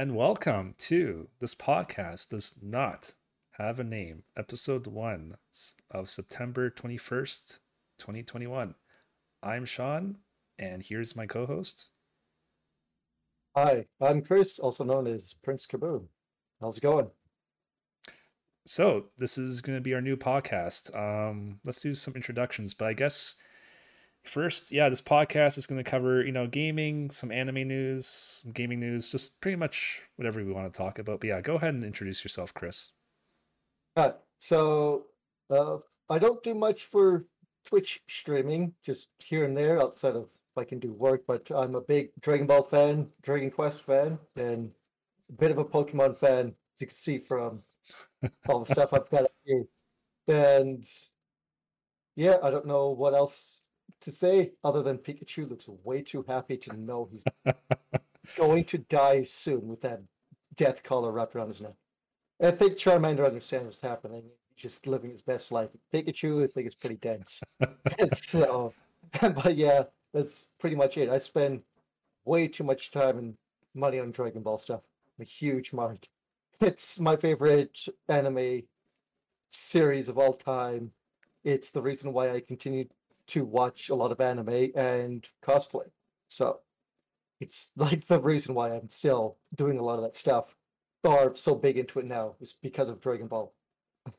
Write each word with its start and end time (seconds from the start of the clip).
and 0.00 0.14
welcome 0.14 0.74
to 0.78 1.28
this 1.40 1.54
podcast 1.54 2.28
does 2.28 2.54
not 2.62 3.14
have 3.58 3.80
a 3.80 3.84
name 3.84 4.22
episode 4.36 4.86
one 4.86 5.36
of 5.90 6.08
september 6.08 6.70
21st 6.70 7.58
2021 7.98 8.74
i'm 9.42 9.64
sean 9.64 10.16
and 10.58 10.84
here's 10.84 11.16
my 11.16 11.26
co-host 11.26 11.86
Hi, 13.56 13.86
I'm 14.00 14.22
Chris, 14.22 14.60
also 14.60 14.84
known 14.84 15.08
as 15.08 15.34
Prince 15.42 15.66
Kaboom. 15.66 16.04
How's 16.60 16.76
it 16.76 16.82
going? 16.82 17.10
so 18.66 19.06
this 19.16 19.38
is 19.38 19.62
going 19.62 19.76
to 19.76 19.82
be 19.82 19.94
our 19.94 20.00
new 20.02 20.16
podcast 20.16 20.94
um 20.94 21.58
let's 21.64 21.80
do 21.80 21.94
some 21.94 22.14
introductions 22.14 22.74
but 22.74 22.86
i 22.86 22.92
guess 22.92 23.34
first 24.28 24.70
yeah 24.70 24.88
this 24.88 25.00
podcast 25.00 25.58
is 25.58 25.66
going 25.66 25.82
to 25.82 25.88
cover 25.88 26.22
you 26.24 26.32
know 26.32 26.46
gaming 26.46 27.10
some 27.10 27.32
anime 27.32 27.66
news 27.66 28.06
some 28.06 28.52
gaming 28.52 28.80
news 28.80 29.10
just 29.10 29.40
pretty 29.40 29.56
much 29.56 30.02
whatever 30.16 30.44
we 30.44 30.52
want 30.52 30.72
to 30.72 30.76
talk 30.76 30.98
about 30.98 31.20
but 31.20 31.26
yeah 31.26 31.40
go 31.40 31.56
ahead 31.56 31.74
and 31.74 31.84
introduce 31.84 32.24
yourself 32.24 32.52
chris 32.54 32.92
Uh, 33.96 34.12
so, 34.38 35.06
uh, 35.50 35.78
I 36.08 36.18
don't 36.18 36.42
do 36.42 36.54
much 36.54 36.84
for 36.84 37.26
Twitch 37.64 38.00
streaming, 38.08 38.72
just 38.84 39.08
here 39.18 39.44
and 39.44 39.56
there 39.56 39.80
outside 39.80 40.14
of 40.16 40.22
if 40.24 40.56
I 40.56 40.64
can 40.64 40.78
do 40.78 40.92
work, 40.92 41.24
but 41.26 41.50
I'm 41.50 41.74
a 41.74 41.80
big 41.80 42.10
Dragon 42.20 42.46
Ball 42.46 42.62
fan, 42.62 43.08
Dragon 43.22 43.50
Quest 43.50 43.82
fan, 43.82 44.18
and 44.36 44.70
a 45.28 45.32
bit 45.32 45.50
of 45.50 45.58
a 45.58 45.64
Pokemon 45.64 46.16
fan, 46.16 46.54
as 46.74 46.80
you 46.80 46.86
can 46.86 46.94
see 46.94 47.18
from 47.18 47.62
all 48.48 48.60
the 48.60 48.66
stuff 48.66 48.94
I've 48.94 49.10
got 49.10 49.24
up 49.24 49.32
here. 49.44 49.64
And 50.28 50.84
yeah, 52.16 52.38
I 52.42 52.50
don't 52.50 52.66
know 52.66 52.90
what 52.90 53.14
else 53.14 53.62
to 54.00 54.12
say 54.12 54.52
other 54.64 54.82
than 54.82 54.98
Pikachu 54.98 55.48
looks 55.48 55.68
way 55.84 56.02
too 56.02 56.24
happy 56.28 56.56
to 56.56 56.76
know 56.76 57.08
he's 57.10 57.24
going 58.36 58.64
to 58.64 58.78
die 58.78 59.24
soon 59.24 59.68
with 59.68 59.80
that 59.82 60.00
death 60.56 60.82
collar 60.82 61.12
wrapped 61.12 61.34
around 61.34 61.48
his 61.48 61.60
neck. 61.60 61.74
I 62.40 62.50
think 62.50 62.76
Charmander 62.76 63.26
understands 63.26 63.66
what's 63.66 63.80
happening. 63.80 64.22
He's 64.48 64.62
just 64.62 64.86
living 64.86 65.10
his 65.10 65.22
best 65.22 65.50
life. 65.50 65.70
Pikachu, 65.92 66.44
I 66.44 66.46
think, 66.46 66.66
is 66.66 66.74
pretty 66.74 66.96
dense. 66.96 67.40
so, 68.14 68.72
but 69.20 69.56
yeah, 69.56 69.84
that's 70.12 70.46
pretty 70.58 70.76
much 70.76 70.96
it. 70.96 71.08
I 71.08 71.18
spend 71.18 71.62
way 72.24 72.46
too 72.46 72.64
much 72.64 72.90
time 72.90 73.18
and 73.18 73.34
money 73.74 73.98
on 73.98 74.10
Dragon 74.10 74.42
Ball 74.42 74.56
stuff. 74.56 74.82
I'm 75.18 75.22
a 75.22 75.24
huge 75.24 75.72
mark. 75.72 76.06
It's 76.60 76.98
my 76.98 77.16
favorite 77.16 77.78
anime 78.08 78.62
series 79.48 80.08
of 80.08 80.18
all 80.18 80.32
time. 80.32 80.90
It's 81.44 81.70
the 81.70 81.82
reason 81.82 82.12
why 82.12 82.30
I 82.30 82.40
continue 82.40 82.84
to 83.28 83.44
watch 83.44 83.88
a 83.88 83.94
lot 83.94 84.12
of 84.12 84.20
anime 84.20 84.70
and 84.74 85.28
cosplay. 85.44 85.88
So 86.28 86.60
it's 87.40 87.70
like 87.76 88.06
the 88.06 88.18
reason 88.18 88.54
why 88.54 88.72
I'm 88.72 88.88
still 88.88 89.38
doing 89.54 89.78
a 89.78 89.82
lot 89.82 89.96
of 89.96 90.02
that 90.02 90.16
stuff 90.16 90.54
or 91.04 91.34
so 91.34 91.54
big 91.54 91.78
into 91.78 92.00
it 92.00 92.06
now 92.06 92.34
is 92.40 92.54
because 92.60 92.88
of 92.88 93.00
Dragon 93.00 93.28
Ball. 93.28 93.52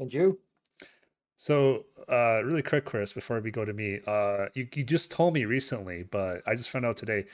And 0.00 0.12
you? 0.12 0.40
So, 1.36 1.84
uh, 2.10 2.42
really 2.42 2.62
quick, 2.62 2.84
Chris, 2.84 3.12
before 3.12 3.38
we 3.38 3.52
go 3.52 3.64
to 3.64 3.72
me, 3.72 4.00
uh, 4.08 4.46
you, 4.54 4.66
you 4.74 4.82
just 4.82 5.12
told 5.12 5.34
me 5.34 5.44
recently, 5.44 6.02
but 6.02 6.42
I 6.46 6.56
just 6.56 6.70
found 6.70 6.84
out 6.84 6.96
today. 6.96 7.26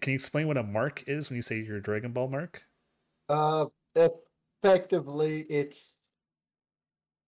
Can 0.00 0.12
you 0.12 0.14
explain 0.14 0.46
what 0.46 0.56
a 0.56 0.62
mark 0.62 1.04
is 1.06 1.28
when 1.28 1.36
you 1.36 1.42
say 1.42 1.60
you're 1.60 1.76
a 1.76 1.82
Dragon 1.82 2.12
Ball 2.12 2.28
mark? 2.28 2.64
Uh, 3.28 3.66
effectively, 3.94 5.40
it's. 5.50 5.98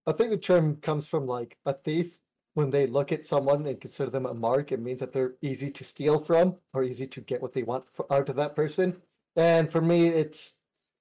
I 0.07 0.13
think 0.13 0.31
the 0.31 0.39
term 0.39 0.77
comes 0.77 1.07
from 1.07 1.27
like 1.27 1.59
a 1.67 1.75
thief. 1.75 2.20
When 2.55 2.71
they 2.71 2.87
look 2.87 3.13
at 3.13 3.27
someone 3.27 3.67
and 3.67 3.81
consider 3.81 4.11
them 4.11 4.27
a 4.27 4.35
mark, 4.35 4.73
it 4.73 4.81
means 4.81 5.01
that 5.01 5.13
they're 5.13 5.35
easy 5.41 5.71
to 5.71 5.85
steal 5.85 6.19
from 6.19 6.57
or 6.73 6.83
easy 6.83 7.07
to 7.07 7.21
get 7.21 7.41
what 7.41 7.55
they 7.55 7.63
want 7.63 7.87
f- 7.99 8.07
out 8.11 8.29
of 8.29 8.37
that 8.37 8.57
person. 8.57 9.01
And 9.37 9.71
for 9.71 9.81
me, 9.81 10.09
it's 10.09 10.55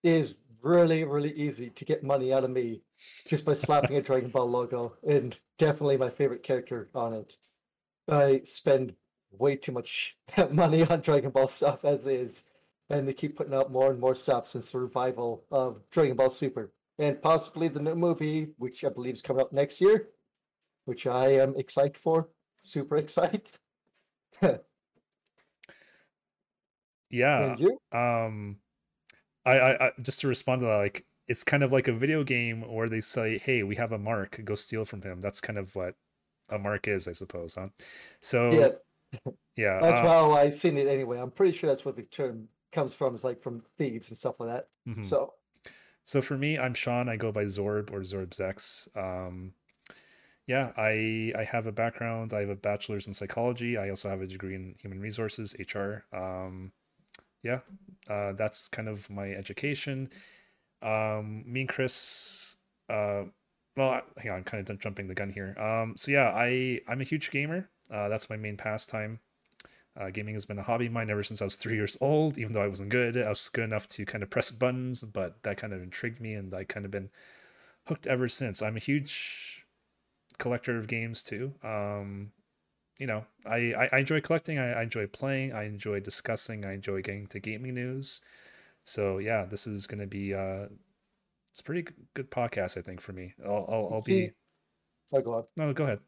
is 0.03 0.37
really 0.61 1.03
really 1.03 1.33
easy 1.33 1.69
to 1.71 1.85
get 1.85 2.03
money 2.03 2.33
out 2.33 2.43
of 2.43 2.49
me 2.51 2.81
just 3.25 3.45
by 3.45 3.53
slapping 3.53 3.97
a 3.97 4.01
Dragon 4.01 4.29
Ball 4.29 4.49
logo, 4.49 4.95
and 5.07 5.37
definitely 5.57 5.97
my 5.97 6.09
favorite 6.09 6.43
character 6.43 6.89
on 6.93 7.13
it. 7.13 7.37
I 8.07 8.41
spend 8.43 8.95
way 9.31 9.55
too 9.55 9.71
much 9.71 10.17
money 10.51 10.83
on 10.83 11.01
Dragon 11.01 11.31
Ball 11.31 11.47
stuff 11.47 11.85
as 11.85 12.05
is, 12.05 12.43
and 12.89 13.07
they 13.07 13.13
keep 13.13 13.37
putting 13.37 13.53
out 13.53 13.71
more 13.71 13.91
and 13.91 13.99
more 13.99 14.15
stuff 14.15 14.47
since 14.47 14.71
the 14.71 14.79
revival 14.79 15.45
of 15.51 15.81
Dragon 15.91 16.15
Ball 16.15 16.29
Super, 16.29 16.71
and 16.97 17.21
possibly 17.21 17.67
the 17.67 17.81
new 17.81 17.95
movie, 17.95 18.49
which 18.57 18.83
I 18.83 18.89
believe 18.89 19.13
is 19.13 19.21
coming 19.21 19.41
up 19.41 19.53
next 19.53 19.79
year, 19.79 20.09
which 20.89 21.07
I 21.07 21.29
am 21.35 21.55
excited 21.57 21.97
for. 21.97 22.29
Super 22.61 22.97
excited. 22.97 23.51
Yeah. 27.09 27.55
and 27.55 27.59
you? 27.59 27.79
Um, 27.91 28.59
I, 29.45 29.59
I, 29.59 29.87
I 29.87 29.91
just 30.01 30.21
to 30.21 30.27
respond 30.27 30.61
to 30.61 30.67
that, 30.67 30.77
like 30.77 31.07
it's 31.27 31.43
kind 31.43 31.63
of 31.63 31.71
like 31.71 31.87
a 31.87 31.93
video 31.93 32.23
game 32.23 32.61
where 32.71 32.89
they 32.89 33.01
say, 33.01 33.37
"Hey, 33.39 33.63
we 33.63 33.75
have 33.77 33.91
a 33.93 33.99
mark, 33.99 34.41
go 34.45 34.55
steal 34.55 34.85
from 34.85 35.01
him." 35.03 35.21
That's 35.21 35.41
kind 35.41 35.59
of 35.59 35.75
what 35.75 35.95
a 36.49 36.59
mark 36.59 36.87
is, 36.87 37.07
I 37.07 37.13
suppose, 37.13 37.55
huh? 37.55 37.69
So 38.21 38.51
Yeah, 38.57 38.69
yeah, 39.57 39.81
that's 39.81 39.99
uh, 40.07 40.09
how 40.09 40.31
I 40.31 40.49
seen 40.49 40.77
it 40.77 40.87
anyway. 40.87 41.19
I'm 41.19 41.31
pretty 41.31 41.53
sure 41.57 41.69
that's 41.69 41.85
where 41.85 41.93
the 41.93 42.03
term 42.03 42.49
comes 42.71 42.93
from. 42.93 43.15
Is 43.15 43.23
like 43.23 43.41
from 43.41 43.61
thieves 43.77 44.09
and 44.09 44.17
stuff 44.17 44.39
like 44.39 44.49
that. 44.49 44.69
mhm. 44.87 45.03
So 45.03 45.35
So 46.05 46.21
for 46.21 46.37
me, 46.37 46.57
I'm 46.57 46.73
Sean. 46.73 47.09
I 47.09 47.17
go 47.17 47.31
by 47.31 47.45
Zorb 47.45 47.91
or 47.91 48.01
Zorbzex. 48.01 48.95
Um, 48.97 49.53
yeah, 50.49 50.71
I 50.75 51.31
I 51.37 51.43
have 51.43 51.67
a 51.67 51.71
background. 51.71 52.33
I 52.33 52.39
have 52.39 52.49
a 52.49 52.55
bachelor's 52.55 53.05
in 53.05 53.13
psychology. 53.13 53.77
I 53.77 53.91
also 53.91 54.09
have 54.09 54.21
a 54.21 54.25
degree 54.25 54.55
in 54.55 54.73
human 54.81 54.99
resources, 54.99 55.55
HR. 55.59 56.05
Um, 56.11 56.71
yeah, 57.43 57.59
uh, 58.09 58.33
that's 58.33 58.67
kind 58.67 58.87
of 58.87 59.07
my 59.11 59.29
education. 59.29 60.09
Um, 60.81 61.43
me 61.45 61.61
and 61.61 61.69
Chris. 61.69 62.55
Uh, 62.89 63.25
well, 63.77 64.01
hang 64.17 64.31
on, 64.31 64.37
I'm 64.39 64.43
kind 64.43 64.67
of 64.67 64.79
jumping 64.79 65.07
the 65.07 65.13
gun 65.13 65.29
here. 65.29 65.55
Um, 65.59 65.93
so 65.95 66.09
yeah, 66.09 66.31
I 66.35 66.81
I'm 66.87 66.99
a 66.99 67.03
huge 67.03 67.29
gamer. 67.29 67.69
Uh, 67.91 68.09
that's 68.09 68.27
my 68.27 68.35
main 68.35 68.57
pastime. 68.57 69.19
Uh, 69.95 70.09
gaming 70.09 70.33
has 70.33 70.45
been 70.45 70.57
a 70.57 70.63
hobby 70.63 70.87
of 70.87 70.93
mine 70.93 71.11
ever 71.11 71.23
since 71.23 71.43
I 71.43 71.45
was 71.45 71.57
three 71.57 71.75
years 71.75 71.95
old. 72.01 72.39
Even 72.39 72.53
though 72.53 72.63
I 72.63 72.67
wasn't 72.67 72.89
good, 72.89 73.15
I 73.17 73.29
was 73.29 73.49
good 73.49 73.65
enough 73.65 73.87
to 73.89 74.05
kind 74.05 74.23
of 74.23 74.31
press 74.31 74.49
buttons, 74.49 75.03
but 75.03 75.43
that 75.43 75.57
kind 75.57 75.73
of 75.73 75.83
intrigued 75.83 76.19
me, 76.19 76.33
and 76.33 76.51
I 76.55 76.63
kind 76.63 76.87
of 76.87 76.91
been 76.91 77.11
hooked 77.85 78.07
ever 78.07 78.27
since. 78.27 78.63
I'm 78.63 78.77
a 78.77 78.79
huge 78.79 79.59
collector 80.39 80.77
of 80.77 80.87
games 80.87 81.23
too. 81.23 81.53
Um, 81.63 82.31
you 82.97 83.07
know, 83.07 83.25
I, 83.45 83.73
I, 83.73 83.89
I 83.93 83.97
enjoy 83.99 84.21
collecting. 84.21 84.57
I, 84.59 84.73
I 84.73 84.83
enjoy 84.83 85.07
playing. 85.07 85.53
I 85.53 85.63
enjoy 85.63 85.99
discussing. 85.99 86.65
I 86.65 86.73
enjoy 86.73 87.01
getting 87.01 87.27
to 87.27 87.39
gaming 87.39 87.75
news. 87.75 88.21
So 88.83 89.19
yeah, 89.19 89.45
this 89.45 89.67
is 89.67 89.87
gonna 89.87 90.07
be 90.07 90.33
uh, 90.33 90.65
it's 91.51 91.61
a 91.61 91.63
pretty 91.63 91.87
good 92.13 92.31
podcast, 92.31 92.77
I 92.77 92.81
think, 92.81 93.01
for 93.01 93.13
me. 93.13 93.33
I'll 93.45 93.65
I'll, 93.69 93.89
I'll 93.93 93.99
see, 93.99 94.27
be 94.27 94.31
oh, 95.13 95.21
go 95.21 95.33
on. 95.35 95.43
no, 95.57 95.73
go 95.73 95.83
ahead. 95.83 95.99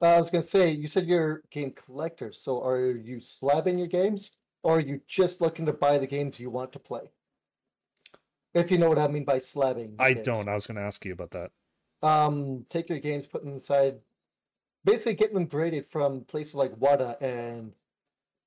I 0.00 0.16
was 0.18 0.30
gonna 0.30 0.42
say, 0.42 0.70
you 0.70 0.86
said 0.86 1.06
you're 1.06 1.42
a 1.44 1.48
game 1.50 1.72
collector, 1.72 2.32
so 2.32 2.62
are 2.62 2.92
you 2.92 3.16
slabbing 3.16 3.78
your 3.78 3.88
games, 3.88 4.32
or 4.62 4.76
are 4.76 4.80
you 4.80 5.00
just 5.06 5.40
looking 5.40 5.66
to 5.66 5.72
buy 5.72 5.98
the 5.98 6.06
games 6.06 6.38
you 6.38 6.50
want 6.50 6.72
to 6.72 6.78
play? 6.78 7.10
If 8.54 8.70
you 8.70 8.78
know 8.78 8.88
what 8.88 8.98
I 8.98 9.08
mean 9.08 9.24
by 9.24 9.38
slabbing. 9.38 9.94
I 9.98 10.12
games. 10.12 10.26
don't. 10.26 10.48
I 10.48 10.54
was 10.54 10.66
gonna 10.66 10.80
ask 10.80 11.04
you 11.04 11.12
about 11.12 11.30
that. 11.32 11.50
Um, 12.02 12.64
take 12.68 12.88
your 12.88 13.00
games, 13.00 13.26
put 13.26 13.42
them 13.42 13.52
inside, 13.52 13.98
basically 14.84 15.14
getting 15.14 15.34
them 15.34 15.46
graded 15.46 15.86
from 15.86 16.22
places 16.22 16.54
like 16.54 16.74
Wata 16.76 17.20
and 17.20 17.72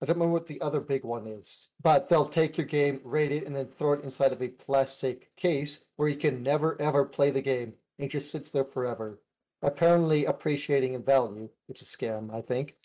I 0.01 0.07
don't 0.07 0.15
remember 0.15 0.33
what 0.33 0.47
the 0.47 0.59
other 0.61 0.79
big 0.79 1.03
one 1.03 1.27
is, 1.27 1.69
but 1.83 2.09
they'll 2.09 2.25
take 2.25 2.57
your 2.57 2.65
game, 2.65 3.01
rate 3.03 3.31
it, 3.31 3.45
and 3.45 3.55
then 3.55 3.67
throw 3.67 3.93
it 3.93 4.03
inside 4.03 4.31
of 4.31 4.41
a 4.41 4.47
plastic 4.47 5.29
case 5.35 5.85
where 5.95 6.09
you 6.09 6.15
can 6.15 6.41
never 6.41 6.79
ever 6.81 7.05
play 7.05 7.29
the 7.29 7.41
game. 7.41 7.73
It 7.99 8.09
just 8.09 8.31
sits 8.31 8.49
there 8.49 8.65
forever. 8.65 9.21
Apparently 9.61 10.25
appreciating 10.25 10.93
in 10.93 11.03
value. 11.03 11.49
It's 11.69 11.83
a 11.83 11.85
scam, 11.85 12.33
I 12.33 12.41
think. 12.41 12.75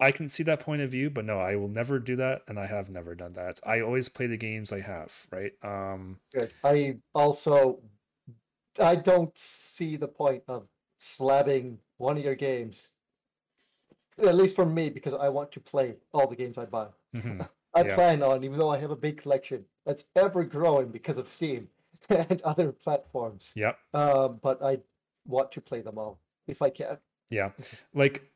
I 0.00 0.10
can 0.10 0.28
see 0.28 0.42
that 0.42 0.60
point 0.60 0.82
of 0.82 0.90
view, 0.90 1.10
but 1.10 1.24
no, 1.24 1.38
I 1.38 1.54
will 1.54 1.68
never 1.68 2.00
do 2.00 2.16
that, 2.16 2.42
and 2.48 2.58
I 2.58 2.66
have 2.66 2.90
never 2.90 3.14
done 3.14 3.34
that. 3.34 3.60
I 3.64 3.80
always 3.80 4.08
play 4.08 4.26
the 4.26 4.36
games 4.36 4.72
I 4.72 4.80
have, 4.80 5.12
right? 5.30 5.52
Um, 5.62 6.18
Good. 6.34 6.50
I 6.64 6.98
also 7.14 7.80
I 8.80 8.96
don't 8.96 9.36
see 9.36 9.96
the 9.96 10.08
point 10.08 10.42
of 10.48 10.66
slabbing 10.98 11.76
one 11.98 12.16
of 12.18 12.24
your 12.24 12.34
games. 12.34 12.90
At 14.18 14.34
least 14.34 14.56
for 14.56 14.64
me, 14.66 14.88
because 14.88 15.12
I 15.12 15.28
want 15.28 15.52
to 15.52 15.60
play 15.60 15.96
all 16.12 16.26
the 16.26 16.36
games 16.36 16.56
I 16.58 16.64
buy. 16.64 16.88
mhm. 17.14 17.48
I 17.74 17.82
Yeah. 17.84 17.94
plan 17.94 18.22
on, 18.22 18.42
even 18.44 18.58
though 18.58 18.70
I 18.70 18.78
have 18.78 18.90
a 18.90 18.96
big 18.96 19.18
collection 19.18 19.64
that's 19.84 20.06
ever 20.16 20.44
growing 20.44 20.88
because 20.88 21.18
of 21.18 21.28
Steam 21.28 21.68
and 22.08 22.40
other 22.42 22.72
platforms. 22.72 23.52
Yep. 23.54 23.78
Uh, 23.92 24.28
but 24.28 24.62
I 24.62 24.78
want 25.26 25.52
to 25.52 25.60
play 25.60 25.82
them 25.82 25.98
all 25.98 26.18
if 26.46 26.62
I 26.62 26.70
can. 26.70 26.98
Yeah. 27.28 27.50
Like 27.92 28.30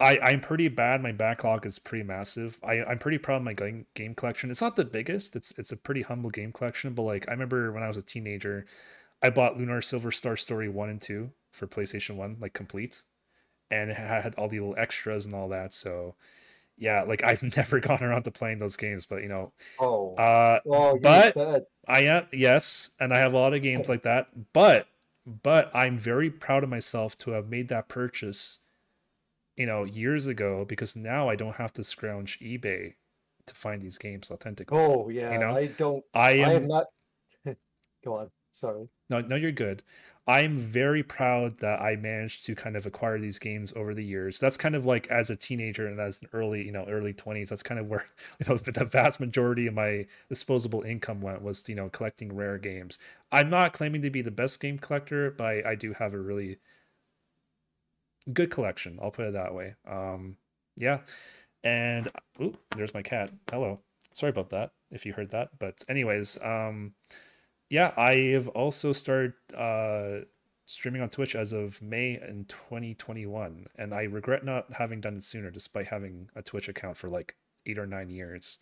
I 0.00 0.18
I'm 0.20 0.40
pretty 0.40 0.68
bad. 0.68 1.02
My 1.02 1.12
backlog 1.12 1.66
is 1.66 1.78
pretty 1.78 2.04
massive. 2.04 2.58
I 2.62 2.82
I'm 2.84 2.98
pretty 2.98 3.18
proud 3.18 3.36
of 3.38 3.42
my 3.42 3.52
game 3.52 3.86
game 3.94 4.14
collection. 4.14 4.50
It's 4.50 4.60
not 4.62 4.76
the 4.76 4.84
biggest. 4.84 5.36
It's 5.36 5.52
it's 5.58 5.72
a 5.72 5.76
pretty 5.76 6.02
humble 6.02 6.30
game 6.30 6.52
collection, 6.52 6.94
but 6.94 7.02
like 7.02 7.28
I 7.28 7.32
remember 7.32 7.72
when 7.72 7.82
I 7.82 7.88
was 7.88 7.96
a 7.98 8.02
teenager, 8.02 8.64
I 9.22 9.30
bought 9.30 9.58
Lunar 9.58 9.82
Silver 9.82 10.12
Star 10.12 10.36
Story 10.36 10.68
1 10.68 10.88
and 10.88 11.00
2 11.00 11.32
for 11.52 11.66
PlayStation 11.66 12.16
1 12.16 12.38
like 12.40 12.52
complete 12.52 13.02
and 13.70 13.90
it 13.90 13.96
had 13.96 14.34
all 14.36 14.48
the 14.48 14.60
little 14.60 14.76
extras 14.78 15.26
and 15.26 15.34
all 15.34 15.48
that. 15.50 15.74
So 15.74 16.16
yeah, 16.76 17.02
like 17.02 17.24
I've 17.24 17.42
never 17.56 17.80
gone 17.80 18.02
around 18.02 18.24
to 18.24 18.30
playing 18.30 18.58
those 18.58 18.76
games, 18.76 19.06
but 19.06 19.22
you 19.22 19.28
know, 19.28 19.52
Oh, 19.78 20.14
uh, 20.16 20.60
oh, 20.66 20.98
but. 20.98 21.38
I 21.88 22.00
am 22.02 22.26
yes, 22.32 22.90
and 23.00 23.14
I 23.14 23.18
have 23.20 23.32
a 23.32 23.38
lot 23.38 23.54
of 23.54 23.62
games 23.62 23.88
like 23.88 24.02
that, 24.02 24.52
but 24.52 24.88
but 25.26 25.70
I'm 25.74 25.98
very 25.98 26.30
proud 26.30 26.64
of 26.64 26.70
myself 26.70 27.16
to 27.18 27.32
have 27.32 27.48
made 27.48 27.68
that 27.68 27.88
purchase, 27.88 28.58
you 29.56 29.66
know, 29.66 29.84
years 29.84 30.26
ago 30.26 30.64
because 30.64 30.96
now 30.96 31.28
I 31.28 31.36
don't 31.36 31.56
have 31.56 31.72
to 31.74 31.84
scrounge 31.84 32.38
eBay 32.40 32.94
to 33.46 33.54
find 33.54 33.82
these 33.82 33.98
games 33.98 34.30
authentically. 34.30 34.78
Oh, 34.78 35.08
yeah, 35.08 35.32
You 35.32 35.38
know, 35.38 35.50
I 35.54 35.66
don't. 35.68 36.04
I 36.14 36.30
I 36.42 36.50
am 36.50 36.50
am 36.50 36.68
not. 36.68 36.86
Go 38.04 38.14
on. 38.14 38.30
Sorry. 38.56 38.88
no, 39.08 39.20
no, 39.20 39.36
you're 39.36 39.52
good. 39.52 39.82
I'm 40.28 40.58
very 40.58 41.04
proud 41.04 41.58
that 41.60 41.80
I 41.80 41.94
managed 41.94 42.44
to 42.46 42.56
kind 42.56 42.76
of 42.76 42.84
acquire 42.84 43.20
these 43.20 43.38
games 43.38 43.72
over 43.76 43.94
the 43.94 44.02
years. 44.04 44.40
That's 44.40 44.56
kind 44.56 44.74
of 44.74 44.84
like 44.84 45.06
as 45.06 45.30
a 45.30 45.36
teenager 45.36 45.86
and 45.86 46.00
as 46.00 46.20
an 46.20 46.28
early, 46.32 46.64
you 46.66 46.72
know, 46.72 46.84
early 46.88 47.12
20s, 47.12 47.48
that's 47.48 47.62
kind 47.62 47.78
of 47.78 47.86
where, 47.86 48.06
you 48.40 48.46
know, 48.48 48.56
the 48.56 48.84
vast 48.84 49.20
majority 49.20 49.68
of 49.68 49.74
my 49.74 50.06
disposable 50.28 50.82
income 50.82 51.20
went 51.20 51.42
was, 51.42 51.68
you 51.68 51.76
know, 51.76 51.88
collecting 51.88 52.34
rare 52.34 52.58
games. 52.58 52.98
I'm 53.30 53.50
not 53.50 53.72
claiming 53.72 54.02
to 54.02 54.10
be 54.10 54.22
the 54.22 54.32
best 54.32 54.58
game 54.60 54.78
collector, 54.78 55.30
but 55.30 55.44
I, 55.44 55.62
I 55.70 55.74
do 55.76 55.92
have 55.92 56.12
a 56.12 56.18
really 56.18 56.58
good 58.32 58.50
collection. 58.50 58.98
I'll 59.02 59.10
put 59.10 59.26
it 59.26 59.32
that 59.34 59.54
way. 59.54 59.74
Um, 59.88 60.36
yeah. 60.76 61.00
And 61.64 62.08
ooh, 62.40 62.56
there's 62.76 62.94
my 62.94 63.02
cat. 63.02 63.30
Hello. 63.50 63.80
Sorry 64.14 64.30
about 64.30 64.50
that 64.50 64.72
if 64.90 65.06
you 65.06 65.12
heard 65.12 65.30
that. 65.30 65.50
But 65.58 65.84
anyways, 65.88 66.38
um, 66.42 66.94
yeah, 67.68 67.92
I 67.96 68.14
have 68.32 68.48
also 68.48 68.92
started 68.92 69.34
uh, 69.56 70.24
streaming 70.66 71.02
on 71.02 71.08
Twitch 71.08 71.34
as 71.34 71.52
of 71.52 71.80
May 71.82 72.14
in 72.14 72.46
2021, 72.48 73.66
and 73.76 73.94
I 73.94 74.02
regret 74.02 74.44
not 74.44 74.72
having 74.74 75.00
done 75.00 75.16
it 75.16 75.24
sooner, 75.24 75.50
despite 75.50 75.88
having 75.88 76.28
a 76.36 76.42
Twitch 76.42 76.68
account 76.68 76.96
for 76.96 77.08
like 77.08 77.36
eight 77.66 77.78
or 77.78 77.86
nine 77.86 78.10
years. 78.10 78.58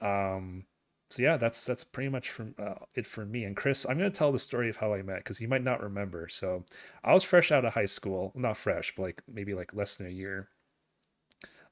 Um, 0.00 0.64
so 1.10 1.22
yeah, 1.22 1.36
that's 1.36 1.64
that's 1.64 1.84
pretty 1.84 2.08
much 2.08 2.30
from 2.30 2.54
uh, 2.58 2.86
it 2.94 3.06
for 3.06 3.24
me. 3.24 3.44
And 3.44 3.56
Chris, 3.56 3.86
I'm 3.88 3.98
gonna 3.98 4.10
tell 4.10 4.32
the 4.32 4.38
story 4.38 4.68
of 4.68 4.76
how 4.76 4.94
I 4.94 5.02
met 5.02 5.18
because 5.18 5.40
you 5.40 5.48
might 5.48 5.62
not 5.62 5.82
remember. 5.82 6.28
So 6.28 6.64
I 7.04 7.14
was 7.14 7.22
fresh 7.22 7.52
out 7.52 7.64
of 7.64 7.74
high 7.74 7.86
school, 7.86 8.32
not 8.34 8.56
fresh, 8.56 8.94
but 8.96 9.02
like 9.02 9.22
maybe 9.32 9.54
like 9.54 9.74
less 9.74 9.96
than 9.96 10.06
a 10.06 10.10
year. 10.10 10.48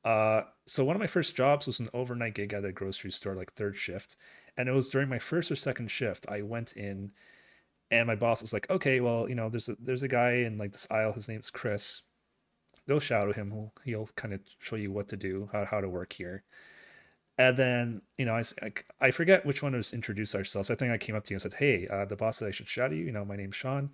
Uh, 0.05 0.43
so 0.67 0.85
one 0.85 0.97
of 0.97 1.01
my 1.01 1.07
first 1.07 1.37
jobs 1.37 1.67
was 1.67 1.81
an 1.81 1.89
overnight 1.95 2.35
gig 2.35 2.53
at 2.53 2.65
a 2.65 2.73
grocery 2.73 3.11
store, 3.11 3.35
like 3.35 3.53
third 3.55 3.77
shift, 3.77 4.17
and 4.57 4.69
it 4.69 4.73
was 4.73 4.89
during 4.89 5.09
my 5.09 5.19
first 5.19 5.51
or 5.51 5.57
second 5.57 5.91
shift. 5.91 6.27
I 6.29 6.43
went 6.43 6.73
in, 6.73 7.13
and 7.91 8.07
my 8.07 8.17
boss 8.17 8.43
was 8.43 8.53
like, 8.53 8.71
"Okay, 8.71 9.01
well, 9.01 9.29
you 9.29 9.35
know, 9.35 9.49
there's 9.49 9.69
a 9.69 9.77
there's 9.81 10.03
a 10.03 10.09
guy 10.09 10.33
in 10.33 10.59
like 10.59 10.73
this 10.73 10.87
aisle. 10.91 11.13
His 11.13 11.29
name's 11.29 11.51
Chris. 11.51 12.03
Go 12.89 12.99
shadow 12.99 13.33
him. 13.33 13.51
He'll, 13.53 13.73
he'll 13.85 14.09
kind 14.17 14.35
of 14.35 14.41
show 14.59 14.77
you 14.77 14.91
what 14.93 15.09
to 15.09 15.17
do, 15.17 15.49
how 15.53 15.65
how 15.65 15.81
to 15.81 15.89
work 15.89 16.13
here." 16.15 16.45
And 17.39 17.57
then, 17.57 18.03
you 18.19 18.27
know, 18.27 18.35
I, 18.35 18.73
I 19.01 19.11
forget 19.11 19.47
which 19.47 19.63
one 19.63 19.75
was 19.75 19.93
introduced 19.93 20.35
ourselves. 20.35 20.71
I 20.71 20.75
think 20.75 20.93
I 20.93 20.99
came 20.99 21.17
up 21.17 21.25
to 21.25 21.31
you 21.31 21.37
and 21.37 21.43
said, 21.43 21.55
Hey, 21.55 21.89
uh, 21.89 22.05
the 22.05 22.17
boss 22.17 22.37
said 22.39 22.49
I 22.49 22.51
should 22.51 22.69
shadow 22.69 22.95
you. 22.95 23.05
You 23.07 23.13
know, 23.13 23.25
my 23.25 23.37
name's 23.37 23.57
Sean. 23.57 23.91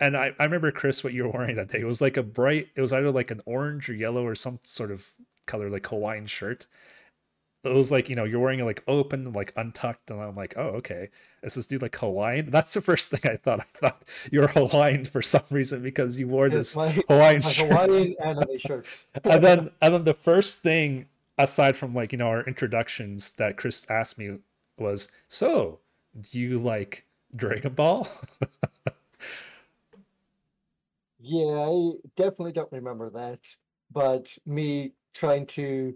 And 0.00 0.16
I, 0.16 0.32
I 0.38 0.44
remember, 0.44 0.70
Chris, 0.70 1.02
what 1.02 1.12
you 1.12 1.24
were 1.24 1.30
wearing 1.34 1.56
that 1.56 1.68
day. 1.68 1.80
It 1.80 1.86
was 1.86 2.00
like 2.00 2.16
a 2.16 2.22
bright, 2.22 2.68
it 2.76 2.80
was 2.80 2.92
either 2.92 3.10
like 3.10 3.30
an 3.30 3.40
orange 3.46 3.88
or 3.88 3.94
yellow 3.94 4.26
or 4.26 4.34
some 4.34 4.60
sort 4.64 4.90
of 4.90 5.06
color, 5.46 5.70
like 5.70 5.86
Hawaiian 5.86 6.26
shirt. 6.26 6.66
It 7.64 7.74
was 7.74 7.90
like, 7.90 8.08
you 8.08 8.16
know, 8.16 8.24
you're 8.24 8.40
wearing 8.40 8.60
it 8.60 8.64
like 8.64 8.82
open, 8.86 9.32
like 9.32 9.52
untucked. 9.56 10.10
And 10.10 10.20
I'm 10.20 10.34
like, 10.36 10.54
oh, 10.56 10.68
okay. 10.78 11.08
Is 11.42 11.54
this 11.54 11.66
dude 11.66 11.82
like 11.82 11.96
Hawaiian? 11.96 12.50
That's 12.50 12.72
the 12.72 12.80
first 12.80 13.10
thing 13.10 13.20
I 13.24 13.36
thought. 13.36 13.60
I 13.60 13.64
thought 13.78 14.02
you're 14.30 14.48
Hawaiian 14.48 15.04
for 15.04 15.22
some 15.22 15.42
reason 15.50 15.82
because 15.82 16.16
you 16.18 16.28
wore 16.28 16.48
this 16.48 16.76
my 16.76 16.90
Hawaiian 17.08 17.42
my 17.42 17.50
shirt. 17.50 17.70
Hawaiian 17.70 18.14
anime 18.22 18.58
shirts. 18.58 19.06
and 19.24 19.42
then 19.42 19.70
and 19.82 19.94
then 19.94 20.04
the 20.04 20.14
first 20.14 20.60
thing 20.60 21.06
aside 21.38 21.76
from 21.76 21.94
like 21.94 22.12
you 22.12 22.18
know 22.18 22.28
our 22.28 22.42
introductions 22.44 23.32
that 23.32 23.56
chris 23.56 23.84
asked 23.90 24.16
me 24.16 24.38
was 24.78 25.08
so 25.26 25.80
do 26.30 26.38
you 26.38 26.60
like 26.60 27.04
dragon 27.34 27.72
ball 27.72 28.06
Yeah, 31.26 31.66
I 31.68 31.92
definitely 32.16 32.52
don't 32.52 32.70
remember 32.70 33.08
that. 33.10 33.40
But 33.90 34.36
me 34.44 34.92
trying 35.14 35.46
to 35.46 35.94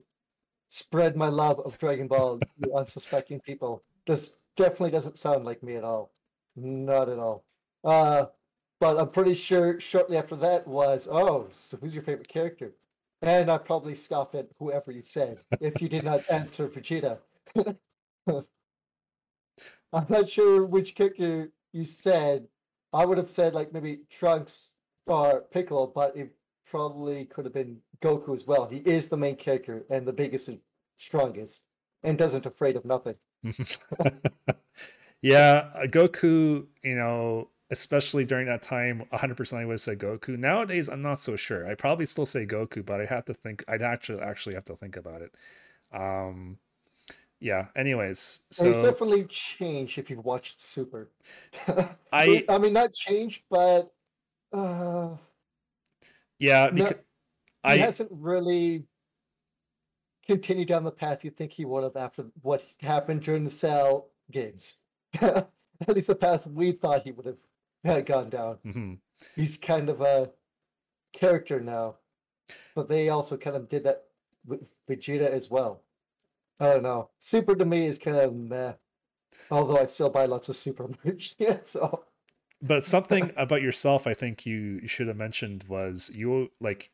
spread 0.71 1.17
my 1.17 1.29
love 1.29 1.61
of 1.61 1.79
Dragon 1.79 2.09
Ball 2.09 2.39
to 2.63 2.73
unsuspecting 2.77 3.41
people 3.41 3.83
This 4.07 4.33
definitely 4.57 4.91
doesn't 4.91 5.19
sound 5.19 5.45
like 5.45 5.63
me 5.63 5.77
at 5.77 5.85
all. 5.85 6.13
Not 6.57 7.09
at 7.09 7.19
all. 7.19 7.45
Uh, 7.85 8.27
but 8.81 8.99
I'm 8.99 9.11
pretty 9.11 9.35
sure 9.35 9.81
shortly 9.81 10.17
after 10.17 10.37
that 10.37 10.67
was, 10.67 11.09
oh, 11.11 11.49
so 11.51 11.77
who's 11.77 11.95
your 11.95 12.05
favorite 12.05 12.29
character? 12.29 12.75
And 13.23 13.51
I 13.51 13.59
probably 13.59 13.95
scoff 13.95 14.35
at 14.35 14.49
whoever 14.59 14.93
you 14.93 15.03
said 15.03 15.39
if 15.61 15.83
you 15.83 15.89
did 15.89 16.05
not 16.05 16.23
answer 16.31 16.69
Vegeta. 16.69 17.19
I'm 19.93 20.07
not 20.09 20.29
sure 20.29 20.65
which 20.65 20.95
character 20.95 21.51
you 21.73 21.85
said. 21.85 22.47
I 22.93 23.05
would 23.05 23.19
have 23.19 23.31
said 23.31 23.55
like 23.55 23.73
maybe 23.73 24.01
Trunks 24.11 24.71
or 25.07 25.43
Piccolo, 25.51 25.87
but 25.87 26.17
it 26.17 26.35
probably 26.71 27.25
could 27.27 27.45
have 27.45 27.55
been 27.55 27.79
Goku 28.01 28.35
as 28.35 28.47
well. 28.47 28.67
He 28.67 28.79
is 28.79 29.09
the 29.09 29.17
main 29.17 29.37
character 29.37 29.85
and 29.91 30.07
the 30.07 30.13
biggest 30.13 30.49
and 30.49 30.59
strongest, 30.97 31.63
and 32.03 32.19
doesn't 32.19 32.47
afraid 32.47 32.77
of 32.77 32.85
nothing. 32.85 33.15
yeah 35.23 35.71
goku 35.87 36.67
you 36.83 36.95
know 36.95 37.49
especially 37.71 38.25
during 38.25 38.47
that 38.47 38.63
time 38.63 39.05
100% 39.13 39.53
i 39.59 39.65
would 39.65 39.73
have 39.75 39.81
said 39.81 39.99
goku 39.99 40.39
nowadays 40.39 40.89
i'm 40.89 41.03
not 41.03 41.19
so 41.19 41.37
sure 41.37 41.69
i 41.69 41.75
probably 41.75 42.07
still 42.07 42.27
say 42.27 42.47
goku 42.47 42.85
but 42.85 43.01
i 43.01 43.05
have 43.05 43.25
to 43.25 43.35
think 43.35 43.65
i'd 43.69 43.83
actually 43.83 44.21
actually 44.21 44.55
have 44.55 44.65
to 44.65 44.77
think 44.77 44.97
about 44.97 45.23
it 45.23 45.35
um 45.93 46.59
yeah 47.41 47.67
anyways 47.77 48.41
And 48.61 48.75
so 48.75 48.91
definitely 48.91 49.25
changed 49.25 49.99
if 49.99 50.11
you've 50.11 50.25
watched 50.25 50.61
Super. 50.61 51.11
i 52.13 52.45
I 52.49 52.59
mean, 52.59 52.73
not 52.73 52.93
changed, 52.93 53.43
but 53.51 53.93
uh, 54.53 55.17
yeah 56.39 56.67
no, 56.73 56.85
because 56.85 56.95
he 57.65 57.71
i 57.71 57.77
hasn't 57.77 58.11
really 58.13 58.85
continued 60.29 60.69
down 60.69 60.85
the 60.85 60.91
path 60.93 61.25
you 61.25 61.31
think 61.31 61.53
he 61.53 61.65
would 61.65 61.83
have 61.83 61.97
after 61.97 62.27
what 62.43 62.65
happened 62.81 63.23
during 63.23 63.45
the 63.45 63.51
Cell 63.51 64.11
games. 64.31 64.77
At 65.21 65.49
least 65.89 66.09
the 66.09 66.15
path 66.15 66.47
we 66.47 66.73
thought 66.73 67.03
he 67.03 67.13
would 67.13 67.27
have 67.27 67.39
uh, 67.87 68.01
gone 68.03 68.29
down. 68.31 68.59
mhm. 68.65 68.99
He's 69.35 69.57
kind 69.57 69.89
of 69.89 70.01
a 70.03 70.31
character 71.13 71.61
now, 71.61 71.97
but 72.75 72.89
they 72.89 73.09
also 73.09 73.37
kind 73.37 73.57
of 73.57 73.69
did 73.69 73.85
that 73.85 74.05
with 74.47 74.71
Vegeta 74.89 75.29
as 75.29 75.51
well. 75.51 75.83
I 76.61 76.67
don't 76.75 76.83
know. 76.83 77.11
Super 77.19 77.57
to 77.57 77.65
me 77.65 77.87
is 77.87 77.99
kind 77.99 78.17
of 78.17 78.35
meh. 78.35 78.75
Although 79.51 79.79
I 79.79 79.87
still 79.87 80.11
buy 80.11 80.27
lots 80.27 80.49
of 80.49 80.57
Super 80.57 80.89
merch. 81.05 81.37
Yeah, 81.39 81.61
so 81.63 82.05
But 82.61 82.85
something 82.85 83.33
about 83.37 83.63
yourself, 83.63 84.07
I 84.07 84.15
think 84.15 84.47
you 84.47 84.87
should 84.89 85.09
have 85.09 85.17
mentioned 85.17 85.65
was 85.69 86.11
you 86.15 86.51
like. 86.61 86.91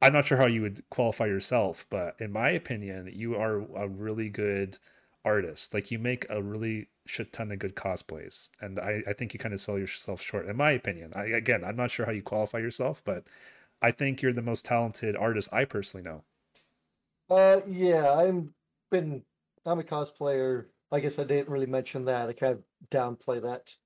I'm 0.00 0.12
not 0.12 0.26
sure 0.26 0.38
how 0.38 0.46
you 0.46 0.62
would 0.62 0.88
qualify 0.90 1.26
yourself, 1.26 1.86
but 1.90 2.20
in 2.20 2.32
my 2.32 2.50
opinion, 2.50 3.10
you 3.12 3.34
are 3.36 3.58
a 3.76 3.88
really 3.88 4.28
good 4.28 4.78
artist. 5.24 5.74
Like 5.74 5.90
you 5.90 5.98
make 5.98 6.24
a 6.30 6.42
really 6.42 6.88
shit 7.06 7.32
ton 7.32 7.50
of 7.52 7.58
good 7.58 7.74
cosplays, 7.76 8.50
and 8.60 8.78
I 8.78 9.02
I 9.08 9.12
think 9.12 9.34
you 9.34 9.40
kind 9.40 9.54
of 9.54 9.60
sell 9.60 9.78
yourself 9.78 10.20
short. 10.22 10.46
In 10.46 10.56
my 10.56 10.70
opinion, 10.72 11.12
I 11.14 11.26
again, 11.26 11.64
I'm 11.64 11.76
not 11.76 11.90
sure 11.90 12.06
how 12.06 12.12
you 12.12 12.22
qualify 12.22 12.58
yourself, 12.58 13.02
but 13.04 13.24
I 13.82 13.90
think 13.92 14.22
you're 14.22 14.32
the 14.32 14.42
most 14.42 14.64
talented 14.66 15.16
artist 15.16 15.48
I 15.52 15.64
personally 15.64 16.04
know. 16.04 16.24
uh 17.30 17.60
yeah, 17.66 18.12
I'm 18.12 18.54
been 18.90 19.22
I'm 19.66 19.80
a 19.80 19.84
cosplayer. 19.84 20.66
I 20.90 21.00
guess 21.00 21.18
I 21.18 21.24
didn't 21.24 21.50
really 21.50 21.66
mention 21.66 22.04
that. 22.06 22.28
I 22.28 22.32
kind 22.32 22.54
of 22.54 22.62
downplay 22.90 23.42
that. 23.42 23.76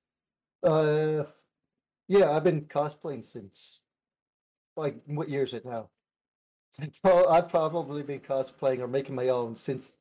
Uh 0.63 1.25
yeah, 2.07 2.31
I've 2.31 2.43
been 2.43 2.65
cosplaying 2.65 3.23
since 3.23 3.79
like 4.75 5.01
what 5.05 5.29
year 5.29 5.43
is 5.43 5.53
it 5.53 5.65
now? 5.65 5.89
Well, 7.03 7.29
I've 7.29 7.49
probably 7.49 8.01
been 8.03 8.19
cosplaying 8.21 8.79
or 8.79 8.87
making 8.87 9.15
my 9.15 9.29
own 9.29 9.55
since 9.55 9.95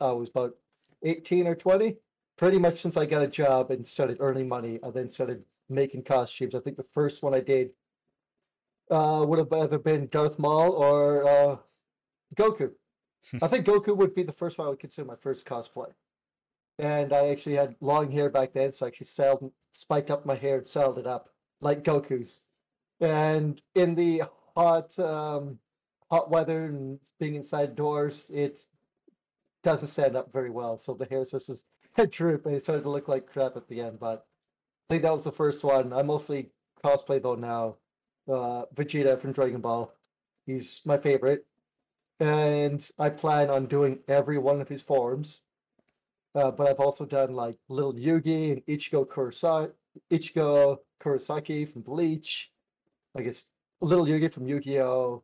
I 0.00 0.12
was 0.12 0.28
about 0.28 0.56
18 1.02 1.46
or 1.46 1.56
20. 1.56 1.96
Pretty 2.36 2.58
much 2.58 2.74
since 2.74 2.96
I 2.96 3.04
got 3.06 3.22
a 3.22 3.28
job 3.28 3.72
and 3.72 3.84
started 3.84 4.18
earning 4.20 4.48
money, 4.48 4.78
I 4.84 4.90
then 4.90 5.08
started 5.08 5.44
making 5.68 6.04
costumes. 6.04 6.54
I 6.54 6.60
think 6.60 6.76
the 6.76 6.84
first 6.84 7.22
one 7.22 7.34
I 7.34 7.40
did 7.40 7.72
uh, 8.90 9.24
would 9.26 9.38
have 9.38 9.52
either 9.52 9.78
been 9.78 10.08
Darth 10.08 10.38
Maul 10.38 10.72
or 10.72 11.26
uh, 11.26 11.56
Goku. 12.36 12.72
I 13.42 13.48
think 13.48 13.66
Goku 13.66 13.96
would 13.96 14.14
be 14.14 14.22
the 14.22 14.32
first 14.32 14.58
one 14.58 14.66
I 14.66 14.70
would 14.70 14.78
consider 14.78 15.06
my 15.06 15.16
first 15.16 15.44
cosplay. 15.46 15.92
And 16.78 17.12
I 17.12 17.28
actually 17.28 17.56
had 17.56 17.76
long 17.80 18.10
hair 18.10 18.30
back 18.30 18.52
then, 18.52 18.72
so 18.72 18.86
I 18.86 18.88
actually 18.88 19.06
styled, 19.06 19.52
spiked 19.72 20.10
up 20.10 20.24
my 20.26 20.34
hair 20.36 20.58
and 20.58 20.66
styled 20.66 20.98
it 20.98 21.06
up 21.06 21.30
like 21.60 21.84
Goku's. 21.84 22.42
And 23.00 23.60
in 23.74 23.94
the 23.94 24.22
hot, 24.56 24.98
um, 24.98 25.58
hot 26.10 26.30
weather 26.30 26.66
and 26.66 27.00
being 27.18 27.34
inside 27.34 27.74
doors, 27.76 28.30
it 28.32 28.60
doesn't 29.62 29.88
stand 29.88 30.16
up 30.16 30.32
very 30.32 30.50
well. 30.50 30.76
So 30.76 30.94
the 30.94 31.04
hair 31.06 31.24
starts 31.24 31.64
to 31.96 32.06
droop 32.06 32.46
and 32.46 32.54
it 32.54 32.60
started 32.62 32.82
to 32.84 32.90
look 32.90 33.08
like 33.08 33.26
crap 33.26 33.56
at 33.56 33.68
the 33.68 33.80
end. 33.80 33.98
But 34.00 34.26
I 34.88 34.94
think 34.94 35.02
that 35.02 35.12
was 35.12 35.24
the 35.24 35.32
first 35.32 35.64
one. 35.64 35.92
I 35.92 36.02
mostly 36.02 36.50
cosplay 36.84 37.22
though 37.22 37.34
now. 37.34 37.76
Uh, 38.28 38.66
Vegeta 38.74 39.18
from 39.20 39.32
Dragon 39.32 39.60
Ball. 39.60 39.92
He's 40.46 40.80
my 40.84 40.96
favorite. 40.98 41.46
and 42.20 42.88
I 42.98 43.10
plan 43.10 43.50
on 43.50 43.66
doing 43.66 44.00
every 44.08 44.38
one 44.38 44.60
of 44.60 44.68
his 44.68 44.82
forms. 44.82 45.42
Uh, 46.34 46.50
but 46.50 46.66
I've 46.66 46.80
also 46.80 47.06
done 47.06 47.34
like 47.34 47.56
Little 47.68 47.94
Yugi 47.94 48.52
and 48.52 48.66
Ichigo 48.66 49.06
Kurosaki, 49.06 49.72
Ichigo 50.10 50.78
Kurosaki 51.00 51.68
from 51.68 51.82
Bleach. 51.82 52.50
I 53.16 53.22
guess 53.22 53.46
Little 53.80 54.04
Yugi 54.06 54.32
from 54.32 54.46
Yu-Gi-Oh, 54.46 55.22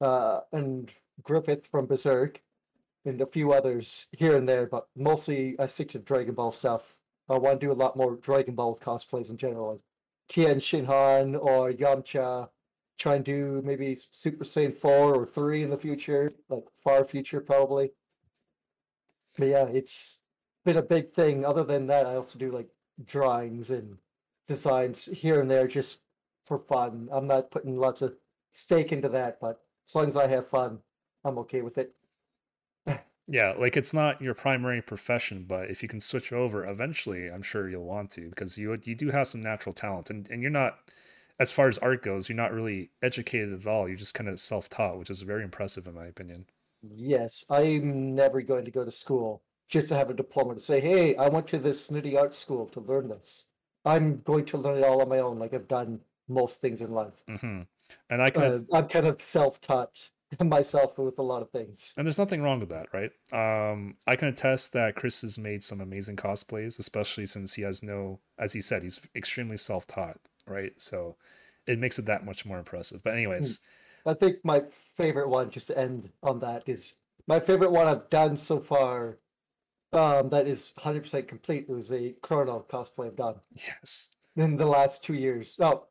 uh, 0.00 0.40
and 0.52 0.92
Griffith 1.22 1.66
from 1.66 1.86
Berserk, 1.86 2.40
and 3.04 3.20
a 3.20 3.26
few 3.26 3.52
others 3.52 4.08
here 4.12 4.36
and 4.36 4.48
there. 4.48 4.66
But 4.66 4.88
mostly 4.96 5.56
I 5.58 5.66
stick 5.66 5.88
to 5.90 5.98
Dragon 5.98 6.34
Ball 6.34 6.50
stuff. 6.50 6.96
I 7.28 7.36
want 7.38 7.60
to 7.60 7.66
do 7.66 7.72
a 7.72 7.74
lot 7.74 7.96
more 7.96 8.16
Dragon 8.16 8.54
Ball 8.54 8.76
cosplays 8.76 9.30
in 9.30 9.36
general, 9.36 9.72
like 9.72 9.80
Tien 10.28 10.58
Shinhan 10.58 11.38
or 11.40 11.72
Yamcha. 11.72 12.48
Try 12.98 13.16
and 13.16 13.24
do 13.24 13.62
maybe 13.64 13.96
Super 14.10 14.44
Saiyan 14.44 14.76
4 14.76 15.14
or 15.14 15.24
3 15.24 15.62
in 15.62 15.70
the 15.70 15.76
future, 15.76 16.32
like 16.48 16.64
far 16.82 17.04
future 17.04 17.40
probably. 17.40 17.92
But 19.38 19.48
yeah, 19.48 19.66
it's 19.66 20.18
been 20.64 20.76
a 20.76 20.82
big 20.82 21.12
thing. 21.12 21.44
Other 21.44 21.64
than 21.64 21.86
that, 21.86 22.06
I 22.06 22.16
also 22.16 22.38
do 22.38 22.50
like 22.50 22.68
drawings 23.06 23.70
and 23.70 23.96
designs 24.46 25.06
here 25.06 25.40
and 25.40 25.50
there 25.50 25.68
just 25.68 26.00
for 26.44 26.58
fun. 26.58 27.08
I'm 27.12 27.26
not 27.26 27.50
putting 27.50 27.76
lots 27.76 28.02
of 28.02 28.16
stake 28.52 28.92
into 28.92 29.08
that, 29.10 29.38
but 29.40 29.60
as 29.88 29.94
long 29.94 30.06
as 30.06 30.16
I 30.16 30.26
have 30.26 30.48
fun, 30.48 30.80
I'm 31.24 31.38
okay 31.38 31.62
with 31.62 31.78
it. 31.78 31.94
Yeah, 33.30 33.52
like 33.58 33.76
it's 33.76 33.92
not 33.92 34.22
your 34.22 34.32
primary 34.32 34.80
profession, 34.80 35.44
but 35.46 35.70
if 35.70 35.82
you 35.82 35.88
can 35.88 36.00
switch 36.00 36.32
over 36.32 36.66
eventually, 36.66 37.28
I'm 37.28 37.42
sure 37.42 37.68
you'll 37.68 37.84
want 37.84 38.10
to 38.12 38.30
because 38.30 38.56
you 38.56 38.74
you 38.84 38.94
do 38.94 39.10
have 39.10 39.28
some 39.28 39.42
natural 39.42 39.74
talent 39.74 40.08
and, 40.08 40.26
and 40.30 40.40
you're 40.40 40.50
not 40.50 40.78
as 41.38 41.52
far 41.52 41.68
as 41.68 41.76
art 41.76 42.02
goes, 42.02 42.30
you're 42.30 42.36
not 42.36 42.54
really 42.54 42.88
educated 43.02 43.52
at 43.52 43.66
all. 43.66 43.86
You're 43.86 43.98
just 43.98 44.14
kind 44.14 44.30
of 44.30 44.40
self-taught, 44.40 44.98
which 44.98 45.10
is 45.10 45.20
very 45.20 45.44
impressive 45.44 45.86
in 45.86 45.94
my 45.94 46.06
opinion. 46.06 46.46
Yes, 46.82 47.44
I'm 47.50 48.12
never 48.12 48.42
going 48.42 48.64
to 48.64 48.70
go 48.70 48.84
to 48.84 48.90
school 48.90 49.42
just 49.68 49.88
to 49.88 49.94
have 49.96 50.10
a 50.10 50.14
diploma 50.14 50.54
to 50.54 50.60
say, 50.60 50.80
hey, 50.80 51.14
I 51.16 51.28
went 51.28 51.46
to 51.48 51.58
this 51.58 51.84
snooty 51.84 52.16
art 52.16 52.34
school 52.34 52.66
to 52.68 52.80
learn 52.80 53.08
this. 53.08 53.46
I'm 53.84 54.20
going 54.22 54.44
to 54.46 54.58
learn 54.58 54.78
it 54.78 54.84
all 54.84 55.00
on 55.02 55.08
my 55.08 55.18
own, 55.18 55.38
like 55.38 55.54
I've 55.54 55.68
done 55.68 56.00
most 56.28 56.60
things 56.60 56.80
in 56.80 56.90
life. 56.90 57.22
hmm 57.26 57.62
And 58.10 58.22
I 58.22 58.30
can 58.30 58.42
Uh, 58.42 58.58
I'm 58.72 58.88
kind 58.88 59.06
of 59.06 59.22
self-taught 59.22 60.10
myself 60.40 60.98
with 60.98 61.18
a 61.18 61.22
lot 61.22 61.42
of 61.42 61.50
things. 61.50 61.94
And 61.96 62.06
there's 62.06 62.18
nothing 62.18 62.42
wrong 62.42 62.60
with 62.60 62.68
that, 62.68 62.88
right? 62.92 63.10
Um, 63.32 63.96
I 64.06 64.16
can 64.16 64.28
attest 64.28 64.72
that 64.72 64.94
Chris 64.94 65.22
has 65.22 65.38
made 65.38 65.64
some 65.64 65.80
amazing 65.80 66.16
cosplays, 66.16 66.78
especially 66.78 67.26
since 67.26 67.54
he 67.54 67.62
has 67.62 67.82
no, 67.82 68.20
as 68.38 68.52
he 68.52 68.60
said, 68.60 68.82
he's 68.82 69.00
extremely 69.14 69.56
self-taught, 69.56 70.18
right? 70.46 70.72
So 70.76 71.16
it 71.66 71.78
makes 71.78 71.98
it 71.98 72.06
that 72.06 72.24
much 72.24 72.44
more 72.46 72.58
impressive. 72.58 73.02
But 73.02 73.14
anyways, 73.14 73.58
I 74.06 74.14
think 74.14 74.44
my 74.44 74.62
favorite 74.70 75.28
one, 75.28 75.50
just 75.50 75.66
to 75.68 75.78
end 75.78 76.10
on 76.22 76.40
that, 76.40 76.62
is 76.66 76.94
my 77.26 77.38
favorite 77.38 77.70
one 77.70 77.86
I've 77.86 78.08
done 78.10 78.36
so 78.36 78.60
far. 78.60 79.18
Um, 79.92 80.28
that 80.30 80.46
is 80.46 80.72
100% 80.78 81.26
complete. 81.28 81.66
It 81.68 81.72
was 81.72 81.90
a 81.92 82.14
Chrono 82.22 82.64
cosplay 82.68 83.06
I've 83.06 83.16
done 83.16 83.36
yes, 83.54 84.10
in 84.36 84.56
the 84.56 84.66
last 84.66 85.02
two 85.02 85.14
years. 85.14 85.56
No, 85.58 85.86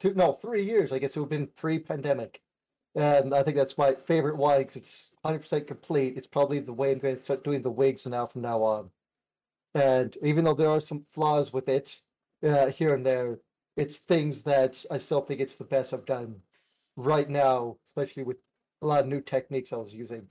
two, 0.00 0.14
no, 0.14 0.32
three 0.32 0.62
years. 0.62 0.92
I 0.92 0.98
guess 0.98 1.16
it 1.16 1.20
would 1.20 1.32
have 1.32 1.40
been 1.40 1.48
pre-pandemic, 1.56 2.42
and 2.94 3.34
I 3.34 3.42
think 3.42 3.56
that's 3.56 3.78
my 3.78 3.94
favorite 3.94 4.36
one 4.36 4.58
because 4.58 4.76
it's 4.76 5.08
100% 5.24 5.66
complete. 5.66 6.16
It's 6.16 6.26
probably 6.26 6.60
the 6.60 6.72
way 6.72 6.92
I'm 6.92 6.98
going 6.98 7.16
to 7.16 7.20
start 7.20 7.44
doing 7.44 7.62
the 7.62 7.70
wigs 7.70 8.06
now 8.06 8.26
from 8.26 8.42
now 8.42 8.62
on. 8.62 8.90
And 9.74 10.16
even 10.22 10.44
though 10.44 10.54
there 10.54 10.70
are 10.70 10.80
some 10.80 11.06
flaws 11.12 11.52
with 11.52 11.68
it 11.68 12.00
uh, 12.42 12.68
here 12.68 12.94
and 12.94 13.04
there, 13.04 13.40
it's 13.76 13.98
things 13.98 14.42
that 14.42 14.84
I 14.90 14.98
still 14.98 15.20
think 15.20 15.40
it's 15.40 15.56
the 15.56 15.64
best 15.64 15.92
I've 15.92 16.06
done 16.06 16.40
right 16.98 17.30
now, 17.30 17.76
especially 17.84 18.24
with 18.24 18.38
a 18.82 18.86
lot 18.86 19.00
of 19.00 19.06
new 19.06 19.20
techniques 19.20 19.72
I 19.72 19.76
was 19.76 19.94
using, 19.94 20.26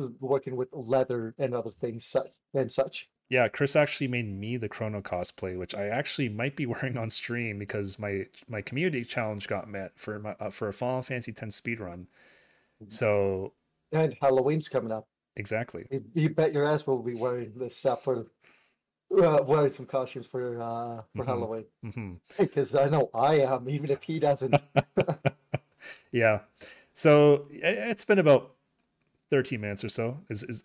uh, 0.00 0.06
working 0.20 0.56
with 0.56 0.68
leather 0.72 1.34
and 1.38 1.54
other 1.54 1.70
things 1.70 2.06
such 2.06 2.28
and 2.54 2.70
such. 2.70 3.08
yeah. 3.28 3.48
Chris 3.48 3.76
actually 3.76 4.08
made 4.08 4.28
me 4.28 4.56
the 4.56 4.68
Chrono 4.68 5.00
cosplay, 5.02 5.58
which 5.58 5.74
I 5.74 5.88
actually 5.88 6.28
might 6.42 6.56
be 6.56 6.66
wearing 6.66 6.96
on 6.96 7.10
stream 7.10 7.58
because 7.58 7.98
my 7.98 8.26
my 8.48 8.62
community 8.62 9.04
challenge 9.04 9.48
got 9.48 9.68
met 9.68 9.92
for 9.96 10.18
my 10.18 10.36
uh, 10.40 10.50
for 10.50 10.68
a 10.68 10.72
Final 10.72 11.02
Fantasy 11.02 11.34
X 11.36 11.60
speedrun. 11.60 12.06
So 12.88 13.52
And 13.92 14.16
Halloween's 14.20 14.68
coming 14.68 14.92
up. 14.92 15.08
exactly, 15.36 15.86
You, 15.90 16.04
you 16.14 16.30
bet 16.30 16.52
your 16.52 16.64
ass 16.64 16.86
we'll 16.86 17.02
be 17.02 17.14
wearing 17.14 17.52
this 17.56 17.76
stuff 17.76 18.04
for 18.04 18.26
uh, 19.18 19.42
wearing 19.42 19.70
some 19.70 19.86
costumes 19.86 20.26
for 20.26 20.60
uh 20.60 21.02
for 21.16 21.24
Mhm. 21.24 21.26
Halloween 21.26 21.64
because 22.38 22.74
I 22.74 22.88
know 22.88 23.10
I 23.14 23.40
am, 23.40 23.68
even 23.68 23.90
if 23.90 24.02
he 24.02 24.18
doesn't. 24.18 24.62
yeah. 26.12 26.40
So 26.94 27.46
it's 27.50 28.04
been 28.04 28.18
about 28.18 28.54
13 29.30 29.60
minutes 29.60 29.84
or 29.84 29.88
so. 29.88 30.18
Is 30.28 30.42
is 30.42 30.64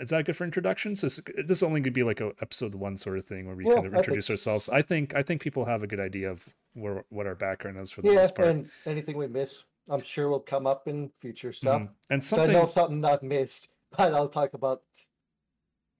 is 0.00 0.08
that 0.10 0.24
good 0.24 0.36
for 0.36 0.44
introductions? 0.44 1.04
Is 1.04 1.20
this 1.36 1.58
is 1.58 1.62
only 1.62 1.80
to 1.82 1.90
be 1.90 2.02
like 2.02 2.20
a 2.20 2.32
episode 2.40 2.74
one 2.74 2.96
sort 2.96 3.18
of 3.18 3.24
thing 3.24 3.46
where 3.46 3.56
we 3.56 3.64
Yeah, 3.64 3.74
kind 3.74 3.86
of 3.86 3.94
I 3.94 3.98
introduce 3.98 4.30
ourselves? 4.30 4.68
I 4.68 4.82
think 4.82 5.14
I 5.14 5.22
think 5.22 5.42
people 5.42 5.64
have 5.66 5.82
a 5.82 5.86
good 5.86 6.00
idea 6.00 6.30
of 6.30 6.44
where 6.74 7.04
what 7.10 7.26
our 7.26 7.34
background 7.34 7.78
is 7.78 7.90
for 7.90 8.02
the 8.02 8.08
yeah, 8.08 8.20
most 8.20 8.34
part. 8.34 8.48
and 8.48 8.70
anything 8.86 9.16
we 9.18 9.26
miss, 9.26 9.64
I'm 9.88 10.02
sure 10.02 10.28
will 10.28 10.40
come 10.40 10.66
up 10.66 10.88
in 10.88 11.10
future 11.20 11.52
stuff. 11.52 11.82
Mhm. 11.82 11.88
And 12.10 12.24
So 12.24 12.42
I 12.42 12.46
know 12.46 12.66
something 12.66 13.04
I've 13.04 13.22
missed, 13.22 13.68
but 13.96 14.14
I'll 14.14 14.28
talk 14.28 14.54
about 14.54 14.82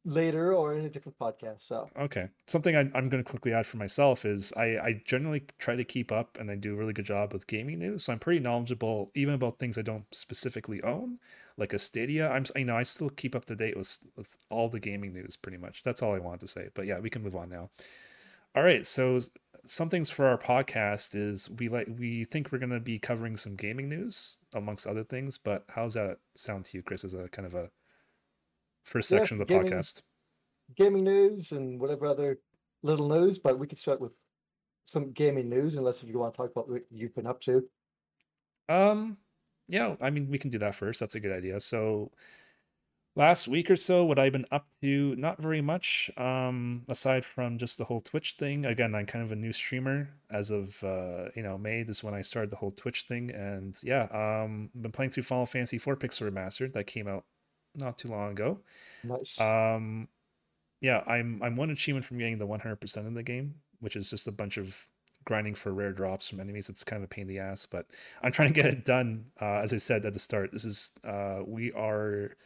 later 0.04 0.54
or 0.54 0.74
in 0.74 0.84
a 0.84 0.88
different 0.88 1.18
podcast. 1.18 1.62
So 1.62 1.88
Okay. 1.98 2.28
Something 2.46 2.76
I, 2.76 2.80
I'm 2.80 3.08
going 3.08 3.22
to 3.22 3.28
quickly 3.28 3.52
add 3.52 3.66
for 3.66 3.76
myself 3.76 4.24
is 4.24 4.52
I, 4.56 4.78
I 4.78 5.02
generally 5.04 5.44
try 5.58 5.76
to 5.76 5.84
keep 5.84 6.10
up 6.10 6.36
and 6.40 6.50
I 6.50 6.56
do 6.56 6.74
a 6.74 6.76
really 6.76 6.92
good 6.92 7.04
job 7.04 7.32
with 7.32 7.46
gaming 7.46 7.78
news. 7.78 8.04
So 8.04 8.12
I'm 8.12 8.18
pretty 8.18 8.40
knowledgeable 8.40 9.10
even 9.14 9.34
about 9.34 9.58
things 9.58 9.78
I 9.78 9.82
don't 9.82 10.04
specifically 10.12 10.82
own, 10.82 11.18
like 11.56 11.72
a 11.72 11.78
Stadia. 11.78 12.28
I'm 12.30 12.44
you 12.56 12.64
know 12.64 12.76
I 12.76 12.82
still 12.82 13.10
keep 13.10 13.34
up 13.34 13.44
to 13.46 13.56
date 13.56 13.76
with 13.76 14.00
with 14.16 14.38
all 14.50 14.68
the 14.68 14.80
gaming 14.80 15.12
news 15.12 15.36
pretty 15.36 15.58
much. 15.58 15.82
That's 15.84 16.02
all 16.02 16.14
I 16.14 16.18
wanted 16.18 16.40
to 16.40 16.48
say. 16.48 16.68
But 16.74 16.86
yeah, 16.86 16.98
we 16.98 17.10
can 17.10 17.22
move 17.22 17.36
on 17.36 17.48
now. 17.48 17.70
All 18.54 18.62
right. 18.62 18.86
So 18.86 19.20
some 19.64 19.88
things 19.88 20.10
for 20.10 20.26
our 20.26 20.38
podcast 20.38 21.14
is 21.14 21.48
we 21.48 21.68
like 21.68 21.88
we 21.98 22.24
think 22.24 22.50
we're 22.50 22.58
going 22.58 22.70
to 22.70 22.80
be 22.80 22.98
covering 22.98 23.36
some 23.36 23.54
gaming 23.54 23.88
news 23.88 24.38
amongst 24.52 24.86
other 24.86 25.04
things. 25.04 25.38
But 25.38 25.64
how's 25.70 25.94
that 25.94 26.18
sound 26.34 26.64
to 26.66 26.76
you, 26.76 26.82
Chris? 26.82 27.04
As 27.04 27.14
a 27.14 27.28
kind 27.28 27.46
of 27.46 27.54
a 27.54 27.70
first 28.84 29.10
Yeah, 29.10 29.18
section 29.18 29.40
of 29.40 29.46
the 29.46 29.54
gaming- 29.54 29.72
podcast. 29.72 30.02
gaming 30.76 31.04
news 31.04 31.52
and 31.52 31.80
whatever 31.80 32.06
other 32.06 32.38
little 32.82 33.08
news, 33.08 33.38
but 33.38 33.58
we 33.58 33.66
could 33.66 33.78
start 33.78 34.00
with 34.00 34.12
some 34.84 35.12
gaming 35.12 35.48
news, 35.48 35.76
unless 35.76 36.02
if 36.02 36.08
you 36.08 36.18
want 36.18 36.34
to 36.34 36.36
talk 36.36 36.50
about 36.50 36.68
what 36.68 36.82
you've 36.90 37.14
been 37.14 37.26
up 37.26 37.40
to. 37.42 37.68
Um, 38.68 39.18
yeah, 39.68 39.96
I 40.00 40.10
mean, 40.10 40.28
we 40.30 40.38
can 40.38 40.50
do 40.50 40.58
that 40.58 40.74
first. 40.74 41.00
That's 41.00 41.14
a 41.14 41.20
good 41.20 41.32
idea. 41.32 41.60
So, 41.60 42.10
last 43.14 43.46
week 43.46 43.70
or 43.70 43.76
so, 43.76 44.04
what 44.04 44.18
I've 44.18 44.32
been 44.32 44.46
up 44.50 44.66
to, 44.80 45.14
not 45.16 45.40
very 45.40 45.60
much. 45.60 46.10
Um, 46.16 46.84
aside 46.88 47.24
from 47.24 47.58
just 47.58 47.78
the 47.78 47.84
whole 47.84 48.00
Twitch 48.00 48.34
thing. 48.38 48.64
Again, 48.64 48.94
I'm 48.94 49.06
kind 49.06 49.24
of 49.24 49.30
a 49.32 49.36
new 49.36 49.52
streamer 49.52 50.10
as 50.30 50.50
of 50.50 50.82
uh, 50.82 51.28
you 51.36 51.42
know, 51.42 51.58
May. 51.58 51.82
This 51.82 51.98
is 51.98 52.04
when 52.04 52.14
I 52.14 52.22
started 52.22 52.50
the 52.50 52.56
whole 52.56 52.70
Twitch 52.72 53.04
thing, 53.04 53.30
and 53.30 53.78
yeah, 53.82 54.04
um, 54.12 54.70
been 54.74 54.92
playing 54.92 55.10
through 55.12 55.24
Final 55.24 55.46
Fantasy 55.46 55.78
4 55.78 55.96
Pixel 55.96 56.30
Remastered 56.30 56.72
that 56.72 56.86
came 56.86 57.06
out 57.08 57.24
not 57.74 57.98
too 57.98 58.08
long 58.08 58.32
ago. 58.32 58.58
Nice. 59.04 59.40
Um, 59.40 60.08
yeah, 60.80 61.02
I'm 61.06 61.40
I'm 61.42 61.56
one 61.56 61.70
achievement 61.70 62.04
from 62.04 62.18
getting 62.18 62.38
the 62.38 62.46
100% 62.46 62.96
in 63.06 63.14
the 63.14 63.22
game, 63.22 63.54
which 63.80 63.96
is 63.96 64.10
just 64.10 64.26
a 64.26 64.32
bunch 64.32 64.56
of 64.56 64.86
grinding 65.24 65.54
for 65.54 65.72
rare 65.72 65.92
drops 65.92 66.28
from 66.28 66.40
enemies. 66.40 66.68
It's 66.68 66.84
kind 66.84 67.02
of 67.02 67.04
a 67.04 67.08
pain 67.08 67.22
in 67.22 67.28
the 67.28 67.38
ass, 67.38 67.66
but 67.66 67.86
I'm 68.22 68.32
trying 68.32 68.48
to 68.48 68.54
get 68.54 68.66
it 68.66 68.84
done. 68.84 69.26
Uh, 69.40 69.60
as 69.60 69.72
I 69.72 69.76
said 69.76 70.04
at 70.04 70.12
the 70.12 70.18
start, 70.18 70.50
this 70.52 70.64
is 70.64 70.90
uh, 71.04 71.40
we 71.46 71.72
are. 71.72 72.36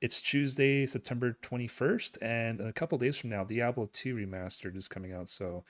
It's 0.00 0.20
Tuesday, 0.20 0.84
September 0.84 1.36
21st, 1.42 2.18
and 2.20 2.60
in 2.60 2.66
a 2.66 2.72
couple 2.72 2.98
days 2.98 3.16
from 3.16 3.30
now, 3.30 3.44
Diablo 3.44 3.88
2 3.92 4.16
Remastered 4.16 4.76
is 4.76 4.88
coming 4.88 5.12
out. 5.12 5.28
So, 5.28 5.62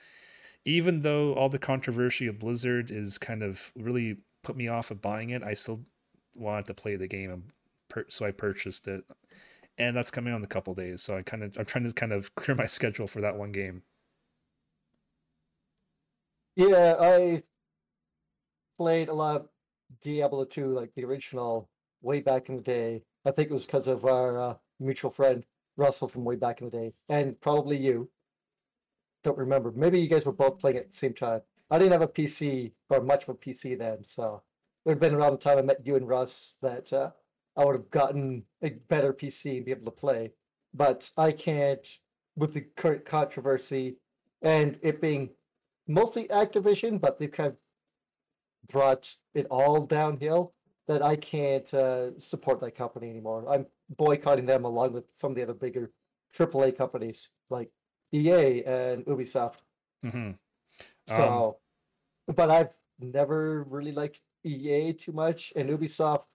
even 0.65 1.03
though 1.03 1.35
all 1.35 1.49
the 1.49 1.59
controversy 1.59 2.25
of 2.25 2.39
Blizzard 2.39 2.89
is 2.89 3.19
kind 3.19 3.43
of 3.43 3.71
really 3.77 4.17
put 4.41 4.55
me 4.57 4.67
off 4.67 4.89
of 4.89 5.03
buying 5.03 5.29
it, 5.29 5.43
I 5.43 5.53
still 5.53 5.81
wanted 6.33 6.65
to 6.65 6.73
play 6.73 6.95
the 6.95 7.05
game, 7.05 7.51
per- 7.93 8.05
so 8.09 8.25
I 8.25 8.31
purchased 8.31 8.87
it 8.87 9.03
and 9.77 9.95
that's 9.95 10.11
coming 10.11 10.33
on 10.33 10.41
in 10.41 10.43
a 10.43 10.47
couple 10.47 10.73
days. 10.73 11.01
So 11.01 11.17
I 11.17 11.21
kind 11.21 11.43
of 11.43 11.57
I'm 11.57 11.65
trying 11.65 11.85
to 11.85 11.93
kind 11.93 12.11
of 12.11 12.33
clear 12.35 12.55
my 12.55 12.65
schedule 12.65 13.07
for 13.07 13.21
that 13.21 13.37
one 13.37 13.51
game. 13.51 13.83
yeah, 16.55 16.95
I 16.99 17.43
played 18.77 19.09
a 19.09 19.13
lot 19.13 19.35
of 19.41 19.47
Diablo 20.01 20.45
2, 20.45 20.67
like 20.73 20.93
the 20.95 21.05
original, 21.05 21.69
way 22.01 22.21
back 22.21 22.49
in 22.49 22.57
the 22.57 22.61
day. 22.61 23.03
I 23.25 23.31
think 23.31 23.49
it 23.49 23.53
was 23.53 23.65
because 23.65 23.87
of 23.87 24.05
our 24.05 24.39
uh, 24.39 24.55
mutual 24.79 25.11
friend 25.11 25.45
Russell 25.77 26.07
from 26.07 26.23
way 26.23 26.35
back 26.35 26.61
in 26.61 26.69
the 26.69 26.77
day, 26.77 26.93
and 27.09 27.39
probably 27.41 27.77
you. 27.77 28.09
Don't 29.23 29.37
remember. 29.37 29.71
Maybe 29.71 29.99
you 29.99 30.09
guys 30.09 30.25
were 30.25 30.33
both 30.33 30.59
playing 30.59 30.77
at 30.77 30.87
the 30.91 30.97
same 30.97 31.13
time. 31.13 31.41
I 31.71 31.79
didn't 31.79 31.93
have 31.93 32.01
a 32.01 32.07
PC 32.07 32.73
or 32.89 33.01
much 33.01 33.23
of 33.23 33.29
a 33.29 33.33
PC 33.35 33.77
then, 33.77 34.03
so 34.03 34.43
it 34.85 34.89
would 34.89 34.93
have 34.95 34.99
been 34.99 35.15
around 35.15 35.31
the 35.31 35.37
time 35.37 35.57
I 35.57 35.61
met 35.61 35.85
you 35.85 35.95
and 35.95 36.07
Russ 36.07 36.57
that 36.61 36.91
uh, 36.91 37.11
I 37.55 37.65
would 37.65 37.75
have 37.75 37.89
gotten 37.91 38.43
a 38.61 38.71
better 38.89 39.13
PC 39.13 39.57
and 39.57 39.65
be 39.65 39.71
able 39.71 39.85
to 39.85 39.91
play. 39.91 40.31
But 40.73 41.09
I 41.17 41.31
can't, 41.31 41.85
with 42.35 42.53
the 42.53 42.61
current 42.61 43.05
controversy 43.05 43.97
and 44.41 44.79
it 44.81 44.99
being 45.01 45.29
mostly 45.87 46.27
Activision, 46.29 46.99
but 46.99 47.17
they've 47.17 47.31
kind 47.31 47.49
of 47.49 47.57
brought 48.67 49.13
it 49.33 49.45
all 49.51 49.85
downhill. 49.85 50.53
that 50.87 51.01
I 51.01 51.15
can't 51.15 51.73
uh, 51.73 52.19
support 52.19 52.59
that 52.59 52.75
company 52.75 53.09
anymore. 53.09 53.45
I'm 53.47 53.65
boycotting 53.97 54.45
them 54.45 54.65
along 54.65 54.91
with 54.91 55.05
some 55.13 55.29
of 55.31 55.35
the 55.35 55.43
other 55.43 55.53
bigger 55.53 55.93
AAA 56.33 56.75
companies 56.75 57.29
like 57.49 57.69
EA 58.11 58.63
and 58.65 59.05
Ubisoft. 59.05 59.59
hmm 60.03 60.17
Um, 60.17 60.35
So, 61.05 61.59
but 62.27 62.49
I've 62.49 62.73
never 62.99 63.63
really 63.63 63.91
liked 63.93 64.19
EA 64.43 64.91
too 64.93 65.13
much 65.13 65.53
and 65.55 65.69
Ubisoft. 65.69 66.25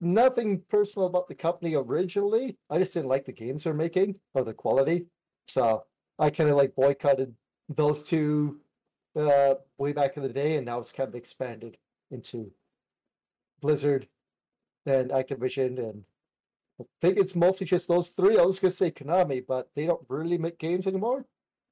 Nothing 0.00 0.60
personal 0.68 1.06
about 1.06 1.28
the 1.28 1.34
company 1.34 1.74
originally. 1.74 2.56
I 2.68 2.78
just 2.78 2.92
didn't 2.92 3.08
like 3.08 3.24
the 3.24 3.32
games 3.32 3.64
they're 3.64 3.74
making 3.74 4.16
or 4.34 4.44
the 4.44 4.52
quality. 4.52 5.06
So 5.46 5.84
I 6.18 6.30
kind 6.30 6.50
of 6.50 6.56
like 6.56 6.74
boycotted 6.74 7.34
those 7.68 8.02
two 8.02 8.60
uh, 9.16 9.54
way 9.78 9.92
back 9.92 10.16
in 10.16 10.22
the 10.22 10.28
day, 10.28 10.56
and 10.56 10.66
now 10.66 10.78
it's 10.78 10.92
kind 10.92 11.08
of 11.08 11.14
expanded 11.14 11.78
into 12.10 12.50
Blizzard 13.60 14.08
and 14.86 15.10
Activision, 15.10 15.78
and 15.78 16.04
I 16.80 16.84
think 17.00 17.18
it's 17.18 17.34
mostly 17.34 17.66
just 17.66 17.88
those 17.88 18.10
three. 18.10 18.38
I 18.38 18.42
was 18.42 18.58
gonna 18.58 18.70
say 18.70 18.90
Konami, 18.90 19.44
but 19.46 19.70
they 19.74 19.86
don't 19.86 20.04
really 20.08 20.38
make 20.38 20.58
games 20.58 20.86
anymore. 20.86 21.24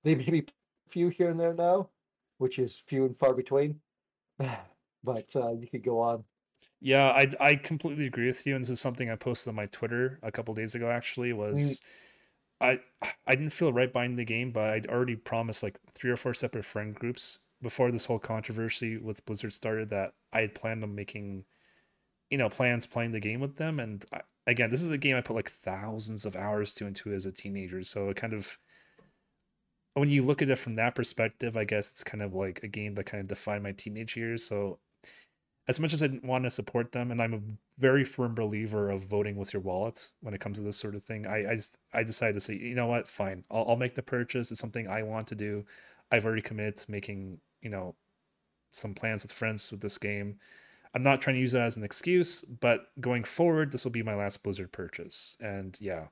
They 0.05 0.15
maybe 0.15 0.41
a 0.41 0.91
few 0.91 1.09
here 1.09 1.31
and 1.31 1.39
there 1.39 1.55
now, 1.55 1.91
which 2.39 2.59
is 2.59 2.83
few 2.87 3.05
and 3.05 3.19
far 3.19 3.35
between. 3.35 3.81
But 5.05 5.35
uh, 5.35 5.55
you 5.55 5.67
could 5.67 5.83
go 5.83 5.99
on. 5.99 6.23
Yeah, 6.81 7.11
I 7.11 7.29
I 7.41 7.55
completely 7.55 8.07
agree 8.07 8.27
with 8.27 8.47
you, 8.47 8.55
and 8.57 8.65
this 8.65 8.71
is 8.71 8.81
something 8.81 9.11
I 9.11 9.17
posted 9.17 9.51
on 9.51 9.55
my 9.55 9.67
Twitter 9.67 10.19
a 10.23 10.33
couple 10.33 10.55
days 10.55 10.75
ago. 10.75 10.91
Actually, 10.91 11.31
mm. 11.31 11.37
was 11.37 11.81
I 12.61 12.81
I 13.27 13.35
didn't 13.35 13.53
feel 13.53 13.73
right 13.73 13.93
buying 13.93 14.17
the 14.17 14.25
game, 14.25 14.53
but 14.53 14.71
I'd 14.71 14.87
already 14.87 15.17
promised 15.17 15.63
like 15.63 15.79
three 15.95 16.11
or 16.11 16.17
four 16.17 16.35
separate 16.35 16.65
friend 16.65 16.95
groups 16.95 17.41
before 17.61 17.91
this 17.93 18.05
whole 18.05 18.19
controversy 18.19 18.97
with 18.97 19.25
Blizzard 19.27 19.53
started 19.53 19.91
that 19.91 20.15
I 20.33 20.41
had 20.43 20.55
planned 20.55 20.83
on 20.83 20.95
making, 20.95 21.45
you 22.31 22.39
know, 22.39 22.49
plans 22.49 22.87
playing 22.87 23.13
the 23.13 23.21
game 23.21 23.41
with 23.41 23.57
them. 23.57 23.79
And 23.79 24.05
I, 24.13 24.21
again, 24.47 24.71
this 24.71 24.83
is 24.83 24.91
a 24.91 24.99
game 24.99 25.17
I 25.17 25.21
put 25.21 25.37
like 25.37 25.53
thousands 25.53 26.25
of 26.25 26.37
hours 26.37 26.75
to 26.75 26.87
into 26.87 27.13
as 27.13 27.27
a 27.27 27.33
teenager, 27.33 27.85
so 27.85 28.11
it 28.11 28.17
kind 28.17 28.33
of 28.33 28.59
when 29.95 30.09
you 30.09 30.23
look 30.25 30.41
at 30.43 30.51
it 30.51 30.59
from 30.59 30.77
that 30.77 30.95
perspective, 30.95 31.57
I 31.57 31.65
guess 31.65 31.91
it's 31.91 32.05
kind 32.05 32.23
of 32.23 32.35
like 32.35 32.61
a 32.63 32.69
game 32.69 32.95
that 32.95 33.05
kind 33.05 33.21
of 33.21 33.29
defined 33.29 33.63
my 33.63 33.73
teenage 33.73 34.17
years. 34.17 34.45
So 34.45 34.79
as 35.69 35.79
much 35.79 35.93
as 35.93 36.03
I 36.03 36.09
didn't 36.09 36.25
want 36.25 36.45
to 36.45 36.51
support 36.51 36.93
them, 36.93 37.11
and 37.11 37.23
I'm 37.23 37.35
a 37.35 37.41
very 37.79 38.05
firm 38.05 38.35
believer 38.35 38.91
of 38.91 39.05
voting 39.05 39.37
with 39.37 39.53
your 39.53 39.63
wallet 39.63 40.11
when 40.21 40.35
it 40.35 40.41
comes 40.41 40.59
to 40.59 40.65
this 40.65 40.77
sort 40.77 40.95
of 40.95 41.05
thing, 41.05 41.27
I 41.27 41.53
I, 41.53 41.55
just, 41.57 41.77
I 41.93 42.03
decided 42.03 42.35
to 42.35 42.41
say, 42.41 42.55
you 42.55 42.75
know 42.75 42.87
what, 42.87 43.07
fine, 43.09 43.45
I'll, 43.51 43.67
I'll 43.69 43.77
make 43.77 43.95
the 43.95 44.03
purchase. 44.03 44.51
It's 44.51 44.61
something 44.61 44.89
I 44.89 45.03
want 45.03 45.29
to 45.29 45.35
do. 45.35 45.65
I've 46.11 46.25
already 46.27 46.43
committed 46.43 46.77
to 46.79 46.91
making, 46.91 47.39
you 47.61 47.71
know, 47.71 47.95
some 48.73 48.95
plans 48.95 49.23
with 49.23 49.33
friends 49.33 49.71
with 49.71 49.81
this 49.81 49.99
game. 49.99 50.39
I'm 50.95 51.03
not 51.03 51.23
trying 51.23 51.37
to 51.37 51.41
use 51.41 51.53
that 51.53 51.63
as 51.63 51.77
an 51.77 51.85
excuse, 51.85 52.43
but 52.43 52.89
going 53.01 53.25
forward, 53.25 53.73
this 53.73 53.85
will 53.85 53.93
be 53.93 54.03
my 54.03 54.15
last 54.15 54.43
Blizzard 54.43 54.73
purchase. 54.73 55.37
And 55.41 55.79
yeah, 55.81 56.09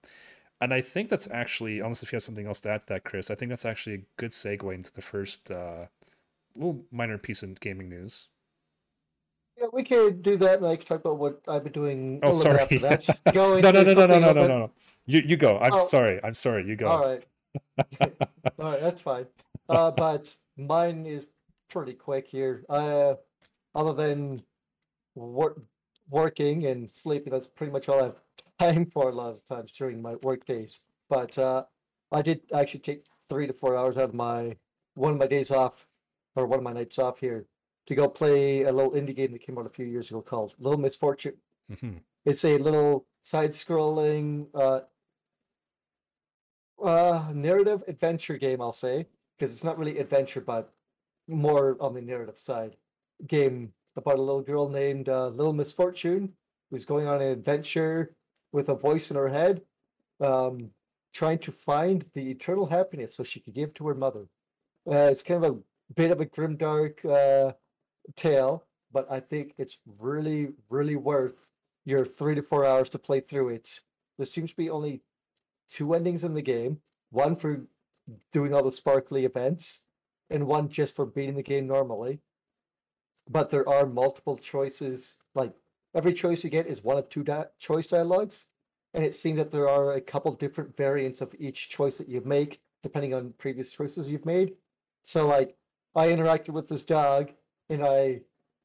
and 0.61 0.73
I 0.73 0.81
think 0.81 1.09
that's 1.09 1.29
actually, 1.31 1.81
unless 1.81 2.03
if 2.03 2.13
you 2.13 2.17
have 2.17 2.23
something 2.23 2.47
else 2.47 2.61
to 2.61 2.71
add 2.71 2.83
to 2.83 2.87
that, 2.87 3.05
Chris, 3.05 3.31
I 3.31 3.35
think 3.35 3.51
that's 3.51 3.67
actually 3.67 3.97
a 3.97 4.03
good 4.17 4.31
segue 4.31 4.75
into 4.75 4.93
the 4.93 5.03
first 5.03 5.51
uh, 5.51 5.87
little 6.55 6.85
minor 6.91 7.19
piece 7.19 7.43
of 7.43 7.61
gaming 7.61 7.89
news. 7.89 8.29
We 9.73 9.85
could 9.85 10.23
do 10.23 10.37
that, 10.39 10.59
and 10.59 10.67
I 10.67 10.77
talk 10.77 11.01
about 11.01 11.19
what 11.19 11.41
I've 11.47 11.63
been 11.65 11.73
doing 11.73 12.21
Oh, 12.23 12.33
sorry. 12.33 12.59
after 12.61 12.79
that. 12.81 13.07
Go 13.33 13.61
no, 13.61 13.71
no, 13.71 13.83
no, 13.83 13.93
no, 13.95 14.07
no, 14.07 14.19
no, 14.19 14.33
no, 14.33 14.33
no, 14.33 14.47
no. 14.47 14.71
You 15.07 15.23
you 15.25 15.37
go. 15.37 15.59
I'm 15.59 15.75
Oh. 15.75 15.79
sorry. 15.79 16.21
I'm 16.23 16.35
sorry. 16.35 16.67
You 16.67 16.77
go. 16.77 16.87
All 16.89 17.01
right. 17.05 17.25
All 18.59 18.71
right, 18.73 18.81
that's 18.81 19.01
fine. 19.01 19.27
Uh, 19.69 19.91
but 20.05 20.37
mine 20.57 21.07
is 21.07 21.27
pretty 21.69 21.95
quick 21.95 22.27
here. 22.29 22.65
Uh, 22.69 23.15
other 23.75 23.93
than 23.93 24.43
work, 25.15 25.61
working 26.11 26.67
and 26.67 26.93
sleeping, 26.93 27.33
that's 27.33 27.47
pretty 27.47 27.73
much 27.73 27.89
all 27.89 28.01
I 28.01 28.05
have 28.05 28.21
time 28.59 28.87
for 28.87 29.09
a 29.09 29.13
lot 29.13 29.31
of 29.31 29.45
times 29.47 29.73
during 29.73 30.03
my 30.03 30.17
work 30.17 30.45
days. 30.47 30.81
But 31.09 31.37
uh, 31.39 31.65
I 32.13 32.23
did 32.23 32.41
actually 32.53 32.81
take 32.81 33.05
three 33.29 33.47
to 33.47 33.53
four 33.53 33.77
hours 33.77 33.97
out 33.97 34.05
of 34.11 34.15
my 34.15 34.57
one 34.95 35.13
of 35.13 35.19
my 35.19 35.27
days 35.27 35.51
off, 35.51 35.87
or 36.37 36.47
one 36.47 36.59
of 36.59 36.65
my 36.65 36.73
nights 36.73 36.99
off 36.99 37.19
here, 37.21 37.47
to 37.91 37.97
go 37.97 38.09
play 38.09 38.63
a 38.63 38.73
little 38.73 38.93
indie 38.93 39.17
game 39.17 39.33
that 39.33 39.43
came 39.43 39.59
out 39.59 39.67
a 39.67 39.69
few 39.69 39.85
years 39.85 40.11
ago 40.11 40.23
called 40.23 40.55
Little 40.61 40.79
Misfortune. 40.79 41.35
hmm 41.69 41.97
It's 42.25 42.45
a 42.45 42.57
little 42.57 43.05
side-scrolling 43.23 44.47
uh, 44.55 44.83
uh, 46.81 47.33
narrative 47.35 47.83
adventure 47.89 48.39
game, 48.39 48.63
I'll 48.63 48.71
say, 48.71 49.09
because 49.37 49.53
it's 49.53 49.65
not 49.65 49.77
really 49.77 49.99
adventure, 49.99 50.41
but 50.41 50.73
more 51.27 51.77
on 51.81 51.93
the 51.93 52.01
narrative 52.01 52.39
side. 52.39 52.77
Game 53.27 53.73
about 53.97 54.21
a 54.21 54.23
little 54.23 54.41
girl 54.41 54.69
named 54.69 55.09
uh, 55.09 55.27
Little 55.29 55.53
Misfortune 55.53 56.33
who's 56.71 56.85
going 56.85 57.09
on 57.09 57.21
an 57.21 57.33
adventure 57.33 58.15
with 58.53 58.69
a 58.69 58.77
voice 58.77 59.11
in 59.11 59.17
her 59.17 59.29
head, 59.29 59.63
um, 60.21 60.71
trying 61.13 61.39
to 61.39 61.51
find 61.51 62.07
the 62.15 62.31
eternal 62.31 62.67
happiness 62.67 63.17
so 63.17 63.25
she 63.25 63.41
could 63.41 63.55
give 63.55 63.75
to 63.75 63.89
her 63.89 63.97
mother. 63.97 64.29
Uh, 64.89 65.11
it's 65.11 65.25
kind 65.25 65.45
of 65.45 65.57
a 65.57 65.59
bit 65.95 66.13
of 66.13 66.21
a 66.21 66.27
grimdark 66.27 67.05
uh, 67.05 67.53
tale, 68.17 68.65
but 68.93 69.11
I 69.11 69.21
think 69.21 69.55
it's 69.59 69.79
really, 69.99 70.53
really 70.69 70.97
worth 70.97 71.51
your 71.85 72.05
three 72.05 72.35
to 72.35 72.43
four 72.43 72.65
hours 72.65 72.89
to 72.91 72.99
play 72.99 73.21
through 73.21 73.51
it. 73.51 73.81
There 74.17 74.27
seems 74.27 74.51
to 74.51 74.57
be 74.57 74.71
only 74.71 75.03
two 75.69 75.95
endings 75.95 76.25
in 76.25 76.35
the 76.35 76.43
game 76.43 76.81
one 77.11 77.37
for 77.37 77.67
doing 78.33 78.55
all 78.55 78.63
the 78.63 78.71
sparkly 78.71 79.25
events, 79.25 79.83
and 80.31 80.47
one 80.47 80.69
just 80.69 80.97
for 80.97 81.07
beating 81.07 81.35
the 81.35 81.43
game 81.43 81.67
normally. 81.67 82.21
But 83.29 83.51
there 83.51 83.69
are 83.69 83.87
multiple 83.87 84.37
choices. 84.37 85.17
Like 85.35 85.53
every 85.95 86.13
choice 86.13 86.43
you 86.43 86.51
get 86.51 86.67
is 86.67 86.83
one 86.83 86.99
of 86.99 87.09
two 87.09 87.23
di- 87.23 87.47
choice 87.59 87.89
dialogues, 87.89 88.47
and 88.95 89.05
it 89.05 89.15
seems 89.15 89.39
that 89.39 89.51
there 89.51 89.69
are 89.69 89.95
a 89.95 90.01
couple 90.01 90.33
different 90.33 90.77
variants 90.77 91.21
of 91.21 91.35
each 91.39 91.69
choice 91.69 91.99
that 91.99 92.09
you 92.09 92.23
make 92.25 92.61
depending 92.83 93.13
on 93.13 93.35
previous 93.37 93.71
choices 93.71 94.11
you've 94.11 94.25
made. 94.25 94.55
So, 95.03 95.27
like, 95.27 95.55
I 95.95 96.07
interacted 96.09 96.51
with 96.51 96.67
this 96.67 96.85
dog, 96.85 97.31
and 97.71 97.85
I 97.85 98.21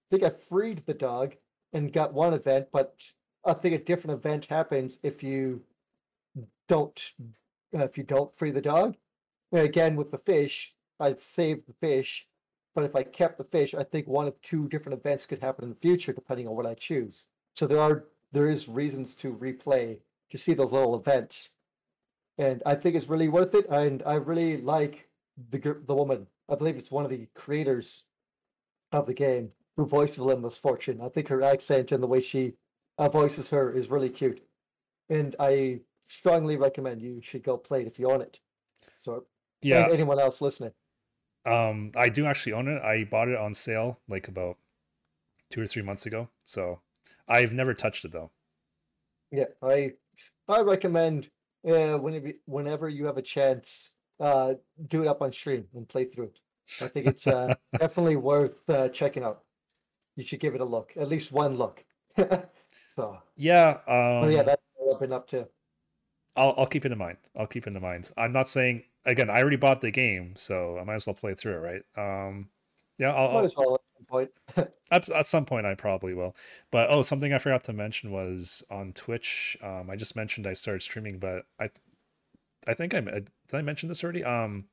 think 0.09 0.23
I 0.23 0.31
freed 0.31 0.79
the 0.79 0.93
dog 0.93 1.35
and 1.73 1.93
got 1.93 2.13
one 2.13 2.33
event, 2.33 2.67
but 2.73 3.01
I 3.45 3.53
think 3.53 3.75
a 3.75 3.83
different 3.83 4.17
event 4.17 4.45
happens 4.45 4.99
if 5.03 5.23
you 5.23 5.61
don't 6.67 7.13
uh, 7.77 7.83
if 7.83 7.97
you 7.97 8.03
don't 8.03 8.35
free 8.35 8.51
the 8.51 8.61
dog. 8.61 8.95
And 9.51 9.61
again, 9.61 9.95
with 9.95 10.11
the 10.11 10.17
fish, 10.17 10.73
I 10.99 11.13
saved 11.13 11.67
the 11.67 11.73
fish, 11.73 12.27
but 12.73 12.83
if 12.83 12.95
I 12.95 13.03
kept 13.03 13.37
the 13.37 13.43
fish, 13.43 13.75
I 13.75 13.83
think 13.83 14.07
one 14.07 14.27
of 14.27 14.41
two 14.41 14.67
different 14.67 14.99
events 14.99 15.25
could 15.25 15.39
happen 15.39 15.63
in 15.65 15.69
the 15.69 15.75
future 15.75 16.11
depending 16.11 16.47
on 16.47 16.55
what 16.55 16.65
I 16.65 16.73
choose. 16.73 17.27
So 17.55 17.67
there 17.67 17.79
are 17.79 18.05
there 18.31 18.49
is 18.49 18.67
reasons 18.67 19.13
to 19.15 19.33
replay 19.33 19.99
to 20.31 20.37
see 20.37 20.53
those 20.53 20.73
little 20.73 20.95
events, 20.95 21.51
and 22.39 22.63
I 22.65 22.73
think 22.73 22.95
it's 22.95 23.07
really 23.07 23.29
worth 23.29 23.53
it. 23.53 23.67
And 23.69 24.01
I 24.05 24.15
really 24.15 24.57
like 24.57 25.07
the 25.51 25.77
the 25.85 25.95
woman. 25.95 26.25
I 26.49 26.55
believe 26.55 26.75
it's 26.75 26.91
one 26.91 27.05
of 27.05 27.11
the 27.11 27.27
creators 27.35 28.05
of 28.95 29.05
the 29.07 29.13
game 29.13 29.51
who 29.77 29.85
voices 29.85 30.19
Little 30.21 30.41
Misfortune. 30.43 31.01
I 31.01 31.09
think 31.09 31.27
her 31.27 31.43
accent 31.43 31.91
and 31.91 32.01
the 32.01 32.07
way 32.07 32.21
she 32.21 32.55
uh, 32.97 33.09
voices 33.09 33.49
her 33.49 33.71
is 33.73 33.89
really 33.89 34.09
cute, 34.09 34.41
and 35.09 35.35
I 35.39 35.81
strongly 36.03 36.57
recommend 36.57 37.01
you 37.01 37.21
should 37.21 37.43
go 37.43 37.57
play 37.57 37.81
it 37.81 37.87
if 37.87 37.99
you 37.99 38.09
own 38.11 38.21
it. 38.21 38.39
So, 38.95 39.25
Yeah. 39.61 39.83
and 39.83 39.93
anyone 39.93 40.19
else 40.19 40.41
listening, 40.41 40.73
Um, 41.45 41.91
I 41.95 42.09
do 42.09 42.25
actually 42.25 42.53
own 42.53 42.67
it. 42.67 42.81
I 42.81 43.03
bought 43.03 43.27
it 43.27 43.37
on 43.37 43.53
sale 43.53 43.99
like 44.07 44.27
about 44.27 44.57
two 45.49 45.61
or 45.61 45.67
three 45.67 45.81
months 45.83 46.05
ago. 46.05 46.29
So 46.43 46.81
I've 47.27 47.53
never 47.53 47.73
touched 47.73 48.05
it 48.05 48.11
though. 48.11 48.31
yeah, 49.31 49.45
I 49.61 49.93
I 50.47 50.61
recommend 50.61 51.29
uh, 51.67 51.97
whenever 51.97 52.31
whenever 52.45 52.89
you 52.89 53.05
have 53.05 53.17
a 53.17 53.21
chance, 53.21 53.93
uh, 54.19 54.55
do 54.87 55.01
it 55.03 55.07
up 55.07 55.21
on 55.21 55.33
stream 55.33 55.67
and 55.73 55.87
play 55.87 56.05
through 56.05 56.25
it. 56.25 56.39
I 56.81 56.87
think 56.87 57.07
it's 57.07 57.27
uh, 57.27 57.53
definitely 57.79 58.15
worth 58.15 58.69
uh, 58.69 58.89
checking 58.89 59.23
out. 59.23 59.43
You 60.15 60.23
should 60.23 60.39
give 60.39 60.55
it 60.55 60.61
a 60.61 60.65
look, 60.65 60.93
at 60.95 61.09
least 61.09 61.31
one 61.31 61.57
look. 61.57 61.83
so, 62.87 63.17
Yeah. 63.35 63.79
oh 63.87 64.27
yeah, 64.27 64.39
Um, 64.39 64.45
that's 64.45 64.61
what 64.75 64.93
I've 64.95 64.99
been 64.99 65.13
up 65.13 65.27
to. 65.29 65.47
I'll 66.37 66.53
I'll 66.57 66.67
keep 66.67 66.85
it 66.85 66.91
in 66.91 66.97
mind. 66.97 67.17
I'll 67.37 67.47
keep 67.47 67.65
it 67.67 67.75
in 67.75 67.81
mind. 67.81 68.11
I'm 68.17 68.33
not 68.33 68.47
saying 68.47 68.83
again. 69.05 69.29
I 69.29 69.39
already 69.41 69.55
bought 69.55 69.81
the 69.81 69.91
game, 69.91 70.33
so 70.35 70.77
I 70.77 70.83
might 70.83 70.95
as 70.95 71.07
well 71.07 71.13
play 71.13 71.33
through 71.33 71.53
it, 71.53 71.83
right? 71.97 72.27
Um, 72.27 72.49
yeah. 72.97 73.13
I'll, 73.13 73.33
Might 73.33 73.45
as 73.45 73.55
well 73.55 73.75
at 73.75 73.81
some 73.97 74.05
point. 74.05 74.31
at, 74.91 75.09
at 75.09 75.25
some 75.25 75.45
point 75.45 75.65
I 75.65 75.75
probably 75.75 76.13
will. 76.13 76.35
But 76.71 76.89
oh, 76.89 77.01
something 77.01 77.33
I 77.33 77.37
forgot 77.37 77.63
to 77.65 77.73
mention 77.73 78.11
was 78.11 78.63
on 78.69 78.93
Twitch. 78.93 79.57
Um, 79.61 79.89
I 79.89 79.95
just 79.95 80.15
mentioned 80.15 80.47
I 80.47 80.53
started 80.53 80.81
streaming, 80.81 81.19
but 81.19 81.45
I 81.59 81.69
I 82.67 82.73
think 82.73 82.93
I 82.93 83.01
did 83.01 83.29
I 83.53 83.61
mention 83.61 83.89
this 83.89 84.03
already. 84.03 84.23
Um, 84.23 84.65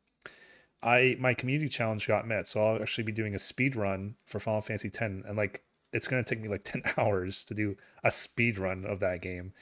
I 0.83 1.17
my 1.19 1.35
community 1.35 1.69
challenge 1.69 2.07
got 2.09 2.27
met, 2.27 2.47
so 2.47 2.65
I'll 2.65 2.83
actually 2.83 3.05
be 3.05 3.13
doing 3.13 3.35
a 3.35 3.39
speed 3.39 3.77
run 3.77 4.17
for 4.27 4.41
Final 4.41 4.61
Fantasy 4.61 4.89
X, 4.89 5.01
and 5.01 5.37
like 5.37 5.63
it's 5.93 6.09
gonna 6.09 6.25
take 6.25 6.41
me 6.41 6.49
like 6.49 6.65
ten 6.65 6.83
hours 6.97 7.45
to 7.47 7.55
do 7.55 7.77
a 8.03 8.11
speed 8.11 8.59
run 8.59 8.85
of 8.85 9.01
that 9.01 9.21
game. 9.21 9.53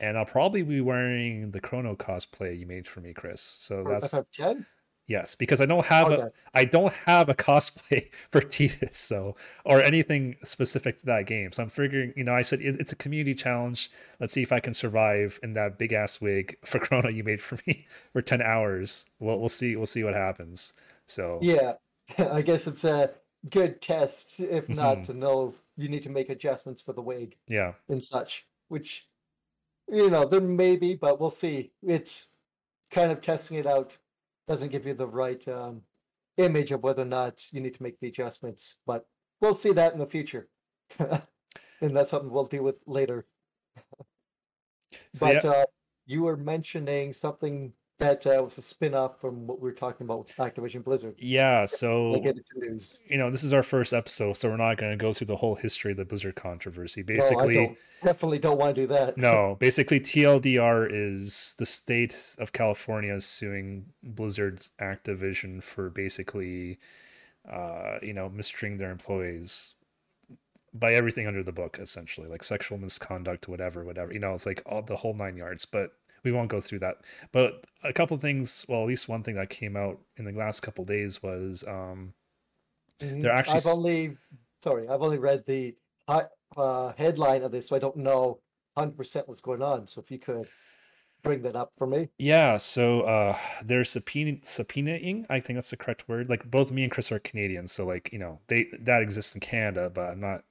And 0.00 0.18
I'll 0.18 0.24
probably 0.24 0.62
be 0.62 0.80
wearing 0.80 1.52
the 1.52 1.60
Chrono 1.60 1.94
cosplay 1.94 2.58
you 2.58 2.66
made 2.66 2.88
for 2.88 3.00
me, 3.00 3.12
Chris. 3.12 3.56
So 3.60 3.84
For 3.84 4.00
that's 4.00 4.12
FF10? 4.12 4.66
Yes, 5.12 5.34
because 5.34 5.60
I 5.60 5.66
don't 5.66 5.86
have 5.86 6.08
Okay. 6.08 6.22
a 6.22 6.32
I 6.54 6.64
don't 6.64 6.92
have 7.06 7.28
a 7.28 7.34
cosplay 7.34 8.10
for 8.30 8.40
Tidus, 8.40 8.96
so 8.96 9.36
or 9.64 9.80
anything 9.82 10.36
specific 10.44 10.98
to 11.00 11.06
that 11.06 11.26
game. 11.26 11.52
So 11.52 11.62
I'm 11.62 11.70
figuring, 11.70 12.12
you 12.16 12.24
know, 12.24 12.34
I 12.34 12.42
said 12.42 12.60
it, 12.60 12.80
it's 12.80 12.92
a 12.92 12.96
community 12.96 13.34
challenge. 13.34 13.90
Let's 14.20 14.32
see 14.32 14.42
if 14.42 14.52
I 14.52 14.60
can 14.60 14.74
survive 14.74 15.38
in 15.42 15.54
that 15.54 15.78
big 15.78 15.92
ass 15.92 16.20
wig 16.20 16.56
for 16.64 16.78
Chrono 16.78 17.08
you 17.10 17.24
made 17.24 17.42
for 17.42 17.58
me 17.66 17.86
for 18.12 18.22
ten 18.22 18.40
hours. 18.42 19.06
We'll 19.20 19.38
we'll 19.38 19.48
see 19.50 19.76
we'll 19.76 19.86
see 19.86 20.04
what 20.04 20.14
happens. 20.14 20.72
So 21.06 21.46
Yeah, 21.46 21.74
I 22.18 22.42
guess 22.42 22.66
it's 22.66 22.84
a 22.84 23.14
good 23.50 23.80
test, 23.82 24.40
if 24.40 24.70
not 24.70 25.02
Mhm. 25.02 25.04
to 25.04 25.14
know 25.14 25.48
if 25.48 25.56
you 25.76 25.88
need 25.88 26.02
to 26.04 26.10
make 26.10 26.30
adjustments 26.30 26.80
for 26.80 26.92
the 26.92 27.02
wig 27.02 27.36
yeah, 27.48 27.74
and 27.88 28.02
such, 28.02 28.46
which, 28.68 29.08
you 29.88 30.10
know, 30.10 30.26
there 30.26 30.40
may 30.42 30.76
be, 30.76 30.94
but 30.96 31.20
we'll 31.20 31.30
see. 31.30 31.72
It's 31.82 32.28
kind 32.90 33.12
of 33.12 33.20
testing 33.22 33.58
it 33.58 33.66
out 33.66 33.98
doesn't 34.46 34.70
give 34.70 34.86
you 34.86 34.94
the 34.94 35.06
right 35.06 35.46
um, 35.48 35.82
image 36.36 36.72
of 36.72 36.82
whether 36.82 37.02
or 37.02 37.06
not 37.06 37.42
you 37.52 37.60
need 37.60 37.74
to 37.74 37.82
make 37.82 37.98
the 38.00 38.08
adjustments, 38.08 38.76
but 38.86 39.06
we'll 39.40 39.54
see 39.54 39.72
that 39.72 39.92
in 39.92 39.98
the 39.98 40.06
future. 40.06 40.48
and 40.98 41.96
that's 41.96 42.10
something 42.10 42.30
we'll 42.30 42.46
deal 42.46 42.64
with 42.64 42.78
later. 42.86 43.26
But 45.20 45.44
yeah, 45.44 45.50
uh, 45.50 45.64
you 46.06 46.22
were 46.22 46.36
mentioning 46.36 47.12
something 47.12 47.72
that 48.02 48.26
uh, 48.26 48.42
was 48.42 48.58
a 48.58 48.62
spin-off 48.62 49.20
from 49.20 49.46
what 49.46 49.60
we 49.60 49.68
were 49.68 49.74
talking 49.74 50.04
about 50.06 50.18
with 50.18 50.36
Activision 50.36 50.84
Blizzard. 50.84 51.14
yeah. 51.18 51.64
So 51.64 52.20
get 52.20 52.36
into 52.36 52.68
news. 52.70 53.00
you 53.08 53.18
know, 53.18 53.30
this 53.30 53.42
is 53.42 53.52
our 53.52 53.62
first 53.62 53.92
episode, 53.92 54.36
so 54.36 54.50
we're 54.50 54.56
not 54.56 54.76
going 54.76 54.92
to 54.92 55.02
go 55.02 55.12
through 55.12 55.28
the 55.28 55.36
whole 55.36 55.54
history 55.54 55.92
of 55.92 55.96
the 55.96 56.04
Blizzard 56.04 56.36
controversy. 56.36 57.02
No, 57.02 57.14
I 57.14 57.16
Basically, 57.16 57.54
don't, 57.54 57.78
definitely 58.04 58.38
don't 58.38 58.58
want 58.58 58.74
to 58.74 58.82
do 58.82 58.86
that. 58.88 59.16
No, 59.16 59.56
basically 59.60 60.00
TLDR 60.00 60.88
is 60.90 61.54
the 61.58 61.66
state 61.66 62.36
of 62.38 62.52
California 62.52 63.20
suing 63.20 63.86
Blizzard's 64.02 64.72
Activision 64.80 65.62
for 65.62 65.90
basically 65.90 66.78
uh, 67.50 67.98
you 68.02 68.12
know, 68.12 68.28
mistreating 68.28 68.78
their 68.78 68.90
employees 68.90 69.74
by 70.74 70.94
everything 70.94 71.26
under 71.26 71.42
the 71.42 71.52
book 71.52 71.78
essentially, 71.80 72.28
like 72.28 72.42
sexual 72.42 72.78
misconduct, 72.78 73.48
whatever, 73.48 73.84
whatever. 73.84 74.12
You 74.12 74.20
know, 74.20 74.34
it's 74.34 74.46
like 74.46 74.62
all 74.64 74.82
the 74.82 74.96
whole 74.96 75.14
nine 75.14 75.36
yards, 75.36 75.64
but 75.64 75.92
we 76.24 76.32
won't 76.32 76.50
go 76.50 76.60
through 76.60 76.80
that. 76.80 76.96
But 77.32 77.64
a 77.82 77.92
couple 77.92 78.16
things, 78.18 78.64
well, 78.68 78.82
at 78.82 78.88
least 78.88 79.08
one 79.08 79.22
thing 79.22 79.34
that 79.36 79.50
came 79.50 79.76
out 79.76 79.98
in 80.16 80.24
the 80.24 80.32
last 80.32 80.60
couple 80.60 80.84
days 80.84 81.22
was 81.22 81.64
um 81.66 82.14
Mhm. 83.00 83.22
they're 83.22 83.32
actually 83.32 83.58
I've 83.58 83.66
only, 83.66 84.16
sorry, 84.60 84.86
I've 84.88 85.02
only 85.02 85.18
read 85.18 85.44
the 85.46 85.74
uh, 86.56 86.92
headline 86.96 87.42
of 87.42 87.50
this, 87.52 87.68
so 87.68 87.76
I 87.76 87.78
don't 87.78 87.96
know 87.96 88.40
100% 88.76 89.28
what's 89.28 89.40
going 89.40 89.62
on. 89.62 89.86
So 89.86 90.00
if 90.00 90.10
you 90.10 90.18
could 90.18 90.48
bring 91.22 91.42
that 91.42 91.56
up 91.56 91.72
for 91.76 91.86
me. 91.86 92.08
Yeah, 92.18 92.56
so 92.56 93.02
uh 93.02 93.36
they're 93.64 93.84
subpoena 93.84 94.38
subpoenaing, 94.44 95.26
I 95.30 95.40
think 95.40 95.56
that's 95.56 95.70
the 95.70 95.76
correct 95.76 96.08
word. 96.08 96.28
Like 96.28 96.50
both 96.50 96.70
me 96.70 96.82
and 96.82 96.92
Chris 96.92 97.10
are 97.12 97.18
Canadians, 97.18 97.72
so 97.72 97.86
like, 97.86 98.12
you 98.12 98.18
know, 98.18 98.40
they 98.48 98.68
that 98.80 99.02
exists 99.02 99.34
in 99.34 99.40
Canada, 99.40 99.90
but 99.90 100.10
I'm 100.10 100.20
not 100.20 100.44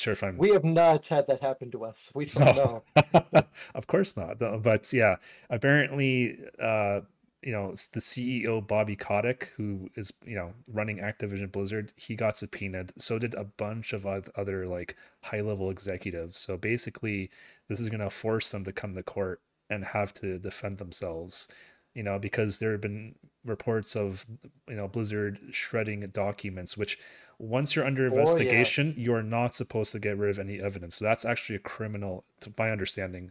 sure 0.00 0.12
if 0.12 0.22
I'm 0.22 0.36
We 0.36 0.50
have 0.50 0.64
not 0.64 1.06
had 1.06 1.26
that 1.28 1.40
happen 1.40 1.70
to 1.72 1.84
us. 1.84 2.10
We 2.14 2.26
don't 2.26 2.56
no. 2.56 2.82
know. 3.12 3.42
Of 3.74 3.86
course 3.86 4.16
not. 4.16 4.38
But 4.38 4.92
yeah, 4.92 5.16
apparently 5.50 6.38
uh 6.60 7.00
you 7.44 7.52
know, 7.52 7.72
the 7.72 8.00
CEO 8.00 8.66
Bobby 8.66 8.96
Kotick, 8.96 9.50
who 9.56 9.90
is, 9.96 10.12
you 10.24 10.34
know, 10.34 10.54
running 10.66 10.98
Activision 10.98 11.52
Blizzard, 11.52 11.92
he 11.94 12.16
got 12.16 12.38
subpoenaed. 12.38 12.94
So 12.96 13.18
did 13.18 13.34
a 13.34 13.44
bunch 13.44 13.92
of 13.92 14.06
other 14.06 14.66
like 14.66 14.96
high-level 15.20 15.68
executives. 15.70 16.40
So 16.40 16.56
basically, 16.56 17.30
this 17.68 17.80
is 17.80 17.90
going 17.90 18.00
to 18.00 18.08
force 18.08 18.50
them 18.50 18.64
to 18.64 18.72
come 18.72 18.94
to 18.94 19.02
court 19.02 19.42
and 19.68 19.84
have 19.84 20.14
to 20.14 20.38
defend 20.38 20.78
themselves. 20.78 21.46
You 21.94 22.02
know, 22.02 22.18
because 22.18 22.58
there 22.58 22.72
have 22.72 22.80
been 22.80 23.14
reports 23.44 23.94
of, 23.94 24.26
you 24.68 24.74
know, 24.74 24.88
Blizzard 24.88 25.38
shredding 25.52 26.00
documents, 26.08 26.76
which 26.76 26.98
once 27.38 27.76
you're 27.76 27.84
under 27.84 28.06
Oh, 28.06 28.14
yeah. 28.14 28.20
investigation, 28.20 28.94
you're 28.96 29.22
not 29.22 29.54
supposed 29.54 29.92
to 29.92 29.98
get 29.98 30.18
rid 30.18 30.30
of 30.30 30.38
any 30.38 30.60
evidence. 30.60 30.96
So 30.96 31.04
that's 31.04 31.24
actually 31.24 31.56
a 31.56 31.60
criminal, 31.60 32.24
to 32.40 32.52
my 32.58 32.70
understanding. 32.70 33.30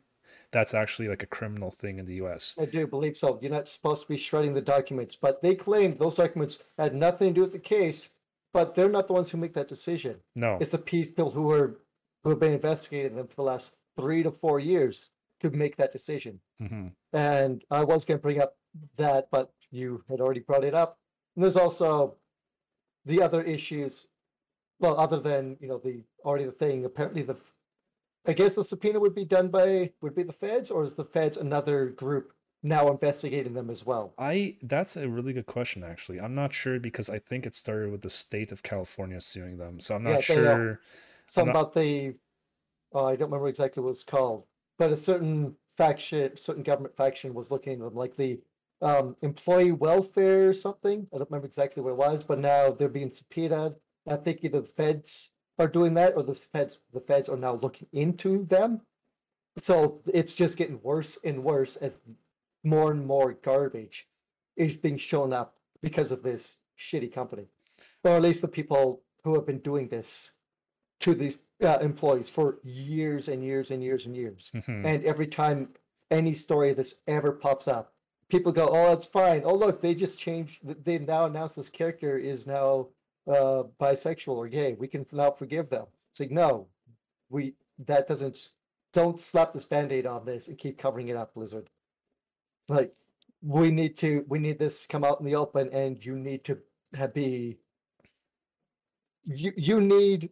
That's 0.51 0.73
actually 0.73 1.07
like 1.09 1.23
a 1.23 1.27
criminal 1.27 1.71
thing 1.71 1.97
in 1.99 2.05
the 2.05 2.15
US. 2.15 2.55
I 2.59 2.65
do 2.65 2.85
believe 2.87 3.17
so. 3.17 3.37
You're 3.41 3.51
not 3.51 3.67
supposed 3.67 4.03
to 4.03 4.07
be 4.07 4.17
shredding 4.17 4.53
the 4.53 4.61
documents, 4.61 5.15
but 5.15 5.41
they 5.41 5.55
claimed 5.55 5.97
those 5.99 6.15
documents 6.15 6.59
had 6.77 6.93
nothing 6.95 7.29
to 7.29 7.33
do 7.33 7.41
with 7.41 7.53
the 7.53 7.59
case, 7.59 8.09
but 8.53 8.75
they're 8.75 8.89
not 8.89 9.07
the 9.07 9.13
ones 9.13 9.29
who 9.29 9.39
make 9.39 9.53
that 9.55 9.67
decision. 9.67 10.17
No. 10.35 10.57
It's 10.61 10.71
the 10.71 10.77
people 10.77 11.31
who 11.31 11.51
are 11.51 11.79
who 12.23 12.29
have 12.29 12.39
been 12.39 12.53
investigating 12.53 13.17
them 13.17 13.27
for 13.27 13.35
the 13.35 13.41
last 13.43 13.75
three 13.97 14.23
to 14.23 14.31
four 14.31 14.59
years 14.59 15.09
to 15.41 15.49
make 15.49 15.75
that 15.77 15.91
decision. 15.91 16.39
hmm 16.59 16.87
And 17.13 17.63
I 17.69 17.83
was 17.83 18.05
going 18.05 18.17
to 18.17 18.21
bring 18.21 18.41
up 18.41 18.55
that, 18.97 19.27
but 19.31 19.51
you 19.71 20.03
had 20.09 20.19
already 20.19 20.41
brought 20.41 20.63
it 20.63 20.73
up. 20.73 20.97
And 21.35 21.43
there's 21.43 21.57
also 21.57 22.15
the 23.05 23.21
other 23.21 23.41
issues. 23.43 24.07
Well, 24.79 24.99
other 24.99 25.19
than 25.19 25.57
you 25.61 25.67
know 25.67 25.77
the 25.77 26.03
already 26.25 26.45
the 26.45 26.51
thing. 26.51 26.85
Apparently, 26.85 27.21
the 27.21 27.37
I 28.25 28.33
guess 28.33 28.55
the 28.55 28.63
subpoena 28.63 28.99
would 28.99 29.15
be 29.15 29.25
done 29.25 29.49
by 29.49 29.91
would 30.01 30.15
be 30.15 30.23
the 30.23 30.33
feds, 30.33 30.71
or 30.71 30.83
is 30.83 30.95
the 30.95 31.03
feds 31.03 31.37
another 31.37 31.89
group 31.89 32.33
now 32.63 32.89
investigating 32.89 33.53
them 33.53 33.69
as 33.69 33.85
well? 33.85 34.13
I 34.17 34.57
that's 34.63 34.95
a 34.97 35.07
really 35.07 35.33
good 35.33 35.45
question 35.45 35.83
actually. 35.83 36.19
I'm 36.19 36.35
not 36.35 36.53
sure 36.53 36.79
because 36.79 37.09
I 37.09 37.19
think 37.19 37.45
it 37.45 37.55
started 37.55 37.91
with 37.91 38.01
the 38.01 38.09
state 38.09 38.51
of 38.51 38.63
California 38.63 39.21
suing 39.21 39.57
them. 39.57 39.79
So 39.79 39.95
I'm 39.95 40.03
not 40.03 40.19
are. 40.19 40.21
sure. 40.21 40.81
Something 41.27 41.53
not- 41.53 41.59
about 41.59 41.73
the 41.73 42.15
oh, 42.93 43.05
I 43.05 43.15
don't 43.15 43.29
remember 43.29 43.47
exactly 43.47 43.83
what 43.83 43.91
it's 43.91 44.03
called, 44.03 44.45
but 44.77 44.91
a 44.91 44.97
certain 44.97 45.55
faction, 45.77 46.35
certain 46.37 46.63
government 46.63 46.95
faction 46.95 47.33
was 47.33 47.51
looking 47.51 47.73
at 47.73 47.79
them, 47.79 47.95
like 47.95 48.15
the 48.15 48.39
um, 48.81 49.15
employee 49.21 49.71
welfare 49.71 50.49
or 50.49 50.53
something. 50.53 51.07
I 51.13 51.17
don't 51.17 51.29
remember 51.29 51.47
exactly 51.47 51.81
what 51.81 51.91
it 51.91 51.97
was, 51.97 52.23
but 52.23 52.39
now 52.39 52.71
they're 52.71 52.89
being 52.89 53.09
subpoenaed. 53.09 53.75
I 54.07 54.17
think 54.17 54.39
either 54.43 54.61
the 54.61 54.67
feds 54.67 55.31
are 55.59 55.67
doing 55.67 55.93
that, 55.95 56.15
or 56.15 56.23
the 56.23 56.33
feds 56.33 56.81
the 56.91 56.99
feds 56.99 57.29
are 57.29 57.37
now 57.37 57.55
looking 57.55 57.87
into 57.93 58.45
them. 58.45 58.81
So 59.57 60.01
it's 60.11 60.35
just 60.35 60.57
getting 60.57 60.81
worse 60.81 61.17
and 61.23 61.43
worse 61.43 61.75
as 61.77 61.99
more 62.63 62.91
and 62.91 63.05
more 63.05 63.33
garbage 63.33 64.07
is 64.55 64.75
being 64.77 64.97
shown 64.97 65.31
up 65.31 65.55
because 65.81 66.11
of 66.11 66.23
this 66.23 66.57
shitty 66.77 67.13
company, 67.13 67.45
or 68.03 68.11
at 68.11 68.21
least 68.21 68.41
the 68.41 68.47
people 68.47 69.03
who 69.23 69.35
have 69.35 69.45
been 69.45 69.59
doing 69.59 69.87
this 69.87 70.33
to 71.01 71.13
these 71.13 71.37
uh, 71.63 71.79
employees 71.81 72.29
for 72.29 72.59
years 72.63 73.27
and 73.27 73.43
years 73.43 73.71
and 73.71 73.83
years 73.83 74.05
and 74.05 74.15
years. 74.15 74.51
Mhm. 74.53 74.85
And 74.85 75.05
every 75.05 75.27
time 75.27 75.69
any 76.11 76.33
story 76.33 76.71
of 76.71 76.77
this 76.77 76.95
ever 77.07 77.31
pops 77.31 77.67
up, 77.67 77.93
people 78.29 78.51
go, 78.51 78.67
"Oh, 78.69 78.89
that's 78.89 79.05
fine. 79.05 79.43
Oh, 79.45 79.55
look, 79.55 79.81
they 79.81 79.95
just 79.95 80.17
changed. 80.19 80.61
They've 80.83 81.01
now 81.01 81.25
announced 81.25 81.55
this 81.55 81.69
character 81.69 82.17
is 82.17 82.45
now 82.47 82.89
uh, 83.27 83.63
bisexual 83.79 84.35
or 84.35 84.47
gay. 84.49 84.73
We 84.73 84.87
can 84.87 85.05
now 85.11 85.31
forgive 85.31 85.69
them." 85.69 85.87
It's 86.11 86.19
like, 86.19 86.31
no, 86.31 86.67
we 87.29 87.55
that 87.79 88.07
doesn't. 88.07 88.51
Don't 88.91 89.19
slap 89.19 89.53
this 89.53 89.65
band-aid 89.65 90.05
on 90.05 90.23
this 90.23 90.47
and 90.47 90.57
keep 90.57 90.77
covering 90.77 91.07
it 91.07 91.17
up, 91.17 91.33
Blizzard. 91.33 91.69
Like, 92.69 92.93
we 93.41 93.71
need 93.71 93.97
to. 93.97 94.23
We 94.27 94.39
need 94.39 94.59
this 94.59 94.83
to 94.83 94.87
come 94.87 95.03
out 95.03 95.19
in 95.19 95.25
the 95.25 95.35
open, 95.35 95.69
and 95.73 96.03
you 96.05 96.15
need 96.15 96.43
to 96.45 96.59
have 96.93 97.13
be. 97.13 97.57
You 99.25 99.53
you 99.57 99.81
need. 99.81 100.31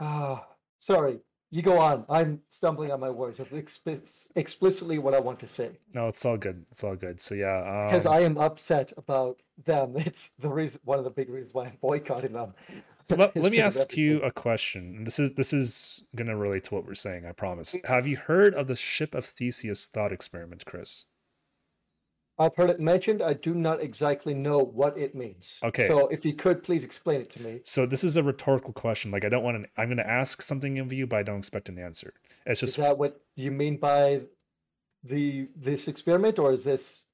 Ah, 0.00 0.46
sorry. 0.78 1.20
You 1.52 1.62
go 1.62 1.78
on. 1.78 2.04
I'm 2.08 2.40
stumbling 2.48 2.92
on 2.92 3.00
my 3.00 3.10
words 3.10 3.40
of 3.40 3.50
explic- 3.50 4.28
explicitly 4.36 4.98
what 4.98 5.14
I 5.14 5.20
want 5.20 5.40
to 5.40 5.48
say 5.48 5.70
No, 5.92 6.06
it's 6.06 6.24
all 6.24 6.36
good. 6.36 6.64
It's 6.70 6.84
all 6.84 6.94
good. 6.94 7.20
So 7.20 7.34
yeah, 7.34 7.86
because 7.88 8.06
um, 8.06 8.12
I 8.12 8.20
am 8.20 8.38
upset 8.38 8.92
about 8.96 9.40
them. 9.64 9.94
It's 9.96 10.30
the 10.38 10.48
reason, 10.48 10.80
one 10.84 10.98
of 10.98 11.04
the 11.04 11.10
big 11.10 11.28
reasons 11.28 11.54
why 11.54 11.64
I'm 11.64 11.78
boycotting 11.80 12.32
them. 12.32 12.54
let, 13.08 13.36
let 13.36 13.50
me 13.50 13.60
ask 13.60 13.96
you 13.96 14.22
a 14.22 14.30
question. 14.30 15.02
This 15.04 15.18
is 15.18 15.32
this 15.32 15.52
is 15.52 16.04
gonna 16.14 16.36
relate 16.36 16.64
to 16.64 16.74
what 16.74 16.86
we're 16.86 16.94
saying, 16.94 17.26
I 17.26 17.32
promise. 17.32 17.76
Have 17.84 18.06
you 18.06 18.16
heard 18.16 18.54
of 18.54 18.68
the 18.68 18.76
ship 18.76 19.14
of 19.14 19.24
Theseus 19.24 19.86
thought 19.86 20.12
experiment, 20.12 20.64
Chris? 20.64 21.04
I've 22.40 22.56
heard 22.56 22.70
it 22.70 22.80
mentioned. 22.80 23.22
I 23.22 23.34
do 23.34 23.54
not 23.54 23.82
exactly 23.82 24.32
know 24.32 24.58
what 24.60 24.96
it 24.96 25.14
means. 25.14 25.60
Okay. 25.62 25.86
So 25.86 26.08
if 26.08 26.24
you 26.24 26.32
could 26.32 26.62
please 26.62 26.84
explain 26.84 27.20
it 27.20 27.28
to 27.30 27.42
me. 27.42 27.60
So 27.64 27.84
this 27.84 28.02
is 28.02 28.16
a 28.16 28.22
rhetorical 28.22 28.72
question. 28.72 29.10
Like 29.10 29.26
I 29.26 29.28
don't 29.28 29.44
want 29.44 29.62
to 29.62 29.68
I'm 29.80 29.90
gonna 29.90 30.02
ask 30.02 30.40
something 30.40 30.78
of 30.78 30.90
you, 30.90 31.06
but 31.06 31.16
I 31.16 31.22
don't 31.22 31.38
expect 31.38 31.68
an 31.68 31.78
answer. 31.78 32.14
It's 32.46 32.60
just. 32.60 32.78
Is 32.78 32.84
that 32.84 32.96
what 32.96 33.20
you 33.36 33.50
mean 33.50 33.76
by 33.76 34.22
the 35.04 35.48
this 35.54 35.86
experiment, 35.86 36.38
or 36.38 36.52
is 36.52 36.64
this? 36.64 37.04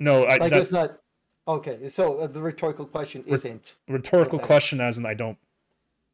no, 0.00 0.24
I, 0.24 0.34
I 0.34 0.38
that, 0.38 0.50
guess 0.50 0.72
not. 0.72 0.98
Okay, 1.46 1.90
so 1.90 2.18
uh, 2.18 2.26
the 2.26 2.40
rhetorical 2.40 2.86
question 2.86 3.22
isn't. 3.26 3.76
rhetorical 3.86 4.38
Okay. 4.38 4.46
question 4.46 4.80
as 4.80 4.96
in 4.96 5.04
I 5.04 5.12
don't 5.12 5.36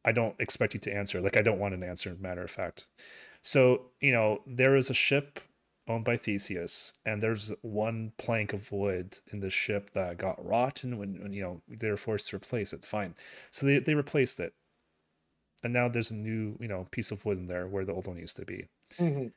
I 0.03 0.11
don't 0.11 0.35
expect 0.39 0.73
you 0.73 0.79
to 0.81 0.93
answer. 0.93 1.21
Like 1.21 1.37
I 1.37 1.41
don't 1.41 1.57
want 1.57 1.73
an 1.73 1.83
answer, 1.83 2.17
matter 2.19 2.43
of 2.43 2.51
fact. 2.51 2.87
So, 3.41 3.91
you 4.01 4.11
know, 4.11 4.41
there 4.45 4.75
is 4.75 4.89
a 4.89 4.93
ship 4.93 5.39
owned 5.87 6.05
by 6.05 6.17
Theseus, 6.17 6.93
and 7.05 7.21
there's 7.21 7.51
one 7.61 8.13
plank 8.17 8.53
of 8.53 8.71
wood 8.71 9.19
in 9.31 9.39
the 9.39 9.49
ship 9.49 9.91
that 9.93 10.17
got 10.17 10.43
rotten 10.43 10.97
when, 10.97 11.21
when 11.21 11.33
you 11.33 11.41
know 11.43 11.61
they 11.67 11.89
were 11.89 11.97
forced 11.97 12.29
to 12.29 12.35
replace 12.37 12.73
it. 12.73 12.85
Fine. 12.85 13.15
So 13.51 13.65
they, 13.65 13.79
they 13.79 13.95
replaced 13.95 14.39
it. 14.39 14.53
And 15.63 15.73
now 15.73 15.87
there's 15.87 16.11
a 16.11 16.15
new, 16.15 16.57
you 16.59 16.67
know, 16.67 16.87
piece 16.91 17.11
of 17.11 17.25
wood 17.25 17.37
in 17.37 17.47
there 17.47 17.67
where 17.67 17.85
the 17.85 17.93
old 17.93 18.07
one 18.07 18.17
used 18.17 18.35
to 18.37 18.45
be. 18.45 18.67
Mhm. 18.99 19.33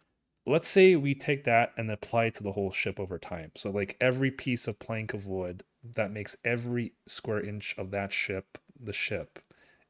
let's 0.46 0.68
say 0.68 0.96
we 0.96 1.14
take 1.14 1.44
that 1.44 1.72
and 1.76 1.90
apply 1.90 2.26
it 2.26 2.35
to 2.35 2.42
the 2.42 2.52
whole 2.52 2.70
ship 2.72 2.98
over 3.00 3.18
time. 3.18 3.52
So 3.57 3.70
like 3.70 3.96
every 4.00 4.30
piece 4.30 4.66
of 4.66 4.78
plank 4.78 5.14
of 5.14 5.26
wood 5.26 5.64
that 5.83 6.11
makes 6.12 6.37
every 6.44 6.94
square 7.07 7.40
inch 7.42 7.74
of 7.78 7.90
that 7.92 8.12
ship 8.12 8.59
the 8.78 8.92
ship 8.92 9.38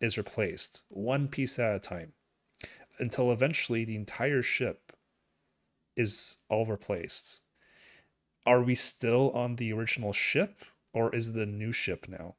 is 0.00 0.18
replaced 0.18 0.84
one 0.88 1.28
piece 1.28 1.58
at 1.58 1.74
a 1.76 1.80
time 1.80 2.12
until 2.98 3.32
eventually 3.32 3.84
the 3.84 3.96
entire 3.96 4.42
ship 4.42 4.83
is 5.96 6.36
all 6.48 6.66
replaced. 6.66 7.40
Are 8.46 8.62
we 8.62 8.74
still 8.74 9.30
on 9.30 9.56
the 9.56 9.72
original 9.72 10.12
ship 10.12 10.64
or 10.92 11.14
is 11.14 11.32
the 11.32 11.46
new 11.46 11.72
ship 11.72 12.06
now? 12.08 12.36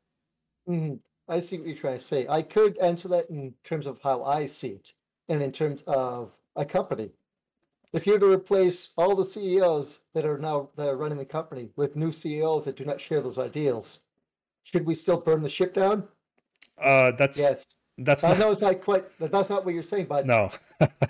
Mhm. 0.68 1.00
I 1.28 1.40
see 1.40 1.58
what 1.58 1.68
you're 1.68 1.76
trying 1.76 1.98
to 1.98 2.04
say. 2.04 2.28
I 2.28 2.42
could 2.44 2.78
answer 2.78 3.08
that 3.10 3.30
in 3.30 3.54
terms 3.64 3.88
of 3.88 4.00
how 4.02 4.24
I 4.24 4.46
see 4.46 4.70
it, 4.70 4.94
and 5.30 5.42
in 5.42 5.52
terms 5.52 5.84
of 5.88 6.40
a 6.56 6.64
company. 6.66 7.12
If 7.94 8.06
you 8.06 8.14
were 8.14 8.20
to 8.20 8.32
replace 8.32 8.92
all 8.98 9.16
the 9.16 9.24
CEOs 9.24 10.02
that 10.14 10.26
are 10.26 10.38
now 10.38 10.70
that 10.76 10.88
are 10.90 10.98
running 10.98 11.18
the 11.18 11.26
company 11.26 11.70
with 11.78 11.96
new 11.96 12.12
CEOs 12.12 12.66
that 12.66 12.76
do 12.76 12.86
not 12.86 13.02
share 13.02 13.22
those 13.22 13.38
ideals, 13.40 14.02
should 14.64 14.86
we 14.86 14.94
still 14.94 15.18
burn 15.20 15.42
the 15.42 15.50
ship 15.50 15.74
down? 15.74 16.08
Uh, 16.78 17.12
that's 17.12 17.40
Yes. 17.40 17.66
that's 18.00 18.24
I 18.24 18.30
not 18.30 18.40
know 18.40 18.52
it's 18.52 18.62
not 18.62 18.82
quite 18.82 19.18
that- 19.20 19.32
that's 19.32 19.50
not 19.50 19.66
what 19.66 19.74
you're 19.74 19.82
saying, 19.84 20.06
but 20.08 20.26
no. 20.28 20.52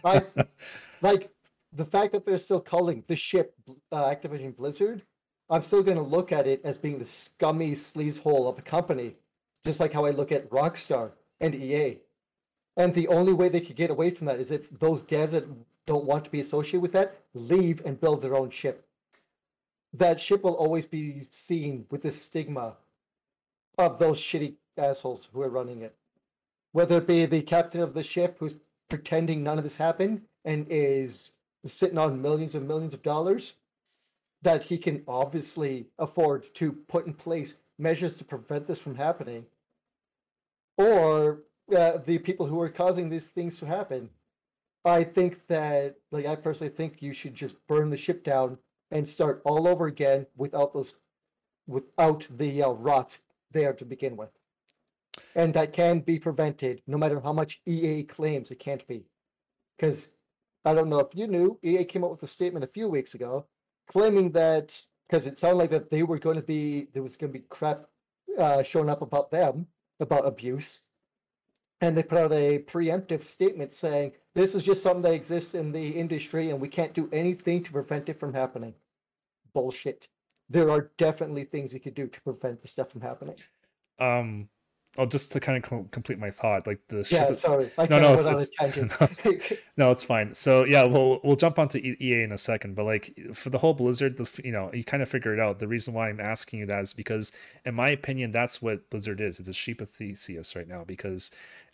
I 0.03 0.23
like 1.01 1.29
the 1.75 1.85
fact 1.85 2.13
that 2.13 2.25
they're 2.25 2.38
still 2.38 2.61
calling 2.61 3.03
the 3.07 3.15
ship 3.15 3.53
uh, 3.91 4.09
Activision 4.09 4.55
Blizzard. 4.55 5.03
I'm 5.49 5.61
still 5.61 5.83
going 5.83 5.97
to 5.97 6.03
look 6.03 6.31
at 6.31 6.47
it 6.47 6.61
as 6.63 6.77
being 6.77 6.97
the 6.97 7.05
scummy 7.05 7.71
sleaze 7.71 8.19
hole 8.19 8.47
of 8.47 8.57
a 8.57 8.63
company, 8.63 9.15
just 9.63 9.79
like 9.79 9.93
how 9.93 10.05
I 10.05 10.11
look 10.11 10.31
at 10.31 10.49
Rockstar 10.49 11.11
and 11.39 11.53
EA. 11.53 11.99
And 12.77 12.93
the 12.93 13.07
only 13.09 13.33
way 13.33 13.49
they 13.49 13.61
could 13.61 13.75
get 13.75 13.91
away 13.91 14.09
from 14.09 14.25
that 14.27 14.39
is 14.39 14.51
if 14.51 14.69
those 14.79 15.03
devs 15.03 15.31
that 15.31 15.45
don't 15.85 16.05
want 16.05 16.25
to 16.25 16.31
be 16.31 16.39
associated 16.39 16.81
with 16.81 16.93
that 16.93 17.21
leave 17.33 17.85
and 17.85 17.99
build 17.99 18.21
their 18.21 18.35
own 18.35 18.49
ship. 18.49 18.88
That 19.93 20.19
ship 20.19 20.43
will 20.43 20.55
always 20.55 20.85
be 20.85 21.27
seen 21.29 21.85
with 21.89 22.01
the 22.01 22.11
stigma 22.11 22.75
of 23.77 23.99
those 23.99 24.19
shitty 24.19 24.55
assholes 24.77 25.29
who 25.31 25.41
are 25.41 25.49
running 25.49 25.83
it. 25.83 25.95
Whether 26.71 26.97
it 26.97 27.07
be 27.07 27.25
the 27.25 27.41
captain 27.41 27.81
of 27.81 27.93
the 27.93 28.03
ship 28.03 28.38
who's 28.39 28.55
pretending 28.89 29.43
none 29.43 29.57
of 29.57 29.63
this 29.63 29.75
happened 29.75 30.21
and 30.43 30.65
is 30.69 31.31
sitting 31.65 31.97
on 31.97 32.21
millions 32.21 32.56
and 32.56 32.67
millions 32.67 32.93
of 32.93 33.01
dollars 33.01 33.56
that 34.41 34.63
he 34.63 34.78
can 34.78 35.04
obviously 35.08 35.88
afford 35.97 36.54
to 36.54 36.71
put 36.71 37.08
in 37.08 37.13
place 37.13 37.56
measures 37.80 38.15
to 38.17 38.23
prevent 38.23 38.67
this 38.67 38.80
from 38.80 38.95
happening 38.95 39.45
or 40.78 41.41
uh, 41.75 41.97
the 42.06 42.17
people 42.17 42.45
who 42.45 42.62
are 42.62 42.69
causing 42.69 43.10
these 43.10 43.28
things 43.28 43.60
to 43.60 43.65
happen. 43.65 44.10
I 44.84 45.04
think 45.04 45.47
that 45.47 45.95
like 46.12 46.28
i 46.28 46.36
personally 46.36 46.71
think 46.71 47.01
you 47.01 47.12
should 47.12 47.34
just 47.34 47.56
burn 47.67 47.89
the 47.89 47.97
ship 47.97 48.23
down 48.23 48.58
and 48.91 49.08
start 49.08 49.41
all 49.45 49.67
over 49.67 49.88
again 49.88 50.28
without 50.38 50.73
those 50.73 50.93
without 51.67 52.28
the 52.38 52.62
uh, 52.62 52.69
rot 52.69 53.17
there 53.51 53.73
to 53.73 53.86
begin 53.86 54.15
with. 54.15 54.30
And 55.34 55.54
that 55.56 55.73
can 55.73 56.01
be 56.01 56.19
prevented 56.19 56.82
no 56.86 56.97
matter 56.97 57.19
how 57.19 57.34
much 57.34 57.62
ea 57.65 58.04
claims 58.04 58.51
it 58.51 58.60
can't 58.60 58.86
be. 58.86 59.06
Because 59.75 60.10
I 60.65 60.73
don't 60.73 60.89
know 60.89 60.99
if 60.99 61.15
you 61.15 61.28
knew, 61.28 61.60
EA 61.63 61.86
came 61.86 62.04
out 62.04 62.12
with 62.12 62.23
a 62.23 62.28
statement 62.28 62.63
a 62.63 62.67
few 62.67 62.88
weeks 62.88 63.13
ago 63.13 63.45
claiming 63.88 64.32
that 64.32 64.82
because 65.08 65.28
it 65.28 65.38
sounded 65.38 65.58
like 65.58 65.69
that 65.69 65.89
they 65.89 66.04
were 66.04 66.19
going 66.19 66.36
to 66.36 66.41
be 66.41 66.88
there 66.93 67.04
was 67.04 67.17
going 67.17 67.32
to 67.32 67.39
be 67.39 67.45
crap 67.49 67.86
uh, 68.38 68.63
showing 68.63 68.89
up 68.89 69.01
about 69.01 69.32
them 69.32 69.67
about 69.99 70.28
abuse, 70.28 70.82
and 71.82 71.95
they 71.95 72.04
put 72.04 72.17
out 72.17 72.34
a 72.34 72.60
preemptive 72.60 73.23
statement 73.23 73.71
saying 73.71 74.12
this 74.34 74.56
is 74.56 74.63
just 74.63 74.84
something 74.84 75.04
that 75.04 75.13
exists 75.13 75.54
in 75.54 75.71
the 75.71 75.89
industry 75.89 76.49
and 76.49 76.60
we 76.60 76.67
can't 76.67 76.93
do 76.93 77.10
anything 77.13 77.63
to 77.63 77.71
prevent 77.71 78.10
it 78.10 78.19
from 78.19 78.34
happening. 78.34 78.73
Bullshit. 79.54 80.10
There 80.49 80.69
are 80.69 80.91
definitely 80.97 81.45
things 81.45 81.73
you 81.73 81.80
could 81.80 81.95
do 81.95 82.08
to 82.08 82.21
prevent 82.21 82.62
the 82.62 82.67
stuff 82.67 82.91
from 82.91 83.01
happening. 83.01 83.38
um 83.99 84.49
oh 84.97 85.05
just 85.05 85.31
to 85.31 85.39
kind 85.39 85.63
of 85.63 85.69
cl- 85.69 85.88
complete 85.91 86.19
my 86.19 86.31
thought 86.31 86.65
like 86.67 86.79
the 86.89 87.03
ship 87.03 87.29
Yeah, 87.29 87.34
sorry. 87.34 87.71
No, 87.77 87.99
no, 87.99 88.13
it's- 88.13 88.25
went 88.25 88.27
on 88.27 88.34
a 88.36 88.43
it's- 88.43 88.49
tangent. 89.19 89.60
no 89.77 89.91
it's 89.91 90.03
fine 90.03 90.34
so 90.34 90.63
yeah 90.63 90.84
we'll 90.84 91.19
we'll 91.23 91.36
jump 91.36 91.60
onto 91.60 91.77
ea 91.79 92.23
in 92.23 92.31
a 92.31 92.38
second 92.38 92.75
but 92.75 92.86
like 92.86 93.17
for 93.34 93.49
the 93.49 93.58
whole 93.58 93.73
blizzard 93.73 94.17
the 94.17 94.29
you 94.43 94.51
know 94.51 94.71
you 94.73 94.84
kind 94.84 95.03
of 95.03 95.10
figure 95.10 95.34
it 95.34 95.39
out 95.39 95.60
the 95.60 95.67
reason 95.67 95.93
why 95.93 96.10
i'm 96.10 96.19
asking 96.19 96.60
you 96.60 96.65
that 96.65 96.81
is 96.81 96.93
because 96.93 97.31
in 97.65 97.75
my 97.75 97.89
opinion 97.89 98.31
that's 98.31 98.62
what 98.62 98.89
blizzard 98.89 99.19
is 99.19 99.39
it's 99.39 99.49
a 99.49 99.53
ship 99.53 99.81
of 99.81 99.89
theseus 99.89 100.55
right 100.55 100.67
now 100.67 100.84
because 100.84 101.31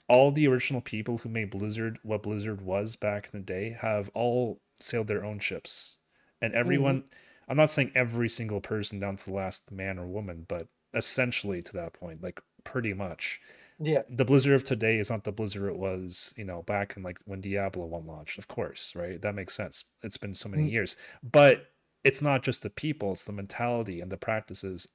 all 0.07 0.31
the 0.31 0.47
original 0.47 0.81
people 0.81 1.19
who 1.19 1.29
made 1.29 1.49
blizzard 1.51 1.99
what 2.03 2.23
blizzard 2.23 2.61
was 2.61 2.95
back 2.95 3.29
in 3.31 3.39
the 3.39 3.45
day 3.45 3.77
have 3.81 4.09
all 4.13 4.59
sailed 4.79 5.07
their 5.07 5.23
own 5.23 5.39
ships 5.39 5.97
and 6.41 6.53
everyone 6.53 7.01
mm-hmm. 7.01 7.51
i'm 7.51 7.57
not 7.57 7.69
saying 7.69 7.91
every 7.93 8.27
single 8.29 8.59
person 8.61 8.99
down 8.99 9.15
to 9.15 9.25
the 9.25 9.33
last 9.33 9.71
man 9.71 9.99
or 9.99 10.07
woman 10.07 10.45
but 10.47 10.67
essentially 10.93 11.61
to 11.61 11.73
that 11.73 11.93
point 11.93 12.21
like 12.21 12.41
pretty 12.63 12.93
much 12.93 13.39
yeah, 13.83 14.03
the 14.07 14.25
Blizzard 14.25 14.53
of 14.53 14.63
today 14.63 14.99
is 14.99 15.09
not 15.09 15.23
the 15.23 15.31
Blizzard 15.31 15.67
it 15.67 15.77
was, 15.77 16.35
you 16.37 16.43
know, 16.43 16.61
back 16.61 16.95
in 16.95 17.01
like 17.01 17.17
when 17.25 17.41
Diablo 17.41 17.87
1 17.87 18.05
launched, 18.05 18.37
of 18.37 18.47
course, 18.47 18.93
right? 18.95 19.19
That 19.19 19.33
makes 19.33 19.55
sense. 19.55 19.85
It's 20.03 20.17
been 20.17 20.35
so 20.35 20.49
many 20.49 20.65
Mm. 20.65 20.71
years. 20.71 20.95
But 21.23 21.71
it's 22.03 22.21
not 22.21 22.43
just 22.43 22.61
the 22.61 22.69
people, 22.69 23.13
it's 23.13 23.25
the 23.25 23.31
mentality 23.31 23.99
and 23.99 24.11
the 24.11 24.17
practices. 24.17 24.87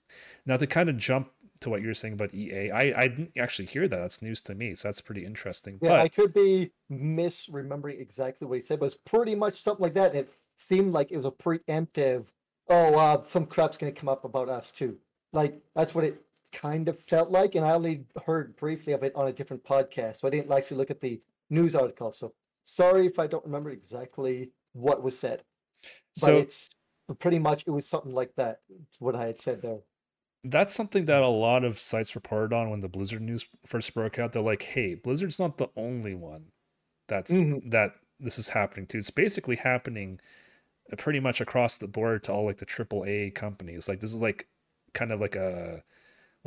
Now 0.45 0.57
to 0.57 0.69
kind 0.69 0.89
of 0.89 0.99
jump 0.99 1.31
to 1.61 1.71
what 1.71 1.83
you're 1.83 1.95
saying 1.95 2.15
about 2.15 2.33
EA, 2.35 2.71
I, 2.71 2.81
I 2.97 3.09
didn't 3.09 3.33
actually 3.37 3.67
hear 3.67 3.89
that. 3.89 3.97
That's 3.97 4.23
news 4.23 4.41
to 4.43 4.55
me. 4.55 4.75
So 4.77 4.87
that's 4.87 5.01
pretty 5.01 5.25
interesting. 5.25 5.79
Yeah, 5.83 5.91
but 5.91 6.01
I 6.01 6.09
could 6.09 6.33
be 6.33 6.71
misremembering 6.91 8.01
exactly 8.01 8.47
what 8.47 8.57
he 8.57 8.61
said, 8.61 8.79
but 8.79 8.87
it's 8.87 8.99
pretty 9.05 9.35
much 9.35 9.63
something 9.63 9.83
like 9.83 9.95
that. 9.95 10.15
It 10.15 10.31
seemed 10.57 10.93
like 10.93 11.11
it 11.11 11.17
was 11.17 11.27
a 11.27 11.31
preemptive. 11.31 12.33
Oh, 12.69 12.95
uh, 12.95 13.23
some 13.23 13.47
crap's 13.47 13.77
going 13.77 13.93
to 13.93 13.99
come 13.99 14.09
up 14.09 14.25
about 14.25 14.49
us 14.49 14.71
too. 14.71 14.97
Like 15.33 15.61
that's 15.75 15.95
what 15.95 16.05
it 16.05 16.23
kind 16.53 16.89
of 16.89 16.99
felt 16.99 17.31
like, 17.31 17.55
and 17.55 17.65
I 17.65 17.73
only 17.75 18.05
heard 18.25 18.57
briefly 18.57 18.93
of 18.93 19.03
it 19.03 19.15
on 19.15 19.29
a 19.29 19.33
different 19.33 19.65
podcast, 19.65 20.17
so 20.21 20.29
I 20.29 20.31
didn't 20.31 20.53
actually 20.53 20.77
look 20.79 20.91
at 20.91 21.01
the 21.01 21.21
news 21.51 21.75
article. 21.75 22.13
So 22.13 22.33
sorry 22.65 23.07
if 23.07 23.19
I 23.19 23.27
don't 23.27 23.45
remember 23.45 23.71
exactly 23.71 24.51
what 24.73 25.03
was 25.03 25.19
said, 25.19 25.43
but 25.83 26.21
so 26.27 26.37
it's 26.39 26.71
pretty 27.19 27.39
much 27.39 27.65
it 27.67 27.71
was 27.71 27.89
something 27.89 28.13
like 28.13 28.35
that. 28.37 28.61
What 28.99 29.15
I 29.15 29.27
had 29.27 29.39
said 29.39 29.63
there. 29.63 29.79
that's 30.45 30.73
something 30.75 31.07
that 31.07 31.23
a 31.23 31.29
lot 31.29 31.65
of 31.65 31.79
sites 31.81 32.15
reported 32.15 32.53
on 32.55 32.71
when 32.71 32.81
the 32.81 32.89
Blizzard 32.89 33.21
news 33.23 33.47
first 33.65 33.93
broke 33.95 34.17
out. 34.19 34.33
They're 34.33 34.43
like, 34.43 34.63
hey, 34.63 34.95
Blizzard's 34.95 35.41
not 35.41 35.59
the 35.59 35.69
only 35.77 36.15
one 36.15 36.53
that's 37.09 37.33
Mhm. 37.33 37.69
that 37.71 37.97
this 38.21 38.39
is 38.39 38.49
happening 38.49 38.87
to. 38.89 38.99
It's 38.99 39.11
basically 39.11 39.57
happening 39.57 40.21
pretty 40.99 41.19
much 41.19 41.41
across 41.41 41.77
the 41.79 41.89
board 41.89 42.23
to 42.25 42.33
all 42.33 42.45
like 42.45 42.59
the 42.59 42.67
AAA 42.67 43.31
companies. 43.31 43.89
Like 43.89 43.99
this 44.01 44.15
is 44.15 44.23
like 44.23 44.47
kind 44.95 45.11
of 45.11 45.21
like 45.21 45.35
a 45.35 45.83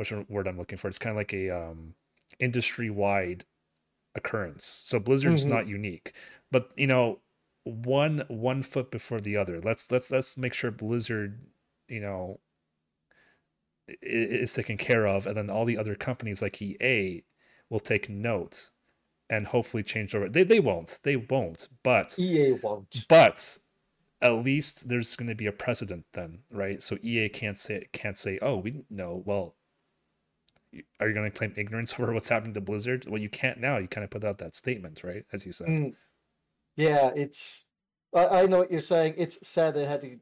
the 0.08 0.26
word 0.30 0.48
I'm 0.48 0.58
looking 0.58 0.78
for? 0.78 0.88
It's 0.88 0.98
kind 1.00 1.12
of 1.12 1.18
like 1.18 1.34
a 1.34 1.50
um 1.50 1.96
industry 2.40 2.90
wide 2.90 3.44
occurrence. 4.16 4.84
So 4.86 5.00
Blizzard's 5.00 5.46
Mhm. 5.46 5.50
not 5.50 5.68
unique. 5.68 6.14
But 6.52 6.72
you 6.78 6.88
know, 6.88 7.20
one 7.64 8.24
one 8.30 8.64
foot 8.64 8.90
before 8.92 9.20
the 9.20 9.36
other. 9.38 9.60
Let's 9.62 9.92
let's 9.92 10.10
let's 10.12 10.38
make 10.38 10.54
sure 10.54 10.72
Blizzard, 10.72 11.42
you 11.88 12.00
know, 12.00 12.40
is 14.02 14.54
taken 14.54 14.78
care 14.78 15.08
of, 15.08 15.26
and 15.26 15.36
then 15.36 15.50
all 15.50 15.66
the 15.66 15.78
other 15.78 15.96
companies 15.96 16.42
like 16.42 16.62
EA 16.62 17.24
will 17.70 17.80
take 17.80 18.10
note 18.10 18.70
and 19.30 19.48
hopefully 19.48 19.84
change 19.84 20.14
over. 20.16 20.30
They 20.30 20.44
they 20.44 20.60
won't. 20.60 21.00
They 21.04 21.16
won't. 21.16 21.68
But 21.84 22.16
EA 22.18 22.54
won't. 22.54 23.06
but 23.08 23.58
at 24.22 24.32
least 24.44 24.90
there's 24.90 25.16
going 25.16 25.30
to 25.30 25.36
be 25.36 25.46
a 25.48 25.52
precedent 25.52 26.06
then, 26.14 26.40
right? 26.52 26.84
So 26.84 26.98
EA 27.02 27.30
can't 27.30 27.60
say 27.60 27.86
can't 27.94 28.18
say, 28.18 28.38
"Oh, 28.42 28.58
we 28.58 28.84
know." 28.90 29.22
Well, 29.26 29.56
are 31.00 31.08
you 31.08 31.14
going 31.14 31.30
to 31.30 31.38
claim 31.38 31.54
ignorance 31.58 31.94
over 32.00 32.14
what's 32.14 32.30
happening 32.30 32.54
to 32.54 32.62
Blizzard? 32.62 33.06
Well, 33.08 33.22
you 33.22 33.30
can't 33.30 33.60
now. 33.60 33.78
You 33.78 33.88
kind 33.88 34.04
of 34.04 34.10
put 34.10 34.24
out 34.24 34.38
that 34.40 34.56
statement, 34.56 35.02
right? 35.04 35.26
As 35.34 35.46
you 35.46 35.52
said. 35.52 35.68
Mm. 35.68 35.94
Yeah, 36.76 37.12
it's. 37.16 37.66
I, 38.14 38.42
I 38.42 38.46
know 38.46 38.60
what 38.60 38.72
you're 38.72 38.82
saying. 38.82 39.16
It's 39.18 39.46
sad 39.48 39.76
that 39.76 39.84
it 39.84 39.88
had 39.88 40.02
to, 40.02 40.20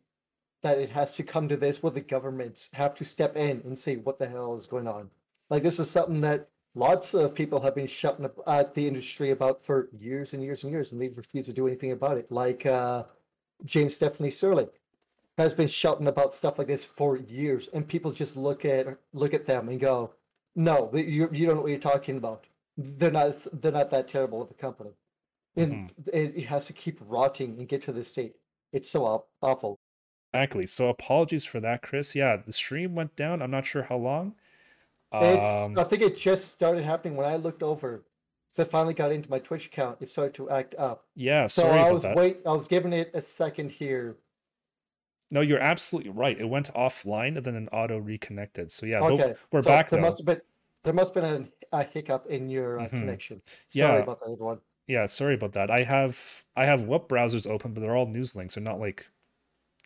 that 0.63 0.79
it 0.79 0.89
has 0.89 1.15
to 1.15 1.23
come 1.23 1.47
to 1.49 1.57
this, 1.57 1.83
where 1.83 1.91
the 1.91 2.01
governments 2.01 2.69
have 2.73 2.95
to 2.95 3.05
step 3.05 3.37
in 3.37 3.61
and 3.65 3.77
say 3.77 3.97
what 3.97 4.19
the 4.19 4.27
hell 4.27 4.55
is 4.55 4.67
going 4.67 4.87
on. 4.87 5.09
Like 5.49 5.63
this 5.63 5.79
is 5.79 5.89
something 5.89 6.19
that 6.21 6.49
lots 6.75 7.13
of 7.13 7.33
people 7.33 7.59
have 7.61 7.75
been 7.75 7.87
shutting 7.87 8.25
up 8.25 8.39
at 8.47 8.73
the 8.73 8.87
industry 8.87 9.31
about 9.31 9.63
for 9.63 9.89
years 9.97 10.33
and 10.33 10.43
years 10.43 10.63
and 10.63 10.71
years, 10.71 10.91
and 10.91 11.01
they've 11.01 11.17
refused 11.17 11.47
to 11.47 11.53
do 11.53 11.67
anything 11.67 11.91
about 11.91 12.17
it. 12.17 12.31
Like 12.31 12.65
uh, 12.65 13.03
James 13.65 13.95
Stephanie 13.95 14.31
Sterling 14.31 14.69
has 15.37 15.53
been 15.53 15.67
shouting 15.67 16.07
about 16.07 16.33
stuff 16.33 16.57
like 16.57 16.67
this 16.67 16.83
for 16.83 17.17
years, 17.17 17.69
and 17.73 17.87
people 17.87 18.11
just 18.11 18.35
look 18.35 18.65
at 18.65 18.97
look 19.13 19.33
at 19.33 19.45
them 19.45 19.69
and 19.69 19.79
go, 19.79 20.13
"No, 20.57 20.87
th- 20.91 21.07
you 21.07 21.29
you 21.31 21.45
don't 21.45 21.55
know 21.55 21.61
what 21.61 21.71
you're 21.71 21.79
talking 21.79 22.17
about. 22.17 22.45
They're 22.77 23.11
not 23.11 23.47
they're 23.53 23.71
not 23.71 23.89
that 23.91 24.07
terrible 24.09 24.41
of 24.41 24.51
a 24.51 24.55
company." 24.55 24.91
And 25.55 25.91
it, 26.13 26.35
it 26.37 26.45
has 26.47 26.65
to 26.67 26.73
keep 26.73 26.99
rotting 27.07 27.57
and 27.57 27.67
get 27.67 27.81
to 27.83 27.91
this 27.93 28.09
state. 28.09 28.35
It's 28.73 28.89
so 28.89 29.05
aw- 29.05 29.23
awful. 29.41 29.79
Exactly. 30.33 30.67
So 30.67 30.89
apologies 30.89 31.45
for 31.45 31.59
that, 31.61 31.81
Chris. 31.81 32.13
Yeah, 32.13 32.35
the 32.37 32.53
stream 32.53 32.93
went 32.93 33.15
down. 33.15 33.41
I'm 33.41 33.49
not 33.51 33.65
sure 33.65 33.83
how 33.83 33.95
long. 33.97 34.35
It's 35.13 35.47
Um, 35.47 35.79
I 35.79 35.83
think 35.85 36.01
it 36.03 36.17
just 36.17 36.53
started 36.53 36.83
happening 36.83 37.15
when 37.15 37.25
I 37.27 37.37
looked 37.37 37.63
over 37.63 38.03
So 38.53 38.63
I 38.63 38.65
finally 38.67 38.93
got 38.93 39.11
into 39.11 39.29
my 39.29 39.39
Twitch 39.39 39.67
account. 39.67 39.97
It 40.01 40.09
started 40.09 40.33
to 40.35 40.49
act 40.49 40.75
up. 40.75 41.05
Yeah, 41.15 41.47
So 41.47 41.63
sorry 41.63 41.79
I 41.79 41.81
about 41.83 41.93
was 41.93 42.01
that. 42.03 42.15
wait. 42.17 42.39
I 42.45 42.51
was 42.51 42.65
giving 42.67 42.93
it 42.93 43.09
a 43.13 43.21
second 43.21 43.71
here. 43.71 44.17
No, 45.29 45.41
you're 45.41 45.59
absolutely 45.59 46.11
right. 46.11 46.39
It 46.39 46.45
went 46.45 46.73
offline 46.73 47.35
and 47.37 47.45
then 47.45 47.55
an 47.55 47.67
auto 47.69 47.97
reconnected. 47.97 48.71
So 48.71 48.85
yeah, 48.85 49.01
Okay, 49.01 49.35
we're 49.51 49.61
so 49.61 49.69
back 49.69 49.89
There 49.89 49.99
though. 49.99 50.05
must 50.05 50.17
have 50.19 50.25
been 50.25 50.41
there 50.83 50.93
must 50.93 51.13
have 51.13 51.23
been 51.23 51.51
a, 51.73 51.79
a 51.79 51.83
hiccup 51.83 52.27
in 52.27 52.49
your 52.49 52.79
uh, 52.79 52.83
Mhm. 52.85 52.89
connection. 52.91 53.41
Yeah. 53.73 53.95
About 53.97 54.19
that, 54.21 54.31
everyone. 54.31 54.61
Yeah, 54.87 55.05
sorry 55.07 55.33
about 55.35 55.51
that. 55.53 55.69
I 55.69 55.83
have 55.83 56.45
I 56.55 56.65
have 56.65 56.83
web 56.83 57.09
browsers 57.09 57.45
open, 57.49 57.73
but 57.73 57.81
they're 57.81 57.95
all 57.95 58.05
news 58.07 58.35
links. 58.35 58.55
They're 58.55 58.63
not 58.63 58.79
like 58.79 59.05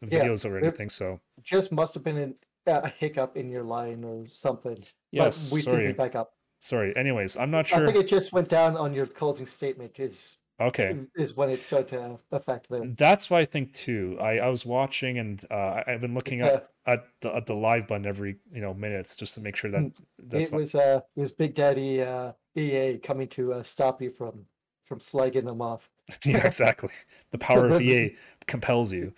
Yeah, 0.01 0.19
videos 0.25 0.49
or 0.49 0.57
anything. 0.59 0.89
So 0.91 1.21
Just 1.41 1.71
must 1.71 1.93
have 1.95 2.03
been 2.03 2.17
an, 2.17 2.35
a 2.67 2.87
hiccup 2.89 3.35
in 3.37 3.49
your 3.49 3.63
line 3.63 4.03
or 4.03 4.27
something. 4.27 4.83
yes, 5.11 5.49
but 5.49 5.55
we 5.55 5.61
seem 5.61 5.65
to 5.65 5.77
be 5.77 5.83
sorry, 5.83 5.93
back 5.93 6.13
up. 6.15 6.35
sorry. 6.59 6.95
Anyways, 6.95 7.35
I'm 7.35 7.49
not 7.49 7.65
sure. 7.67 7.83
I 7.83 7.91
think 7.91 8.03
it 8.03 8.07
just 8.07 8.31
went 8.31 8.47
down 8.49 8.77
on 8.77 8.93
your 8.93 9.07
closing 9.07 9.47
statement. 9.47 9.99
Is 9.99 10.37
Okay, 10.59 10.99
is 11.15 11.35
when 11.35 11.49
it 11.49 11.61
started 11.61 11.89
to 11.89 12.19
affect 12.31 12.69
them. 12.69 12.95
that's 12.97 13.29
why 13.29 13.39
I 13.39 13.45
think 13.45 13.73
too. 13.73 14.17
I 14.19 14.39
I 14.39 14.49
was 14.49 14.65
watching 14.65 15.17
and 15.17 15.43
uh, 15.51 15.83
I've 15.87 16.01
been 16.01 16.13
looking 16.13 16.41
at 16.41 16.55
Uh, 16.55 16.59
at 16.85 17.05
the 17.21 17.35
at 17.35 17.45
the 17.45 17.53
live 17.53 17.87
button 17.87 18.05
every 18.05 18.37
you 18.51 18.61
know 18.61 18.73
minutes 18.73 19.15
just 19.15 19.35
to 19.35 19.41
make 19.41 19.55
sure 19.55 19.69
that 19.71 19.81
Mm, 19.83 19.93
that's 20.19 20.51
it 20.51 20.53
not, 20.53 20.61
was 20.61 20.75
uh, 20.75 21.01
it 21.15 21.21
was 21.21 21.31
Big 21.31 21.53
Daddy 21.53 22.01
uh, 22.01 22.33
EA 22.55 22.97
coming 22.99 23.27
to 23.29 23.53
uh, 23.53 23.63
stop 23.63 24.01
you 24.01 24.09
from 24.09 24.45
from 24.85 24.99
slagging 24.99 25.45
them 25.45 25.61
off. 25.61 25.89
yeah 26.25 26.45
exactly. 26.45 26.91
The 27.31 27.37
power 27.37 27.67
of 27.67 27.79
EA 27.79 28.15
compels 28.47 28.91
you. 28.91 29.13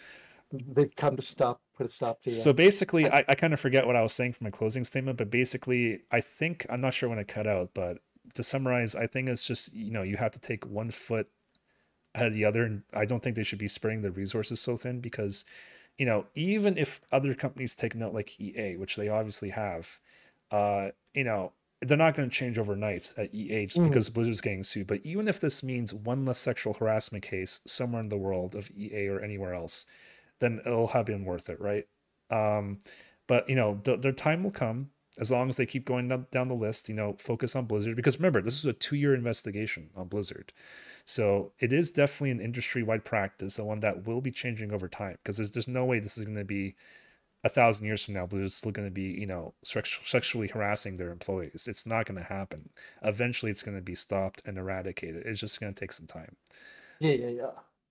They've 0.51 0.95
come 0.95 1.15
to 1.15 1.21
stop, 1.21 1.61
put 1.75 1.87
a 1.87 1.89
stop 1.89 2.21
to 2.23 2.29
you. 2.29 2.35
So 2.35 2.53
basically, 2.53 3.09
I, 3.09 3.25
I 3.27 3.35
kind 3.35 3.53
of 3.53 3.59
forget 3.59 3.85
what 3.87 3.95
I 3.95 4.01
was 4.01 4.13
saying 4.13 4.33
for 4.33 4.43
my 4.43 4.51
closing 4.51 4.83
statement, 4.83 5.17
but 5.17 5.29
basically, 5.31 6.01
I 6.11 6.21
think 6.21 6.65
I'm 6.69 6.81
not 6.81 6.93
sure 6.93 7.09
when 7.09 7.19
it 7.19 7.27
cut 7.27 7.47
out, 7.47 7.71
but 7.73 7.97
to 8.33 8.43
summarize, 8.43 8.95
I 8.95 9.07
think 9.07 9.29
it's 9.29 9.45
just 9.45 9.73
you 9.73 9.91
know 9.91 10.03
you 10.03 10.17
have 10.17 10.31
to 10.31 10.39
take 10.39 10.65
one 10.65 10.91
foot 10.91 11.27
ahead 12.15 12.27
of 12.27 12.33
the 12.33 12.45
other, 12.45 12.63
and 12.63 12.83
I 12.93 13.05
don't 13.05 13.23
think 13.23 13.35
they 13.35 13.43
should 13.43 13.59
be 13.59 13.67
spreading 13.67 14.01
the 14.01 14.11
resources 14.11 14.59
so 14.61 14.77
thin 14.77 14.99
because 14.99 15.45
you 15.97 16.05
know 16.05 16.25
even 16.35 16.77
if 16.77 17.01
other 17.11 17.33
companies 17.35 17.75
take 17.75 17.95
note 17.95 18.13
like 18.13 18.39
EA, 18.39 18.77
which 18.77 18.95
they 18.95 19.09
obviously 19.09 19.49
have, 19.49 19.99
uh, 20.51 20.89
you 21.13 21.23
know 21.23 21.53
they're 21.81 21.97
not 21.97 22.15
going 22.15 22.29
to 22.29 22.33
change 22.33 22.57
overnight 22.57 23.13
at 23.17 23.33
EA 23.33 23.65
just 23.65 23.77
Mhm. 23.81 23.89
because 23.89 24.09
Blizzard's 24.09 24.39
getting 24.39 24.63
sued. 24.63 24.87
But 24.87 25.01
even 25.05 25.27
if 25.27 25.41
this 25.41 25.61
means 25.61 25.93
one 25.93 26.23
less 26.25 26.39
sexual 26.39 26.73
harassment 26.75 27.25
case 27.25 27.59
somewhere 27.67 27.99
in 28.01 28.07
the 28.07 28.15
world 28.17 28.55
of 28.55 28.71
EA 28.71 29.07
or 29.09 29.19
anywhere 29.19 29.53
else, 29.53 29.85
then 30.39 30.61
it'll 30.65 30.87
have 30.87 31.05
been 31.05 31.25
worth 31.25 31.49
it, 31.49 31.59
right? 31.59 31.85
Um, 32.29 32.79
but 33.27 33.49
you 33.49 33.55
know, 33.55 33.81
th- 33.83 33.99
their 33.99 34.13
time 34.13 34.43
will 34.45 34.51
come 34.51 34.91
as 35.19 35.31
long 35.31 35.49
as 35.49 35.57
they 35.57 35.65
keep 35.65 35.85
going 35.85 36.07
down, 36.07 36.27
down 36.31 36.47
the 36.47 36.53
list. 36.55 36.89
You 36.89 36.95
know, 36.95 37.15
focus 37.19 37.55
on 37.55 37.65
Blizzard 37.65 37.95
because 37.95 38.17
remember, 38.17 38.41
this 38.41 38.57
is 38.57 38.65
a 38.65 38.73
two-year 38.73 39.13
investigation 39.13 39.89
on 39.95 40.07
Blizzard, 40.07 40.53
so 41.05 41.51
it 41.59 41.73
is 41.73 41.91
definitely 41.91 42.31
an 42.31 42.41
industry-wide 42.41 43.05
practice, 43.05 43.57
and 43.57 43.67
one 43.67 43.79
that 43.81 44.05
will 44.05 44.21
be 44.21 44.31
changing 44.31 44.71
over 44.73 44.87
time. 44.87 45.17
Because 45.23 45.37
there's 45.37 45.51
there's 45.51 45.67
no 45.67 45.85
way 45.85 45.99
this 45.99 46.17
is 46.17 46.25
going 46.25 46.37
to 46.37 46.43
be 46.45 46.75
a 47.43 47.49
thousand 47.49 47.85
years 47.85 48.05
from 48.05 48.15
now. 48.15 48.25
Blizzard's 48.25 48.55
still 48.55 48.71
going 48.71 48.87
to 48.87 48.93
be 48.93 49.03
you 49.19 49.25
know 49.27 49.53
sexually 49.63 50.47
harassing 50.47 50.97
their 50.97 51.11
employees. 51.11 51.67
It's 51.67 51.85
not 51.85 52.05
going 52.05 52.17
to 52.19 52.25
happen. 52.27 52.69
Eventually, 53.01 53.51
it's 53.51 53.63
going 53.63 53.77
to 53.77 53.83
be 53.83 53.95
stopped 53.95 54.41
and 54.45 54.57
eradicated. 54.57 55.23
It's 55.25 55.39
just 55.41 55.59
going 55.59 55.73
to 55.73 55.79
take 55.79 55.91
some 55.91 56.07
time. 56.07 56.35
yeah, 56.99 57.13
yeah, 57.13 57.29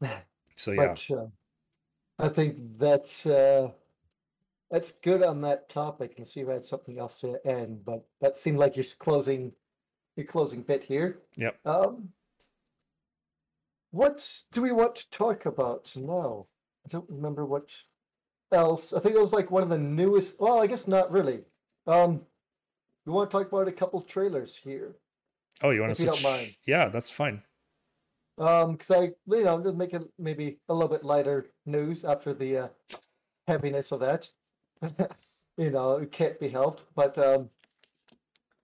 yeah. 0.00 0.20
So 0.56 0.72
yeah, 0.72 0.94
But 1.06 1.06
uh, 1.10 1.26
I 2.18 2.28
think 2.28 2.56
that's 2.78 3.26
uh, 3.26 3.70
that's 4.72 4.90
good 4.90 5.22
on 5.22 5.40
that 5.42 5.68
topic. 5.68 6.14
And 6.16 6.26
see 6.26 6.40
if 6.40 6.48
I 6.48 6.54
had 6.54 6.64
something 6.64 6.98
else 6.98 7.20
to 7.20 7.38
end, 7.46 7.84
but 7.84 8.04
that 8.20 8.36
seemed 8.36 8.58
like 8.58 8.74
your 8.74 8.84
s- 8.84 8.94
closing 8.94 9.52
your 10.16 10.26
closing 10.26 10.62
bit 10.62 10.82
here. 10.82 11.20
Yep. 11.36 11.58
Um, 11.64 12.08
what 13.92 14.42
do 14.50 14.62
we 14.62 14.72
want 14.72 14.94
to 14.96 15.10
talk 15.10 15.46
about 15.46 15.92
now? 15.94 16.46
I 16.84 16.88
don't 16.88 17.08
remember 17.08 17.44
what 17.44 17.70
else. 18.50 18.92
I 18.92 19.00
think 19.00 19.14
it 19.14 19.20
was 19.20 19.32
like 19.32 19.50
one 19.50 19.62
of 19.62 19.68
the 19.68 19.78
newest. 19.78 20.40
Well, 20.40 20.60
I 20.60 20.66
guess 20.66 20.88
not 20.88 21.12
really. 21.12 21.40
Um, 21.86 22.22
we 23.04 23.12
want 23.12 23.30
to 23.30 23.36
talk 23.36 23.48
about 23.48 23.68
a 23.68 23.72
couple 23.72 24.00
trailers 24.00 24.56
here. 24.56 24.96
Oh, 25.62 25.70
you 25.70 25.80
want 25.80 25.92
If 25.92 25.98
to 25.98 26.04
you 26.04 26.10
don't 26.10 26.22
mind. 26.22 26.54
Yeah, 26.66 26.88
that's 26.88 27.10
fine. 27.10 27.42
Um, 28.38 28.72
because 28.72 28.90
I, 28.90 29.00
you 29.26 29.44
know, 29.44 29.62
just 29.62 29.76
make 29.76 29.92
it 29.92 30.02
maybe 30.18 30.58
a 30.68 30.74
little 30.74 30.88
bit 30.88 31.04
lighter 31.04 31.50
news 31.66 32.04
after 32.04 32.32
the 32.32 32.56
uh, 32.56 32.68
heaviness 33.46 33.92
of 33.92 34.00
that. 34.00 34.30
you 35.56 35.70
know, 35.70 35.96
it 35.96 36.12
can't 36.12 36.38
be 36.38 36.48
helped. 36.48 36.84
But 36.94 37.16
um, 37.18 37.50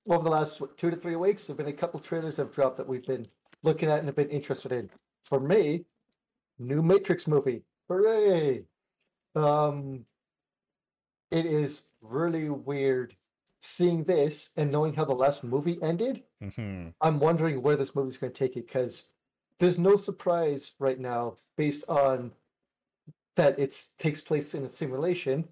over 0.09 0.25
the 0.25 0.31
last 0.31 0.61
two 0.77 0.91
to 0.91 0.97
three 0.97 1.17
weeks, 1.17 1.45
there've 1.45 1.57
been 1.57 1.69
a 1.69 1.73
couple 1.73 2.01
trailers 2.01 2.37
have 2.37 2.53
dropped 2.53 2.77
that 2.79 2.89
we've 2.89 3.07
been 3.07 3.27
looking 3.63 3.89
at 3.89 3.99
and 3.99 4.09
have 4.09 4.17
been 4.17 4.31
interested 4.31 4.73
in. 4.73 4.91
For 5.25 5.41
me, 5.41 5.85
new 6.59 6.83
Matrix 6.83 7.27
movie, 7.27 7.63
hooray! 7.89 8.65
Um, 9.35 10.05
it 11.31 11.47
is 11.47 11.85
really 12.01 12.49
weird 12.49 13.15
seeing 13.61 14.05
this 14.05 14.51
and 14.57 14.71
knowing 14.71 14.95
how 14.95 15.05
the 15.05 15.15
last 15.15 15.45
movie 15.45 15.79
ended. 15.83 16.23
hmm 16.55 16.89
I'm 17.01 17.19
wondering 17.19 17.63
where 17.63 17.77
this 17.77 17.95
movie's 17.95 18.17
going 18.17 18.33
to 18.33 18.39
take 18.39 18.57
it 18.57 18.67
because 18.67 19.07
there's 19.59 19.79
no 19.79 19.97
surprise 19.97 20.73
right 20.79 20.99
now 20.99 21.37
based 21.57 21.85
on 21.89 22.33
that 23.35 23.59
it 23.59 23.89
takes 23.99 24.21
place 24.21 24.55
in 24.55 24.65
a 24.65 24.69
simulation. 24.69 25.47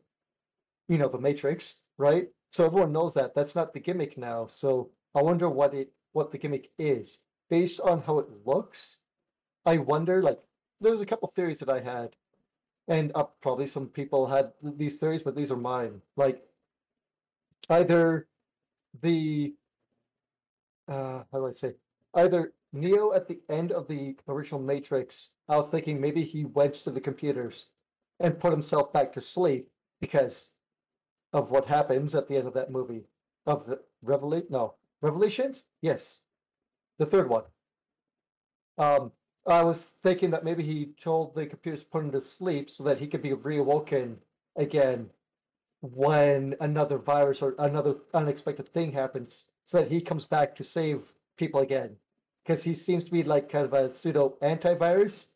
You 0.89 0.99
know, 0.99 1.09
the 1.09 1.19
Matrix, 1.19 1.83
right? 1.99 2.29
So 2.53 2.65
everyone 2.65 2.93
knows 2.93 3.15
that. 3.15 3.35
That's 3.35 3.55
not 3.55 3.73
the 3.73 3.81
gimmick 3.81 4.17
now. 4.17 4.47
So 4.47 4.91
I 5.15 5.23
wonder 5.23 5.49
what 5.49 5.75
it 5.75 5.93
what 6.13 6.31
the 6.31 6.39
gimmick 6.39 6.71
is 6.79 7.21
based 7.51 7.81
on 7.81 8.01
how 8.03 8.19
it 8.19 8.29
looks. 8.45 8.99
I 9.65 9.79
wonder. 9.79 10.23
Like, 10.23 10.41
there's 10.81 11.01
a 11.01 11.07
couple 11.07 11.29
theories 11.29 11.61
that 11.61 11.69
I 11.69 11.81
had, 11.81 12.17
and 12.89 13.13
uh, 13.15 13.25
probably 13.43 13.67
some 13.67 13.89
people 13.89 14.27
had 14.27 14.53
these 14.63 14.97
theories, 14.97 15.23
but 15.23 15.35
these 15.37 15.51
are 15.51 15.57
mine. 15.57 16.01
Like, 16.17 16.43
either 17.69 18.29
the 19.03 19.55
uh 20.89 21.23
how 21.31 21.39
do 21.39 21.47
I 21.47 21.51
say 21.51 21.75
either 22.15 22.53
Neo 22.73 23.13
at 23.13 23.29
the 23.29 23.41
end 23.49 23.73
of 23.73 23.89
the 23.89 24.17
original 24.29 24.61
Matrix, 24.61 25.33
I 25.49 25.57
was 25.57 25.69
thinking 25.69 26.01
maybe 26.01 26.23
he 26.23 26.45
went 26.45 26.75
to 26.75 26.91
the 26.91 27.01
computers 27.01 27.69
and 28.21 28.39
put 28.39 28.53
himself 28.53 28.93
back 28.93 29.13
to 29.13 29.21
sleep 29.21 29.69
because 30.01 30.51
of 31.33 31.51
what 31.51 31.65
happens 31.65 32.15
at 32.15 32.29
the 32.29 32.37
end 32.37 32.49
of 32.49 32.55
that 32.55 32.71
movie. 32.71 33.05
Of 33.47 33.67
the 33.67 33.81
Revelation 34.03 34.49
no. 34.51 34.75
Revelations? 35.01 35.65
Yes. 35.83 36.21
The 36.99 37.07
third 37.07 37.29
one. 37.29 37.45
Um 38.79 39.13
I 39.47 39.63
was 39.63 39.85
thinking 39.85 40.31
that 40.31 40.45
maybe 40.45 40.65
he 40.65 40.87
told 41.01 41.35
the 41.35 41.47
computers 41.47 41.85
to 41.85 41.91
put 41.91 42.05
him 42.05 42.11
to 42.13 42.21
sleep 42.21 42.69
so 42.69 42.83
that 42.85 42.99
he 42.99 43.07
could 43.07 43.23
be 43.23 43.31
reawoken 43.31 44.17
again 44.57 45.09
when 45.83 46.57
another 46.61 46.99
virus 46.99 47.43
or 47.43 47.55
another 47.59 47.95
unexpected 48.13 48.69
thing 48.69 48.91
happens 48.91 49.47
so 49.65 49.79
that 49.79 49.91
he 49.91 50.01
comes 50.01 50.25
back 50.25 50.57
to 50.57 50.65
save 50.65 51.13
people 51.37 51.61
again 51.61 51.97
because 52.43 52.65
he 52.65 52.75
seems 52.75 53.05
to 53.05 53.13
be 53.13 53.23
like 53.23 53.49
kind 53.49 53.65
of 53.65 53.73
a 53.73 53.89
pseudo 53.89 54.37
antivirus 54.43 55.29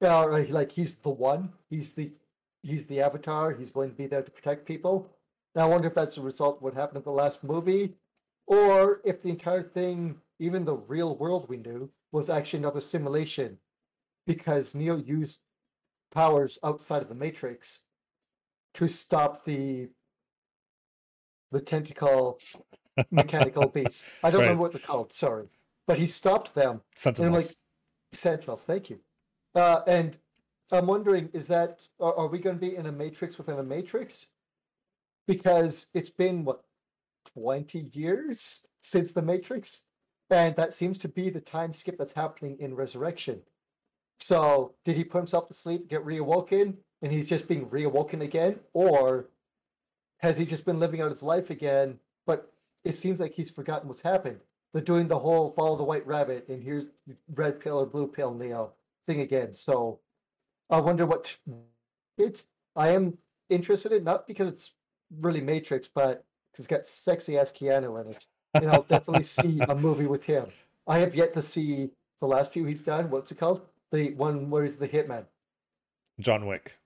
or 0.00 0.44
like 0.48 0.72
he's 0.72 0.96
the 0.96 1.10
one 1.10 1.50
he's 1.70 1.92
the 1.92 2.10
he's 2.62 2.86
the 2.86 3.00
avatar 3.00 3.52
he's 3.52 3.72
going 3.72 3.88
to 3.90 3.96
be 3.96 4.06
there 4.06 4.22
to 4.22 4.30
protect 4.30 4.66
people 4.66 5.08
now 5.54 5.64
i 5.64 5.68
wonder 5.68 5.88
if 5.88 5.94
that's 5.94 6.16
a 6.18 6.20
result 6.22 6.56
of 6.56 6.62
what 6.62 6.74
happened 6.74 6.98
in 6.98 7.02
the 7.04 7.10
last 7.10 7.42
movie 7.44 7.94
or 8.46 9.00
if 9.04 9.22
the 9.22 9.28
entire 9.28 9.62
thing 9.62 10.16
even 10.38 10.64
the 10.64 10.76
real 10.76 11.16
world 11.16 11.48
we 11.48 11.56
knew 11.56 11.90
was 12.12 12.28
actually 12.30 12.58
another 12.58 12.80
simulation 12.80 13.56
because 14.26 14.74
neo 14.74 14.96
used 14.96 15.40
powers 16.12 16.58
outside 16.64 17.02
of 17.02 17.08
the 17.08 17.14
matrix 17.14 17.82
to 18.74 18.86
stop 18.88 19.44
the 19.44 19.88
the 21.50 21.60
tentacle 21.60 22.38
mechanical 23.10 23.68
beasts. 23.68 24.06
I 24.22 24.30
don't 24.30 24.40
Right. 24.40 24.46
remember 24.46 24.62
what 24.62 24.72
they're 24.72 24.80
called. 24.80 25.12
Sorry, 25.12 25.48
but 25.86 25.98
he 25.98 26.06
stopped 26.06 26.54
them. 26.54 26.80
Sentinels. 26.94 27.48
like- 27.48 27.56
Sentinels. 28.12 28.64
Thank 28.64 28.90
you. 28.90 29.00
Uh, 29.54 29.80
and 29.86 30.16
I'm 30.76 30.86
wondering, 30.86 31.28
is 31.32 31.46
that 31.48 31.86
are, 31.98 32.14
are 32.16 32.26
we 32.28 32.38
going 32.38 32.56
to 32.56 32.60
be 32.60 32.76
in 32.76 32.86
a 32.86 32.92
matrix 32.92 33.38
within 33.38 33.58
a 33.58 33.62
matrix? 33.62 34.26
Because 35.26 35.86
it's 35.94 36.10
been 36.10 36.44
what 36.44 36.62
20 37.34 37.90
years 37.92 38.66
since 38.80 39.12
the 39.12 39.22
Matrix, 39.22 39.84
and 40.30 40.54
that 40.56 40.72
seems 40.72 40.98
to 40.98 41.08
be 41.08 41.30
the 41.30 41.40
time 41.40 41.72
skip 41.72 41.98
that's 41.98 42.12
happening 42.12 42.56
in 42.60 42.74
Resurrection. 42.74 43.40
So, 44.18 44.74
did 44.84 44.96
he 44.96 45.04
put 45.04 45.18
himself 45.18 45.48
to 45.48 45.54
sleep, 45.54 45.88
get 45.88 46.04
reawoken, 46.04 46.74
and 47.02 47.12
he's 47.12 47.28
just 47.28 47.48
being 47.48 47.66
reawoken 47.66 48.22
again, 48.22 48.60
or 48.74 49.28
has 50.18 50.36
he 50.36 50.44
just 50.44 50.66
been 50.66 50.78
living 50.78 51.00
out 51.00 51.10
his 51.10 51.22
life 51.22 51.50
again? 51.50 51.98
But 52.26 52.52
it 52.84 52.94
seems 52.94 53.20
like 53.20 53.32
he's 53.32 53.50
forgotten 53.50 53.88
what's 53.88 54.02
happened. 54.02 54.40
They're 54.72 54.82
doing 54.82 55.08
the 55.08 55.18
whole 55.18 55.50
follow 55.50 55.76
the 55.76 55.84
white 55.84 56.06
rabbit, 56.06 56.48
and 56.48 56.62
here's 56.62 56.86
red 57.34 57.60
pill 57.60 57.78
or 57.80 57.86
blue 57.86 58.06
pill 58.06 58.34
Neo 58.34 58.72
thing 59.06 59.20
again. 59.20 59.54
So, 59.54 60.00
I 60.70 60.80
wonder 60.80 61.06
what 61.06 61.36
it. 62.18 62.44
I 62.76 62.90
am 62.90 63.16
interested 63.48 63.92
in 63.92 64.04
not 64.04 64.26
because 64.26 64.46
it's 64.52 64.72
really 65.20 65.40
Matrix, 65.40 65.88
but 65.92 66.24
because 66.52 66.64
it's 66.64 66.68
got 66.68 66.86
sexy 66.86 67.38
ass 67.38 67.52
Keanu 67.52 68.00
in 68.04 68.10
it, 68.10 68.26
and 68.54 68.68
I'll 68.70 68.82
definitely 68.82 69.22
see 69.38 69.60
a 69.68 69.74
movie 69.74 70.06
with 70.06 70.24
him. 70.24 70.46
I 70.86 70.98
have 70.98 71.14
yet 71.14 71.32
to 71.34 71.42
see 71.42 71.90
the 72.20 72.26
last 72.26 72.52
few 72.52 72.64
he's 72.64 72.82
done. 72.82 73.10
What's 73.10 73.32
it 73.32 73.38
called? 73.38 73.62
The 73.92 74.12
one 74.14 74.50
where 74.50 74.62
he's 74.62 74.76
the 74.76 74.88
hitman. 74.88 75.24
John 76.20 76.46
Wick. 76.46 76.78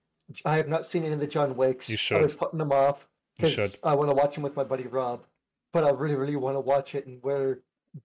I 0.44 0.56
have 0.56 0.68
not 0.68 0.86
seen 0.86 1.04
any 1.04 1.12
of 1.14 1.20
the 1.20 1.26
John 1.26 1.54
Wicks. 1.56 1.90
You 1.90 1.96
should. 1.96 2.22
I've 2.22 2.38
putting 2.38 2.58
them 2.58 2.72
off 2.72 3.08
because. 3.36 3.78
I 3.84 3.94
want 3.94 4.10
to 4.10 4.14
watch 4.14 4.34
them 4.34 4.42
with 4.44 4.56
my 4.56 4.64
buddy 4.64 4.86
Rob. 4.86 5.24
But 5.72 5.84
I 5.84 5.90
really, 5.90 6.14
really 6.14 6.36
want 6.36 6.54
to 6.56 6.60
watch 6.60 6.94
it, 6.94 7.06
and 7.06 7.20
we're 7.22 7.58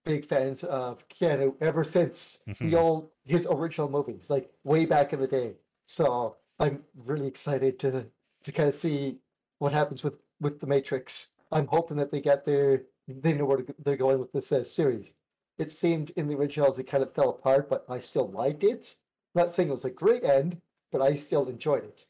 big 0.04 0.24
fans 0.24 0.64
of 0.64 1.06
Keanu 1.08 1.54
ever 1.60 1.84
since 1.84 2.40
Mhm. 2.48 2.70
the 2.70 2.76
old 2.76 3.10
his 3.24 3.46
original 3.50 3.88
movies, 3.88 4.28
like 4.28 4.50
way 4.64 4.86
back 4.86 5.12
in 5.12 5.20
the 5.20 5.26
day. 5.26 5.54
So 5.90 6.36
I'm 6.60 6.84
really 6.94 7.26
excited 7.26 7.80
to 7.80 8.06
to 8.44 8.52
kind 8.52 8.68
of 8.68 8.74
see 8.76 9.18
what 9.58 9.72
happens 9.72 10.04
with 10.04 10.20
with 10.40 10.60
the 10.60 10.66
Matrix. 10.68 11.32
I'm 11.50 11.66
hoping 11.66 11.96
that 11.96 12.12
they 12.12 12.20
get 12.20 12.44
their 12.44 12.84
they 13.08 13.32
know 13.32 13.44
where 13.44 13.64
they're 13.80 13.96
going 13.96 14.20
with 14.20 14.30
this 14.32 14.52
uh, 14.52 14.62
series. 14.62 15.14
It 15.58 15.68
seemed 15.68 16.10
in 16.10 16.28
the 16.28 16.36
originals 16.36 16.78
it 16.78 16.84
kind 16.84 17.02
of 17.02 17.12
fell 17.12 17.30
apart, 17.30 17.68
but 17.68 17.84
I 17.88 17.98
still 17.98 18.28
liked 18.30 18.62
it. 18.62 18.98
Not 19.34 19.50
saying 19.50 19.68
it 19.68 19.72
was 19.72 19.84
a 19.84 19.90
great 19.90 20.22
end, 20.22 20.60
but 20.92 21.02
I 21.02 21.16
still 21.16 21.48
enjoyed 21.48 21.82
it. 21.84 22.06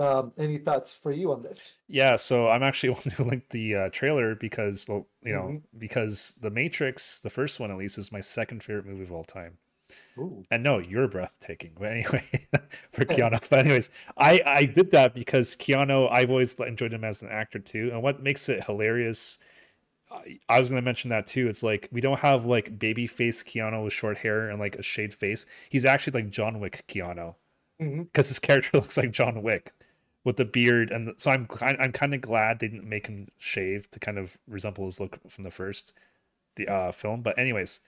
Um, 0.00 0.32
any 0.36 0.58
thoughts 0.58 0.92
for 0.92 1.12
you 1.12 1.30
on 1.30 1.42
this? 1.42 1.82
Yeah, 1.86 2.16
so 2.16 2.48
I'm 2.48 2.64
actually 2.64 2.90
one 2.90 3.14
who 3.16 3.24
linked 3.24 3.50
the 3.50 3.76
uh, 3.76 3.88
trailer 3.90 4.34
because, 4.34 4.88
well, 4.88 5.06
you 5.22 5.32
know, 5.34 5.42
Mhm. 5.42 5.62
because 5.78 6.32
The 6.40 6.50
Matrix, 6.50 7.20
the 7.20 7.30
first 7.30 7.60
one 7.60 7.70
at 7.70 7.76
least, 7.78 7.96
is 7.96 8.10
my 8.10 8.20
second 8.20 8.64
favorite 8.64 8.86
movie 8.86 9.04
of 9.04 9.12
all 9.12 9.24
time. 9.24 9.58
Ooh. 10.18 10.44
And 10.50 10.62
no, 10.62 10.78
you're 10.78 11.08
breathtaking. 11.08 11.72
But 11.78 11.92
anyway, 11.92 12.22
for 12.92 13.04
Keanu. 13.04 13.40
But 13.48 13.60
anyways, 13.60 13.90
I 14.16 14.42
I 14.44 14.64
did 14.64 14.90
that 14.92 15.14
because 15.14 15.56
Keanu. 15.56 16.10
I've 16.10 16.30
always 16.30 16.58
enjoyed 16.60 16.92
him 16.92 17.04
as 17.04 17.22
an 17.22 17.28
actor 17.30 17.58
too. 17.58 17.90
And 17.92 18.02
what 18.02 18.22
makes 18.22 18.48
it 18.48 18.64
hilarious, 18.64 19.38
I, 20.10 20.38
I 20.48 20.58
was 20.60 20.70
gonna 20.70 20.82
mention 20.82 21.10
that 21.10 21.26
too. 21.26 21.48
It's 21.48 21.62
like 21.62 21.88
we 21.92 22.00
don't 22.00 22.18
have 22.20 22.46
like 22.46 22.78
baby 22.78 23.06
face 23.06 23.42
Keanu 23.42 23.84
with 23.84 23.92
short 23.92 24.18
hair 24.18 24.50
and 24.50 24.60
like 24.60 24.76
a 24.76 24.82
shaved 24.82 25.14
face. 25.14 25.46
He's 25.70 25.84
actually 25.84 26.22
like 26.22 26.30
John 26.30 26.60
Wick 26.60 26.84
Keanu 26.88 27.34
because 27.78 28.28
his 28.28 28.38
character 28.38 28.70
looks 28.78 28.96
like 28.96 29.12
John 29.12 29.42
Wick 29.42 29.72
with 30.24 30.36
the 30.36 30.44
beard. 30.44 30.90
And 30.90 31.14
so 31.18 31.30
I'm 31.30 31.48
I'm 31.62 31.92
kind 31.92 32.14
of 32.14 32.20
glad 32.20 32.58
they 32.60 32.68
didn't 32.68 32.88
make 32.88 33.06
him 33.06 33.28
shave 33.38 33.90
to 33.92 34.00
kind 34.00 34.18
of 34.18 34.36
resemble 34.48 34.86
his 34.86 35.00
look 35.00 35.18
from 35.30 35.44
the 35.44 35.50
first 35.50 35.92
the 36.56 36.68
uh 36.68 36.92
film. 36.92 37.22
But 37.22 37.38
anyways. 37.38 37.80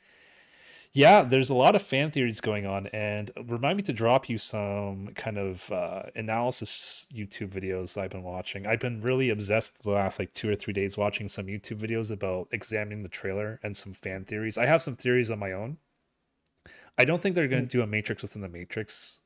Yeah, 0.94 1.22
there's 1.22 1.48
a 1.48 1.54
lot 1.54 1.74
of 1.74 1.82
fan 1.82 2.10
theories 2.10 2.42
going 2.42 2.66
on, 2.66 2.86
and 2.88 3.30
remind 3.46 3.78
me 3.78 3.82
to 3.84 3.94
drop 3.94 4.28
you 4.28 4.36
some 4.36 5.08
kind 5.14 5.38
of 5.38 5.72
uh, 5.72 6.02
analysis 6.14 7.06
YouTube 7.10 7.48
videos 7.48 7.96
I've 7.96 8.10
been 8.10 8.22
watching. 8.22 8.66
I've 8.66 8.80
been 8.80 9.00
really 9.00 9.30
obsessed 9.30 9.82
the 9.82 9.90
last 9.90 10.18
like 10.18 10.34
two 10.34 10.50
or 10.50 10.54
three 10.54 10.74
days 10.74 10.98
watching 10.98 11.28
some 11.28 11.46
YouTube 11.46 11.80
videos 11.80 12.10
about 12.10 12.48
examining 12.52 13.02
the 13.02 13.08
trailer 13.08 13.58
and 13.62 13.74
some 13.74 13.94
fan 13.94 14.26
theories. 14.26 14.58
I 14.58 14.66
have 14.66 14.82
some 14.82 14.96
theories 14.96 15.30
on 15.30 15.38
my 15.38 15.52
own. 15.52 15.78
I 16.98 17.06
don't 17.06 17.22
think 17.22 17.34
they're 17.34 17.48
going 17.48 17.66
to 17.66 17.68
do 17.68 17.82
a 17.82 17.86
Matrix 17.86 18.20
within 18.20 18.42
the 18.42 18.48
Matrix. 18.50 19.20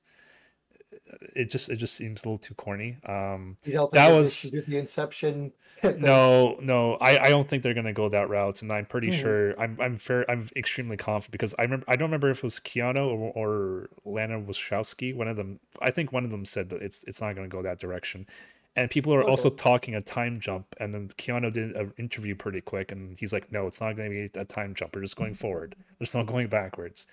It 1.35 1.51
just 1.51 1.69
it 1.71 1.77
just 1.77 1.95
seems 1.95 2.25
a 2.25 2.29
little 2.29 2.39
too 2.39 2.55
corny. 2.55 2.97
Um, 3.05 3.57
You 3.65 3.73
don't 3.75 3.91
think 3.91 3.95
That 3.95 4.11
was- 4.11 4.19
was 4.29 4.35
should 4.37 4.51
do 4.53 4.61
the 4.63 4.79
Inception? 4.79 5.53
no, 5.99 6.57
no, 6.61 6.95
I, 6.95 7.27
I 7.27 7.29
don't 7.29 7.47
think 7.47 7.63
they're 7.63 7.75
gonna 7.75 7.93
go 7.93 8.09
that 8.09 8.31
route, 8.31 8.63
and 8.63 8.73
I'm 8.73 8.87
pretty 8.87 9.11
Mhm. 9.11 9.21
sure 9.21 9.61
I'm 9.61 9.79
I'm 9.79 9.99
fair 9.99 10.25
I'm 10.31 10.49
extremely 10.57 10.97
confident 10.97 11.33
because 11.33 11.55
I 11.59 11.63
remember 11.63 11.85
I 11.87 11.97
don't 11.97 12.09
remember 12.09 12.31
if 12.31 12.39
it 12.39 12.45
was 12.45 12.59
Keanu 12.61 13.07
or, 13.07 13.31
or 13.35 13.91
Lana 14.07 14.41
Wachowski. 14.41 15.15
One 15.15 15.29
of 15.29 15.37
them, 15.37 15.61
I 15.83 15.91
think 15.91 16.13
one 16.13 16.25
of 16.25 16.31
them 16.31 16.47
said 16.47 16.71
that 16.71 16.81
it's 16.83 17.05
it's 17.05 17.21
not 17.21 17.35
gonna 17.35 17.49
go 17.49 17.61
that 17.61 17.79
direction, 17.79 18.27
and 18.75 18.91
people 18.91 19.13
are 19.13 19.23
also 19.23 19.51
talking 19.51 19.95
a 19.95 20.01
time 20.01 20.41
jump, 20.41 20.65
and 20.81 20.95
then 20.95 21.09
Keanu 21.09 21.53
did 21.53 21.77
an 21.77 21.93
interview 21.99 22.35
pretty 22.35 22.63
quick, 22.63 22.91
and 22.91 23.19
he's 23.19 23.35
like, 23.35 23.53
no, 23.53 23.67
it's 23.67 23.81
not 23.83 23.97
gonna 23.99 24.09
be 24.09 24.31
a 24.35 24.47
time 24.47 24.75
jump. 24.75 24.97
We're 24.97 25.03
just 25.03 25.17
going 25.17 25.35
forward. 25.35 25.77
There's 25.99 26.15
no 26.15 26.25
going 26.25 26.47
backwards. 26.47 27.07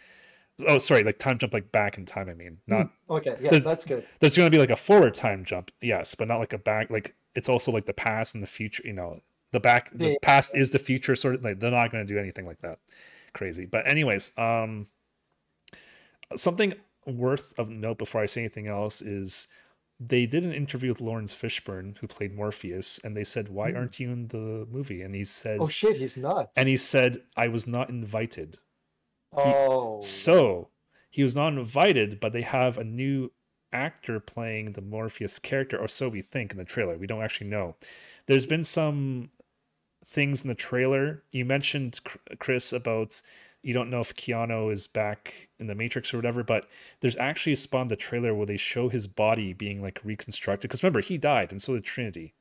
Oh, 0.68 0.78
sorry, 0.78 1.04
like 1.04 1.18
time 1.20 1.38
jump 1.40 1.54
like 1.54 1.72
back 1.72 1.98
in 1.98 2.06
time. 2.06 2.30
I 2.30 2.34
mean, 2.36 2.60
not 2.68 2.90
Okay, 3.10 3.36
yeah, 3.42 3.58
that's 3.60 3.86
good. 3.86 4.06
there's 4.20 4.38
going 4.38 4.48
to 4.48 4.56
be 4.56 4.60
like 4.60 4.70
a 4.70 4.76
forward 4.76 5.16
time 5.16 5.44
jump 5.46 5.72
yes 5.82 6.16
but 6.16 6.28
not 6.28 6.38
like 6.40 6.54
a 6.54 6.58
back 6.58 6.90
like 6.90 7.16
it's 7.36 7.50
also 7.50 7.72
like 7.72 7.86
the 7.86 7.94
past 7.94 8.36
and 8.36 8.44
the 8.44 8.48
future 8.48 8.84
you 8.86 8.94
know 8.94 9.20
the 9.52 9.60
back 9.60 9.90
the 9.94 10.18
past 10.22 10.56
is 10.56 10.72
the 10.72 10.80
future 10.80 11.16
sort 11.16 11.36
of 11.36 11.44
like 11.44 11.60
they're 11.60 11.72
not 11.72 11.92
going 11.92 12.06
to 12.06 12.14
do 12.14 12.20
anything 12.20 12.46
like 12.46 12.60
that 12.62 12.80
crazy 13.34 13.66
but 13.66 13.88
anyways 13.88 14.32
um 14.38 14.88
something 16.36 16.74
worth 17.06 17.54
of 17.60 17.70
note 17.70 17.98
before 17.98 18.22
i 18.22 18.26
say 18.26 18.42
anything 18.42 18.68
else 18.68 19.02
is 19.02 19.48
they 20.00 20.26
did 20.26 20.44
an 20.44 20.54
interview 20.54 20.90
with 20.90 21.02
laurence 21.02 21.34
fishburne 21.34 21.98
who 22.00 22.08
played 22.08 22.34
morpheus 22.36 23.00
and 23.04 23.16
they 23.16 23.24
said 23.24 23.50
why 23.50 23.72
Hmm. 23.72 23.78
aren't 23.78 24.00
you 24.00 24.12
in 24.12 24.28
the 24.30 24.68
movie 24.72 25.02
and 25.02 25.14
he 25.16 25.24
said, 25.26 25.60
Oh 25.62 25.68
shit, 25.68 25.98
he's 25.98 26.18
not. 26.18 26.52
and 26.56 26.68
he 26.68 26.78
said 26.78 27.18
i 27.38 27.48
was 27.48 27.68
not 27.68 27.90
invited 27.90 28.58
oh, 29.36 30.00
so 30.00 30.70
he 31.10 31.24
was 31.24 31.36
not 31.36 31.54
invited, 31.54 32.20
but 32.20 32.34
they 32.34 32.42
have 32.42 32.78
a 32.78 32.84
new 32.84 33.32
actor 33.72 34.20
playing 34.20 34.74
the 34.74 34.82
Morpheus 34.82 35.40
character, 35.40 35.78
or 35.78 35.88
so 35.88 36.10
we 36.10 36.22
think 36.22 36.52
in 36.52 36.58
the 36.58 36.66
trailer. 36.66 36.98
We 36.98 37.08
don't 37.08 37.24
actually 37.24 37.48
know. 37.48 37.76
There's 38.28 38.46
been 38.46 38.64
some 38.64 39.32
things 40.06 40.44
in 40.44 40.50
the 40.50 40.56
trailer. 40.56 41.24
You 41.32 41.46
mentioned 41.46 42.00
Chris 42.40 42.74
about 42.74 43.22
you 43.64 43.74
don't 43.74 43.90
know 43.90 44.02
if 44.02 44.16
Keanu 44.16 44.72
is 44.74 44.88
back 44.88 45.50
in 45.60 45.68
the 45.68 45.76
Matrix 45.76 46.14
or 46.14 46.18
whatever, 46.18 46.44
but 46.44 46.68
there's 47.00 47.16
actually 47.18 47.54
a 47.54 47.58
spot 47.58 47.84
in 47.84 47.88
the 47.88 47.96
trailer 47.96 48.36
where 48.36 48.46
they 48.46 48.58
show 48.58 48.90
his 48.90 49.08
body 49.08 49.54
being 49.54 49.82
like 49.82 50.02
reconstructed. 50.04 50.70
Because 50.70 50.84
remember, 50.84 51.02
he 51.02 51.18
died, 51.18 51.52
and 51.52 51.62
so 51.62 51.74
did 51.76 51.86
Trinity 51.86 52.34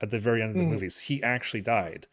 at 0.00 0.10
the 0.10 0.18
very 0.18 0.42
end 0.42 0.52
of 0.52 0.58
the 0.58 0.64
Mhm. 0.64 0.68
movies. 0.68 0.98
He 0.98 1.22
actually 1.22 1.62
died, 1.62 2.06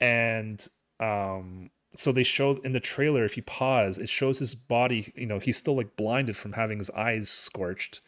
and 0.00 0.66
um 1.00 1.70
so 1.98 2.12
they 2.12 2.22
showed 2.22 2.64
in 2.64 2.72
the 2.72 2.80
trailer 2.80 3.24
if 3.24 3.36
you 3.36 3.42
pause 3.42 3.98
it 3.98 4.08
shows 4.08 4.38
his 4.38 4.54
body 4.54 5.12
you 5.16 5.26
know 5.26 5.38
he's 5.38 5.56
still 5.56 5.76
like 5.76 5.96
blinded 5.96 6.36
from 6.36 6.52
having 6.52 6.78
his 6.78 6.90
eyes 6.90 7.28
scorched. 7.28 8.00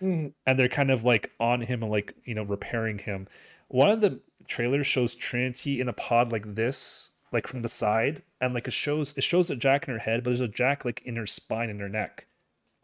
Mhm. 0.00 0.32
and 0.46 0.58
they're 0.58 0.68
kind 0.68 0.90
of 0.90 1.04
like 1.04 1.30
on 1.38 1.60
him 1.62 1.82
and 1.82 1.90
like 1.92 2.14
you 2.24 2.34
know 2.34 2.42
repairing 2.42 2.98
him. 2.98 3.28
One 3.68 3.88
of 3.90 4.00
the 4.00 4.20
trailers 4.48 4.86
shows 4.86 5.14
trinity 5.14 5.80
in 5.80 5.88
a 5.88 5.92
pod 5.92 6.32
like 6.32 6.54
this 6.56 7.10
like 7.32 7.46
from 7.46 7.62
the 7.62 7.68
side 7.68 8.22
and 8.40 8.52
like 8.54 8.66
it 8.68 8.72
shows 8.72 9.14
it 9.16 9.22
shows 9.24 9.48
a 9.50 9.56
jack 9.56 9.86
in 9.88 9.94
her 9.94 10.00
head 10.00 10.22
but 10.22 10.30
there's 10.30 10.40
a 10.40 10.48
jack 10.48 10.84
like 10.84 11.00
in 11.04 11.16
her 11.16 11.26
spine 11.26 11.70
and 11.70 11.80
her 11.80 11.88
neck. 11.88 12.26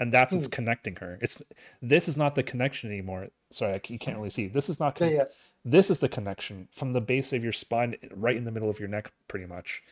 And 0.01 0.13
that's 0.13 0.33
what's 0.33 0.47
Hmm. 0.47 0.51
connecting 0.53 0.97
her. 0.97 1.19
It's 1.21 1.43
this 1.83 2.09
is 2.09 2.17
not 2.17 2.37
the 2.37 2.45
connection 2.45 2.89
anymore. 2.91 3.29
Sorry 3.51 3.75
I, 3.75 3.81
you 3.89 3.99
can't 3.99 4.17
really 4.17 4.31
see. 4.31 4.47
This 4.47 4.69
is 4.69 4.79
not 4.79 4.97
Yeah, 5.01 5.07
con- 5.09 5.17
yeah. 5.17 5.25
this 5.65 5.91
is 5.91 5.99
the 5.99 6.09
connection 6.09 6.69
from 6.73 6.93
the 6.93 7.01
base 7.01 7.33
of 7.33 7.43
your 7.43 7.53
spine 7.53 7.97
right 8.15 8.37
in 8.37 8.45
the 8.45 8.53
middle 8.53 8.71
of 8.71 8.79
your 8.79 8.89
neck 8.89 9.11
pretty 9.27 9.47
much 9.47 9.83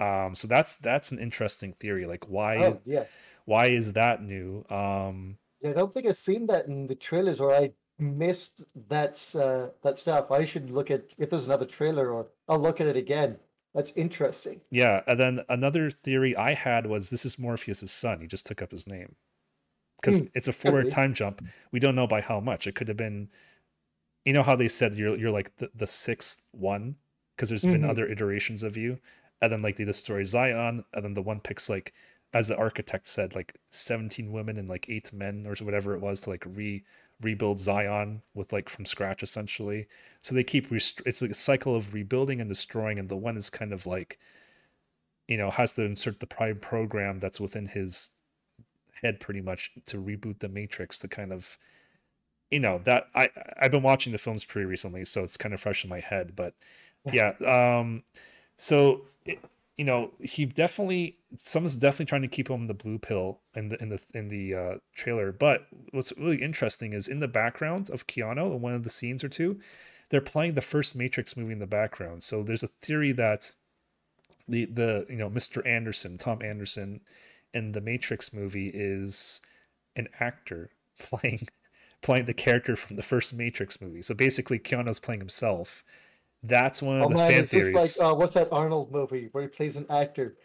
um 0.00 0.34
so 0.34 0.46
that's 0.48 0.76
that's 0.78 1.12
an 1.12 1.18
interesting 1.18 1.72
theory 1.74 2.06
like 2.06 2.28
why 2.28 2.56
Oh, 2.56 2.82
yeah. 2.84 3.06
why 3.46 3.66
is 3.68 3.94
that 3.94 4.22
new 4.22 4.64
um 4.70 5.38
Yeah, 5.60 5.70
I 5.70 5.72
don't 5.74 5.94
think 5.94 6.06
I've 6.08 6.16
seen 6.16 6.46
that 6.46 6.66
in 6.66 6.86
the 6.88 6.96
trailers, 6.96 7.40
or 7.40 7.54
I 7.54 7.72
missed 7.98 8.60
that 8.88 9.34
uh, 9.36 9.70
that 9.82 9.96
stuff. 9.96 10.30
I 10.32 10.44
should 10.44 10.68
look 10.70 10.90
at 10.90 11.14
if 11.16 11.30
there's 11.30 11.46
another 11.46 11.66
trailer, 11.66 12.10
or 12.12 12.30
I'll 12.48 12.58
look 12.58 12.80
at 12.80 12.88
it 12.88 12.96
again. 12.96 13.38
That's 13.74 13.92
interesting. 13.92 14.62
yeah 14.70 15.02
and 15.06 15.18
then 15.18 15.40
another 15.48 15.90
theory 15.90 16.36
i 16.36 16.52
had 16.52 16.86
was 16.86 17.10
this 17.10 17.24
is 17.24 17.38
morpheus's 17.38 17.90
son 17.92 18.20
he 18.20 18.26
just 18.26 18.46
took 18.46 18.60
up 18.62 18.70
his 18.70 18.86
name 18.86 19.14
because 20.00 20.20
Hmm, 20.20 20.26
it's 20.34 20.48
a 20.48 20.54
forward 20.54 20.88
be. 20.88 20.90
time 20.90 21.14
jump 21.14 21.42
we 21.72 21.80
don't 21.80 21.96
know 21.96 22.06
by 22.06 22.20
how 22.20 22.40
much 22.40 22.66
it 22.66 22.74
could 22.74 22.88
have 22.88 22.96
been 22.96 23.30
you 24.24 24.32
know 24.32 24.42
how 24.42 24.56
they 24.56 24.68
said 24.68 24.96
you're 24.96 25.16
you're 25.16 25.30
like 25.32 25.56
the, 25.58 25.70
the 25.74 25.86
sixth 25.86 26.42
one 26.52 26.96
because 27.36 27.48
there's 27.50 27.66
been 27.66 27.84
Mhm. 27.84 27.84
other 27.84 28.06
iterations 28.06 28.62
of 28.62 28.76
you 28.76 28.98
and 29.40 29.52
then 29.52 29.62
like 29.62 29.76
they 29.76 29.84
destroy 29.84 30.24
zion 30.24 30.84
and 30.92 31.04
then 31.04 31.14
the 31.14 31.22
one 31.22 31.40
picks 31.40 31.68
like 31.68 31.92
as 32.34 32.48
the 32.48 32.56
architect 32.56 33.06
said 33.06 33.34
like 33.34 33.54
17 33.70 34.32
women 34.32 34.58
and 34.58 34.68
like 34.68 34.86
eight 34.88 35.12
men 35.12 35.46
or 35.46 35.54
whatever 35.64 35.94
it 35.94 36.00
was 36.00 36.22
to 36.22 36.30
like 36.30 36.44
re 36.46 36.84
rebuild 37.20 37.58
zion 37.58 38.22
with 38.34 38.52
like 38.52 38.68
from 38.68 38.86
scratch 38.86 39.22
essentially. 39.22 39.86
So 40.22 40.34
they 40.34 40.44
keep 40.44 40.70
rest- 40.70 41.02
it's 41.04 41.22
like 41.22 41.32
a 41.32 41.34
cycle 41.34 41.74
of 41.74 41.94
rebuilding 41.94 42.40
and 42.40 42.48
destroying 42.48 42.98
and 42.98 43.08
the 43.08 43.16
one 43.16 43.36
is 43.36 43.50
kind 43.50 43.72
of 43.72 43.86
like 43.86 44.18
you 45.28 45.36
know 45.36 45.50
has 45.50 45.74
to 45.74 45.82
insert 45.82 46.20
the 46.20 46.26
prime 46.26 46.58
program 46.58 47.20
that's 47.20 47.38
within 47.38 47.66
his 47.66 48.08
head 49.02 49.20
pretty 49.20 49.40
much 49.40 49.70
to 49.86 49.98
reboot 49.98 50.40
the 50.40 50.48
matrix 50.48 50.98
to 50.98 51.06
kind 51.06 51.32
of 51.32 51.56
you 52.50 52.58
know 52.58 52.80
that 52.84 53.08
i 53.14 53.28
i've 53.60 53.70
been 53.70 53.82
watching 53.82 54.12
the 54.12 54.18
films 54.18 54.44
pretty 54.44 54.64
recently 54.64 55.04
so 55.04 55.22
it's 55.22 55.36
kind 55.36 55.54
of 55.54 55.60
fresh 55.60 55.84
in 55.84 55.90
my 55.90 56.00
head 56.00 56.32
but 56.34 56.54
yeah 57.12 57.32
um 57.46 58.02
so 58.56 59.02
it, 59.28 59.38
you 59.76 59.84
know 59.84 60.10
he 60.20 60.44
definitely 60.44 61.18
someone's 61.36 61.76
definitely 61.76 62.06
trying 62.06 62.22
to 62.22 62.28
keep 62.28 62.50
him 62.50 62.66
the 62.66 62.74
blue 62.74 62.98
pill 62.98 63.40
in 63.54 63.68
the 63.68 63.80
in 63.80 63.88
the 63.90 64.00
in 64.14 64.28
the 64.28 64.54
uh 64.54 64.74
trailer. 64.94 65.32
But 65.32 65.66
what's 65.92 66.12
really 66.18 66.42
interesting 66.42 66.92
is 66.92 67.08
in 67.08 67.20
the 67.20 67.28
background 67.28 67.90
of 67.90 68.06
keanu 68.06 68.54
in 68.54 68.60
one 68.60 68.74
of 68.74 68.84
the 68.84 68.90
scenes 68.90 69.22
or 69.22 69.28
two 69.28 69.60
they're 70.10 70.20
playing 70.20 70.54
the 70.54 70.62
first 70.62 70.96
matrix 70.96 71.36
movie 71.36 71.52
in 71.52 71.58
the 71.58 71.66
background. 71.66 72.22
So 72.22 72.42
there's 72.42 72.62
a 72.62 72.68
theory 72.68 73.12
that 73.12 73.52
the 74.46 74.64
the 74.64 75.06
you 75.10 75.16
know 75.16 75.28
mr 75.28 75.66
anderson 75.66 76.16
tom 76.16 76.40
anderson 76.42 77.02
in 77.52 77.72
the 77.72 77.82
matrix 77.82 78.32
movie 78.32 78.70
is 78.72 79.42
an 79.94 80.08
actor 80.20 80.70
playing 80.98 81.48
playing 82.00 82.24
the 82.24 82.34
character 82.34 82.76
from 82.76 82.96
the 82.96 83.02
first 83.02 83.34
matrix 83.34 83.80
movie. 83.80 84.02
So 84.02 84.14
basically 84.14 84.58
keanu's 84.58 85.00
playing 85.00 85.20
himself 85.20 85.84
That's 86.42 86.82
one 86.82 87.00
of 87.00 87.06
Oh 87.06 87.08
the 87.08 87.16
man, 87.16 87.34
fan 87.34 87.44
is 87.44 87.50
this 87.50 87.74
theories. 87.74 87.74
like 87.74 87.96
uh, 88.00 88.14
what's 88.14 88.34
that 88.34 88.48
Arnold 88.52 88.90
movie 88.92 89.28
where 89.32 89.42
he 89.42 89.48
plays 89.48 89.76
an 89.76 89.86
actor? 89.90 90.36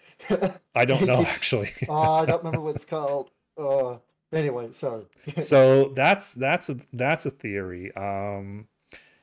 I 0.76 0.86
don't 0.86 1.06
know 1.06 1.24
actually. 1.24 1.72
Oh, 1.88 2.14
I 2.16 2.26
don't 2.26 2.40
remember 2.40 2.62
what 2.62 2.76
it's 2.76 2.86
called. 2.86 3.32
Uh, 3.58 3.98
anyway, 4.32 4.72
sorry. 4.74 5.06
so 5.36 5.92
that's 5.96 6.34
that's 6.34 6.70
a 6.70 6.78
that's 6.92 7.26
a 7.26 7.32
theory. 7.32 7.94
Um, 7.96 8.68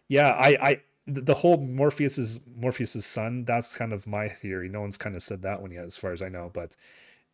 yeah, 0.09 0.31
I 0.31 0.49
I 0.71 0.83
the 1.07 1.35
whole 1.35 1.59
Morpheus's 1.59 2.41
Morpheus's 2.57 3.07
son. 3.07 3.45
That's 3.45 3.77
kind 3.77 3.93
of 3.93 4.07
my 4.07 4.29
theory. 4.29 4.69
No 4.69 4.83
one's 4.83 4.99
kind 4.99 5.17
of 5.17 5.23
said 5.25 5.43
that 5.43 5.63
one 5.63 5.73
yet, 5.73 5.85
as 5.87 5.97
far 5.97 6.13
as 6.13 6.23
I 6.23 6.31
know. 6.31 6.51
But 6.53 6.77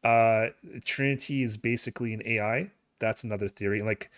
uh, 0.05 0.49
Trinity 0.85 1.43
is 1.43 1.57
basically 1.57 2.15
an 2.15 2.23
AI. 2.27 2.71
That's 3.01 3.25
another 3.25 3.49
theory. 3.49 3.83
Like 3.83 4.11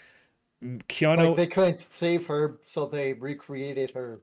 Keanu, 0.89 1.35
Like 1.35 1.35
they 1.37 1.47
couldn't 1.47 1.81
save 1.81 2.27
her, 2.29 2.59
so 2.63 2.87
they 2.87 3.13
recreated 3.13 3.91
her 3.91 4.21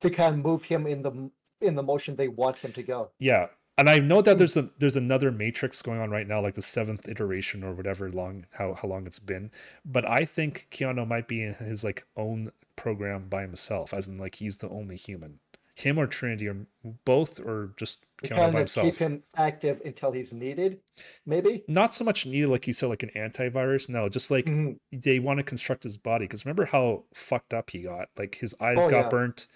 to 0.00 0.10
kind 0.10 0.34
of 0.34 0.40
move 0.44 0.64
him 0.64 0.86
in 0.86 1.02
the 1.02 1.30
in 1.60 1.74
the 1.74 1.82
motion 1.82 2.14
they 2.16 2.28
want 2.28 2.58
him 2.58 2.72
to 2.72 2.82
go. 2.82 3.10
Yeah, 3.18 3.46
and 3.76 3.90
I 3.90 3.98
know 3.98 4.22
that 4.22 4.32
Hmm. 4.34 4.38
there's 4.38 4.56
a 4.56 4.70
there's 4.78 4.96
another 4.96 5.30
Matrix 5.32 5.82
going 5.82 6.00
on 6.00 6.10
right 6.10 6.26
now, 6.26 6.40
like 6.40 6.54
the 6.54 6.62
seventh 6.62 7.08
iteration 7.08 7.64
or 7.64 7.72
whatever 7.72 8.10
long 8.10 8.46
how 8.52 8.74
how 8.74 8.88
long 8.88 9.06
it's 9.06 9.18
been. 9.18 9.50
But 9.84 10.08
I 10.08 10.24
think 10.24 10.68
Keanu 10.70 11.06
might 11.06 11.28
be 11.28 11.42
in 11.42 11.54
his 11.54 11.82
like 11.84 12.06
own 12.16 12.52
program 12.76 13.28
by 13.28 13.42
himself, 13.42 13.92
as 13.92 14.06
in 14.06 14.18
like 14.18 14.36
he's 14.36 14.58
the 14.58 14.68
only 14.68 14.96
human. 14.96 15.40
Him 15.74 15.96
or 15.96 16.08
Trinity 16.08 16.48
or 16.48 16.66
both 17.04 17.38
or 17.38 17.72
just 17.76 18.04
Keanu 18.24 18.36
kind 18.36 18.52
by 18.52 18.60
of 18.62 18.72
keep 18.72 18.96
him 18.96 19.22
active 19.36 19.80
until 19.84 20.10
he's 20.10 20.32
needed, 20.32 20.80
maybe. 21.24 21.62
Not 21.68 21.94
so 21.94 22.04
much 22.04 22.26
needed 22.26 22.48
like 22.48 22.66
you 22.66 22.72
said, 22.72 22.88
like 22.88 23.04
an 23.04 23.10
antivirus. 23.14 23.88
No, 23.88 24.08
just 24.08 24.28
like 24.28 24.46
Mhm. 24.46 24.78
they 24.92 25.20
want 25.20 25.38
to 25.38 25.44
construct 25.44 25.84
his 25.84 25.96
body 25.96 26.24
because 26.24 26.44
remember 26.44 26.64
how 26.66 27.04
fucked 27.14 27.54
up 27.54 27.70
he 27.70 27.82
got 27.82 28.08
like 28.16 28.36
his 28.40 28.54
eyes 28.60 28.78
Oh, 28.80 28.90
got 28.90 29.04
yeah. 29.04 29.08
burnt 29.08 29.46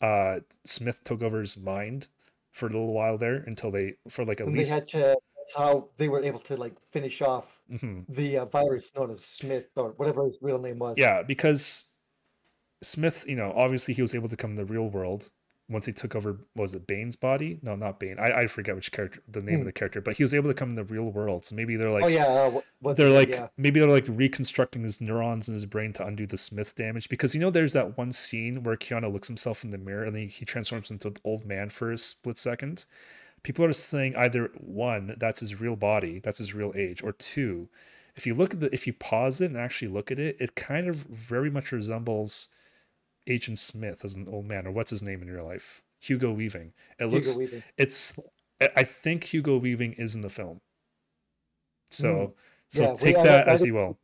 uh 0.00 0.40
smith 0.64 1.02
took 1.04 1.22
over 1.22 1.40
his 1.40 1.56
mind 1.58 2.08
for 2.52 2.66
a 2.66 2.70
little 2.70 2.92
while 2.92 3.18
there 3.18 3.36
until 3.36 3.70
they 3.70 3.94
for 4.08 4.24
like 4.24 4.40
at 4.40 4.46
And 4.46 4.56
least 4.56 4.70
they 4.70 4.74
had 4.74 4.88
to. 4.88 5.16
How 5.56 5.88
they 5.96 6.08
were 6.08 6.22
able 6.22 6.38
to 6.40 6.56
like 6.56 6.74
finish 6.92 7.22
off 7.22 7.60
Mhm. 7.70 8.04
the 8.08 8.38
uh, 8.38 8.44
virus 8.44 8.94
known 8.94 9.10
as 9.10 9.24
Smith 9.24 9.66
or 9.76 9.90
whatever 9.96 10.24
his 10.26 10.38
real 10.40 10.60
name 10.60 10.78
was. 10.78 10.96
yeah 10.96 11.22
because 11.22 11.86
smith 12.82 13.24
you 13.28 13.36
know 13.36 13.52
obviously 13.54 13.92
he 13.92 14.00
was 14.00 14.14
able 14.14 14.28
to 14.28 14.36
come 14.36 14.50
in 14.52 14.56
the 14.56 14.64
real 14.64 14.88
world 14.88 15.30
once 15.70 15.86
he 15.86 15.92
took 15.92 16.14
over 16.16 16.32
what 16.54 16.62
was 16.62 16.74
it 16.74 16.86
bane's 16.86 17.16
body 17.16 17.58
no 17.62 17.76
not 17.76 17.98
bane 18.00 18.18
i, 18.18 18.40
I 18.40 18.46
forget 18.46 18.74
which 18.74 18.92
character 18.92 19.22
the 19.28 19.40
name 19.40 19.56
Hmm. 19.56 19.60
of 19.60 19.66
the 19.66 19.72
character 19.72 20.00
but 20.00 20.16
he 20.16 20.22
was 20.24 20.34
able 20.34 20.48
to 20.50 20.54
come 20.54 20.70
in 20.70 20.74
the 20.74 20.84
real 20.84 21.04
world 21.04 21.44
so 21.44 21.54
maybe 21.54 21.76
they're 21.76 21.90
like 21.90 22.04
oh 22.04 22.08
yeah. 22.08 22.26
Uh, 22.26 22.60
what, 22.80 22.96
they're 22.96 23.08
like 23.08 23.28
yeah. 23.30 23.48
maybe 23.56 23.80
they're 23.80 23.88
like 23.88 24.06
reconstructing 24.08 24.82
his 24.82 25.00
neurons 25.00 25.48
in 25.48 25.54
his 25.54 25.66
brain 25.66 25.92
to 25.94 26.04
undo 26.04 26.26
the 26.26 26.36
Smith 26.36 26.74
damage 26.74 27.08
because 27.08 27.34
you 27.34 27.40
know 27.40 27.50
there's 27.50 27.72
that 27.72 27.96
one 27.96 28.12
scene 28.12 28.62
where 28.62 28.76
Keanu 28.76 29.12
looks 29.12 29.28
himself 29.28 29.64
in 29.64 29.70
the 29.70 29.78
mirror 29.78 30.04
and 30.04 30.16
then 30.16 30.28
he 30.28 30.44
transforms 30.44 30.90
into 30.90 31.08
an 31.08 31.16
old 31.24 31.44
man 31.46 31.70
for 31.70 31.92
a 31.92 31.98
split 31.98 32.36
second. 32.38 32.84
People 33.42 33.64
are 33.64 33.72
saying 33.72 34.14
either 34.16 34.50
one, 34.58 35.14
that's 35.18 35.40
his 35.40 35.58
real 35.60 35.76
body, 35.76 36.18
that's 36.18 36.38
his 36.38 36.52
real 36.52 36.72
age, 36.76 37.02
or 37.02 37.12
two, 37.12 37.68
if 38.16 38.26
you 38.26 38.34
look 38.34 38.52
at 38.52 38.60
the 38.60 38.74
if 38.74 38.86
you 38.86 38.92
pause 38.92 39.40
it 39.40 39.46
and 39.46 39.56
actually 39.56 39.88
look 39.88 40.10
at 40.10 40.18
it, 40.18 40.36
it 40.40 40.54
kind 40.56 40.88
of 40.88 40.96
very 40.96 41.50
much 41.50 41.72
resembles 41.72 42.48
Agent 43.26 43.58
Smith 43.58 44.04
as 44.04 44.14
an 44.14 44.28
old 44.28 44.46
man, 44.46 44.66
or 44.66 44.72
what's 44.72 44.90
his 44.90 45.02
name 45.02 45.22
in 45.22 45.30
real 45.30 45.44
life? 45.44 45.82
Hugo 46.00 46.32
Weaving. 46.32 46.72
It 46.98 47.04
Hugo 47.04 47.14
looks 47.16 47.36
Weaving. 47.36 47.62
it's 47.76 48.18
I- 48.60 48.70
I 48.76 48.84
think 48.84 49.24
Hugo 49.24 49.58
Weaving 49.58 49.94
is 49.94 50.14
in 50.14 50.20
the 50.22 50.30
film. 50.30 50.60
So 51.90 52.34
so 52.68 52.84
Hmm. 52.84 52.90
Yeah, 52.90 52.94
take 52.96 53.16
I- 53.16 53.22
that 53.24 53.48
I 53.48 53.52
as 53.52 53.64
you 53.64 53.74
will. 53.74 53.98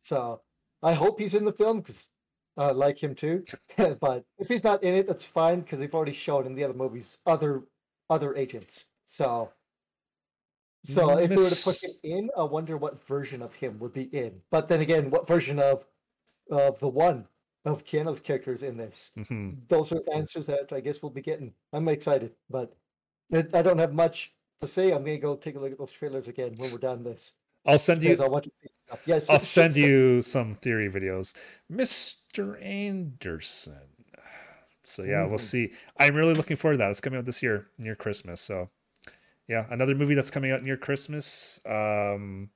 So 0.00 0.40
I 0.82 0.94
hope 0.94 1.18
he's 1.20 1.34
in 1.34 1.44
the 1.44 1.52
film 1.52 1.80
because 1.80 2.08
I 2.56 2.70
like 2.70 3.02
him 3.02 3.14
too. 3.14 3.44
but 4.00 4.24
if 4.38 4.48
he's 4.48 4.64
not 4.64 4.82
in 4.82 4.94
it, 4.94 5.06
that's 5.06 5.24
fine 5.24 5.60
because 5.60 5.78
they've 5.80 5.94
already 5.94 6.12
shown 6.12 6.46
in 6.46 6.54
the 6.54 6.64
other 6.64 6.74
movies 6.74 7.18
other 7.26 7.64
other 8.10 8.34
agents. 8.36 8.86
So 9.04 9.52
so 10.84 11.18
if 11.18 11.28
we 11.30 11.36
were 11.36 11.50
to 11.50 11.62
put 11.64 11.82
him 11.82 11.90
in, 12.04 12.30
I 12.38 12.44
wonder 12.44 12.76
what 12.78 13.04
version 13.04 13.42
of 13.42 13.54
him 13.54 13.78
would 13.80 13.92
be 13.92 14.04
in. 14.04 14.40
But 14.50 14.68
then 14.68 14.80
again, 14.80 15.10
what 15.10 15.26
version 15.26 15.58
of 15.58 15.84
of 16.50 16.78
the 16.78 16.88
one 16.88 17.26
of 17.72 17.84
Keanu's 17.84 18.20
characters 18.20 18.62
in 18.62 18.76
this? 18.76 19.12
Mhm. 19.16 19.66
Those 19.68 19.92
are 19.92 20.00
answers 20.14 20.46
that 20.46 20.72
I 20.72 20.80
guess 20.80 21.02
we'll 21.02 21.10
be 21.10 21.22
getting. 21.22 21.52
I'm 21.72 21.88
excited, 21.88 22.34
but 22.50 22.74
it, 23.30 23.54
I 23.54 23.62
don't 23.62 23.78
have 23.78 23.92
much 23.92 24.34
to 24.60 24.66
say. 24.66 24.92
I'm 24.92 25.04
gonna 25.04 25.18
go 25.18 25.36
take 25.36 25.56
a 25.56 25.58
look 25.58 25.72
at 25.72 25.78
those 25.78 25.90
trailers 25.92 26.28
again 26.28 26.54
when 26.56 26.70
we're 26.72 26.78
done 26.78 27.02
this. 27.04 27.34
I'll 27.66 27.78
send 27.78 28.02
you 28.02 28.16
I 28.20 28.28
want 28.28 28.44
to 28.44 28.50
see 28.62 28.68
stuff. 28.86 29.00
Yes, 29.06 29.28
I'll 29.30 29.38
send 29.40 29.76
you 29.76 30.22
some 30.22 30.54
theory 30.54 30.88
videos. 30.88 31.34
Mr. 31.70 32.62
Anderson. 32.62 33.74
So 34.84 35.02
yeah, 35.02 35.26
we'll 35.26 35.38
Mm. 35.38 35.40
see. 35.40 35.72
I'm 35.98 36.14
really 36.14 36.32
looking 36.34 36.56
forward 36.56 36.74
to 36.74 36.78
that. 36.78 36.90
It's 36.90 37.00
coming 37.00 37.18
out 37.18 37.26
this 37.26 37.42
year 37.42 37.68
near 37.76 37.94
Christmas. 37.94 38.40
So 38.40 38.70
yeah, 39.46 39.66
another 39.70 39.94
movie 39.94 40.14
that's 40.14 40.30
coming 40.30 40.50
out 40.50 40.62
near 40.62 40.76
Christmas. 40.78 41.60
Um 41.66 42.50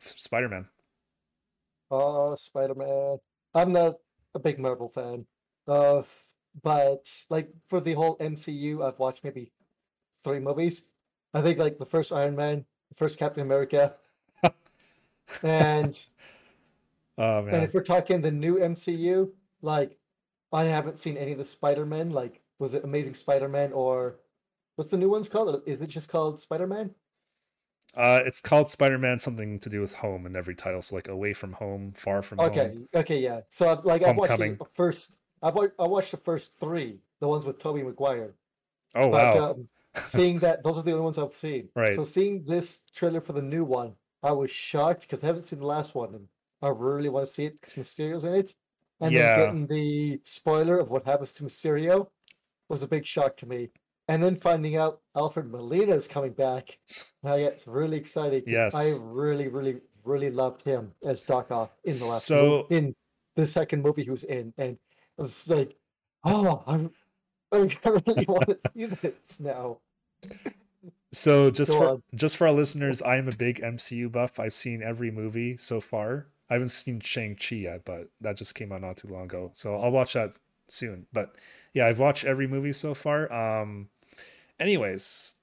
Spider-Man. 0.00 0.66
Oh, 1.90 2.34
Spider-Man. 2.34 3.18
I'm 3.54 3.72
not 3.72 3.96
a 4.34 4.38
big 4.38 4.58
Marvel 4.58 4.88
fan. 4.88 5.26
Uh, 5.66 6.02
but 6.62 7.08
like 7.28 7.48
for 7.68 7.80
the 7.80 7.92
whole 7.92 8.16
MCU, 8.18 8.86
I've 8.86 8.98
watched 8.98 9.24
maybe 9.24 9.52
three 10.24 10.40
movies. 10.40 10.86
I 11.34 11.42
think 11.42 11.58
like 11.58 11.78
the 11.78 11.86
first 11.86 12.12
Iron 12.12 12.36
Man, 12.36 12.64
the 12.88 12.94
first 12.94 13.18
Captain 13.18 13.42
America, 13.42 13.94
and 15.42 15.98
Oh 17.20 17.46
and 17.46 17.62
if 17.62 17.74
we're 17.74 17.82
talking 17.82 18.22
the 18.22 18.30
new 18.30 18.56
MCU, 18.56 19.30
like 19.60 19.98
I 20.52 20.64
haven't 20.64 20.98
seen 20.98 21.18
any 21.18 21.32
of 21.32 21.38
the 21.38 21.44
Spider-Man. 21.44 22.10
Like, 22.10 22.40
was 22.58 22.72
it 22.72 22.82
Amazing 22.82 23.12
Spider-Man 23.12 23.74
or 23.74 24.20
what's 24.76 24.90
the 24.90 24.96
new 24.96 25.10
one's 25.10 25.28
called? 25.28 25.62
Is 25.66 25.82
it 25.82 25.88
just 25.88 26.08
called 26.08 26.40
Spider-Man? 26.40 26.94
Uh 27.94 28.20
it's 28.24 28.40
called 28.40 28.68
Spider-Man 28.68 29.18
something 29.20 29.58
to 29.60 29.68
do 29.68 29.80
with 29.80 29.94
home 29.94 30.26
in 30.26 30.36
every 30.36 30.54
title. 30.54 30.82
So 30.82 30.94
like 30.96 31.08
away 31.08 31.32
from 31.32 31.54
home, 31.54 31.92
far 31.92 32.22
from 32.22 32.40
Okay, 32.40 32.72
home. 32.80 32.88
okay, 32.94 33.18
yeah. 33.20 33.42
So 33.50 33.68
I've, 33.68 33.84
like 33.84 34.02
I've 34.02 34.16
watched 34.16 34.38
the 34.38 34.54
first. 34.72 35.16
I 35.42 35.50
watched 35.50 36.10
the 36.10 36.16
first 36.18 36.54
three, 36.60 37.00
the 37.20 37.28
ones 37.28 37.44
with 37.46 37.58
Tobey 37.58 37.82
Maguire. 37.82 38.34
Oh 38.94 39.08
But 39.10 39.34
wow. 39.34 39.36
um, 39.36 39.68
seeing 40.00 40.40
that, 40.40 40.62
those 40.64 40.78
are 40.78 40.82
the 40.84 40.92
only 40.92 41.04
ones 41.04 41.18
I've 41.18 41.34
seen. 41.36 41.70
Right. 41.74 42.00
So 42.00 42.04
seeing 42.04 42.44
this 42.44 42.84
trailer 42.92 43.20
for 43.20 43.34
the 43.34 43.42
new 43.42 43.64
one, 43.64 43.96
I 44.22 44.32
was 44.32 44.50
shocked 44.50 45.02
because 45.02 45.24
I 45.24 45.28
haven't 45.28 45.42
seen 45.42 45.60
the 45.60 45.66
last 45.66 45.94
one, 45.94 46.14
and 46.14 46.28
I 46.62 46.68
really 46.70 47.08
want 47.10 47.26
to 47.26 47.32
see 47.32 47.46
it 47.46 47.60
because 47.60 47.74
Mysterio's 47.74 48.24
in 48.24 48.34
it. 48.34 48.54
And 49.00 49.16
Yeah. 49.16 49.16
then 49.16 49.30
getting 49.30 49.66
the 49.68 50.20
spoiler 50.24 50.78
of 50.78 50.90
what 50.90 51.04
happens 51.04 51.34
to 51.34 51.44
Mysterio 51.44 52.10
was 52.68 52.82
a 52.82 52.88
big 52.88 53.06
shock 53.06 53.36
to 53.38 53.46
me. 53.46 53.70
And 54.10 54.20
then 54.22 54.34
finding 54.36 54.76
out 54.76 55.00
Alfred 55.14 55.50
Molina 55.50 55.94
is 55.94 56.08
coming 56.08 56.32
back, 56.32 56.76
I 57.22 57.38
get 57.40 57.62
really 57.66 57.96
excited. 57.96 58.44
'cause 58.44 58.74
I 58.74 58.92
really, 59.02 59.46
really, 59.48 59.80
really 60.04 60.30
loved 60.30 60.62
him 60.62 60.92
as 61.04 61.22
Doc 61.22 61.50
Ock 61.52 61.72
in 61.84 61.94
the 61.96 62.04
last 62.06 62.26
So- 62.26 62.42
mo- 62.42 62.66
in 62.70 62.94
the 63.36 63.46
second 63.46 63.82
movie 63.82 64.02
he 64.04 64.10
was 64.10 64.24
in, 64.24 64.52
and 64.58 64.76
I 65.18 65.22
was 65.22 65.48
like, 65.48 65.76
oh, 66.24 66.62
I'm, 66.66 66.90
I 67.52 67.58
really 67.84 68.24
want 68.26 68.48
to 68.48 68.58
see 68.74 68.86
this 68.86 69.38
now. 69.40 69.78
So 71.12 71.50
just 71.50 71.70
Go 71.70 71.78
for 71.78 71.88
on. 71.88 72.02
just 72.14 72.36
for 72.36 72.46
our 72.46 72.52
listeners, 72.52 73.02
I 73.02 73.16
am 73.16 73.28
a 73.28 73.32
big 73.36 73.60
MCU 73.60 74.10
buff. 74.10 74.38
I've 74.38 74.54
seen 74.54 74.82
every 74.82 75.10
movie 75.10 75.56
so 75.56 75.80
far. 75.80 76.26
I 76.48 76.54
haven't 76.54 76.68
seen 76.68 77.00
Shang 77.00 77.36
Chi 77.36 77.56
yet, 77.56 77.84
but 77.84 78.08
that 78.20 78.36
just 78.36 78.54
came 78.54 78.72
out 78.72 78.80
not 78.80 78.96
too 78.96 79.08
long 79.08 79.24
ago. 79.24 79.50
So 79.54 79.76
I'll 79.76 79.90
watch 79.90 80.14
that 80.14 80.32
soon. 80.68 81.06
But 81.12 81.34
yeah, 81.74 81.86
I've 81.86 81.98
watched 81.98 82.24
every 82.24 82.46
movie 82.46 82.72
so 82.72 82.94
far. 82.94 83.32
Um, 83.32 83.88
anyways, 84.60 85.34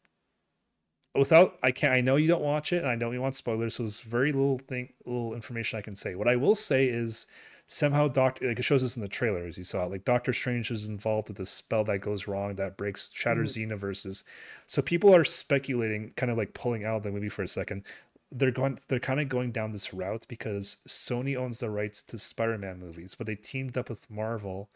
without 1.16 1.58
I 1.64 1.72
can't. 1.72 1.94
I 1.94 2.02
know 2.02 2.16
you 2.16 2.28
don't 2.28 2.42
watch 2.44 2.72
it, 2.72 2.78
and 2.78 2.88
I 2.88 2.96
know 2.96 3.12
you 3.12 3.22
want 3.22 3.36
spoilers. 3.36 3.76
So 3.76 3.84
there's 3.84 4.00
very 4.00 4.32
little 4.32 4.60
thing, 4.60 4.94
little 5.06 5.34
information 5.34 5.78
I 5.78 5.82
can 5.82 5.96
say. 5.96 6.16
What 6.16 6.28
I 6.28 6.36
will 6.36 6.56
say 6.56 6.88
is 6.88 7.28
somehow 7.70 8.08
Doctor 8.08 8.48
like 8.48 8.60
it 8.60 8.64
shows 8.64 8.84
us 8.84 8.96
in 8.96 9.02
the 9.02 9.10
trailer 9.10 9.46
as 9.46 9.58
you 9.58 9.64
saw 9.66 9.86
like 9.86 10.06
Doctor 10.06 10.32
Strange 10.32 10.72
is 10.72 10.88
involved 10.88 11.28
with 11.28 11.38
this 11.38 11.50
spell 11.50 11.84
that 11.84 12.00
goes 12.00 12.26
wrong 12.26 12.56
that 12.56 12.78
breaks 12.78 13.10
shatters 13.14 13.58
universes. 13.58 14.24
So 14.68 14.82
people 14.82 15.14
are 15.14 15.26
speculating, 15.26 16.14
kind 16.16 16.32
of 16.32 16.38
like 16.38 16.54
pulling 16.54 16.86
out 16.86 17.04
the 17.04 17.12
movie 17.12 17.30
for 17.30 17.44
a 17.44 17.48
second. 17.48 17.84
They're 18.32 18.52
going 18.52 18.80
they're 18.88 19.00
kind 19.00 19.20
of 19.20 19.30
going 19.30 19.52
down 19.52 19.72
this 19.72 19.94
route 19.94 20.26
because 20.30 20.78
Sony 20.88 21.36
owns 21.38 21.60
the 21.60 21.70
rights 21.70 22.04
to 22.04 22.18
Spider-Man 22.18 22.80
movies, 22.80 23.16
but 23.16 23.28
they 23.28 23.36
teamed 23.36 23.78
up 23.78 23.90
with 23.90 24.10
Marvel 24.10 24.70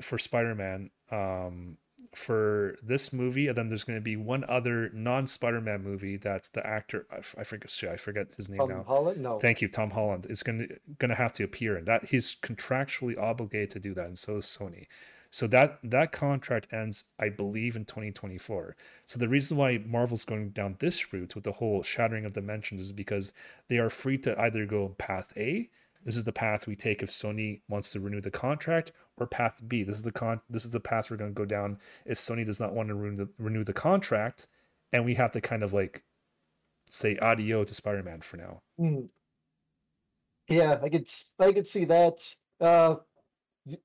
for 0.00 0.18
Spider-Man 0.18 0.90
um 1.12 1.76
for 2.14 2.76
this 2.82 3.12
movie 3.12 3.46
and 3.46 3.56
then 3.56 3.68
there's 3.68 3.84
going 3.84 3.98
to 3.98 4.02
be 4.02 4.16
one 4.16 4.44
other 4.48 4.90
non-Spider-Man 4.92 5.82
movie 5.82 6.16
that's 6.16 6.48
the 6.48 6.66
actor 6.66 7.06
I, 7.10 7.18
I 7.40 7.44
forget 7.44 7.70
shit, 7.70 7.90
I 7.90 7.96
forget 7.96 8.28
his 8.36 8.48
name 8.48 8.58
Tom 8.58 8.68
now. 8.68 8.84
Holland? 8.84 9.22
No. 9.22 9.38
Thank 9.38 9.60
you, 9.60 9.68
Tom 9.68 9.90
Holland 9.90 10.26
is 10.28 10.42
going 10.42 10.58
to 10.60 10.80
going 10.98 11.10
to 11.10 11.14
have 11.14 11.32
to 11.34 11.44
appear 11.44 11.76
in 11.76 11.84
that. 11.84 12.06
He's 12.06 12.34
contractually 12.34 13.18
obligated 13.18 13.70
to 13.70 13.80
do 13.80 13.94
that, 13.94 14.06
and 14.06 14.18
so 14.18 14.38
is 14.38 14.46
Sony. 14.46 14.86
So 15.30 15.46
that 15.46 15.78
that 15.84 16.10
contract 16.10 16.72
ends, 16.72 17.04
I 17.18 17.28
believe, 17.28 17.76
in 17.76 17.84
2024. 17.84 18.74
So 19.06 19.18
the 19.18 19.28
reason 19.28 19.56
why 19.56 19.78
Marvel's 19.78 20.24
going 20.24 20.50
down 20.50 20.76
this 20.80 21.12
route 21.12 21.36
with 21.36 21.44
the 21.44 21.52
whole 21.52 21.84
shattering 21.84 22.24
of 22.24 22.32
dimensions 22.32 22.80
is 22.80 22.92
because 22.92 23.32
they 23.68 23.78
are 23.78 23.90
free 23.90 24.18
to 24.18 24.38
either 24.40 24.66
go 24.66 24.88
path 24.98 25.32
A, 25.36 25.70
this 26.04 26.16
is 26.16 26.24
the 26.24 26.32
path 26.32 26.66
we 26.66 26.76
take 26.76 27.02
if 27.02 27.10
Sony 27.10 27.60
wants 27.68 27.90
to 27.92 28.00
renew 28.00 28.20
the 28.20 28.30
contract, 28.30 28.92
or 29.16 29.26
path 29.26 29.60
B, 29.66 29.82
this 29.82 29.96
is 29.96 30.02
the 30.02 30.12
con 30.12 30.40
this 30.48 30.64
is 30.64 30.70
the 30.70 30.80
path 30.80 31.10
we're 31.10 31.16
going 31.16 31.30
to 31.34 31.38
go 31.38 31.44
down 31.44 31.78
if 32.06 32.18
Sony 32.18 32.44
does 32.44 32.60
not 32.60 32.72
want 32.74 32.88
to 32.88 32.94
renew 32.94 33.16
the, 33.16 33.28
renew 33.38 33.64
the 33.64 33.72
contract, 33.72 34.46
and 34.92 35.04
we 35.04 35.14
have 35.14 35.32
to 35.32 35.40
kind 35.40 35.62
of 35.62 35.72
like 35.72 36.04
say 36.88 37.16
adieu 37.20 37.64
to 37.64 37.74
Spider-Man 37.74 38.20
for 38.22 38.36
now. 38.36 38.62
Hmm. 38.78 39.00
Yeah, 40.48 40.78
I 40.82 40.88
could 40.88 41.08
I 41.38 41.52
could 41.52 41.68
see 41.68 41.84
that. 41.84 42.34
Uh, 42.60 42.96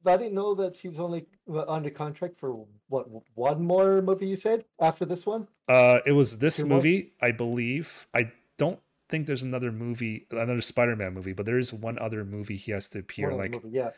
I 0.06 0.18
didn't 0.18 0.34
know 0.34 0.56
that 0.56 0.78
he 0.78 0.88
was 0.88 1.00
only 1.00 1.28
under 1.68 1.90
contract 1.90 2.40
for 2.40 2.66
what 2.88 3.08
one 3.36 3.64
more 3.64 4.02
movie 4.02 4.28
you 4.28 4.36
said 4.36 4.66
after 4.80 5.06
this 5.06 5.26
one. 5.26 5.48
Uh, 5.68 6.00
it 6.06 6.14
was 6.14 6.40
this 6.40 6.58
Two 6.58 6.66
more? 6.66 6.78
movie, 6.78 7.12
I 7.22 7.32
believe. 7.32 8.08
I 8.14 8.32
don't 8.58 8.80
think 9.10 9.28
there's 9.28 9.44
another 9.44 9.72
movie, 9.72 10.28
another 10.32 10.62
Spider-Man 10.62 11.14
movie, 11.14 11.34
but 11.34 11.46
there 11.46 11.58
is 11.58 11.72
one 11.74 11.98
other 12.00 12.24
movie 12.26 12.58
he 12.58 12.72
has 12.72 12.90
to 12.90 13.00
appear, 13.00 13.30
One 13.30 13.38
like 13.40 13.52
movie, 13.52 13.70
yeah. 13.70 13.92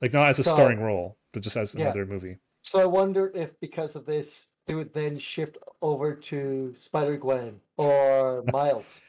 like 0.00 0.12
not 0.12 0.28
as 0.28 0.38
a 0.38 0.44
So- 0.44 0.54
starring 0.54 0.80
role, 0.80 1.16
but 1.32 1.42
just 1.42 1.56
as 1.56 1.74
Yeah. 1.74 1.82
another 1.86 2.06
movie. 2.06 2.38
So 2.62 2.78
I 2.78 2.84
wonder 2.84 3.32
if 3.34 3.58
because 3.60 3.96
of 3.96 4.06
this 4.06 4.48
they 4.66 4.74
would 4.76 4.92
then 4.94 5.18
shift 5.18 5.58
over 5.80 6.14
to 6.14 6.72
Spider 6.74 7.16
Gwen 7.16 7.60
or 7.76 8.44
Miles. 8.52 9.00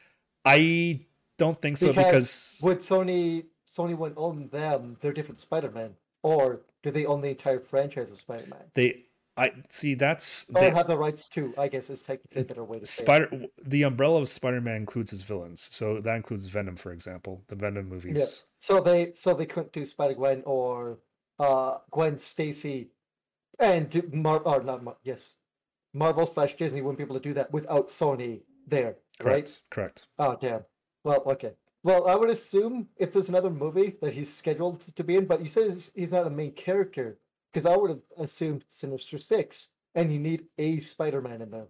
I 0.44 1.06
don't 1.38 1.60
think 1.62 1.78
so 1.78 1.88
Because 1.88 2.04
because 2.04 2.60
would 2.62 2.78
Sony 2.78 3.44
Sony 3.68 3.96
wouldn't 3.96 4.18
own 4.18 4.48
them, 4.48 4.96
they're 5.00 5.12
different 5.12 5.38
Spider-Man, 5.38 5.94
or 6.22 6.60
do 6.82 6.90
they 6.90 7.06
own 7.06 7.20
the 7.20 7.28
entire 7.30 7.58
franchise 7.60 8.10
of 8.10 8.18
Spider-Man? 8.18 8.70
they 8.74 9.04
I 9.36 9.52
see 9.68 9.94
that's 9.94 10.44
they, 10.44 10.70
have 10.70 10.86
the 10.86 10.96
rights 10.96 11.28
to, 11.30 11.52
I 11.58 11.66
guess 11.68 11.90
is 11.90 12.02
technically 12.02 12.42
a 12.42 12.44
better 12.44 12.64
way 12.64 12.78
to 12.78 12.86
say 12.86 13.02
it. 13.02 13.04
Spider 13.04 13.46
the 13.64 13.82
umbrella 13.82 14.20
of 14.20 14.28
Spider-Man 14.28 14.76
includes 14.76 15.10
his 15.10 15.22
villains. 15.22 15.68
So 15.72 16.00
that 16.00 16.14
includes 16.14 16.46
Venom, 16.46 16.76
for 16.76 16.92
example, 16.92 17.42
the 17.48 17.56
Venom 17.56 17.88
movies. 17.88 18.44
So 18.58 18.80
they 18.80 19.12
so 19.12 19.34
they 19.34 19.46
couldn't 19.46 19.72
do 19.72 19.84
Spider 19.84 20.14
Gwen 20.14 20.42
or 20.46 20.98
uh 21.40 21.78
Gwen 21.90 22.16
Stacy 22.18 22.90
and 23.58 23.90
do 23.90 24.08
Mar 24.12 24.38
or 24.40 24.62
not 24.62 24.84
Mar- 24.84 24.96
yes. 25.02 25.34
Marvel 25.92 26.26
slash 26.26 26.54
Disney 26.54 26.80
wouldn't 26.80 26.98
be 26.98 27.04
able 27.04 27.14
to 27.16 27.20
do 27.28 27.32
that 27.34 27.52
without 27.52 27.88
Sony 27.88 28.42
there, 28.66 28.96
right? 29.22 29.44
Correct. 29.46 29.60
Correct. 29.70 30.06
Oh 30.18 30.36
damn. 30.40 30.64
Well, 31.04 31.22
okay. 31.26 31.52
Well, 31.82 32.06
I 32.08 32.14
would 32.14 32.30
assume 32.30 32.88
if 32.96 33.12
there's 33.12 33.28
another 33.28 33.50
movie 33.50 33.96
that 34.00 34.14
he's 34.14 34.32
scheduled 34.32 34.80
to 34.96 35.04
be 35.04 35.16
in, 35.16 35.26
but 35.26 35.40
you 35.40 35.46
said 35.48 35.64
he's- 35.64 35.90
he's 35.94 36.12
not 36.12 36.26
a 36.26 36.30
main 36.30 36.52
character, 36.52 37.18
because 37.54 37.66
I 37.66 37.76
would 37.76 37.90
have 37.90 38.00
assumed 38.18 38.64
Sinister 38.68 39.16
Six, 39.16 39.70
and 39.94 40.12
you 40.12 40.18
need 40.18 40.46
a 40.58 40.80
Spider-Man 40.80 41.40
in 41.40 41.50
there, 41.50 41.68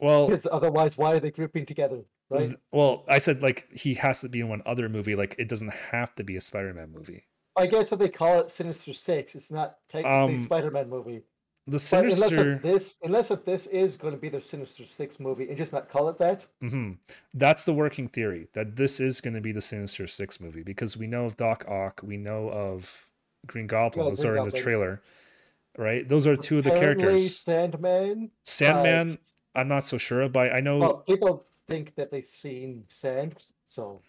Well, 0.00 0.26
because 0.26 0.48
otherwise, 0.50 0.96
why 0.96 1.12
are 1.12 1.20
they 1.20 1.30
grouping 1.30 1.66
together, 1.66 2.00
right? 2.30 2.54
well, 2.72 3.04
I 3.06 3.18
said 3.18 3.42
like 3.42 3.70
he 3.70 3.94
has 3.94 4.22
to 4.22 4.30
be 4.30 4.40
in 4.40 4.48
one 4.48 4.62
other 4.64 4.88
movie. 4.88 5.14
Like 5.14 5.36
it 5.38 5.48
doesn't 5.48 5.74
have 5.92 6.14
to 6.14 6.24
be 6.24 6.36
a 6.36 6.40
Spider-Man 6.40 6.90
movie. 6.90 7.24
I 7.54 7.66
guess 7.66 7.92
if 7.92 7.98
they 7.98 8.08
call 8.08 8.40
it 8.40 8.50
Sinister 8.50 8.94
Six, 8.94 9.34
it's 9.34 9.50
not 9.52 9.76
technically 9.88 10.34
a 10.34 10.38
Um, 10.38 10.44
Spider-Man 10.44 10.88
movie. 10.88 11.22
The 11.66 11.78
But 11.90 12.04
unless 12.04 12.18
Sinister. 12.18 12.52
if 12.54 12.62
this, 12.62 12.96
unless 13.02 13.30
if 13.30 13.44
this 13.44 13.66
is 13.66 13.96
going 13.96 14.14
to 14.14 14.20
be 14.20 14.28
their 14.28 14.40
Sinister 14.40 14.84
Six 14.84 15.20
movie, 15.20 15.48
and 15.48 15.56
just 15.56 15.72
not 15.72 15.88
call 15.90 16.08
it 16.08 16.18
that, 16.18 16.46
hmm 16.60 16.92
That's 17.34 17.64
the 17.64 17.74
working 17.74 18.08
theory 18.08 18.48
that 18.54 18.76
this 18.76 19.00
is 19.00 19.20
going 19.20 19.34
to 19.34 19.40
be 19.42 19.52
the 19.52 19.60
Sinister 19.60 20.06
Six 20.06 20.40
movie 20.40 20.62
because 20.62 20.96
we 20.96 21.06
know 21.06 21.26
of 21.26 21.36
Doc 21.36 21.66
Ock, 21.68 22.00
we 22.02 22.16
know 22.16 22.48
of 22.50 23.10
Green 23.46 23.66
Goblin. 23.66 24.06
Those 24.06 24.24
are 24.24 24.36
in 24.36 24.44
the 24.44 24.52
trailer, 24.52 25.02
right? 25.78 26.08
Those 26.08 26.26
are 26.26 26.36
two 26.36 26.58
of 26.58 26.64
the 26.64 26.74
apparently 26.74 27.04
characters. 27.04 27.42
Sandman. 27.42 28.30
Sandman, 28.44 29.10
uh, 29.10 29.60
I'm 29.60 29.68
not 29.68 29.84
so 29.84 29.98
sure, 29.98 30.28
but 30.28 30.52
I 30.52 30.60
know. 30.60 30.78
well, 30.78 30.96
people 30.98 31.46
think 31.68 31.94
that 31.96 32.10
they've 32.10 32.24
seen 32.24 32.84
Sand, 32.88 33.46
so 33.64 34.02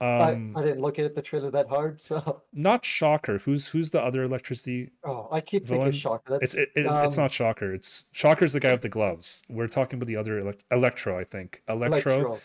I, 0.00 0.32
um, 0.32 0.54
I 0.56 0.62
didn't 0.62 0.80
look 0.80 0.98
at 0.98 1.14
the 1.14 1.22
trailer 1.22 1.50
that 1.50 1.68
hard. 1.68 2.00
So, 2.06 2.42
not 2.52 2.84
Shocker. 2.84 3.38
Who's 3.38 3.68
who's 3.68 3.90
the 3.90 4.00
other 4.00 4.22
electricity? 4.22 4.90
oh, 5.04 5.28
I 5.32 5.40
keep 5.40 5.66
Villain? 5.66 5.86
thinking 5.86 6.00
Shocker. 6.00 6.32
That's 6.32 6.44
It's 6.44 6.54
it, 6.54 6.70
it, 6.76 6.86
it's 6.86 7.18
um, 7.18 7.24
not 7.24 7.32
Shocker. 7.32 7.72
It's 7.72 8.04
Shocker's 8.12 8.52
the 8.52 8.60
guy 8.60 8.72
with 8.72 8.82
the 8.82 8.88
gloves. 8.88 9.42
We're 9.48 9.68
talking 9.68 9.96
about 9.96 10.06
the 10.06 10.16
other 10.16 10.40
elec 10.40 10.60
Electro, 10.70 11.18
I 11.18 11.24
think. 11.24 11.62
Electro. 11.68 12.14
Electro. 12.14 12.40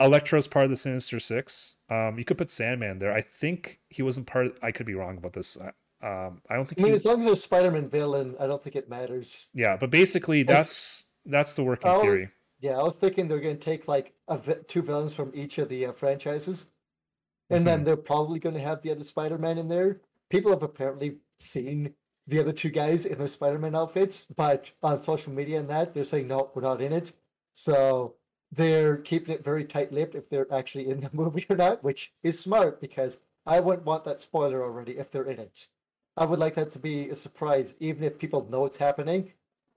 Electro's 0.00 0.48
part 0.48 0.64
of 0.64 0.70
the 0.70 0.76
Sinister 0.76 1.20
Six. 1.20 1.76
Um, 1.88 2.18
you 2.18 2.24
could 2.24 2.38
put 2.38 2.50
Sandman 2.50 2.98
there. 2.98 3.12
I 3.12 3.20
think 3.20 3.80
he 3.90 4.02
wasn't 4.02 4.26
part. 4.26 4.46
Of, 4.46 4.58
I 4.62 4.72
could 4.72 4.86
be 4.86 4.94
wrong 4.94 5.18
about 5.18 5.34
this. 5.34 5.56
Um, 6.04 6.42
I 6.50 6.56
don't 6.56 6.66
think. 6.66 6.80
I 6.80 6.82
mean, 6.82 6.92
he, 6.92 6.96
as 6.96 7.04
long 7.06 7.20
as 7.20 7.26
there's 7.26 7.42
Spider-Man 7.42 7.88
villain, 7.88 8.36
I 8.38 8.46
don't 8.46 8.62
think 8.62 8.76
it 8.76 8.90
matters. 8.90 9.48
yeah, 9.54 9.76
but 9.76 9.90
basically 9.90 10.42
that's 10.42 11.04
that's 11.24 11.54
the 11.56 11.64
working 11.64 11.90
Oh, 11.90 12.02
theory. 12.02 12.28
Yeah, 12.60 12.78
I 12.78 12.82
was 12.82 12.96
thinking 12.96 13.26
they're 13.26 13.40
going 13.40 13.56
to 13.56 13.62
take 13.64 13.88
like 13.88 14.12
a 14.28 14.36
vi- 14.36 14.58
two 14.68 14.82
villains 14.82 15.14
from 15.14 15.32
each 15.34 15.56
of 15.58 15.68
the 15.70 15.86
uh, 15.86 15.92
franchises, 15.92 16.66
and 17.50 17.66
then 17.66 17.84
they're 17.84 17.96
probably 17.96 18.38
going 18.38 18.54
to 18.54 18.60
have 18.60 18.82
the 18.82 18.90
other 18.90 19.04
Spider-Man 19.04 19.56
in 19.58 19.68
there. 19.68 20.00
People 20.28 20.50
have 20.50 20.62
apparently 20.62 21.16
seen 21.38 21.94
the 22.26 22.38
other 22.40 22.52
two 22.52 22.70
guys 22.70 23.06
in 23.06 23.18
their 23.18 23.28
Spider-Man 23.28 23.74
outfits, 23.74 24.26
but 24.36 24.70
on 24.82 24.98
social 24.98 25.32
media 25.32 25.58
and 25.58 25.68
that 25.68 25.94
they're 25.94 26.04
saying 26.04 26.26
no, 26.28 26.50
we're 26.54 26.62
not 26.62 26.80
in 26.82 26.92
it. 26.92 27.12
So 27.54 28.14
they're 28.52 28.96
keeping 28.98 29.34
it 29.34 29.44
very 29.44 29.64
tight-lipped 29.64 30.14
if 30.14 30.28
they're 30.28 30.52
actually 30.52 30.88
in 30.88 31.00
the 31.00 31.10
movie 31.14 31.46
or 31.48 31.56
not, 31.56 31.82
which 31.84 32.12
is 32.22 32.38
smart 32.38 32.80
because 32.80 33.18
I 33.46 33.60
wouldn't 33.60 33.86
want 33.86 34.04
that 34.04 34.20
spoiler 34.20 34.62
already 34.62 34.92
if 34.98 35.10
they're 35.10 35.28
in 35.30 35.38
it. 35.38 35.68
I 36.16 36.24
would 36.24 36.38
like 36.38 36.54
that 36.54 36.70
to 36.72 36.78
be 36.78 37.10
a 37.10 37.16
surprise, 37.16 37.74
even 37.80 38.04
if 38.04 38.18
people 38.18 38.48
know 38.50 38.64
it's 38.66 38.76
happening. 38.76 39.32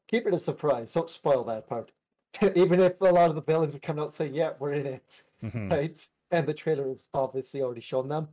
Keep 0.07 0.27
it 0.27 0.33
a 0.33 0.39
surprise. 0.39 0.91
Don't 0.91 1.09
spoil 1.09 1.43
that 1.45 1.67
part. 1.67 1.91
even 2.55 2.79
if 2.79 2.99
a 3.01 3.05
lot 3.05 3.29
of 3.29 3.35
the 3.35 3.41
villains 3.41 3.73
are 3.73 3.79
coming 3.79 4.03
out 4.03 4.13
saying, 4.13 4.33
"Yeah, 4.33 4.53
we're 4.59 4.73
in 4.73 4.85
it," 4.85 5.23
Mhm. 5.43 5.71
right? 5.71 6.07
And 6.31 6.45
the 6.47 6.53
trailer 6.53 6.89
has 6.89 7.07
obviously 7.13 7.61
already 7.61 7.81
shown 7.81 8.07
them, 8.07 8.27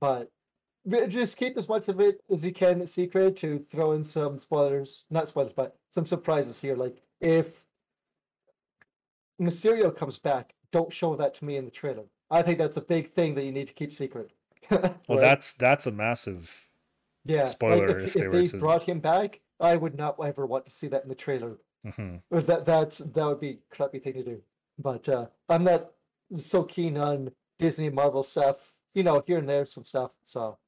but 0.00 0.30
but 0.86 1.08
just 1.08 1.36
keep 1.38 1.56
as 1.56 1.68
much 1.68 1.88
of 1.88 2.00
it 2.00 2.20
as 2.30 2.44
you 2.44 2.52
can 2.52 2.86
secret 2.86 3.36
to 3.38 3.58
throw 3.70 3.92
in 3.92 4.02
some 4.04 4.38
spoilers, 4.38 5.04
not 5.10 5.28
spoilers, 5.28 5.52
but 5.54 5.78
some 5.88 6.04
surprises 6.04 6.60
here. 6.60 6.76
Like 6.76 7.02
if 7.20 7.64
Mysterio 9.40 9.94
comes 9.94 10.18
back, 10.18 10.54
don't 10.72 10.92
show 10.92 11.16
that 11.16 11.34
to 11.34 11.44
me 11.44 11.56
in 11.56 11.64
the 11.64 11.70
trailer. 11.70 12.04
I 12.30 12.42
think 12.42 12.58
that's 12.58 12.76
a 12.76 12.82
big 12.82 13.08
thing 13.12 13.34
that 13.34 13.44
you 13.44 13.52
need 13.52 13.68
to 13.68 13.72
keep 13.74 13.92
secret. 13.92 14.30
Well, 14.70 14.90
Right? 15.08 15.20
that's 15.20 15.52
that's 15.52 15.86
a 15.86 15.90
massive. 15.92 16.68
Yeah. 17.24 17.42
like, 17.60 17.80
if, 17.90 18.06
if 18.06 18.12
they 18.14 18.20
if 18.26 18.32
they 18.32 18.46
to- 18.48 18.58
brought 18.58 18.82
him 18.82 19.00
back, 19.00 19.40
I 19.60 19.76
would 19.76 19.96
not 19.96 20.16
ever 20.24 20.46
want 20.46 20.64
to 20.66 20.70
see 20.70 20.88
that 20.88 21.02
in 21.02 21.08
the 21.08 21.14
trailer. 21.14 21.58
mhm. 21.86 22.20
That 22.30 22.64
that's 22.64 22.98
that 22.98 23.26
would 23.26 23.40
be 23.40 23.50
a 23.50 23.74
crappy 23.74 23.98
thing 23.98 24.14
to 24.14 24.24
do. 24.24 24.42
But 24.78 25.08
uh, 25.08 25.26
I'm 25.48 25.64
not 25.64 25.92
so 26.36 26.64
keen 26.64 26.96
on 26.96 27.30
Disney 27.58 27.90
Marvel 27.90 28.22
stuff. 28.22 28.72
You 28.94 29.02
know, 29.02 29.22
here 29.26 29.38
and 29.38 29.48
there 29.48 29.64
some 29.64 29.84
stuff. 29.84 30.12
So, 30.24 30.58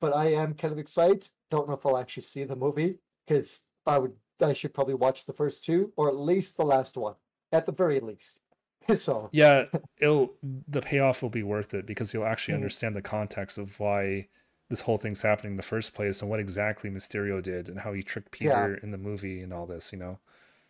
but 0.00 0.14
I 0.14 0.32
am 0.32 0.54
kind 0.54 0.72
of 0.72 0.78
excited. 0.78 1.28
Don't 1.50 1.68
know 1.68 1.74
if 1.74 1.86
I'll 1.86 1.98
actually 1.98 2.24
see 2.24 2.44
the 2.44 2.56
movie 2.56 2.98
because 3.26 3.60
I 3.86 3.98
would. 3.98 4.12
I 4.40 4.52
should 4.52 4.72
probably 4.72 4.94
watch 4.94 5.26
the 5.26 5.32
first 5.32 5.64
two 5.64 5.92
or 5.96 6.08
at 6.08 6.16
least 6.16 6.56
the 6.56 6.64
last 6.64 6.96
one, 6.96 7.14
at 7.52 7.66
the 7.66 7.72
very 7.72 7.98
least. 7.98 8.40
so 8.94 9.28
Yeah, 9.32 9.64
it'll 9.98 10.34
the 10.68 10.80
payoff 10.80 11.22
will 11.22 11.28
be 11.30 11.42
worth 11.42 11.74
it 11.74 11.86
because 11.86 12.14
you'll 12.14 12.24
actually 12.24 12.52
Mhm. 12.54 12.58
understand 12.58 12.94
the 12.94 13.02
context 13.02 13.58
of 13.58 13.80
why 13.80 14.28
this 14.68 14.82
whole 14.82 14.98
thing's 14.98 15.22
happening 15.22 15.52
in 15.52 15.56
the 15.56 15.62
first 15.62 15.94
place 15.94 16.20
and 16.20 16.30
what 16.30 16.40
exactly 16.40 16.90
Mysterio 16.90 17.42
did 17.42 17.68
and 17.68 17.80
how 17.80 17.92
he 17.92 18.02
tricked 18.02 18.40
Yeah. 18.40 18.66
Peter 18.66 18.74
in 18.82 18.90
the 18.90 18.98
movie 18.98 19.40
and 19.42 19.52
all 19.52 19.66
this, 19.66 19.92
you 19.92 19.98
know, 19.98 20.18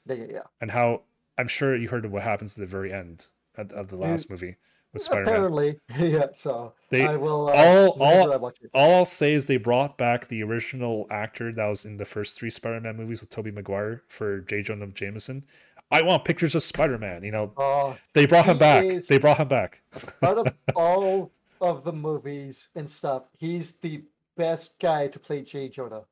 yeah, 0.06 0.14
yeah, 0.14 0.26
yeah. 0.30 0.40
and 0.60 0.70
how 0.70 1.02
I'm 1.36 1.48
sure 1.48 1.74
you 1.76 1.88
heard 1.88 2.04
of 2.04 2.12
what 2.12 2.22
happens 2.22 2.54
at 2.54 2.60
the 2.60 2.66
very 2.66 2.92
end 2.92 3.26
of, 3.56 3.70
of 3.72 3.88
the 3.88 3.96
last 3.96 4.30
movie 4.30 4.56
with 4.92 5.02
Spider-Man. 5.02 5.34
Apparently, 5.34 5.80
yeah. 5.98 6.26
So 6.32 6.72
They- 6.90 7.06
I 7.06 7.16
will. 7.16 7.48
Uh, 7.48 7.52
all- 7.52 8.02
all- 8.02 8.32
I 8.32 8.36
watch 8.36 8.58
it. 8.62 8.70
All 8.72 8.94
I'll 8.94 9.04
say 9.04 9.34
is 9.34 9.46
they 9.46 9.56
brought 9.56 9.98
back 9.98 10.28
the 10.28 10.42
original 10.42 11.06
actor 11.10 11.52
that 11.52 11.66
was 11.66 11.84
in 11.84 11.96
the 11.96 12.04
first 12.06 12.38
three 12.38 12.50
Spider-Man 12.50 12.96
movies 12.96 13.20
with 13.20 13.30
Tobey 13.30 13.50
Maguire 13.50 14.02
for 14.08 14.40
J. 14.40 14.62
Jonah 14.62 14.86
Jameson. 14.88 15.44
I 15.90 16.02
want 16.02 16.24
pictures 16.24 16.54
of 16.54 16.62
Spider-Man. 16.62 17.22
You 17.24 17.32
know, 17.32 17.52
Uh, 17.56 17.94
they 18.14 18.26
brought 18.26 18.44
him 18.46 18.58
back. 18.58 18.84
They 19.08 19.18
brought 19.18 19.38
him 19.38 19.48
back. 19.48 19.80
out 20.22 20.38
of 20.38 20.54
all 20.76 21.32
of 21.60 21.84
the 21.84 21.92
movies 21.92 22.68
and 22.74 22.88
stuff, 22.88 23.24
he's 23.36 23.72
the 23.74 24.02
best 24.36 24.78
guy 24.78 25.08
to 25.08 25.18
play 25.18 25.42
J. 25.42 25.68
Jonah. 25.68 26.02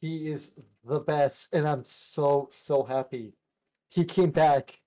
He 0.00 0.30
is 0.30 0.52
the 0.84 1.00
best, 1.00 1.54
and 1.54 1.66
I'm 1.66 1.84
so 1.84 2.48
so 2.50 2.82
happy 2.82 3.32
he 3.94 4.04
came 4.04 4.30
back 4.30 4.80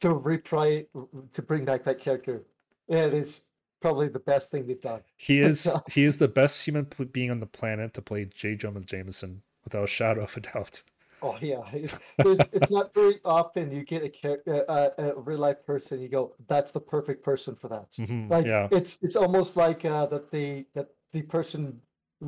to 0.00 0.14
reprise 0.14 0.84
to 1.32 1.42
bring 1.42 1.64
back 1.64 1.84
that 1.84 2.00
character. 2.00 2.44
It 2.88 3.12
is 3.12 3.42
probably 3.80 4.08
the 4.08 4.20
best 4.20 4.50
thing 4.50 4.66
they've 4.66 4.80
done. 4.80 5.00
He 5.16 5.40
is 5.50 5.60
So- 5.60 5.82
he 5.90 6.04
is 6.04 6.18
the 6.18 6.28
best 6.28 6.64
human 6.64 6.86
being 7.12 7.30
on 7.30 7.40
the 7.40 7.46
planet 7.46 7.94
to 7.94 8.02
play 8.02 8.24
J. 8.26 8.54
Jonah 8.56 8.80
Jameson 8.80 9.42
without 9.64 9.84
a 9.84 9.88
shadow 9.88 10.22
of 10.24 10.36
a 10.36 10.40
doubt. 10.40 10.82
Oh 11.22 11.36
yeah, 11.40 11.62
it's, 11.72 12.70
not 12.70 12.94
very 12.94 13.20
often 13.24 13.72
you 13.72 13.82
get 13.82 14.02
a, 14.04 14.08
char- 14.08 14.42
uh, 14.46 14.90
a, 14.98 15.02
a 15.10 15.20
real 15.20 15.38
life 15.38 15.64
person. 15.66 16.00
You 16.00 16.08
go, 16.08 16.34
that's 16.46 16.70
the 16.70 16.80
perfect 16.80 17.24
person 17.24 17.54
for 17.56 17.68
that. 17.68 17.90
Mhm, 17.92 18.30
Like 18.30 18.46
yeah, 18.46 18.68
it's 18.70 18.98
it's 19.02 19.16
almost 19.16 19.56
like 19.56 19.84
uh, 19.84 20.06
that 20.06 20.30
the 20.30 20.64
that 20.74 20.88
the 21.12 21.22
person 21.22 21.80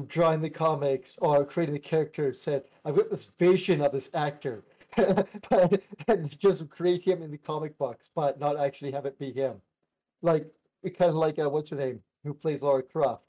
drawing 0.07 0.41
the 0.41 0.51
comics 0.51 1.19
or 1.19 1.45
creating 1.45 1.75
the 1.75 1.81
character 1.81 2.33
said, 2.33 2.65
"I've 2.85 2.97
got 2.97 3.11
this 3.11 3.27
vision 3.39 3.81
of 3.81 3.93
this 3.93 4.11
actor," 4.15 4.65
but 4.97 5.83
and 6.09 6.37
just 6.39 6.69
create 6.69 7.03
him 7.03 7.23
in 7.23 7.31
the 7.31 7.39
comic 7.39 7.79
books, 7.79 8.09
but 8.15 8.41
not 8.41 8.59
actually 8.59 8.91
have 8.91 9.07
it 9.07 9.19
be 9.19 9.33
him. 9.33 9.61
Like 10.23 10.47
kind 10.85 11.11
of 11.11 11.15
like 11.15 11.39
uh, 11.39 11.49
what's 11.49 11.71
her 11.71 11.77
name, 11.77 12.03
who 12.25 12.35
plays 12.35 12.63
Laura 12.63 12.83
Croft. 12.83 13.23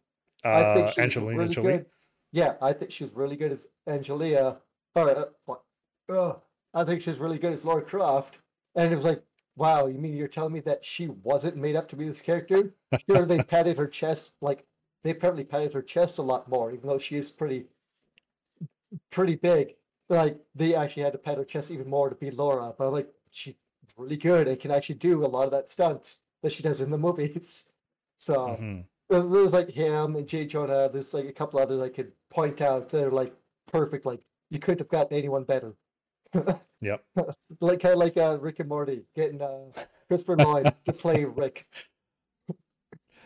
I 0.44 0.64
think 0.74 0.88
Uh, 0.88 0.92
she 0.92 1.02
was 1.02 1.16
Angelina 1.16 1.38
really 1.38 1.54
Jolie. 1.54 1.72
good. 1.74 1.86
Yeah, 2.32 2.56
I 2.62 2.74
think 2.74 2.92
she's 2.92 3.14
really 3.14 3.36
good 3.36 3.52
as 3.52 3.68
Angelia. 3.88 4.58
Oh, 4.96 6.42
I 6.74 6.84
think 6.84 7.02
she's 7.02 7.18
really 7.20 7.40
good 7.40 7.54
as 7.54 7.66
Laura 7.66 7.82
Croft. 7.82 8.40
And 8.76 8.92
it 8.92 8.96
was 8.96 9.06
like, 9.06 9.24
wow, 9.56 9.88
you 9.88 9.98
mean 10.00 10.16
you're 10.16 10.28
telling 10.28 10.54
me 10.54 10.60
that 10.62 10.86
she 10.86 11.08
wasn't 11.08 11.58
made 11.58 11.76
up 11.76 11.88
to 11.90 11.96
be 11.96 12.06
this 12.06 12.22
character? 12.22 12.76
Sure, 13.10 13.26
they 13.26 13.40
patted 13.44 13.78
her 13.78 13.88
chest 13.88 14.32
like 14.42 14.66
they 15.04 15.12
apparently 15.12 15.44
patted 15.44 15.74
her 15.74 15.82
chest 15.82 16.20
a 16.20 16.22
lot 16.22 16.48
more, 16.48 16.72
even 16.72 16.88
though 16.88 17.00
she 17.00 17.18
is 17.18 17.32
pretty 17.32 17.68
pretty 19.10 19.36
big. 19.36 19.76
Like 20.10 20.40
they 20.56 20.76
actually 20.76 21.04
had 21.04 21.14
to 21.14 21.20
pat 21.20 21.38
her 21.38 21.46
chest 21.46 21.72
even 21.72 21.90
more 21.90 22.10
to 22.10 22.16
be 22.16 22.32
Laura. 22.32 22.74
But 22.78 22.88
I'm 22.88 22.94
like, 22.94 23.14
she's 23.32 23.56
really 23.98 24.18
good 24.18 24.48
and 24.48 24.60
can 24.60 24.72
actually 24.72 24.96
do 24.96 25.26
a 25.26 25.28
lot 25.28 25.46
of 25.46 25.52
that 25.52 25.70
stunts 25.70 26.20
that 26.44 26.52
she 26.52 26.64
does 26.64 26.82
in 26.82 26.90
the 26.92 26.98
movies. 26.98 27.66
So 28.18 28.62
Mhm. 28.62 28.86
there's 29.10 29.52
like 29.54 29.70
him 29.70 30.16
and 30.16 30.28
J. 30.28 30.46
Jonah. 30.46 30.88
There's 30.94 31.12
like 31.12 31.26
a 31.26 31.34
couple 31.34 31.60
others 31.60 31.82
I 31.82 31.90
could 31.90 32.14
point 32.30 32.62
out 32.62 32.88
that 32.90 33.04
are 33.08 33.10
like 33.12 33.36
perfect. 33.66 34.06
Like 34.06 34.22
you 34.52 34.60
couldn't 34.60 34.80
have 34.80 34.90
gotten 34.90 35.18
anyone 35.18 35.44
better. 35.44 35.74
Yep. 36.84 37.04
like 37.60 37.80
kind 37.80 37.94
of 37.94 38.00
like 38.00 38.18
uh, 38.18 38.38
Rick 38.42 38.60
and 38.60 38.68
Morty 38.70 39.04
getting 39.16 39.40
uh, 39.40 39.66
Christopher 40.08 40.36
Lloyd 40.38 40.74
to 40.86 40.94
play 40.94 41.26
Rick. 41.26 41.68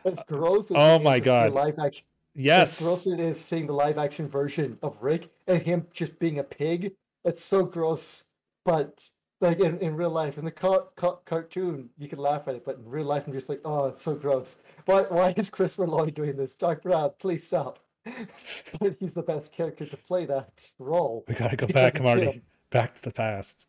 As 0.04 0.22
gross 0.28 0.72
as 0.72 0.78
Oh 0.78 1.00
my 1.00 1.16
is 1.16 1.24
to 1.24 1.30
see 1.30 1.36
the 1.36 1.50
God. 1.50 1.54
live 1.54 1.80
action. 1.80 2.06
As 2.38 2.44
Yes. 2.44 2.82
gross 2.82 3.08
it 3.08 3.20
is 3.22 3.40
seeing 3.40 3.66
the 3.68 3.74
live 3.74 3.98
action 3.98 4.28
version 4.28 4.78
of 4.84 5.02
Rick 5.02 5.30
and 5.48 5.62
him 5.62 5.88
just 5.94 6.20
being 6.20 6.40
a 6.40 6.44
pig. 6.44 6.92
It's 7.24 7.42
so 7.44 7.64
gross. 7.64 8.26
But 8.66 9.08
like 9.40 9.62
in, 9.62 9.78
in 9.80 9.96
real 9.96 10.10
life, 10.10 10.38
in 10.38 10.44
the 10.44 10.52
ca- 10.52 10.88
ca- 10.98 11.20
cartoon, 11.26 11.90
you 11.98 12.10
can 12.10 12.20
laugh 12.20 12.48
at 12.50 12.56
it, 12.56 12.66
but 12.66 12.76
in 12.78 12.86
real 12.90 13.06
life, 13.06 13.26
I'm 13.26 13.32
just 13.34 13.48
like, 13.48 13.62
oh, 13.64 13.86
it's 13.86 14.02
so 14.02 14.16
gross. 14.16 14.58
Why 14.86 15.04
why 15.04 15.34
is 15.38 15.50
Christopher 15.50 15.88
Lloyd 15.88 16.14
doing 16.14 16.36
this? 16.36 16.56
Doc 16.58 16.82
Brown, 16.82 17.12
please 17.20 17.46
stop. 17.48 17.80
but 18.80 18.96
he's 19.00 19.14
the 19.14 19.24
best 19.24 19.52
character 19.52 19.86
to 19.86 19.98
play 19.98 20.26
that 20.26 20.72
role. 20.80 21.24
We 21.28 21.36
gotta 21.36 21.56
go 21.56 21.68
back, 21.68 22.02
Marty. 22.02 22.26
him. 22.26 22.42
Back 22.72 22.96
to 22.96 23.04
the 23.04 23.12
past. 23.12 23.68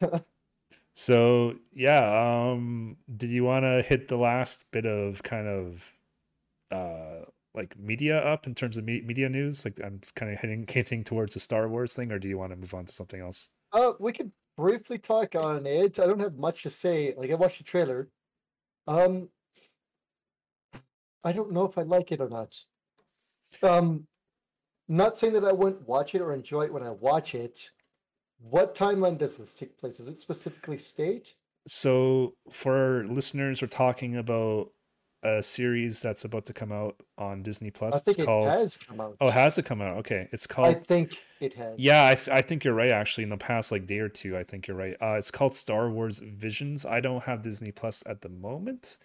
So 0.94 1.56
yeah, 1.72 2.52
um, 2.52 2.96
did 3.16 3.30
you 3.30 3.44
want 3.44 3.64
to 3.64 3.82
hit 3.82 4.08
the 4.08 4.16
last 4.16 4.70
bit 4.70 4.86
of 4.86 5.22
kind 5.22 5.48
of 5.48 5.92
uh 6.70 7.24
like 7.54 7.78
media 7.78 8.18
up 8.20 8.46
in 8.46 8.54
terms 8.54 8.76
of 8.76 8.84
me- 8.84 9.02
media 9.02 9.28
news? 9.28 9.64
Like 9.64 9.80
I'm 9.82 10.00
kind 10.14 10.32
of 10.32 10.38
hitting 10.38 10.66
hinting 10.68 11.04
towards 11.04 11.34
the 11.34 11.40
Star 11.40 11.68
Wars 11.68 11.94
thing, 11.94 12.12
or 12.12 12.18
do 12.18 12.28
you 12.28 12.38
want 12.38 12.52
to 12.52 12.56
move 12.56 12.74
on 12.74 12.86
to 12.86 12.92
something 12.92 13.20
else? 13.20 13.50
Uh, 13.72 13.92
we 13.98 14.12
could 14.12 14.30
briefly 14.56 14.98
talk 14.98 15.34
on 15.34 15.66
it. 15.66 15.98
I 15.98 16.06
don't 16.06 16.20
have 16.20 16.36
much 16.36 16.62
to 16.62 16.70
say. 16.70 17.12
Like 17.16 17.30
I 17.30 17.34
watched 17.34 17.58
the 17.58 17.64
trailer. 17.64 18.08
Um, 18.86 19.28
I 21.24 21.32
don't 21.32 21.52
know 21.52 21.64
if 21.64 21.76
I 21.76 21.82
like 21.82 22.12
it 22.12 22.20
or 22.20 22.28
not. 22.28 22.56
Um, 23.62 24.06
not 24.88 25.16
saying 25.16 25.32
that 25.34 25.44
I 25.44 25.52
wouldn't 25.52 25.86
watch 25.88 26.14
it 26.14 26.20
or 26.20 26.32
enjoy 26.32 26.62
it 26.62 26.72
when 26.72 26.82
I 26.82 26.90
watch 26.90 27.34
it. 27.34 27.70
What 28.38 28.74
timeline 28.74 29.18
does 29.18 29.38
this 29.38 29.52
take 29.52 29.78
place? 29.78 30.00
Is 30.00 30.08
it 30.08 30.18
specifically 30.18 30.78
state? 30.78 31.34
So 31.66 32.34
for 32.50 32.76
our 32.76 33.04
listeners, 33.04 33.62
we're 33.62 33.68
talking 33.68 34.16
about 34.16 34.70
a 35.22 35.42
series 35.42 36.02
that's 36.02 36.26
about 36.26 36.44
to 36.46 36.52
come 36.52 36.70
out 36.70 36.96
on 37.16 37.42
Disney 37.42 37.70
Plus. 37.70 37.94
I 37.94 37.98
think 37.98 38.18
it's 38.18 38.22
it 38.24 38.26
called 38.26 38.48
has 38.48 38.76
come 38.76 39.00
out. 39.00 39.16
Oh, 39.20 39.30
has 39.30 39.56
it 39.56 39.64
come 39.64 39.80
out? 39.80 39.96
Okay, 39.98 40.28
it's 40.32 40.46
called. 40.46 40.68
I 40.68 40.74
think 40.74 41.18
it 41.40 41.54
has. 41.54 41.78
Yeah, 41.78 42.04
I, 42.06 42.14
th- 42.14 42.28
I 42.28 42.42
think 42.42 42.64
you're 42.64 42.74
right. 42.74 42.90
Actually, 42.90 43.24
in 43.24 43.30
the 43.30 43.38
past 43.38 43.72
like 43.72 43.86
day 43.86 44.00
or 44.00 44.10
two, 44.10 44.36
I 44.36 44.44
think 44.44 44.68
you're 44.68 44.76
right. 44.76 44.94
Uh, 45.00 45.14
it's 45.14 45.30
called 45.30 45.54
Star 45.54 45.88
Wars 45.88 46.18
Visions. 46.18 46.84
I 46.84 47.00
don't 47.00 47.22
have 47.22 47.40
Disney 47.40 47.72
Plus 47.72 48.04
at 48.06 48.20
the 48.20 48.28
moment. 48.28 48.98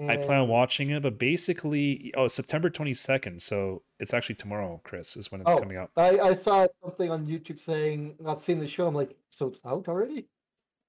I 0.00 0.16
plan 0.16 0.40
on 0.42 0.48
watching 0.48 0.90
it, 0.90 1.02
but 1.02 1.18
basically, 1.18 2.12
oh, 2.16 2.28
September 2.28 2.70
22nd. 2.70 3.40
So 3.40 3.82
it's 3.98 4.14
actually 4.14 4.36
tomorrow, 4.36 4.80
Chris, 4.84 5.16
is 5.16 5.32
when 5.32 5.40
it's 5.40 5.50
Oh, 5.50 5.58
coming 5.58 5.76
out. 5.76 5.90
I, 5.96 6.20
I 6.20 6.32
saw 6.34 6.66
something 6.82 7.10
on 7.10 7.26
YouTube 7.26 7.58
saying 7.58 8.14
I've 8.26 8.40
seen 8.40 8.58
the 8.60 8.68
show. 8.68 8.86
I'm 8.86 8.94
like, 8.94 9.16
so 9.30 9.48
it's 9.48 9.60
out 9.66 9.88
already? 9.88 10.26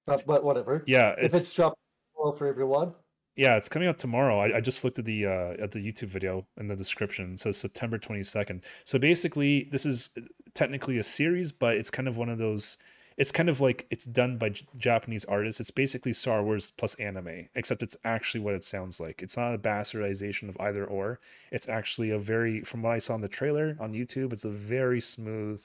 But, 0.06 0.24
but 0.26 0.44
whatever. 0.44 0.84
Yeah, 0.86 1.10
if 1.18 1.34
it's, 1.34 1.36
it's 1.36 1.52
dropped 1.52 1.78
tomorrow 2.14 2.36
for 2.36 2.46
everyone. 2.46 2.94
yeah, 3.36 3.56
it's 3.56 3.68
coming 3.68 3.88
out 3.88 3.98
tomorrow. 3.98 4.38
I, 4.38 4.58
I 4.58 4.60
just 4.60 4.84
looked 4.84 4.98
at 4.98 5.04
the 5.04 5.26
uh, 5.26 5.54
at 5.62 5.70
the 5.72 5.78
YouTube 5.80 6.08
video 6.08 6.46
in 6.58 6.68
the 6.68 6.76
description. 6.76 7.34
It 7.34 7.40
says 7.40 7.56
September 7.56 7.98
22nd. 7.98 8.62
So 8.84 8.98
basically, 8.98 9.68
this 9.72 9.86
is 9.86 10.10
technically 10.54 10.98
a 10.98 11.02
series, 11.04 11.50
but 11.52 11.76
it's 11.76 11.90
kind 11.90 12.06
of 12.08 12.16
one 12.16 12.28
of 12.28 12.38
those. 12.38 12.76
It's 13.16 13.32
kind 13.32 13.48
of 13.50 13.60
like 13.60 13.86
it's 13.90 14.04
done 14.06 14.38
by 14.38 14.50
J- 14.50 14.66
Japanese 14.78 15.24
artists. 15.26 15.60
It's 15.60 15.70
basically 15.70 16.12
Star 16.12 16.42
Wars 16.42 16.72
plus 16.76 16.94
anime, 16.94 17.48
except 17.54 17.82
it's 17.82 17.96
actually 18.04 18.40
what 18.40 18.54
it 18.54 18.64
sounds 18.64 18.98
like. 19.00 19.22
It's 19.22 19.36
not 19.36 19.54
a 19.54 19.58
bastardization 19.58 20.48
of 20.48 20.56
either 20.60 20.84
or. 20.84 21.20
It's 21.50 21.68
actually 21.68 22.10
a 22.10 22.18
very, 22.18 22.62
from 22.62 22.82
what 22.82 22.92
I 22.92 22.98
saw 22.98 23.14
in 23.14 23.20
the 23.20 23.28
trailer 23.28 23.76
on 23.78 23.92
YouTube, 23.92 24.32
it's 24.32 24.44
a 24.46 24.50
very 24.50 25.00
smooth, 25.00 25.62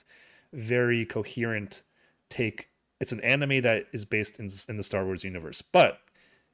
very 0.52 1.06
coherent 1.06 1.84
take. 2.30 2.70
It's 3.00 3.12
an 3.12 3.22
anime 3.22 3.62
that 3.62 3.86
is 3.94 4.04
based 4.06 4.40
in 4.40 4.50
in 4.68 4.78
the 4.78 4.84
Star 4.84 5.06
Wars 5.06 5.24
universe, 5.24 5.62
but 5.62 6.00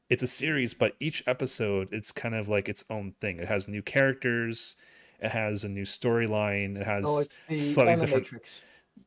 it's 0.09 0.23
a 0.23 0.27
series. 0.27 0.73
But 0.73 0.95
each 0.99 1.23
episode, 1.25 1.87
it's 1.91 2.11
kind 2.11 2.35
of 2.35 2.47
like 2.47 2.67
its 2.69 2.83
own 2.89 3.13
thing. 3.21 3.39
It 3.39 3.47
has 3.47 3.67
new 3.67 3.81
characters. 3.81 4.75
It 5.19 5.29
has 5.31 5.63
a 5.63 5.69
new 5.69 5.83
storyline. 5.85 6.75
It 6.77 6.85
has 6.85 7.05
Oh, 7.07 7.19
it's 7.19 7.41
the 7.47 7.57
slightly 7.57 7.95
different 8.05 8.27
Animatrix. 8.27 8.61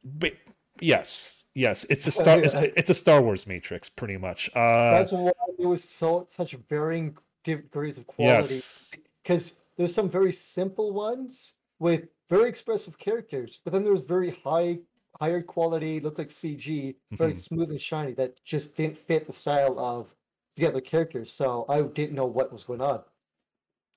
but 0.04 0.32
yes, 0.80 1.43
yes, 1.54 1.84
it's 1.90 2.06
a 2.06 2.10
star. 2.20 2.38
It's, 2.40 2.54
it's 2.54 2.90
a 2.90 2.94
Star 2.94 3.22
Wars 3.22 3.46
Matrix, 3.46 3.88
pretty 3.88 4.16
much. 4.16 4.50
Uh, 4.54 4.90
That's 4.92 5.12
why 5.12 5.30
it 5.58 5.66
was 5.66 5.84
so 5.84 6.24
such 6.28 6.52
varying 6.68 7.16
degrees 7.42 7.98
of 7.98 8.06
quality. 8.06 8.54
yes, 8.54 8.90
Because 9.22 9.54
there's 9.76 9.94
some 9.94 10.08
very 10.08 10.32
simple 10.32 10.92
ones 10.92 11.54
with 11.78 12.08
very 12.30 12.48
expressive 12.48 12.98
characters, 12.98 13.60
but 13.64 13.72
then 13.72 13.82
there 13.84 13.92
was 13.92 14.04
very 14.04 14.30
high, 14.44 14.78
higher 15.20 15.42
quality, 15.42 16.00
looked 16.00 16.18
like 16.18 16.28
CG, 16.28 16.96
very 17.12 17.34
Mhm. 17.34 17.38
smooth 17.38 17.70
and 17.70 17.80
shiny 17.80 18.12
that 18.14 18.42
just 18.44 18.74
didn't 18.76 18.96
fit 18.96 19.26
the 19.26 19.32
style 19.32 19.78
of 19.78 20.14
the 20.56 20.66
other 20.66 20.80
characters. 20.80 21.32
So 21.32 21.66
I 21.68 21.82
didn't 21.82 22.14
know 22.14 22.26
what 22.26 22.52
was 22.52 22.64
going 22.64 22.80
on. 22.80 23.02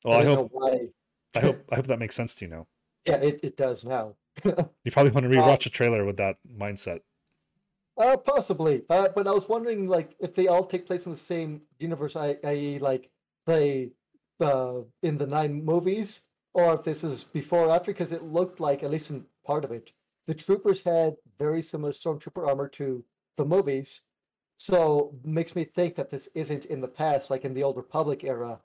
Well, 0.04 0.18
I 0.18 0.24
didn't 0.24 0.36
hope, 0.38 0.52
know 0.52 0.60
why. 0.60 0.88
I 1.36 1.40
hope, 1.40 1.66
I 1.72 1.76
hope 1.76 1.88
that 1.88 2.00
makes 2.00 2.16
sense 2.16 2.36
to 2.36 2.46
you 2.46 2.52
now. 2.52 2.68
Yeah, 3.08 3.16
it, 3.18 3.40
it 3.42 3.56
does 3.56 3.86
now. 3.86 4.16
You 4.84 4.92
probably 4.92 5.12
want 5.12 5.32
to 5.32 5.38
rewatch 5.38 5.66
a 5.66 5.70
trailer 5.70 6.04
with 6.06 6.18
that 6.18 6.38
mindset. 6.46 7.02
Uh, 7.98 8.16
possibly. 8.16 8.84
Uh, 8.90 9.10
but 9.10 9.28
I 9.28 9.32
was 9.32 9.50
wondering, 9.50 9.88
like, 9.88 10.16
if 10.20 10.36
they 10.36 10.48
all 10.48 10.64
take 10.64 10.86
place 10.86 11.06
in 11.06 11.12
the 11.12 11.18
same 11.18 11.64
universe, 11.80 12.16
i.e., 12.16 12.78
like 12.80 13.10
they, 13.46 13.92
uh, 14.40 14.82
in 15.02 15.18
the 15.18 15.26
nine 15.26 15.64
movies, 15.66 16.22
or 16.54 16.76
if 16.76 16.84
this 16.84 17.04
is 17.04 17.24
before 17.24 17.66
or 17.66 17.72
after, 17.72 17.92
because 17.92 18.12
it 18.12 18.24
looked 18.24 18.60
like, 18.60 18.84
at 18.84 18.92
least 18.92 19.10
in 19.10 19.26
part 19.46 19.66
of 19.66 19.72
it, 19.72 19.94
the 20.28 20.36
troopers 20.36 20.84
had 20.84 21.16
very 21.40 21.62
similar 21.62 21.92
stormtrooper 21.92 22.48
armor 22.48 22.68
to 22.70 23.04
the 23.36 23.46
movies. 23.46 24.04
So 24.60 25.20
makes 25.24 25.56
me 25.56 25.64
think 25.64 25.96
that 25.96 26.10
this 26.10 26.28
isn't 26.36 26.66
in 26.66 26.82
the 26.82 26.88
past, 26.88 27.32
like 27.32 27.46
in 27.46 27.54
the 27.54 27.64
old 27.64 27.78
Republic 27.78 28.24
era. 28.24 28.62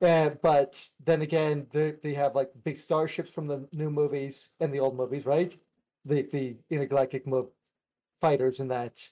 Uh, 0.00 0.30
but 0.42 0.88
then 1.04 1.22
again, 1.22 1.66
they 1.72 2.14
have 2.14 2.34
like 2.36 2.52
big 2.62 2.76
starships 2.76 3.30
from 3.30 3.46
the 3.48 3.68
new 3.72 3.90
movies 3.90 4.50
and 4.60 4.72
the 4.72 4.78
old 4.80 4.96
movies, 4.96 5.26
right? 5.26 5.58
The 6.04 6.22
the 6.22 6.56
intergalactic 6.70 7.26
mo- 7.26 7.50
fighters 8.20 8.60
and 8.60 8.70
that. 8.70 9.08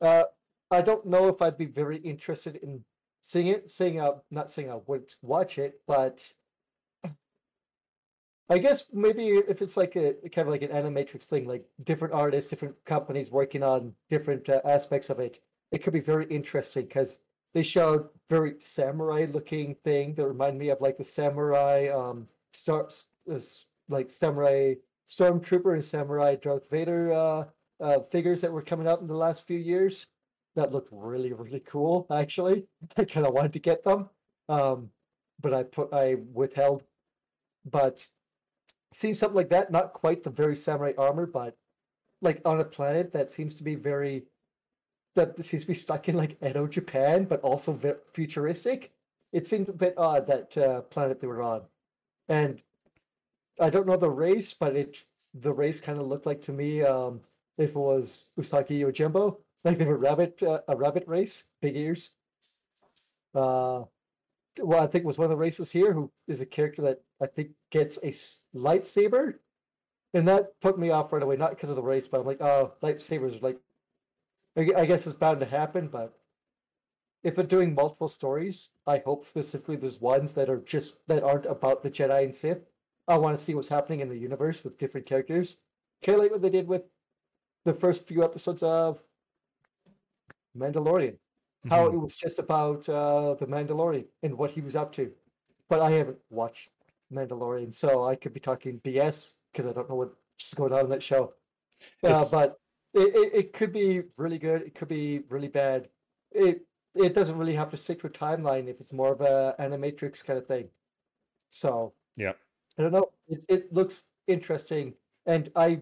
Uh, 0.00 0.24
I 0.70 0.82
don't 0.82 1.06
know 1.06 1.28
if 1.28 1.42
I'd 1.42 1.58
be 1.58 1.66
very 1.66 1.98
interested 1.98 2.56
in 2.56 2.84
seeing 3.20 3.48
it. 3.48 3.70
Saying 3.70 4.00
uh, 4.00 4.12
not 4.30 4.50
saying 4.50 4.70
I 4.70 4.80
wouldn't 4.86 5.16
watch 5.22 5.58
it, 5.58 5.80
but 5.86 6.32
I 8.48 8.58
guess 8.58 8.84
maybe 8.92 9.28
if 9.28 9.60
it's 9.62 9.76
like 9.76 9.96
a 9.96 10.14
kind 10.30 10.46
of 10.46 10.48
like 10.48 10.62
an 10.62 10.70
animatrix 10.70 11.24
thing, 11.24 11.46
like 11.46 11.64
different 11.84 12.14
artists, 12.14 12.50
different 12.50 12.76
companies 12.84 13.30
working 13.30 13.62
on 13.62 13.94
different 14.08 14.48
uh, 14.48 14.60
aspects 14.64 15.10
of 15.10 15.18
it, 15.20 15.40
it 15.72 15.78
could 15.82 15.92
be 15.92 16.00
very 16.00 16.26
interesting 16.26 16.84
because 16.86 17.18
they 17.54 17.62
showed 17.62 18.08
very 18.30 18.54
samurai 18.60 19.26
looking 19.32 19.74
thing 19.76 20.14
that 20.14 20.26
remind 20.26 20.58
me 20.58 20.68
of 20.70 20.80
like 20.80 20.96
the 20.98 21.04
samurai 21.04 21.88
um 21.88 22.28
star 22.52 22.86
s- 22.86 23.66
like 23.88 24.08
samurai 24.08 24.74
stormtrooper 25.08 25.74
and 25.74 25.84
samurai 25.84 26.36
Darth 26.36 26.68
Vader 26.70 27.12
uh, 27.12 27.44
uh 27.80 28.00
figures 28.10 28.40
that 28.40 28.52
were 28.52 28.62
coming 28.62 28.88
out 28.88 29.00
in 29.00 29.06
the 29.06 29.16
last 29.16 29.46
few 29.46 29.58
years 29.58 30.06
that 30.54 30.72
looked 30.72 30.88
really 30.92 31.32
really 31.32 31.60
cool 31.60 32.06
actually. 32.10 32.66
I 32.96 33.04
kind 33.04 33.26
of 33.26 33.34
wanted 33.34 33.52
to 33.54 33.58
get 33.58 33.82
them 33.82 34.08
um 34.48 34.90
but 35.40 35.52
I 35.52 35.62
put 35.64 35.92
I 35.92 36.16
withheld. 36.32 36.84
But 37.64 38.06
seeing 38.92 39.14
something 39.14 39.36
like 39.36 39.50
that 39.50 39.70
not 39.70 39.92
quite 39.92 40.22
the 40.22 40.30
very 40.30 40.56
samurai 40.56 40.92
armor 40.96 41.26
but 41.26 41.56
like 42.22 42.40
on 42.44 42.60
a 42.60 42.64
planet 42.64 43.12
that 43.12 43.30
seems 43.30 43.54
to 43.56 43.64
be 43.64 43.74
very 43.74 44.24
that 45.16 45.42
seems 45.44 45.62
to 45.62 45.68
be 45.68 45.74
stuck 45.74 46.08
in 46.08 46.16
like 46.16 46.36
Edo, 46.42 46.66
Japan, 46.66 47.24
but 47.24 47.40
also 47.40 47.80
futuristic. 48.12 48.92
It 49.32 49.48
seemed 49.48 49.68
a 49.68 49.72
bit 49.72 49.94
odd 49.96 50.26
that 50.26 50.56
uh, 50.56 50.82
planet 50.82 51.20
they 51.20 51.26
were 51.26 51.42
on, 51.42 51.62
and 52.28 52.62
I 53.58 53.70
don't 53.70 53.86
know 53.86 53.96
the 53.96 54.10
race, 54.10 54.52
but 54.52 54.76
it 54.76 55.04
the 55.34 55.52
race 55.52 55.80
kind 55.80 55.98
of 55.98 56.06
looked 56.06 56.26
like 56.26 56.42
to 56.42 56.52
me 56.52 56.82
um, 56.82 57.20
if 57.58 57.70
it 57.70 57.78
was 57.78 58.30
Usagi 58.38 58.84
or 58.84 58.92
Yojimbo, 58.92 59.38
like 59.64 59.78
they 59.78 59.84
were 59.84 59.96
rabbit 59.96 60.42
uh, 60.42 60.60
a 60.68 60.76
rabbit 60.76 61.04
race, 61.06 61.44
big 61.60 61.76
ears. 61.76 62.10
Uh, 63.34 63.84
well, 64.60 64.82
I 64.82 64.86
think 64.86 65.04
it 65.04 65.06
was 65.06 65.18
one 65.18 65.26
of 65.26 65.30
the 65.30 65.36
races 65.36 65.70
here 65.70 65.92
who 65.92 66.10
is 66.28 66.40
a 66.40 66.46
character 66.46 66.82
that 66.82 67.02
I 67.20 67.26
think, 67.26 67.50
gets 67.70 67.98
a 67.98 68.12
lightsaber, 68.56 69.34
and 70.14 70.26
that 70.28 70.58
put 70.60 70.78
me 70.78 70.90
off 70.90 71.12
right 71.12 71.22
away. 71.22 71.36
Not 71.36 71.50
because 71.50 71.70
of 71.70 71.76
the 71.76 71.82
race, 71.82 72.08
but 72.08 72.20
I'm 72.20 72.26
like, 72.26 72.40
oh, 72.40 72.72
lightsabers 72.82 73.42
like, 73.42 73.58
I 74.56 74.86
guess 74.86 75.06
it's 75.06 75.14
bound 75.14 75.40
to 75.40 75.46
happen. 75.46 75.88
But 75.88 76.18
if 77.22 77.34
they're 77.34 77.44
doing 77.44 77.74
multiple 77.74 78.08
stories, 78.08 78.68
I 78.86 78.98
hope 78.98 79.24
specifically 79.24 79.76
there's 79.76 80.00
ones 80.00 80.32
that 80.34 80.48
are 80.48 80.60
just 80.60 80.98
that 81.08 81.22
aren't 81.22 81.46
about 81.46 81.82
the 81.82 81.90
Jedi 81.90 82.24
and 82.24 82.34
Sith. 82.34 82.64
I 83.08 83.18
want 83.18 83.36
to 83.36 83.42
see 83.42 83.54
what's 83.54 83.68
happening 83.68 84.00
in 84.00 84.08
the 84.08 84.16
universe 84.16 84.64
with 84.64 84.78
different 84.78 85.06
characters. 85.06 85.58
Kind 86.02 86.16
of 86.16 86.22
like 86.22 86.32
what 86.32 86.42
they 86.42 86.50
did 86.50 86.66
with 86.66 86.82
the 87.66 87.74
first 87.74 88.06
few 88.06 88.24
episodes 88.24 88.62
of 88.62 89.00
Mandalorian. 90.56 91.12
Mm-hmm. 91.12 91.68
How 91.68 91.86
it 91.86 92.00
was 92.00 92.16
just 92.16 92.38
about 92.38 92.88
uh, 92.88 93.34
the 93.34 93.46
Mandalorian 93.46 94.06
and 94.22 94.38
what 94.38 94.52
he 94.52 94.60
was 94.60 94.76
up 94.76 94.92
to. 94.92 95.10
But 95.68 95.80
I 95.80 95.90
haven't 95.90 96.18
watched 96.30 96.70
Mandalorian, 97.12 97.74
so 97.74 98.04
I 98.04 98.14
could 98.14 98.32
be 98.32 98.40
talking 98.40 98.80
BS 98.84 99.32
because 99.52 99.66
I 99.68 99.72
don't 99.72 99.90
know 99.90 99.96
what's 99.96 100.54
going 100.54 100.72
on 100.72 100.84
in 100.84 100.90
that 100.90 101.02
show. 101.02 101.34
Uh, 102.02 102.24
but 102.30 102.58
it, 102.94 103.14
it, 103.14 103.34
it 103.34 103.52
could 103.52 103.72
be 103.72 104.02
really 104.16 104.38
good. 104.38 104.62
It 104.62 104.74
could 104.76 104.88
be 104.88 105.22
really 105.28 105.48
bad. 105.48 105.88
It 106.30 106.62
it 106.94 107.12
doesn't 107.12 107.36
really 107.36 107.54
have 107.54 107.70
to 107.70 107.76
stick 107.76 108.00
to 108.00 108.06
a 108.06 108.10
timeline 108.10 108.68
if 108.68 108.80
it's 108.80 108.92
more 108.92 109.12
of 109.12 109.20
a 109.20 109.54
animatrix 109.58 110.24
kind 110.24 110.38
of 110.38 110.46
thing. 110.46 110.68
So 111.50 111.92
yeah, 112.16 112.32
I 112.78 112.82
don't 112.82 112.92
know. 112.92 113.10
It 113.28 113.44
it 113.48 113.72
looks 113.72 114.04
interesting, 114.28 114.94
and 115.26 115.50
I 115.56 115.80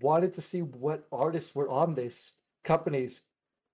wanted 0.00 0.34
to 0.34 0.40
see 0.42 0.62
what 0.62 1.06
artists 1.12 1.54
were 1.54 1.68
on 1.68 1.94
this 1.94 2.34
companies, 2.64 3.22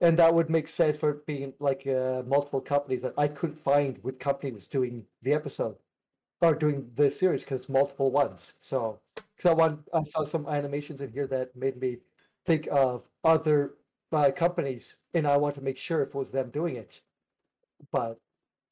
and 0.01 0.19
that 0.19 0.35
would 0.35 0.51
make 0.51 0.69
sense 0.69 0.97
for 0.97 1.15
being 1.27 1.53
like 1.61 1.87
uh, 1.87 2.23
multiple 2.27 2.61
companies 2.61 3.03
that 3.03 3.15
I 3.19 3.29
couldn't 3.29 3.63
find 3.63 3.99
what 4.03 4.19
company 4.19 4.53
was 4.53 4.69
doing 4.69 5.05
the 5.23 5.33
episode 5.33 5.77
or 6.41 6.55
doing 6.55 6.91
the 6.97 7.11
series 7.11 7.43
because 7.43 7.61
it's 7.61 7.69
multiple 7.69 8.11
ones. 8.11 8.55
So 8.59 9.01
because 9.15 9.47
I 9.47 9.55
want 9.55 9.81
I 9.93 10.03
saw 10.03 10.25
some 10.25 10.47
animations 10.47 11.01
in 11.01 11.13
here 11.13 11.27
that 11.29 11.55
made 11.57 11.81
me 11.81 11.99
think 12.47 12.69
of 12.71 13.05
other 13.25 13.75
uh, 14.13 14.31
companies, 14.33 14.99
and 15.15 15.27
I 15.27 15.37
want 15.37 15.55
to 15.57 15.61
make 15.61 15.79
sure 15.79 16.03
if 16.03 16.09
it 16.09 16.15
was 16.15 16.31
them 16.33 16.51
doing 16.51 16.77
it. 16.77 17.01
But 17.93 18.19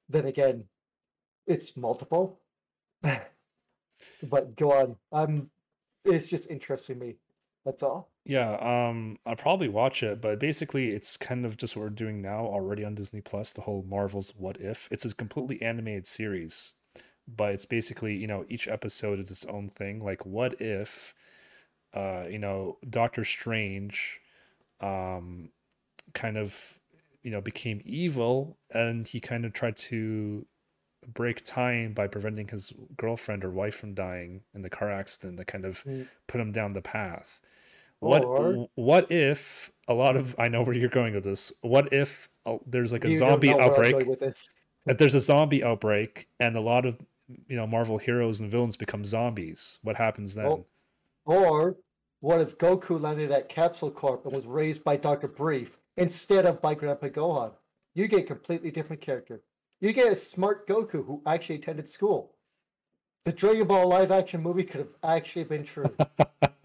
then 0.09 0.27
again, 0.27 0.65
it's 1.47 1.77
multiple. 1.77 2.41
but 4.23 4.57
go 4.57 4.73
on. 4.73 4.97
I'm. 5.13 5.51
It's 6.05 6.29
just 6.29 6.51
interesting 6.51 6.99
me. 6.99 7.17
That's 7.69 7.83
all. 7.83 8.09
Yeah, 8.25 8.57
um, 8.63 9.19
I'll 9.27 9.37
probably 9.37 9.69
watch 9.69 10.03
it, 10.03 10.23
but 10.23 10.41
basically, 10.41 10.89
it's 10.93 11.19
kind 11.19 11.45
of 11.45 11.59
just 11.59 11.77
what 11.77 11.83
we're 11.83 11.91
doing 11.91 12.23
now 12.23 12.47
already 12.47 12.83
on 12.83 12.95
Disney 12.95 13.21
Plus. 13.21 13.53
The 13.53 13.61
whole 13.61 13.85
Marvel's 13.87 14.33
What 14.39 14.59
If. 14.59 14.89
It's 14.91 15.05
a 15.05 15.15
completely 15.15 15.61
animated 15.61 16.07
series, 16.07 16.73
but 17.27 17.53
it's 17.53 17.67
basically 17.67 18.17
you 18.17 18.27
know 18.27 18.47
each 18.49 18.69
episode 18.69 19.21
is 19.21 19.31
its 19.31 19.45
own 19.45 19.69
thing. 19.69 20.03
Like, 20.03 20.25
what 20.25 20.63
if, 20.63 21.13
uh, 21.93 22.25
you 22.31 22.39
know, 22.39 22.79
Doctor 22.89 23.23
Strange 23.23 24.19
um, 24.81 25.51
kind 26.15 26.39
of 26.39 26.81
you 27.23 27.31
know 27.31 27.43
became 27.43 27.83
evil 27.85 28.57
and 28.73 29.07
he 29.07 29.21
kind 29.21 29.45
of 29.45 29.53
tried 29.53 29.77
to 29.77 30.47
break 31.07 31.45
time 31.45 31.93
by 31.93 32.07
preventing 32.07 32.49
his 32.49 32.73
girlfriend 32.97 33.45
or 33.45 33.51
wife 33.51 33.77
from 33.77 33.93
dying 33.93 34.41
in 34.55 34.63
the 34.63 34.71
car 34.71 34.91
accident 34.91 35.37
that 35.37 35.47
kind 35.47 35.67
of 35.67 35.85
mm. 35.85 36.09
put 36.27 36.41
him 36.41 36.51
down 36.51 36.73
the 36.73 36.81
path 36.81 37.41
what 38.01 38.25
oh, 38.25 38.29
or... 38.29 38.69
what 38.75 39.11
if 39.11 39.71
a 39.89 39.95
lot 39.95 40.17
of 40.17 40.35
i 40.39 40.49
know 40.49 40.63
where 40.63 40.75
you're 40.75 40.89
going 40.89 41.15
with 41.15 41.25
this 41.25 41.53
what 41.63 41.93
if 41.93 42.29
oh, 42.47 42.61
there's 42.67 42.93
like 42.93 43.05
a 43.05 43.17
zombie 43.17 43.53
outbreak 43.53 43.97
if 44.87 44.99
there's 44.99 45.15
a 45.15 45.21
zombie 45.21 45.65
outbreak 45.65 46.29
and 46.41 46.57
a 46.57 46.61
lot 46.61 46.87
of 46.87 46.97
you 47.47 47.57
know 47.57 47.67
marvel 47.67 47.99
heroes 47.99 48.41
and 48.41 48.51
villains 48.51 48.77
become 48.77 49.05
zombies 49.05 49.79
what 49.83 49.97
happens 49.97 50.35
then 50.35 50.47
oh. 50.47 50.67
or 51.25 51.77
what 52.21 52.41
if 52.41 52.59
Goku 52.59 53.01
landed 53.01 53.31
at 53.31 53.49
Capsule 53.49 53.93
Corp 53.93 54.27
and 54.27 54.35
was 54.35 54.47
raised 54.47 54.83
by 54.83 54.97
Dr. 54.97 55.29
Brief 55.29 55.79
instead 55.97 56.47
of 56.47 56.61
by 56.61 56.75
Grandpa 56.75 57.09
Gohan? 57.09 57.53
You 57.95 58.09
get 58.09 58.21
a 58.21 58.27
completely 58.27 58.73
different 58.73 59.03
character. 59.03 59.43
You 59.81 59.93
get 59.93 60.13
a 60.13 60.17
smart 60.17 60.67
Goku 60.67 61.07
who 61.07 61.23
actually 61.27 61.57
attended 61.57 61.89
school. 61.89 62.35
The 63.25 63.33
Dragon 63.33 63.69
Ball 63.69 63.87
live 63.87 64.11
action 64.11 64.43
movie 64.43 64.65
could 64.65 64.81
have 64.81 64.95
actually 65.05 65.45
been 65.45 65.63
true. 65.63 65.95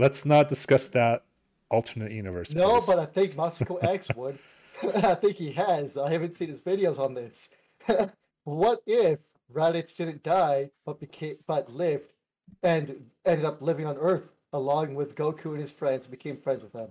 Let's 0.00 0.24
not 0.24 0.48
discuss 0.48 0.88
that 0.88 1.24
alternate 1.68 2.10
universe. 2.10 2.54
No, 2.54 2.78
please. 2.78 2.86
but 2.86 2.98
I 2.98 3.04
think 3.04 3.34
Masako 3.36 3.84
X 3.84 4.08
would. 4.16 4.38
I 5.04 5.14
think 5.14 5.36
he 5.36 5.52
has. 5.52 5.98
I 5.98 6.10
haven't 6.10 6.34
seen 6.34 6.48
his 6.48 6.62
videos 6.62 6.98
on 6.98 7.12
this. 7.12 7.50
what 8.44 8.82
if 8.86 9.20
Raditz 9.52 9.94
didn't 9.94 10.22
die 10.22 10.70
but 10.86 11.00
became 11.00 11.36
but 11.46 11.70
lived 11.70 12.14
and 12.62 12.96
ended 13.26 13.44
up 13.44 13.60
living 13.60 13.84
on 13.84 13.98
Earth 13.98 14.30
along 14.54 14.94
with 14.94 15.14
Goku 15.14 15.50
and 15.50 15.60
his 15.60 15.70
friends, 15.70 16.04
and 16.04 16.10
became 16.10 16.38
friends 16.38 16.62
with 16.62 16.72
them. 16.72 16.88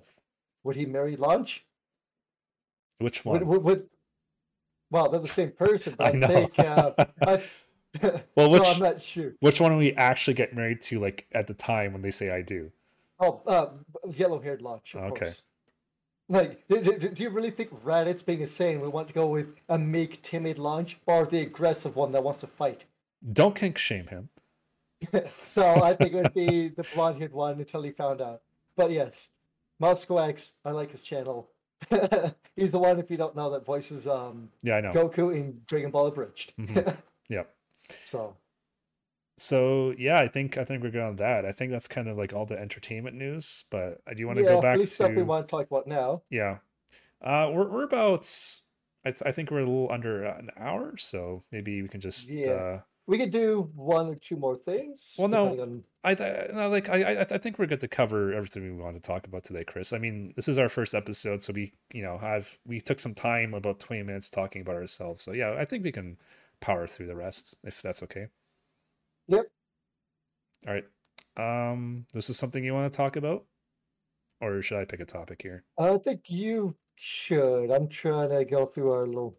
Would 0.63 0.75
he 0.75 0.85
marry 0.85 1.15
Launch? 1.15 1.65
Which 2.99 3.25
one? 3.25 3.39
Would, 3.39 3.47
would, 3.47 3.63
would, 3.63 3.89
well, 4.91 5.09
they're 5.09 5.19
the 5.19 5.27
same 5.27 5.51
person, 5.51 5.95
but 5.97 6.15
I, 6.15 6.19
I 6.19 6.27
think. 6.27 6.59
Uh, 6.59 6.91
I, 7.25 7.43
well, 8.35 8.51
which, 8.51 8.63
I'm 8.67 8.79
not 8.79 9.01
sure. 9.01 9.33
Which 9.39 9.59
one 9.59 9.71
do 9.71 9.77
we 9.77 9.93
actually 9.93 10.35
get 10.35 10.53
married 10.53 10.83
to, 10.83 10.99
like 10.99 11.25
at 11.31 11.47
the 11.47 11.55
time 11.55 11.91
when 11.93 12.03
they 12.03 12.11
say 12.11 12.29
"I 12.29 12.43
do"? 12.43 12.71
Oh, 13.19 13.41
uh, 13.45 13.67
yellow-haired 14.09 14.61
Launch. 14.61 14.95
okay. 14.95 15.25
Course. 15.25 15.41
Like, 16.29 16.67
do, 16.67 16.79
do, 16.79 17.09
do, 17.09 17.23
you 17.23 17.31
really 17.31 17.49
think 17.49 17.71
Raditz 17.83 18.23
being 18.23 18.41
insane 18.41 18.79
would 18.81 18.93
want 18.93 19.07
to 19.07 19.13
go 19.15 19.27
with 19.27 19.47
a 19.69 19.79
meek, 19.79 20.21
timid 20.21 20.59
Launch, 20.59 20.99
or 21.07 21.25
the 21.25 21.41
aggressive 21.41 21.95
one 21.95 22.11
that 22.11 22.23
wants 22.23 22.41
to 22.41 22.47
fight? 22.47 22.85
Don't 23.33 23.55
kink 23.55 23.79
shame 23.79 24.05
him. 24.05 24.29
so 25.47 25.81
I 25.81 25.93
think 25.93 26.13
it 26.13 26.17
would 26.17 26.33
be 26.33 26.67
the 26.69 26.85
blonde 26.93 27.17
haired 27.17 27.33
one 27.33 27.59
until 27.59 27.81
he 27.81 27.91
found 27.91 28.21
out. 28.21 28.41
But 28.75 28.91
yes, 28.91 29.29
Masako 29.81 30.27
X, 30.27 30.53
I 30.65 30.71
like 30.71 30.91
his 30.91 31.01
channel. 31.01 31.49
He's 32.55 32.73
the 32.73 32.79
one, 32.79 32.99
if 32.99 33.09
you 33.09 33.17
don't 33.17 33.35
know, 33.35 33.49
that 33.51 33.65
voices 33.65 34.05
um 34.05 34.49
yeah, 34.61 34.77
I 34.77 34.81
know 34.81 34.91
Goku 34.91 35.35
in 35.35 35.61
Dragon 35.67 35.91
Ball 35.91 36.07
Abridged. 36.07 36.53
mm-hmm. 36.59 36.89
Yeah. 37.29 37.43
So. 38.05 38.35
So 39.39 39.93
yeah, 39.97 40.19
I 40.19 40.27
think 40.27 40.57
I 40.57 40.65
think 40.65 40.83
we're 40.83 40.91
good 40.91 41.01
on 41.01 41.15
that. 41.17 41.45
I 41.45 41.51
think 41.51 41.71
that's 41.71 41.87
kind 41.87 42.07
of 42.07 42.17
like 42.17 42.33
all 42.33 42.45
the 42.45 42.59
entertainment 42.59 43.15
news. 43.15 43.63
But 43.71 44.01
I 44.05 44.13
do 44.13 44.27
want 44.27 44.37
to 44.37 44.43
yeah, 44.43 44.49
go 44.49 44.61
back 44.61 44.73
at 44.73 44.79
least 44.79 44.91
to 44.93 44.95
stuff 45.03 45.15
we 45.15 45.23
want 45.23 45.47
to 45.47 45.51
talk 45.51 45.67
about 45.67 45.87
now. 45.87 46.23
Yeah, 46.29 46.57
uh, 47.21 47.49
we're 47.53 47.69
we're 47.69 47.83
about. 47.85 48.29
I, 49.05 49.11
th- 49.11 49.23
I 49.25 49.31
think 49.31 49.49
we're 49.49 49.59
a 49.59 49.65
little 49.65 49.89
under 49.89 50.25
an 50.25 50.49
hour, 50.57 50.97
so 50.97 51.43
maybe 51.53 51.81
we 51.81 51.87
can 51.87 52.01
just 52.01 52.27
yeah. 52.27 52.49
uh, 52.49 52.79
we 53.07 53.17
could 53.17 53.31
do 53.31 53.71
one 53.73 54.07
or 54.07 54.15
two 54.15 54.35
more 54.35 54.57
things. 54.57 55.15
Well, 55.17 55.29
no, 55.29 55.61
on... 55.61 55.83
I, 56.03 56.11
I 56.11 56.65
like 56.65 56.89
I, 56.89 57.21
I 57.21 57.37
think 57.37 57.57
we're 57.57 57.65
good 57.65 57.79
to 57.79 57.87
cover 57.87 58.33
everything 58.33 58.63
we 58.63 58.83
want 58.83 58.97
to 58.97 59.01
talk 59.01 59.25
about 59.25 59.45
today, 59.45 59.63
Chris. 59.63 59.93
I 59.93 59.99
mean, 59.99 60.33
this 60.35 60.49
is 60.49 60.59
our 60.59 60.67
first 60.67 60.93
episode, 60.93 61.41
so 61.41 61.53
we 61.53 61.71
you 61.93 62.03
know 62.03 62.17
have 62.17 62.57
we 62.65 62.81
took 62.81 62.99
some 62.99 63.15
time 63.15 63.53
about 63.53 63.79
twenty 63.79 64.03
minutes 64.03 64.29
talking 64.29 64.61
about 64.61 64.75
ourselves. 64.75 65.23
So 65.23 65.31
yeah, 65.31 65.55
I 65.57 65.63
think 65.63 65.85
we 65.85 65.93
can 65.93 66.17
power 66.59 66.87
through 66.87 67.07
the 67.07 67.15
rest 67.15 67.55
if 67.63 67.81
that's 67.81 68.03
okay. 68.03 68.27
Yep. 69.29 69.45
All 70.67 70.73
right. 70.73 70.85
Um, 71.37 72.05
this 72.13 72.29
is 72.29 72.37
something 72.37 72.63
you 72.63 72.73
want 72.73 72.91
to 72.91 72.97
talk 72.97 73.15
about, 73.15 73.45
or 74.41 74.61
should 74.61 74.79
I 74.79 74.85
pick 74.85 74.99
a 74.99 75.05
topic 75.05 75.41
here? 75.41 75.63
I 75.77 75.97
think 75.97 76.23
you 76.27 76.75
should. 76.95 77.71
I'm 77.71 77.87
trying 77.87 78.29
to 78.29 78.43
go 78.43 78.65
through 78.65 78.91
our 78.91 79.05
little 79.05 79.37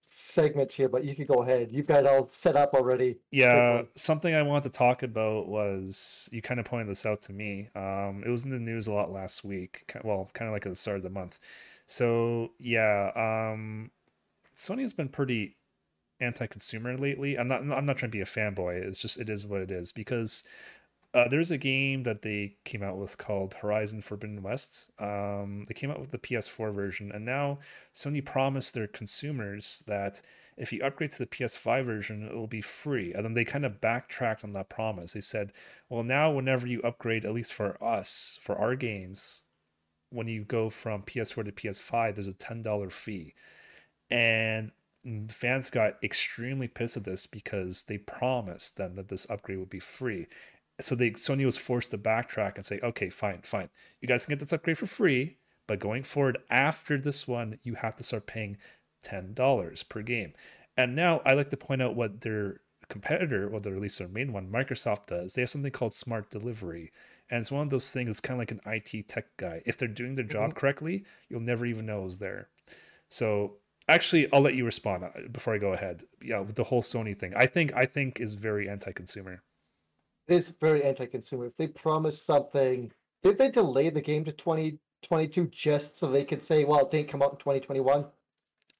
segment 0.00 0.72
here, 0.72 0.88
but 0.88 1.04
you 1.04 1.16
could 1.16 1.26
go 1.26 1.42
ahead. 1.42 1.70
You've 1.72 1.88
got 1.88 2.04
it 2.04 2.06
all 2.06 2.24
set 2.24 2.54
up 2.54 2.72
already. 2.72 3.18
Yeah, 3.32 3.82
something 3.96 4.32
I 4.32 4.42
want 4.42 4.62
to 4.62 4.70
talk 4.70 5.02
about 5.02 5.48
was 5.48 6.28
you 6.32 6.40
kind 6.40 6.60
of 6.60 6.66
pointed 6.66 6.88
this 6.88 7.04
out 7.04 7.20
to 7.22 7.32
me. 7.32 7.68
Um, 7.74 8.22
it 8.24 8.30
was 8.30 8.44
in 8.44 8.50
the 8.50 8.60
news 8.60 8.86
a 8.86 8.92
lot 8.92 9.10
last 9.12 9.44
week. 9.44 9.92
Well, 10.04 10.30
kind 10.34 10.48
of 10.48 10.52
like 10.52 10.64
at 10.64 10.70
the 10.70 10.76
start 10.76 10.98
of 10.98 11.02
the 11.02 11.10
month. 11.10 11.40
So 11.86 12.52
yeah, 12.58 13.10
um, 13.16 13.90
Sony 14.56 14.82
has 14.82 14.92
been 14.92 15.08
pretty 15.08 15.56
anti-consumer 16.22 16.96
lately. 16.96 17.38
I'm 17.38 17.48
not. 17.48 17.60
I'm 17.60 17.86
not 17.86 17.98
trying 17.98 18.10
to 18.10 18.16
be 18.16 18.20
a 18.20 18.24
fanboy. 18.24 18.82
It's 18.82 18.98
just 18.98 19.18
it 19.18 19.28
is 19.28 19.46
what 19.46 19.60
it 19.60 19.70
is 19.70 19.92
because 19.92 20.44
uh, 21.14 21.28
there's 21.28 21.50
a 21.50 21.58
game 21.58 22.04
that 22.04 22.22
they 22.22 22.56
came 22.64 22.82
out 22.82 22.96
with 22.96 23.18
called 23.18 23.54
Horizon 23.54 24.00
Forbidden 24.00 24.42
West. 24.42 24.90
Um, 24.98 25.66
they 25.68 25.74
came 25.74 25.90
out 25.90 26.00
with 26.00 26.10
the 26.10 26.18
PS4 26.18 26.72
version, 26.72 27.12
and 27.12 27.24
now 27.24 27.58
Sony 27.94 28.24
promised 28.24 28.72
their 28.72 28.86
consumers 28.86 29.84
that 29.86 30.22
if 30.56 30.72
you 30.72 30.82
upgrade 30.82 31.10
to 31.12 31.18
the 31.18 31.26
PS5 31.26 31.84
version, 31.84 32.22
it 32.26 32.34
will 32.34 32.46
be 32.46 32.62
free. 32.62 33.12
And 33.12 33.24
then 33.24 33.34
they 33.34 33.44
kind 33.44 33.64
of 33.64 33.80
backtracked 33.80 34.44
on 34.44 34.52
that 34.52 34.68
promise. 34.68 35.12
They 35.12 35.20
said, 35.20 35.52
well, 35.88 36.02
now 36.02 36.30
whenever 36.30 36.66
you 36.66 36.80
upgrade, 36.82 37.24
at 37.24 37.34
least 37.34 37.52
for 37.52 37.82
us, 37.82 38.38
for 38.40 38.56
our 38.56 38.74
games, 38.74 39.42
when 40.10 40.28
you 40.28 40.44
go 40.44 40.70
from 40.70 41.02
PS4 41.02 41.44
to 41.46 41.52
PS5, 41.52 42.14
there's 42.14 42.28
a 42.28 42.32
$10 42.32 42.92
fee. 42.92 43.34
And 44.10 44.72
fans 45.28 45.70
got 45.70 45.94
extremely 46.02 46.68
pissed 46.68 46.96
at 46.96 47.04
this 47.04 47.26
because 47.26 47.84
they 47.84 47.98
promised 47.98 48.76
them 48.76 48.94
that 48.96 49.08
this 49.08 49.28
upgrade 49.28 49.58
would 49.58 49.70
be 49.70 49.80
free 49.80 50.26
so 50.80 50.94
they 50.94 51.10
Sony 51.12 51.44
was 51.44 51.56
forced 51.56 51.90
to 51.92 51.98
backtrack 51.98 52.56
and 52.56 52.64
say, 52.64 52.80
okay, 52.82 53.10
fine, 53.10 53.40
fine. 53.42 53.68
You 54.00 54.08
guys 54.08 54.24
can 54.24 54.32
get 54.32 54.40
this 54.40 54.52
upgrade 54.52 54.78
for 54.78 54.86
free, 54.86 55.36
but 55.66 55.78
going 55.78 56.02
forward 56.02 56.38
after 56.50 56.98
this 56.98 57.28
one, 57.28 57.58
you 57.62 57.74
have 57.74 57.94
to 57.96 58.02
start 58.02 58.26
paying 58.26 58.56
ten 59.02 59.34
dollars 59.34 59.82
per 59.84 60.02
game. 60.02 60.32
And 60.76 60.96
now 60.96 61.20
I 61.24 61.34
like 61.34 61.50
to 61.50 61.56
point 61.56 61.82
out 61.82 61.94
what 61.94 62.22
their 62.22 62.60
competitor, 62.88 63.48
well, 63.48 63.60
at 63.64 63.80
least 63.80 63.98
their 63.98 64.08
main 64.08 64.32
one, 64.32 64.50
Microsoft 64.50 65.06
does. 65.06 65.34
They 65.34 65.42
have 65.42 65.50
something 65.50 65.70
called 65.70 65.94
Smart 65.94 66.30
Delivery, 66.30 66.90
and 67.30 67.40
it's 67.40 67.50
one 67.52 67.62
of 67.62 67.70
those 67.70 67.90
things. 67.92 68.10
It's 68.10 68.20
kind 68.20 68.36
of 68.36 68.38
like 68.40 68.50
an 68.50 68.60
IT 68.66 69.08
tech 69.08 69.26
guy. 69.36 69.62
If 69.66 69.76
they're 69.78 69.88
doing 69.88 70.14
their 70.16 70.24
job 70.24 70.54
Mhm. 70.54 70.56
correctly, 70.56 71.04
you'll 71.28 71.40
never 71.40 71.66
even 71.66 71.86
know 71.86 72.06
it's 72.06 72.18
there. 72.18 72.48
So 73.08 73.58
actually, 73.94 74.32
I'll 74.32 74.40
let 74.40 74.54
you 74.54 74.64
respond 74.64 75.04
uh, 75.04 75.10
before 75.30 75.54
I 75.54 75.58
go 75.58 75.72
ahead. 75.72 76.04
Yeah, 76.20 76.40
with 76.40 76.56
the 76.56 76.64
whole 76.64 76.82
Sony 76.82 77.18
thing, 77.18 77.32
I 77.36 77.46
think 77.46 77.72
I 77.74 77.86
think 77.86 78.20
is 78.20 78.34
very 78.34 78.68
anti-consumer. 78.68 79.42
It 80.28 80.34
is 80.34 80.50
very 80.60 80.82
anti-consumer. 80.84 81.46
If 81.46 81.56
they 81.56 81.66
promise 81.68 82.22
something, 82.22 82.92
did 83.22 83.38
they 83.38 83.50
delay 83.50 83.90
the 83.90 84.00
game 84.00 84.24
to 84.24 84.32
2022 84.32 85.46
just 85.48 85.98
so 85.98 86.06
they 86.06 86.24
could 86.24 86.42
say, 86.42 86.64
well, 86.64 86.80
it 86.80 86.90
didn't 86.90 87.08
come 87.08 87.22
out 87.22 87.32
in 87.32 87.38
2021? 87.38 88.06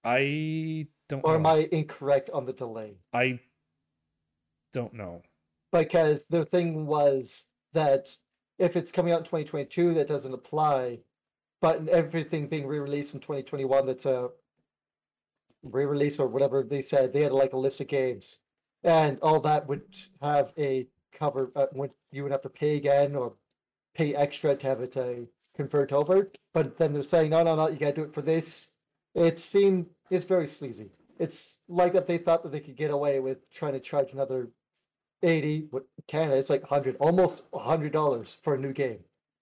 I 0.04 0.86
don't 1.08 1.22
Or 1.24 1.34
am. 1.36 1.46
I 1.46 1.68
incorrect 1.72 2.30
on 2.30 2.46
the 2.46 2.52
delay? 2.52 2.96
I 3.12 3.40
don't 4.72 4.94
know. 4.94 5.22
Because 5.70 6.26
their 6.26 6.44
thing 6.44 6.86
was 6.86 7.46
that 7.72 8.14
if 8.58 8.76
it's 8.76 8.92
coming 8.92 9.12
out 9.12 9.20
in 9.20 9.24
2022, 9.24 9.94
that 9.94 10.08
doesn't 10.08 10.34
apply. 10.34 11.00
But 11.60 11.78
in 11.78 11.88
everything 11.88 12.48
being 12.48 12.66
re-released 12.66 13.14
in 13.14 13.20
2021, 13.20 13.86
that's 13.86 14.06
a 14.06 14.30
re-release 15.62 16.18
or 16.18 16.26
whatever 16.28 16.62
they 16.62 16.82
said, 16.82 17.12
they 17.12 17.22
had 17.22 17.32
like 17.32 17.52
a 17.52 17.58
list 17.58 17.80
of 17.80 17.88
games, 17.88 18.38
and 18.84 19.18
all 19.20 19.40
that 19.40 19.66
would 19.68 19.82
have 20.20 20.52
a 20.58 20.88
cover. 21.12 21.52
Uh, 21.54 21.66
when 21.72 21.90
you 22.10 22.22
would 22.22 22.32
have 22.32 22.42
to 22.42 22.48
pay 22.48 22.76
again 22.76 23.14
or 23.14 23.34
pay 23.94 24.14
extra 24.14 24.56
to 24.56 24.66
have 24.66 24.80
it 24.80 24.96
uh, 24.96 25.14
convert 25.54 25.92
over. 25.92 26.30
But 26.54 26.78
then 26.78 26.92
they're 26.92 27.02
saying, 27.02 27.30
no, 27.30 27.42
no, 27.42 27.54
no, 27.56 27.68
you 27.68 27.76
gotta 27.76 27.92
do 27.92 28.02
it 28.02 28.14
for 28.14 28.22
this. 28.22 28.70
It 29.14 29.38
seemed 29.40 29.86
it's 30.10 30.24
very 30.24 30.46
sleazy. 30.46 30.90
It's 31.18 31.58
like 31.68 31.92
that 31.92 32.06
they 32.06 32.18
thought 32.18 32.42
that 32.42 32.52
they 32.52 32.60
could 32.60 32.76
get 32.76 32.90
away 32.90 33.20
with 33.20 33.48
trying 33.50 33.74
to 33.74 33.80
charge 33.80 34.12
another 34.12 34.50
80 35.22 35.68
what 35.70 35.84
Canada 36.08 36.36
it's 36.36 36.50
like 36.50 36.62
100 36.62 36.96
almost 36.98 37.42
100 37.50 37.92
dollars 37.92 38.38
for 38.42 38.54
a 38.54 38.58
new 38.58 38.72
game 38.72 38.98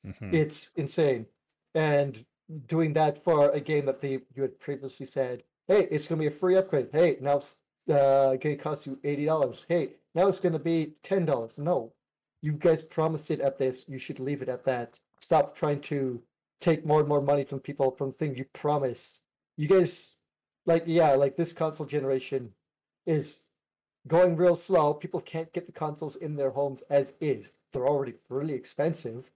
Mhm. 0.07 0.35
it's 0.35 0.71
insane 0.77 1.27
and 1.75 2.25
doing 2.67 2.93
that 2.95 3.17
for 3.17 3.51
a 3.51 3.61
game 3.61 3.87
that 3.87 4.01
they 4.01 4.21
you 4.35 4.43
had 4.43 4.59
previously 4.59 5.07
said 5.07 5.43
hey 5.71 5.87
it's 5.89 6.09
going 6.09 6.19
to 6.19 6.29
be 6.29 6.35
a 6.35 6.37
free 6.37 6.57
upgrade. 6.57 6.89
Hey 6.93 7.17
now 7.21 7.37
it's 7.37 7.59
uh, 7.89 8.35
going 8.37 8.41
to 8.41 8.57
cost 8.57 8.87
you 8.87 8.99
80 9.05 9.25
dollars. 9.25 9.67
Hey 9.69 9.95
now 10.17 10.27
it's 10.27 10.41
going 10.41 10.53
to 10.53 10.59
be 10.59 10.95
10 11.05 11.25
dollars. 11.25 11.53
No 11.57 11.93
you 12.43 12.53
guys 12.53 12.83
promised 12.83 13.31
it 13.31 13.41
at 13.41 13.57
this. 13.57 13.85
You 13.87 13.99
should 13.99 14.19
leave 14.19 14.43
it 14.43 14.49
at 14.49 14.65
that. 14.65 14.99
Stop 15.21 15.55
trying 15.55 15.81
to 15.83 16.21
take 16.61 16.85
more 16.85 17.01
and 17.01 17.09
more 17.09 17.21
money 17.21 17.45
from 17.45 17.61
people 17.61 17.93
from 17.93 18.13
things 18.13 18.37
you 18.37 18.47
promised. 18.53 19.21
You 19.57 19.69
guys 19.69 20.17
like 20.67 20.83
yeah 20.87 21.13
like 21.13 21.37
this 21.37 21.53
console 21.53 21.87
generation 21.87 22.53
is 23.07 23.41
going 24.09 24.35
real 24.37 24.57
slow. 24.57 24.93
People 24.93 25.21
can't 25.21 25.53
get 25.53 25.67
the 25.67 25.73
consoles 25.73 26.17
in 26.17 26.35
their 26.35 26.51
homes 26.51 26.83
as 26.91 27.15
is. 27.21 27.53
They're 27.73 27.87
already 27.87 28.15
really 28.29 28.55
expensive 28.55 29.31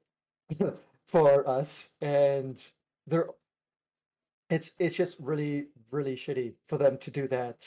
for 1.08 1.48
us, 1.48 1.90
and 2.00 2.60
they're 3.06 3.28
it's 4.50 4.72
it's 4.78 4.94
just 4.94 5.16
really 5.20 5.68
really 5.94 6.16
shitty 6.16 6.52
for 6.66 6.76
them 6.76 6.98
to 6.98 7.10
do 7.10 7.26
that. 7.28 7.66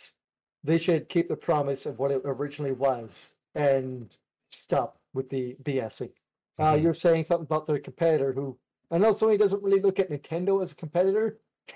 They 0.63 0.77
should 0.77 1.09
keep 1.09 1.27
the 1.27 1.37
promise 1.37 1.85
of 1.85 1.97
what 1.97 2.11
it 2.11 2.21
originally 2.25 2.73
was 2.73 3.33
and 3.55 4.15
stop 4.49 4.99
with 5.13 5.29
the 5.29 5.55
BSing. 5.63 6.11
Uh, 6.59 6.73
Mhm. 6.73 6.81
you're 6.83 6.93
saying 6.93 7.25
something 7.25 7.45
about 7.45 7.65
their 7.65 7.79
competitor 7.79 8.33
who 8.33 8.57
I 8.89 8.97
know 8.97 9.09
Sony 9.09 9.37
doesn't 9.37 9.61
really 9.61 9.81
look 9.81 9.99
at 9.99 10.09
Nintendo 10.09 10.61
as 10.63 10.71
a 10.71 10.75
competitor, 10.75 11.39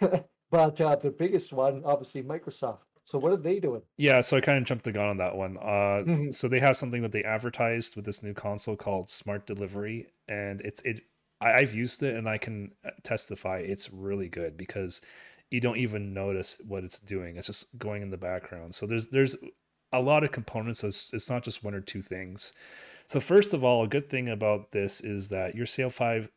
but 0.49 0.79
uh, 0.79 0.95
the 0.95 1.11
biggest 1.11 1.51
one, 1.53 1.83
obviously 1.83 2.23
Microsoft. 2.23 2.79
So 3.03 3.19
what 3.19 3.33
are 3.33 3.37
they 3.37 3.59
doing? 3.59 3.81
Yeah, 3.97 4.21
so 4.21 4.37
I 4.37 4.41
kind 4.41 4.57
of 4.57 4.63
jumped 4.63 4.85
the 4.85 4.91
gun 4.93 5.09
on 5.09 5.17
that 5.17 5.35
one. 5.35 5.57
Uh, 5.57 5.99
Mhm. 6.05 6.33
so 6.33 6.47
they 6.47 6.59
have 6.59 6.77
something 6.77 7.01
that 7.01 7.11
they 7.11 7.23
advertised 7.23 7.95
with 7.95 8.05
this 8.05 8.23
new 8.23 8.33
console 8.33 8.77
called 8.77 9.09
Smart 9.09 9.45
Delivery, 9.45 10.07
and 10.27 10.61
it's 10.61 10.81
it. 10.83 11.01
I, 11.41 11.53
I've 11.53 11.73
used 11.73 12.01
it 12.03 12.15
and 12.15 12.29
I 12.29 12.37
can 12.37 12.71
uh, 12.85 12.91
testify 13.03 13.57
it's 13.59 13.91
really 13.91 14.29
good 14.29 14.55
because 14.55 15.01
you 15.51 15.59
don't 15.59 15.77
even 15.77 16.13
notice 16.13 16.59
what 16.67 16.83
it's 16.83 16.99
doing. 16.99 17.37
It's 17.37 17.47
just 17.47 17.77
going 17.77 18.01
in 18.01 18.09
the 18.09 18.17
background. 18.17 18.73
So 18.73 18.87
there's 18.87 19.09
there's 19.09 19.35
a 19.91 20.01
lot 20.01 20.23
of 20.23 20.31
components. 20.31 20.83
It's, 20.83 21.13
it's 21.13 21.29
not 21.29 21.43
just 21.43 21.63
one 21.63 21.73
or 21.73 21.81
two 21.81 22.01
things. 22.01 22.53
So 23.07 23.19
first 23.19 23.53
of 23.53 23.61
all, 23.61 23.83
a 23.83 23.89
good 23.89 24.09
thing 24.09 24.29
about 24.29 24.71
this 24.71 25.01
is 25.01 25.27
that 25.29 25.53
your 25.53 25.65
save 25.65 25.93
five, 25.93 26.29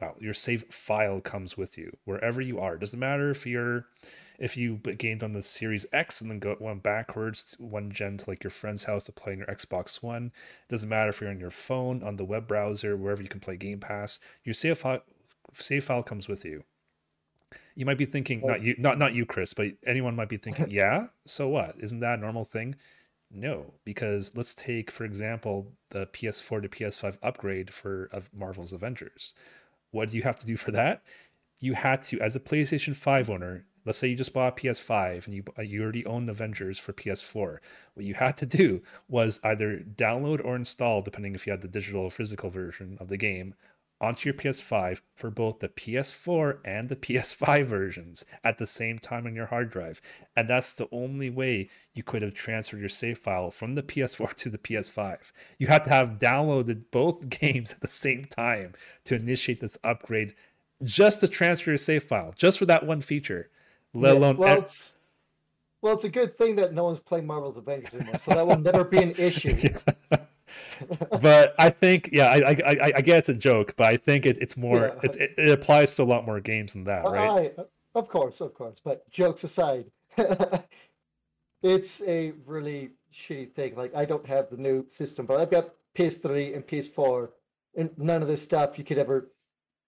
well, 0.00 0.14
your 0.18 0.32
save 0.32 0.64
file 0.70 1.20
comes 1.20 1.58
with 1.58 1.76
you 1.76 1.94
wherever 2.06 2.40
you 2.40 2.58
are. 2.58 2.74
It 2.74 2.80
Doesn't 2.80 2.98
matter 2.98 3.30
if 3.30 3.46
you're 3.46 3.86
if 4.38 4.56
you 4.56 4.76
gained 4.76 5.22
on 5.22 5.34
the 5.34 5.42
Series 5.42 5.84
X 5.92 6.22
and 6.22 6.30
then 6.30 6.38
go 6.38 6.56
went 6.58 6.82
backwards 6.82 7.54
one 7.58 7.90
gen 7.90 8.16
to 8.16 8.30
like 8.30 8.42
your 8.42 8.50
friend's 8.50 8.84
house 8.84 9.04
to 9.04 9.12
play 9.12 9.32
on 9.32 9.38
your 9.38 9.46
Xbox 9.48 10.02
One. 10.02 10.32
It 10.62 10.70
doesn't 10.70 10.88
matter 10.88 11.10
if 11.10 11.20
you're 11.20 11.30
on 11.30 11.38
your 11.40 11.50
phone, 11.50 12.02
on 12.02 12.16
the 12.16 12.24
web 12.24 12.48
browser, 12.48 12.96
wherever 12.96 13.22
you 13.22 13.28
can 13.28 13.40
play 13.40 13.56
Game 13.56 13.80
Pass. 13.80 14.18
Your 14.44 14.54
save 14.54 14.78
file 14.78 15.02
save 15.52 15.84
file 15.84 16.02
comes 16.02 16.26
with 16.26 16.46
you. 16.46 16.64
You 17.74 17.86
might 17.86 17.98
be 17.98 18.06
thinking, 18.06 18.42
not 18.44 18.62
you, 18.62 18.74
not 18.78 18.98
not 18.98 19.14
you, 19.14 19.26
Chris, 19.26 19.54
but 19.54 19.72
anyone 19.86 20.14
might 20.14 20.28
be 20.28 20.36
thinking, 20.36 20.66
yeah. 20.70 21.06
So 21.24 21.48
what? 21.48 21.76
Isn't 21.78 22.00
that 22.00 22.18
a 22.18 22.22
normal 22.22 22.44
thing? 22.44 22.76
No, 23.30 23.74
because 23.84 24.30
let's 24.36 24.54
take, 24.54 24.90
for 24.90 25.04
example, 25.04 25.72
the 25.90 26.06
PS4 26.06 26.62
to 26.62 26.68
PS5 26.68 27.18
upgrade 27.22 27.74
for 27.74 28.08
of 28.12 28.30
Marvel's 28.32 28.72
Avengers. 28.72 29.34
What 29.90 30.10
do 30.10 30.16
you 30.16 30.22
have 30.22 30.38
to 30.38 30.46
do 30.46 30.56
for 30.56 30.70
that? 30.70 31.02
You 31.60 31.74
had 31.74 32.02
to, 32.04 32.20
as 32.20 32.36
a 32.36 32.40
PlayStation 32.40 32.94
5 32.94 33.30
owner, 33.30 33.64
let's 33.84 33.98
say 33.98 34.08
you 34.08 34.16
just 34.16 34.32
bought 34.32 34.58
a 34.58 34.60
PS5 34.60 35.26
and 35.26 35.34
you 35.34 35.44
you 35.62 35.82
already 35.82 36.06
own 36.06 36.28
Avengers 36.28 36.78
for 36.78 36.92
PS4. 36.92 37.58
What 37.94 38.06
you 38.06 38.14
had 38.14 38.36
to 38.38 38.46
do 38.46 38.82
was 39.08 39.40
either 39.42 39.78
download 39.78 40.44
or 40.44 40.56
install, 40.56 41.02
depending 41.02 41.34
if 41.34 41.46
you 41.46 41.52
had 41.52 41.62
the 41.62 41.68
digital 41.68 42.02
or 42.02 42.10
physical 42.10 42.50
version 42.50 42.96
of 43.00 43.08
the 43.08 43.16
game, 43.16 43.54
onto 44.00 44.28
your 44.28 44.34
PS5 44.34 45.00
for 45.14 45.30
both 45.30 45.60
the 45.60 45.68
PS4 45.68 46.58
and 46.64 46.88
the 46.88 46.96
PS5 47.04 47.66
versions 47.66 48.24
at 48.42 48.58
the 48.58 48.66
same 48.66 48.98
time 48.98 49.26
on 49.26 49.34
your 49.34 49.46
hard 49.46 49.70
drive. 49.70 50.00
And 50.36 50.48
that's 50.48 50.74
the 50.74 50.88
only 50.92 51.30
way 51.30 51.68
you 51.94 52.02
could 52.02 52.22
have 52.22 52.34
transferred 52.34 52.80
your 52.80 52.88
save 52.88 53.18
file 53.18 53.50
from 53.50 53.74
the 53.74 53.82
PS4 53.82 54.34
to 54.34 54.50
the 54.50 54.58
PS5. 54.58 55.32
You 55.58 55.68
had 55.68 55.84
to 55.84 55.90
have 55.90 56.18
downloaded 56.18 56.84
both 56.90 57.28
games 57.40 57.72
at 57.72 57.80
the 57.80 57.88
same 57.88 58.24
time 58.24 58.74
to 59.04 59.14
initiate 59.14 59.60
this 59.60 59.78
upgrade 59.84 60.34
just 60.82 61.20
to 61.20 61.28
transfer 61.28 61.70
your 61.70 61.78
save 61.78 62.04
file, 62.04 62.34
just 62.36 62.58
for 62.58 62.66
that 62.66 62.84
one 62.84 63.00
feature, 63.00 63.48
let 63.94 64.12
Yeah, 64.12 64.18
alone 64.18 64.36
Well, 64.36 64.58
it's 64.58 64.92
well, 65.80 65.92
it's 65.92 66.04
a 66.04 66.08
good 66.08 66.34
thing 66.34 66.56
that 66.56 66.72
no 66.72 66.84
one's 66.84 66.98
playing 66.98 67.26
Marvel's 67.26 67.58
Avengers 67.58 67.92
anymore, 67.92 68.18
so 68.18 68.32
that 68.32 68.46
will 68.46 68.58
never 68.58 68.84
be 68.84 69.02
an 69.02 69.14
issue. 69.18 69.54
But 71.20 71.54
I 71.58 71.70
think, 71.70 72.10
yeah, 72.12 72.26
I, 72.26 72.36
I, 72.36 72.56
I, 72.66 72.92
I 72.96 73.00
get 73.00 73.18
it's 73.18 73.28
a 73.28 73.34
joke, 73.34 73.74
but 73.76 73.86
I 73.86 73.96
think 73.96 74.26
it, 74.26 74.38
it's 74.40 74.56
more, 74.56 74.86
Yeah. 74.94 75.00
it's, 75.02 75.16
it, 75.16 75.34
it 75.38 75.50
applies 75.50 75.94
to 75.96 76.02
a 76.02 76.04
lot 76.04 76.24
more 76.26 76.40
games 76.40 76.72
than 76.72 76.84
that, 76.84 77.04
right? 77.04 77.52
I, 77.58 77.62
of 77.94 78.08
course, 78.08 78.40
of 78.40 78.54
course. 78.54 78.80
But 78.82 79.08
jokes 79.10 79.44
aside, 79.44 79.86
it's 81.62 82.02
a 82.02 82.32
really 82.46 82.90
shitty 83.12 83.52
thing. 83.52 83.76
Like 83.76 83.94
I 83.94 84.04
don't 84.04 84.26
have 84.26 84.50
the 84.50 84.56
new 84.56 84.84
system, 84.88 85.26
but 85.26 85.40
I've 85.40 85.50
got 85.50 85.70
PS3 85.94 86.54
and 86.54 86.66
PS4, 86.66 87.30
and 87.76 87.90
none 87.98 88.22
of 88.22 88.28
this 88.28 88.42
stuff 88.42 88.78
you 88.78 88.84
could 88.84 88.98
ever. 88.98 89.30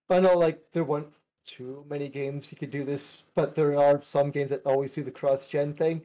I 0.09 0.21
know, 0.21 0.37
like 0.39 0.63
there 0.73 0.85
weren't 0.85 1.09
too 1.45 1.85
many 1.89 2.09
games 2.09 2.51
you 2.53 2.59
could 2.59 2.71
do 2.71 2.85
this, 2.85 3.23
but 3.35 3.55
there 3.55 3.77
are 3.77 4.01
some 4.03 4.31
games 4.31 4.51
that 4.51 4.63
always 4.65 4.95
do 4.95 5.03
the 5.03 5.11
cross-gen 5.11 5.75
thing. 5.75 6.03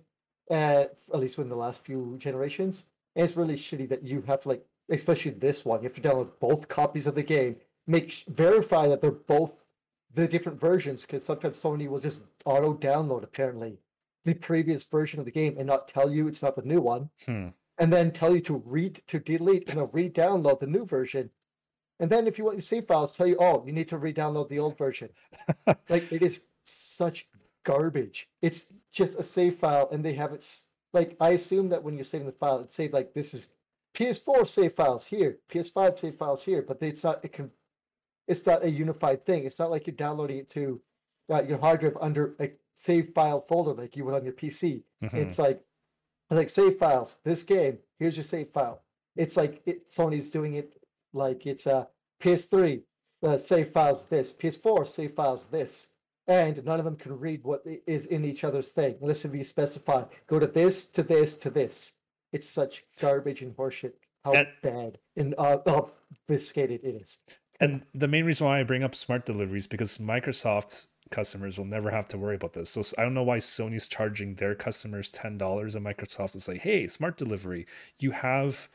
Uh, 0.49 0.85
at 1.13 1.19
least 1.19 1.37
within 1.37 1.49
the 1.49 1.55
last 1.55 1.85
few 1.85 2.15
generations, 2.17 2.85
and 3.15 3.23
it's 3.25 3.37
really 3.37 3.55
shitty 3.55 3.89
that 3.89 4.03
you 4.03 4.21
have 4.27 4.41
to 4.41 4.49
like, 4.49 4.65
especially 4.89 5.31
this 5.31 5.65
one, 5.65 5.81
you 5.81 5.89
have 5.89 5.95
to 5.95 6.01
download 6.01 6.29
both 6.39 6.67
copies 6.67 7.07
of 7.07 7.15
the 7.15 7.23
game, 7.23 7.55
make 7.87 8.23
verify 8.27 8.87
that 8.87 9.01
they're 9.01 9.11
both 9.11 9.55
the 10.13 10.27
different 10.27 10.59
versions 10.59 11.05
because 11.05 11.23
sometimes 11.23 11.61
Sony 11.61 11.87
will 11.87 11.99
just 11.99 12.21
auto 12.45 12.73
download 12.73 13.23
apparently 13.23 13.77
the 14.25 14.33
previous 14.33 14.83
version 14.83 15.19
of 15.19 15.25
the 15.25 15.31
game 15.31 15.55
and 15.57 15.65
not 15.67 15.87
tell 15.87 16.11
you 16.11 16.27
it's 16.27 16.43
not 16.43 16.55
the 16.55 16.61
new 16.61 16.81
one, 16.81 17.09
Hmm. 17.25 17.47
and 17.77 17.91
then 17.91 18.11
tell 18.11 18.35
you 18.35 18.41
to 18.41 18.57
read 18.65 19.01
to 19.07 19.19
delete 19.19 19.69
and 19.69 19.79
then 19.79 19.89
re-download 19.91 20.59
the 20.59 20.67
new 20.67 20.85
version. 20.85 21.29
And 21.99 22.09
then 22.09 22.27
if 22.27 22.37
you 22.37 22.43
want 22.43 22.57
your 22.57 22.61
save 22.61 22.85
files, 22.87 23.11
tell 23.11 23.27
you, 23.27 23.37
oh, 23.39 23.63
you 23.65 23.71
need 23.71 23.87
to 23.89 23.97
re-download 23.97 24.49
the 24.49 24.59
old 24.59 24.77
version. 24.77 25.09
like 25.89 26.11
it 26.11 26.21
is 26.21 26.41
such 26.65 27.27
garbage. 27.63 28.27
It's 28.41 28.67
just 28.91 29.17
a 29.19 29.23
save 29.23 29.55
file, 29.55 29.87
and 29.91 30.03
they 30.03 30.13
have 30.13 30.33
it 30.33 30.41
like 30.93 31.15
I 31.19 31.29
assume 31.31 31.69
that 31.69 31.83
when 31.83 31.95
you're 31.95 32.05
saving 32.05 32.27
the 32.27 32.33
file, 32.33 32.59
it's 32.59 32.73
saved 32.73 32.93
like 32.93 33.13
this 33.13 33.33
is 33.33 33.49
PS4 33.93 34.47
save 34.47 34.73
files 34.73 35.05
here, 35.05 35.39
PS5 35.49 35.99
save 35.99 36.15
files 36.15 36.43
here, 36.43 36.61
but 36.61 36.81
it's 36.81 37.03
not. 37.03 37.23
It 37.23 37.33
can 37.33 37.51
it's 38.27 38.45
not 38.45 38.63
a 38.63 38.69
unified 38.69 39.25
thing. 39.25 39.45
It's 39.45 39.59
not 39.59 39.71
like 39.71 39.87
you're 39.87 39.95
downloading 39.95 40.37
it 40.37 40.49
to 40.49 40.81
uh, 41.29 41.43
your 41.43 41.57
hard 41.57 41.81
drive 41.81 41.97
under 41.99 42.35
a 42.39 42.51
save 42.73 43.13
file 43.13 43.41
folder 43.41 43.73
like 43.73 43.95
you 43.95 44.05
would 44.05 44.15
on 44.15 44.23
your 44.23 44.33
PC. 44.33 44.83
Mhm. 45.03 45.13
It's 45.13 45.39
like 45.39 45.63
it's 46.29 46.37
like 46.37 46.49
save 46.49 46.77
files. 46.77 47.17
This 47.23 47.43
game. 47.43 47.79
Here's 47.99 48.15
your 48.15 48.23
save 48.23 48.49
file. 48.49 48.83
It's 49.15 49.37
like 49.37 49.61
it, 49.65 49.89
Sony's 49.89 50.31
doing 50.31 50.55
it 50.55 50.81
like 51.13 51.45
it's 51.45 51.65
a 51.65 51.87
PS3 52.21 52.81
uh, 53.23 53.37
save 53.37 53.69
files 53.69 54.05
this, 54.05 54.31
PS4 54.31 54.87
save 54.87 55.13
files 55.13 55.47
this, 55.47 55.89
and 56.31 56.63
none 56.65 56.79
of 56.79 56.85
them 56.85 56.95
can 56.95 57.17
read 57.19 57.43
what 57.43 57.63
is 57.85 58.05
in 58.05 58.23
each 58.25 58.43
other's 58.43 58.71
thing 58.71 58.95
if 59.01 59.33
you 59.35 59.43
specify 59.43 60.03
go 60.27 60.39
to 60.39 60.47
this 60.47 60.85
to 60.85 61.03
this 61.03 61.35
to 61.35 61.49
this. 61.49 61.93
it's 62.31 62.49
such 62.49 62.85
garbage 62.99 63.41
and 63.41 63.55
horseshit 63.57 63.93
how 64.23 64.33
And- 64.33 64.47
bad 64.63 64.97
and 65.17 65.35
uh, 65.37 65.57
obfuscated 65.65 66.81
it 66.83 67.01
is. 67.01 67.19
And 67.59 67.83
the 67.93 68.07
main 68.07 68.25
reason 68.25 68.47
why 68.47 68.59
I 68.59 68.63
bring 68.63 68.83
up 68.83 68.95
smart 68.95 69.25
deliveries 69.25 69.67
because 69.67 69.97
Microsoft 69.99 70.87
customers 71.11 71.57
will 71.57 71.65
never 71.65 71.91
have 71.91 72.07
to 72.07 72.17
worry 72.17 72.35
about 72.35 72.53
this. 72.53 72.69
So 72.71 72.81
I 72.97 73.03
don't 73.03 73.13
know 73.13 73.21
why 73.23 73.37
Sony's 73.37 73.87
charging 73.87 74.35
their 74.35 74.55
customers 74.55 75.11
ten 75.11 75.37
dollars, 75.37 75.75
and 75.75 75.85
Microsoft 75.85 76.35
is 76.35 76.47
like, 76.47 76.61
"Hey, 76.61 76.87
smart 76.87 77.17
delivery, 77.17 77.67
you 77.99 78.11
have 78.11 78.69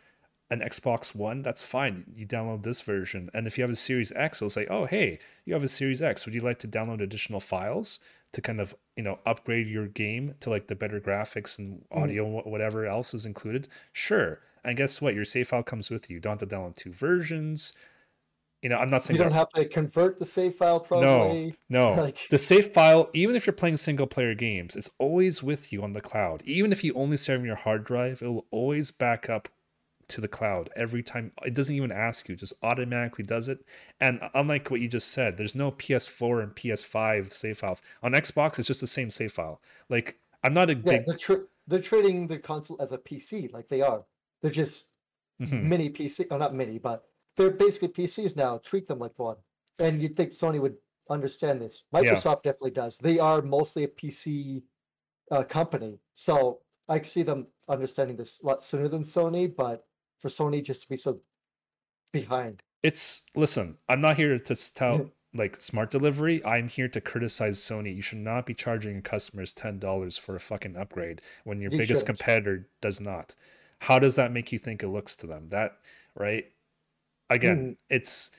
an 0.51 0.61
Xbox 0.61 1.15
One, 1.15 1.43
that's 1.43 1.63
fine. 1.63 2.05
You 2.15 2.27
download 2.27 2.63
this 2.63 2.81
version, 2.81 3.31
and 3.35 3.47
if 3.47 3.59
you 3.59 3.63
have 3.63 3.71
a 3.71 3.77
Series 3.77 4.13
X, 4.13 4.39
it'll 4.39 4.51
say, 4.51 4.67
"Oh, 4.71 4.85
hey, 4.87 5.19
you 5.45 5.55
have 5.55 5.65
a 5.65 5.69
Series 5.69 6.01
X. 6.01 6.25
Would 6.25 6.35
you 6.35 6.41
like 6.41 6.59
to 6.61 6.69
download 6.69 7.01
additional 7.03 7.41
files 7.41 7.99
to 8.33 8.41
kind 8.41 8.61
of 8.61 8.75
you 8.97 9.03
know 9.03 9.19
upgrade 9.27 9.67
your 9.67 9.87
game 9.89 10.35
to 10.41 10.51
like 10.51 10.69
the 10.69 10.75
better 10.77 11.01
graphics 11.01 11.59
and 11.59 11.85
Mm. 11.91 12.03
audio, 12.03 12.41
wh- 12.41 12.47
whatever 12.47 12.87
else 12.87 13.13
is 13.15 13.27
included?" 13.27 13.67
Sure. 13.93 14.41
And 14.65 14.77
guess 14.77 15.01
what? 15.01 15.15
Your 15.15 15.25
save 15.25 15.49
file 15.49 15.63
comes 15.63 15.91
with 15.91 16.11
you. 16.11 16.15
You 16.15 16.21
don't 16.21 16.41
have 16.41 16.49
to 16.49 16.55
download 16.57 16.77
two 16.77 16.93
versions. 16.93 17.73
You 18.63 18.71
know, 18.71 18.79
I'm 18.79 18.91
not 18.91 19.03
saying 19.03 19.17
You 19.19 19.23
don't 19.23 19.33
that- 19.33 19.39
have 19.39 19.49
to 19.51 19.65
convert 19.69 20.19
the 20.19 20.25
save 20.25 20.55
file 20.55 20.81
probably. 20.81 21.55
no, 21.69 21.93
Like- 22.03 22.19
the 22.31 22.39
save 22.39 22.73
file, 22.73 23.11
even 23.13 23.37
if 23.37 23.47
you're 23.47 23.53
playing 23.53 23.77
single 23.77 24.07
player 24.07 24.35
games, 24.35 24.75
it's 24.75 24.91
always 24.99 25.43
with 25.43 25.73
you 25.73 25.83
on 25.83 25.93
the 25.93 26.01
cloud. 26.01 26.43
Even 26.45 26.73
if 26.73 26.83
you 26.83 26.93
only 26.95 27.17
save 27.17 27.41
on 27.41 27.45
your 27.45 27.55
hard 27.57 27.85
drive, 27.85 28.23
it 28.23 28.27
will 28.29 28.47
always 28.51 28.91
back 28.91 29.29
up 29.31 29.49
to 30.09 30.21
the 30.21 30.29
cloud 30.29 30.71
every 30.77 31.03
time. 31.03 31.33
It 31.45 31.55
doesn't 31.55 31.75
even 31.75 31.93
ask 31.93 32.29
you, 32.29 32.37
just 32.37 32.53
automatically 32.63 33.25
does 33.25 33.49
it. 33.49 33.65
And 34.01 34.21
unlike 34.35 34.71
what 34.71 34.81
you 34.81 34.89
just 34.89 35.09
said, 35.09 35.37
there's 35.37 35.55
no 35.55 35.71
PS4 35.71 36.43
and 36.43 36.55
PS5 36.55 37.33
save 37.33 37.59
files. 37.59 37.83
On 38.03 38.13
Xbox, 38.13 38.59
it's 38.59 38.69
just 38.69 38.81
the 38.81 38.87
same 38.87 39.11
save 39.11 39.33
file. 39.33 39.61
Like, 39.89 40.19
I'm 40.45 40.55
not 40.55 40.71
a 40.71 40.75
Yeah, 40.75 40.81
big. 40.83 41.07
they're, 41.07 41.17
tr- 41.17 41.45
they're 41.67 41.81
treating 41.81 42.27
the 42.27 42.39
console 42.39 42.81
as 42.81 42.93
a 42.93 42.99
PC, 42.99 43.53
like 43.53 43.69
they 43.69 43.83
are. 43.83 44.05
They're 44.43 44.51
just 44.51 44.87
Mhm. 45.41 45.65
mini 45.65 45.91
PC, 45.91 46.27
or 46.31 46.39
not 46.39 46.55
mini, 46.55 46.79
but 46.79 47.05
they're 47.37 47.51
basically 47.51 47.89
PCs 47.89 48.37
now. 48.37 48.59
Treat 48.59 48.87
them 48.87 48.99
like 48.99 49.19
one. 49.19 49.37
And 49.79 50.01
you'd 50.01 50.17
think 50.17 50.31
Sony 50.31 50.61
would 50.61 50.77
understand 51.11 51.61
this. 51.61 51.83
Microsoft 51.93 52.43
definitely 52.43 52.71
does. 52.71 52.99
They 52.99 53.19
are 53.19 53.43
mostly 53.43 53.85
a 53.85 53.89
PC 53.89 54.63
uh, 55.33 55.43
company. 55.43 55.99
So 56.15 56.61
I 56.89 57.03
see 57.03 57.23
them 57.25 57.47
understanding 57.69 58.17
this 58.17 58.41
a 58.43 58.47
lot 58.47 58.63
sooner 58.63 58.87
than 58.87 59.03
Sony, 59.03 59.53
but 59.55 59.85
for 60.19 60.29
Sony 60.29 60.63
just 60.63 60.83
to 60.83 60.89
be 60.89 60.97
so 60.97 61.21
behind. 62.13 62.63
It's 62.83 63.25
listen, 63.35 63.79
I'm 63.89 64.01
not 64.01 64.17
here 64.17 64.39
to 64.39 64.75
tell 64.75 65.11
like 65.35 65.61
smart 65.61 65.91
delivery. 65.91 66.45
I'm 66.45 66.69
here 66.69 66.89
to 66.89 67.01
criticize 67.01 67.59
Sony. 67.61 67.95
You 67.95 68.03
should 68.03 68.19
not 68.19 68.47
be 68.47 68.55
charging 68.55 68.93
your 68.93 69.03
customers 69.03 69.53
ten 69.53 69.79
dollars 69.79 70.17
for 70.17 70.37
a 70.37 70.41
fucking 70.41 70.77
upgrade 70.77 71.23
when 71.45 71.61
your 71.61 71.71
You 71.71 71.79
biggest 71.79 72.07
shouldn't. 72.07 72.07
competitor 72.07 72.69
does 72.81 73.01
not. 73.01 73.35
How 73.81 73.99
does 73.99 74.15
that 74.17 74.33
make 74.33 74.53
you 74.53 74.59
think 74.59 74.83
it 74.83 74.89
looks 74.89 75.17
to 75.17 75.27
them? 75.27 75.49
That 75.51 75.79
right? 76.15 76.47
Again, 77.29 77.77
mm. 77.77 77.77
it's 77.91 78.31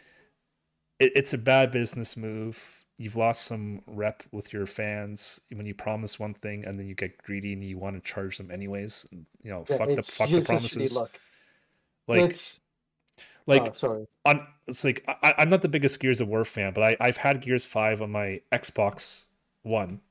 it, 0.99 1.11
it's 1.15 1.33
a 1.33 1.37
bad 1.37 1.71
business 1.71 2.17
move. 2.17 2.85
You've 2.97 3.15
lost 3.15 3.43
some 3.45 3.81
rep 3.85 4.23
with 4.31 4.51
your 4.53 4.65
fans 4.65 5.39
when 5.53 5.67
you 5.67 5.75
promise 5.75 6.17
one 6.19 6.33
thing 6.33 6.65
and 6.65 6.79
then 6.79 6.87
you 6.87 6.95
get 6.95 7.21
greedy 7.21 7.53
and 7.53 7.63
you 7.63 7.77
want 7.77 7.95
to 7.95 8.11
charge 8.11 8.37
them 8.37 8.49
anyways. 8.49 9.05
You 9.43 9.51
know, 9.51 9.65
Yeah, 9.69 9.77
fuck 9.77 9.95
the 9.95 10.03
fuck 10.03 10.33
the 10.33 10.41
just 10.41 10.53
a 10.53 10.59
shitty 10.59 10.91
promises. 10.91 10.93
look. 10.93 11.19
Like 12.07 12.21
it's 12.21 12.59
like 13.45 13.61
oh, 13.69 13.73
sorry. 13.73 14.07
on 14.25 14.45
it's 14.67 14.83
like 14.83 15.03
I, 15.07 15.33
I'm 15.37 15.49
not 15.49 15.61
the 15.61 15.67
biggest 15.67 15.99
Gears 15.99 16.21
of 16.21 16.27
War 16.27 16.45
fan, 16.45 16.73
but 16.73 16.83
I, 16.83 16.97
I've 16.99 17.17
had 17.17 17.41
Gears 17.41 17.65
Five 17.65 18.01
on 18.01 18.11
my 18.11 18.41
Xbox 18.51 19.25
One. 19.63 20.01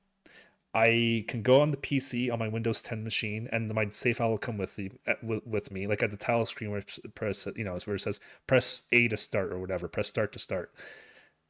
I 0.76 1.24
can 1.26 1.40
go 1.40 1.62
on 1.62 1.70
the 1.70 1.78
PC 1.78 2.30
on 2.30 2.38
my 2.38 2.48
Windows 2.48 2.82
10 2.82 3.02
machine, 3.02 3.48
and 3.50 3.72
my 3.72 3.88
save 3.88 4.18
file 4.18 4.28
will 4.28 4.38
come 4.38 4.58
with 4.58 4.76
the 4.76 4.90
uh, 5.06 5.14
with, 5.22 5.46
with 5.46 5.70
me, 5.70 5.86
like 5.86 6.02
at 6.02 6.10
the 6.10 6.18
title 6.18 6.44
screen 6.44 6.70
where 6.70 6.82
press 7.14 7.48
you 7.56 7.64
know 7.64 7.76
it's 7.76 7.86
where 7.86 7.96
it 7.96 8.00
says 8.00 8.20
press 8.46 8.82
A 8.92 9.08
to 9.08 9.16
start 9.16 9.52
or 9.52 9.58
whatever, 9.58 9.88
press 9.88 10.08
start 10.08 10.32
to 10.32 10.38
start. 10.38 10.72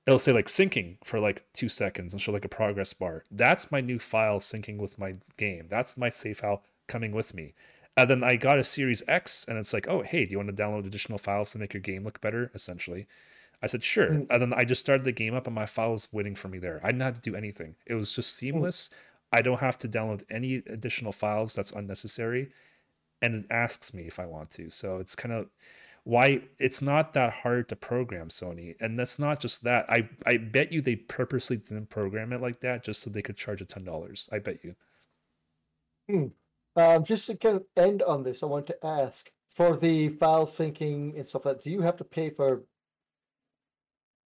It'll 0.06 0.20
say 0.20 0.30
like 0.30 0.46
syncing 0.46 0.98
for 1.02 1.18
like 1.18 1.44
two 1.52 1.68
seconds 1.68 2.12
and 2.12 2.22
show 2.22 2.30
like 2.30 2.44
a 2.44 2.48
progress 2.48 2.92
bar. 2.92 3.24
That's 3.28 3.72
my 3.72 3.80
new 3.80 3.98
file 3.98 4.38
syncing 4.38 4.78
with 4.78 4.96
my 4.96 5.16
game. 5.36 5.66
That's 5.68 5.96
my 5.96 6.10
save 6.10 6.38
file 6.38 6.62
coming 6.86 7.10
with 7.10 7.34
me. 7.34 7.54
And 7.96 8.10
then 8.10 8.22
I 8.22 8.36
got 8.36 8.58
a 8.58 8.64
Series 8.64 9.02
X, 9.08 9.44
and 9.48 9.56
it's 9.56 9.72
like, 9.72 9.88
oh, 9.88 10.02
hey, 10.02 10.24
do 10.24 10.32
you 10.32 10.36
want 10.38 10.54
to 10.54 10.62
download 10.62 10.86
additional 10.86 11.18
files 11.18 11.52
to 11.52 11.58
make 11.58 11.72
your 11.72 11.80
game 11.80 12.04
look 12.04 12.20
better? 12.20 12.50
Essentially, 12.54 13.06
I 13.62 13.66
said 13.66 13.82
sure. 13.82 14.10
Mm. 14.10 14.26
And 14.28 14.42
then 14.42 14.52
I 14.52 14.64
just 14.64 14.82
started 14.82 15.04
the 15.04 15.12
game 15.12 15.34
up, 15.34 15.46
and 15.46 15.54
my 15.54 15.66
file 15.66 15.92
was 15.92 16.08
waiting 16.12 16.34
for 16.34 16.48
me 16.48 16.58
there. 16.58 16.80
I 16.84 16.88
didn't 16.88 17.02
have 17.02 17.14
to 17.14 17.30
do 17.30 17.36
anything. 17.36 17.76
It 17.86 17.94
was 17.94 18.12
just 18.12 18.34
seamless. 18.34 18.90
I 19.32 19.40
don't 19.42 19.60
have 19.60 19.78
to 19.78 19.88
download 19.88 20.24
any 20.30 20.56
additional 20.66 21.12
files 21.12 21.54
that's 21.54 21.72
unnecessary, 21.72 22.50
and 23.22 23.34
it 23.34 23.46
asks 23.50 23.94
me 23.94 24.04
if 24.04 24.18
I 24.18 24.26
want 24.26 24.50
to. 24.52 24.68
So 24.70 24.98
it's 24.98 25.14
kind 25.14 25.32
of 25.32 25.48
why 26.04 26.42
it's 26.58 26.80
not 26.80 27.14
that 27.14 27.32
hard 27.42 27.68
to 27.70 27.76
program 27.76 28.28
Sony, 28.28 28.76
and 28.78 28.98
that's 28.98 29.18
not 29.18 29.40
just 29.40 29.64
that. 29.64 29.90
I 29.90 30.08
I 30.24 30.36
bet 30.36 30.70
you 30.70 30.80
they 30.80 30.96
purposely 30.96 31.56
didn't 31.56 31.90
program 31.90 32.32
it 32.32 32.40
like 32.40 32.60
that 32.60 32.84
just 32.84 33.02
so 33.02 33.10
they 33.10 33.22
could 33.22 33.36
charge 33.36 33.60
a 33.60 33.64
ten 33.64 33.84
dollars. 33.84 34.28
I 34.30 34.38
bet 34.38 34.58
you. 34.62 34.76
Um, 36.76 37.04
just 37.04 37.26
to 37.26 37.36
kind 37.36 37.56
of 37.56 37.64
end 37.76 38.02
on 38.02 38.22
this, 38.22 38.42
I 38.42 38.46
want 38.46 38.66
to 38.66 38.86
ask 38.86 39.30
for 39.54 39.76
the 39.76 40.10
file 40.10 40.46
syncing 40.46 41.16
and 41.16 41.26
stuff 41.26 41.46
like 41.46 41.56
that, 41.56 41.62
do 41.64 41.70
you 41.70 41.80
have 41.80 41.96
to 41.96 42.04
pay 42.04 42.30
for 42.30 42.64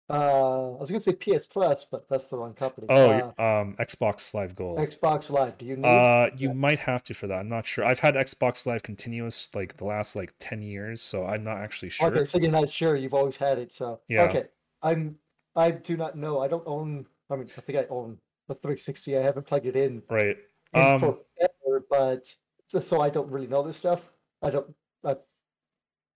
uh 0.08 0.72
I 0.74 0.80
was 0.80 0.90
gonna 0.90 0.98
say 0.98 1.12
PS 1.12 1.46
Plus, 1.46 1.84
but 1.84 2.08
that's 2.08 2.28
the 2.28 2.36
wrong 2.38 2.54
company. 2.54 2.86
Oh, 2.88 3.10
uh, 3.10 3.60
um, 3.60 3.76
Xbox 3.76 4.34
Live 4.34 4.56
Gold. 4.56 4.78
Xbox 4.78 5.30
Live. 5.30 5.58
Do 5.58 5.66
you 5.66 5.76
need 5.76 5.86
Uh, 5.86 6.30
you 6.36 6.48
Yeah. 6.48 6.54
might 6.54 6.80
have 6.80 7.04
to 7.04 7.14
for 7.14 7.28
that. 7.28 7.38
I'm 7.40 7.48
not 7.48 7.66
sure. 7.66 7.84
I've 7.84 8.00
had 8.00 8.14
Xbox 8.16 8.66
Live 8.66 8.82
continuous 8.82 9.54
like 9.54 9.76
the 9.76 9.84
last 9.84 10.16
like 10.16 10.34
ten 10.40 10.62
years, 10.62 11.00
so 11.00 11.26
I'm 11.26 11.44
not 11.44 11.58
actually 11.58 11.90
sure. 11.90 12.08
Okay, 12.08 12.24
so 12.24 12.38
you're 12.38 12.50
not 12.50 12.70
sure. 12.70 12.96
You've 12.96 13.14
always 13.14 13.36
had 13.36 13.58
it. 13.58 13.70
So 13.70 14.00
Yeah. 14.08 14.24
okay, 14.24 14.48
I'm. 14.82 15.16
I 15.54 15.70
do 15.72 15.96
not 15.96 16.16
know. 16.16 16.40
I 16.40 16.48
don't 16.48 16.66
own. 16.66 17.06
I 17.28 17.36
mean, 17.36 17.48
I 17.56 17.60
think 17.60 17.78
I 17.78 17.86
own 17.90 18.18
the 18.48 18.54
360. 18.56 19.16
I 19.16 19.20
haven't 19.22 19.46
plugged 19.46 19.66
it 19.66 19.76
in, 19.76 20.02
Right. 20.10 20.38
Um, 20.74 21.00
forever, 21.00 21.84
but 21.90 22.34
so 22.68 23.00
I 23.00 23.10
don't 23.10 23.30
really 23.30 23.46
know 23.46 23.62
this 23.62 23.76
stuff. 23.76 24.10
I 24.42 24.50
don't. 24.50 24.72
I, 25.04 25.16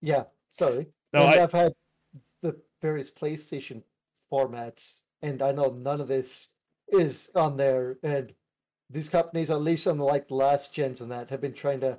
yeah, 0.00 0.24
sorry. 0.50 0.86
no, 1.12 1.22
and 1.22 1.40
I, 1.40 1.42
I've 1.42 1.52
had 1.52 1.72
the 2.40 2.56
various 2.80 3.10
PlayStation 3.10 3.82
formats, 4.30 5.00
and 5.22 5.42
I 5.42 5.52
know 5.52 5.70
none 5.70 6.00
of 6.00 6.08
this 6.08 6.50
is 6.88 7.30
on 7.34 7.56
there. 7.56 7.98
And 8.02 8.32
these 8.90 9.08
companies, 9.08 9.50
at 9.50 9.60
least 9.60 9.86
on 9.86 9.98
the, 9.98 10.04
like 10.04 10.30
last 10.30 10.72
gens 10.72 11.00
and 11.00 11.10
that, 11.10 11.30
have 11.30 11.40
been 11.40 11.52
trying 11.52 11.80
to 11.80 11.98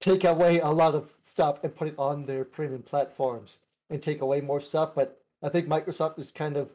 take 0.00 0.24
away 0.24 0.60
a 0.60 0.68
lot 0.68 0.94
of 0.94 1.14
stuff 1.22 1.64
and 1.64 1.74
put 1.74 1.88
it 1.88 1.94
on 1.98 2.24
their 2.24 2.44
premium 2.44 2.82
platforms 2.82 3.60
and 3.90 4.02
take 4.02 4.20
away 4.20 4.40
more 4.40 4.60
stuff. 4.60 4.94
But 4.94 5.20
I 5.42 5.48
think 5.48 5.68
Microsoft 5.68 6.18
is 6.18 6.30
kind 6.30 6.56
of 6.56 6.70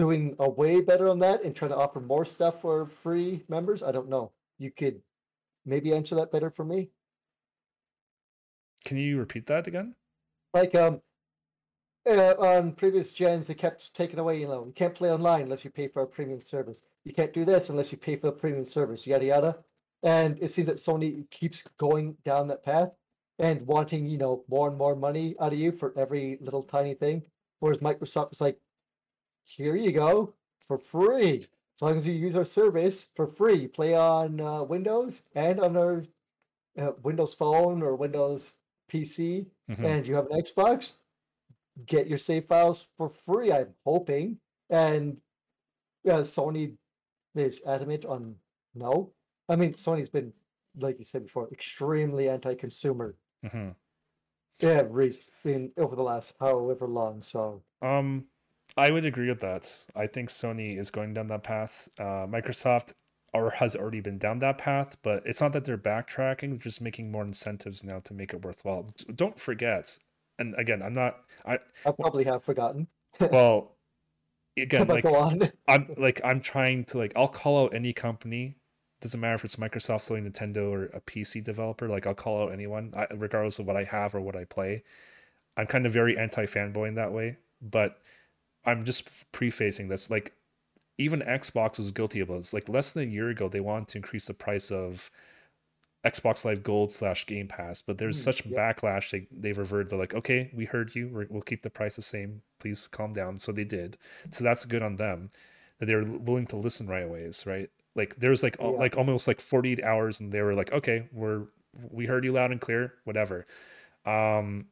doing 0.00 0.34
a 0.38 0.48
way 0.48 0.80
better 0.80 1.08
on 1.10 1.18
that 1.18 1.44
and 1.44 1.54
trying 1.54 1.70
to 1.72 1.76
offer 1.76 2.00
more 2.00 2.24
stuff 2.24 2.60
for 2.62 2.86
free 2.86 3.44
members. 3.48 3.82
I 3.82 3.92
don't 3.92 4.08
know. 4.08 4.32
You 4.58 4.70
could 4.70 5.02
maybe 5.66 5.92
answer 5.92 6.14
that 6.16 6.32
better 6.32 6.50
for 6.50 6.64
me. 6.64 6.88
can 8.86 8.96
you 8.96 9.18
repeat 9.18 9.46
that 9.46 9.66
again? 9.66 9.94
like 10.54 10.74
um 10.74 11.00
uh, 12.08 12.34
on 12.38 12.72
previous 12.72 13.12
gens 13.12 13.46
they 13.46 13.54
kept 13.54 13.92
taking 13.94 14.18
away 14.18 14.40
you 14.40 14.48
know 14.48 14.64
you 14.64 14.72
can't 14.72 14.94
play 14.94 15.10
online 15.12 15.42
unless 15.42 15.64
you 15.64 15.70
pay 15.70 15.86
for 15.86 16.02
a 16.02 16.06
premium 16.06 16.40
service 16.40 16.82
you 17.04 17.12
can't 17.12 17.34
do 17.34 17.44
this 17.44 17.68
unless 17.68 17.92
you 17.92 17.98
pay 17.98 18.16
for 18.16 18.26
the 18.26 18.32
premium 18.32 18.64
service 18.64 19.06
yada 19.06 19.26
yada 19.26 19.52
and 20.02 20.38
it 20.40 20.50
seems 20.50 20.66
that 20.66 20.76
sony 20.76 21.28
keeps 21.30 21.62
going 21.78 22.16
down 22.24 22.48
that 22.48 22.64
path 22.64 22.90
and 23.38 23.64
wanting 23.66 24.06
you 24.06 24.18
know 24.18 24.44
more 24.48 24.68
and 24.68 24.78
more 24.78 24.96
money 24.96 25.36
out 25.40 25.52
of 25.52 25.58
you 25.58 25.70
for 25.70 25.92
every 25.96 26.38
little 26.40 26.62
tiny 26.62 26.94
thing 26.94 27.22
whereas 27.60 27.78
microsoft 27.78 28.32
is 28.32 28.40
like 28.40 28.58
here 29.56 29.74
you 29.76 29.92
go 29.92 30.32
for 30.66 30.78
free 30.78 31.38
as 31.76 31.82
long 31.82 31.96
as 31.96 32.06
you 32.06 32.14
use 32.14 32.36
our 32.36 32.44
service 32.44 33.08
for 33.16 33.26
free 33.26 33.66
play 33.66 33.94
on 33.94 34.40
uh, 34.40 34.62
windows 34.62 35.22
and 35.34 35.58
on 35.60 35.76
our 35.76 36.04
uh, 36.78 36.92
windows 37.02 37.34
phone 37.34 37.82
or 37.82 37.96
windows 37.96 38.54
pc 38.90 39.46
Mhm. 39.70 39.84
and 39.84 40.06
you 40.06 40.14
have 40.14 40.26
an 40.30 40.40
Xbox, 40.40 40.94
get 41.86 42.08
your 42.08 42.18
save 42.18 42.44
files 42.46 42.88
for 42.96 43.08
free. 43.08 43.52
I'm 43.52 43.72
hoping, 43.84 44.38
and 44.68 45.16
uh, 46.08 46.22
Sony 46.22 46.76
is 47.36 47.62
adamant 47.66 48.04
on 48.04 48.34
no. 48.74 49.12
I 49.48 49.54
mean, 49.56 49.74
Sony's 49.74 50.08
been, 50.08 50.32
like 50.76 50.98
you 50.98 51.04
said 51.04 51.22
before, 51.24 51.48
extremely 51.52 52.28
anti-consumer. 52.28 53.14
Mhm. 53.44 53.74
Yeah, 54.58 54.82
Reese, 54.90 55.30
in 55.44 55.72
over 55.76 55.94
the 55.94 56.02
last 56.02 56.34
however 56.40 56.86
long. 56.88 57.22
So 57.22 57.62
Um, 57.80 58.26
I 58.80 58.90
would 58.90 59.04
agree 59.04 59.28
with 59.28 59.40
that. 59.40 59.70
I 59.94 60.06
think 60.06 60.30
Sony 60.30 60.78
is 60.78 60.90
going 60.90 61.14
down 61.14 61.28
that 61.28 61.42
path. 61.42 61.88
Uh, 61.98 62.26
Microsoft 62.26 62.92
or 63.32 63.50
has 63.50 63.76
already 63.76 64.00
been 64.00 64.18
down 64.18 64.38
that 64.40 64.58
path, 64.58 64.96
but 65.02 65.22
it's 65.24 65.40
not 65.40 65.52
that 65.52 65.64
they're 65.64 65.78
backtracking; 65.78 66.50
they're 66.50 66.58
just 66.58 66.80
making 66.80 67.12
more 67.12 67.22
incentives 67.22 67.84
now 67.84 68.00
to 68.00 68.14
make 68.14 68.32
it 68.32 68.42
worthwhile. 68.44 68.90
Don't 69.14 69.38
forget, 69.38 69.98
and 70.38 70.54
again, 70.58 70.82
I'm 70.82 70.94
not. 70.94 71.18
I 71.44 71.58
I 71.84 71.92
probably 71.92 72.24
have 72.24 72.42
forgotten. 72.42 72.88
well, 73.20 73.76
again, 74.56 74.88
like. 74.88 75.04
I'm 75.68 75.94
like 75.96 76.20
I'm 76.24 76.40
trying 76.40 76.84
to 76.86 76.98
like 76.98 77.12
I'll 77.14 77.28
call 77.28 77.64
out 77.64 77.74
any 77.74 77.92
company 77.92 78.56
doesn't 79.00 79.20
matter 79.20 79.34
if 79.34 79.44
it's 79.44 79.56
Microsoft, 79.56 80.08
Sony, 80.08 80.30
Nintendo, 80.30 80.70
or 80.70 80.84
a 80.86 81.00
PC 81.00 81.42
developer. 81.42 81.88
Like 81.88 82.06
I'll 82.06 82.14
call 82.14 82.42
out 82.42 82.52
anyone, 82.52 82.92
I, 82.96 83.06
regardless 83.14 83.58
of 83.58 83.66
what 83.66 83.76
I 83.76 83.84
have 83.84 84.14
or 84.14 84.20
what 84.20 84.36
I 84.36 84.44
play. 84.44 84.84
I'm 85.56 85.66
kind 85.66 85.86
of 85.86 85.92
very 85.92 86.16
anti 86.16 86.44
fanboy 86.44 86.88
in 86.88 86.94
that 86.96 87.12
way, 87.12 87.38
but 87.62 87.98
I'm 88.64 88.84
just 88.84 89.08
prefacing 89.32 89.88
this. 89.88 90.10
Like 90.10 90.34
even 90.98 91.20
Xbox 91.20 91.78
was 91.78 91.90
guilty 91.90 92.20
of 92.20 92.28
this. 92.28 92.52
Like 92.52 92.68
less 92.68 92.92
than 92.92 93.04
a 93.04 93.12
year 93.12 93.30
ago, 93.30 93.48
they 93.48 93.60
wanted 93.60 93.88
to 93.88 93.98
increase 93.98 94.26
the 94.26 94.34
price 94.34 94.70
of 94.70 95.10
Xbox 96.04 96.44
Live 96.44 96.62
Gold 96.62 96.92
slash 96.92 97.26
Game 97.26 97.46
Pass, 97.46 97.82
but 97.82 97.98
there's 97.98 98.18
mm, 98.20 98.24
such 98.24 98.46
yeah. 98.46 98.56
backlash. 98.58 99.10
They 99.10 99.26
they 99.30 99.52
reverted. 99.52 99.90
They're 99.90 99.98
like, 99.98 100.14
okay, 100.14 100.50
we 100.54 100.64
heard 100.64 100.94
you. 100.94 101.08
we 101.08 101.26
will 101.26 101.42
keep 101.42 101.62
the 101.62 101.70
price 101.70 101.96
the 101.96 102.02
same. 102.02 102.42
Please 102.58 102.86
calm 102.86 103.12
down. 103.12 103.38
So 103.38 103.52
they 103.52 103.64
did. 103.64 103.98
So 104.30 104.44
that's 104.44 104.64
good 104.64 104.82
on 104.82 104.96
them 104.96 105.30
that 105.78 105.86
they're 105.86 106.04
willing 106.04 106.46
to 106.48 106.56
listen 106.56 106.86
right 106.86 107.04
away. 107.04 107.30
Right? 107.44 107.70
Like 107.94 108.16
there's 108.16 108.42
like 108.42 108.56
yeah. 108.58 108.68
like 108.68 108.96
almost 108.96 109.28
like 109.28 109.40
48 109.40 109.82
hours, 109.84 110.20
and 110.20 110.32
they 110.32 110.40
were 110.40 110.54
like, 110.54 110.72
okay, 110.72 111.08
we're 111.12 111.44
we 111.90 112.06
heard 112.06 112.24
you 112.24 112.32
loud 112.32 112.50
and 112.50 112.60
clear. 112.60 112.94
Whatever. 113.04 113.46
Um, 114.06 114.66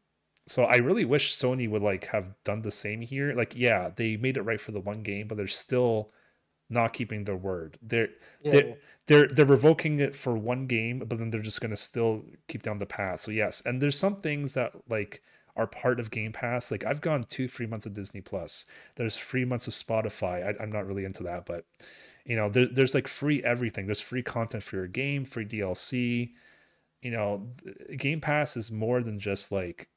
so 0.49 0.65
I 0.65 0.77
really 0.77 1.05
wish 1.05 1.37
Sony 1.37 1.69
would 1.69 1.83
like 1.83 2.07
have 2.07 2.35
done 2.43 2.63
the 2.63 2.71
same 2.71 3.03
here. 3.03 3.35
Like, 3.35 3.55
yeah, 3.55 3.91
they 3.95 4.17
made 4.17 4.37
it 4.37 4.43
right 4.43 4.61
for 4.61 4.73
the 4.73 4.81
one 4.81 5.03
game, 5.03 5.29
but 5.29 5.37
they're 5.37 5.47
still 5.47 6.11
not 6.71 6.95
keeping 6.95 7.25
their 7.25 7.37
word. 7.37 7.79
They're 7.83 8.09
yeah. 8.43 8.51
they're, 8.53 8.77
they're 9.07 9.29
they're 9.29 9.47
revoking 9.47 10.01
it 10.01 10.17
for 10.17 10.37
one 10.37 10.67
game, 10.67 11.01
but 11.01 11.19
then 11.19 11.31
they're 11.31 11.43
just 11.43 11.61
gonna 11.61 11.77
still 11.77 12.25
keep 12.49 12.63
down 12.63 12.79
the 12.79 12.87
path. 12.87 13.21
So 13.21 13.31
yes, 13.31 13.63
and 13.65 13.83
there's 13.83 13.99
some 13.99 14.17
things 14.23 14.55
that 14.55 14.73
like 14.89 15.23
are 15.55 15.67
part 15.67 16.01
of 16.01 16.11
Game 16.11 16.33
Pass. 16.33 16.71
Like 16.71 16.85
I've 16.85 17.03
gone 17.03 17.25
two 17.25 17.49
free 17.49 17.67
months 17.67 17.85
of 17.85 17.93
Disney 17.93 18.23
Plus. 18.23 18.65
There's 18.97 19.17
free 19.17 19.45
months 19.45 19.67
of 19.67 19.75
Spotify. 19.75 20.59
I, 20.59 20.63
am 20.63 20.73
not 20.73 20.87
really 20.87 21.05
into 21.05 21.23
that, 21.25 21.45
but 21.45 21.67
you 22.25 22.37
know, 22.37 22.49
there, 22.49 22.67
there's 22.67 22.95
like 22.95 23.09
free 23.09 23.43
everything. 23.43 23.87
There's 23.87 24.01
free 24.01 24.23
content 24.23 24.63
for 24.63 24.77
your 24.77 24.87
game, 24.87 25.25
free 25.25 25.45
DLC. 25.47 26.33
You 27.03 27.11
know, 27.11 27.49
Game 27.97 28.21
Pass 28.21 28.57
is 28.57 28.71
more 28.71 29.03
than 29.03 29.19
just 29.19 29.53
like 29.53 29.89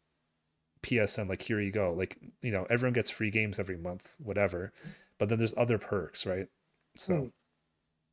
PSN. 0.83 1.29
Like 1.29 1.41
here 1.41 1.59
you 1.59 1.71
go. 1.71 1.93
Like 1.93 2.17
you 2.41 2.51
know, 2.51 2.65
everyone 2.69 2.93
gets 2.93 3.09
free 3.09 3.31
games 3.31 3.59
every 3.59 3.77
month, 3.77 4.15
whatever. 4.19 4.73
But 5.17 5.29
then 5.29 5.39
there's 5.39 5.53
other 5.57 5.77
perks, 5.77 6.25
right? 6.25 6.47
So. 6.95 7.15
Hmm. 7.15 7.27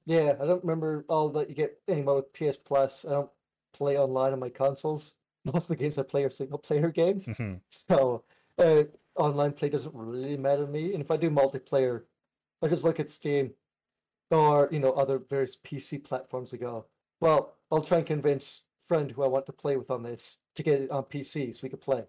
Yeah, 0.04 0.36
I 0.40 0.46
don't 0.46 0.64
remember 0.64 1.04
all 1.10 1.28
that 1.30 1.50
you 1.50 1.54
get 1.54 1.78
anymore 1.86 2.16
with 2.16 2.32
PS 2.32 2.56
Plus. 2.56 3.04
I 3.04 3.10
don't 3.10 3.30
play 3.74 3.98
online 3.98 4.32
on 4.32 4.40
my 4.40 4.48
consoles. 4.48 5.14
Most 5.44 5.70
of 5.70 5.76
the 5.76 5.82
games 5.82 5.98
I 5.98 6.02
play 6.02 6.24
are 6.24 6.30
single 6.30 6.58
player 6.58 6.90
games. 6.90 7.26
Mm-hmm. 7.26 7.56
So 7.68 8.24
uh, 8.58 8.84
online 9.16 9.52
play 9.52 9.68
doesn't 9.68 9.94
really 9.94 10.36
matter 10.38 10.64
to 10.64 10.72
me. 10.72 10.94
And 10.94 11.02
if 11.02 11.10
I 11.10 11.18
do 11.18 11.30
multiplayer, 11.30 12.04
I 12.62 12.68
just 12.68 12.84
look 12.84 13.00
at 13.00 13.10
Steam 13.10 13.52
or 14.30 14.68
you 14.70 14.78
know 14.78 14.92
other 14.92 15.18
various 15.18 15.56
PC 15.56 16.02
platforms 16.04 16.50
to 16.50 16.58
go. 16.58 16.86
Well, 17.20 17.56
I'll 17.70 17.82
try 17.82 17.98
and 17.98 18.06
convince 18.06 18.62
friend 18.80 19.10
who 19.10 19.22
I 19.22 19.28
want 19.28 19.46
to 19.46 19.52
play 19.52 19.76
with 19.76 19.90
on 19.90 20.02
this 20.02 20.38
to 20.54 20.62
get 20.62 20.80
it 20.80 20.90
on 20.90 21.04
PC 21.04 21.54
so 21.54 21.60
we 21.62 21.68
can 21.68 21.78
play. 21.78 22.04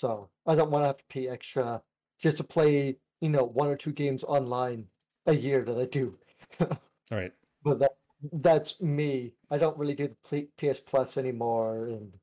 So 0.00 0.30
I 0.46 0.54
don't 0.54 0.70
want 0.70 0.84
to 0.84 0.86
have 0.86 0.96
to 0.96 1.04
pay 1.10 1.28
extra 1.28 1.82
just 2.18 2.38
to 2.38 2.44
play, 2.44 2.96
you 3.20 3.28
know, 3.28 3.44
one 3.44 3.68
or 3.68 3.76
two 3.76 3.92
games 3.92 4.24
online 4.24 4.86
a 5.26 5.34
year 5.34 5.62
that 5.62 5.78
I 5.78 5.84
do. 5.84 6.16
All 6.58 6.78
right. 7.10 7.32
But 7.62 7.80
that 7.80 7.92
that's 8.32 8.80
me. 8.80 9.32
I 9.50 9.58
don't 9.58 9.76
really 9.76 9.94
do 9.94 10.08
the 10.30 10.48
PS 10.56 10.80
Plus 10.80 11.18
anymore 11.18 11.88
and 11.88 12.14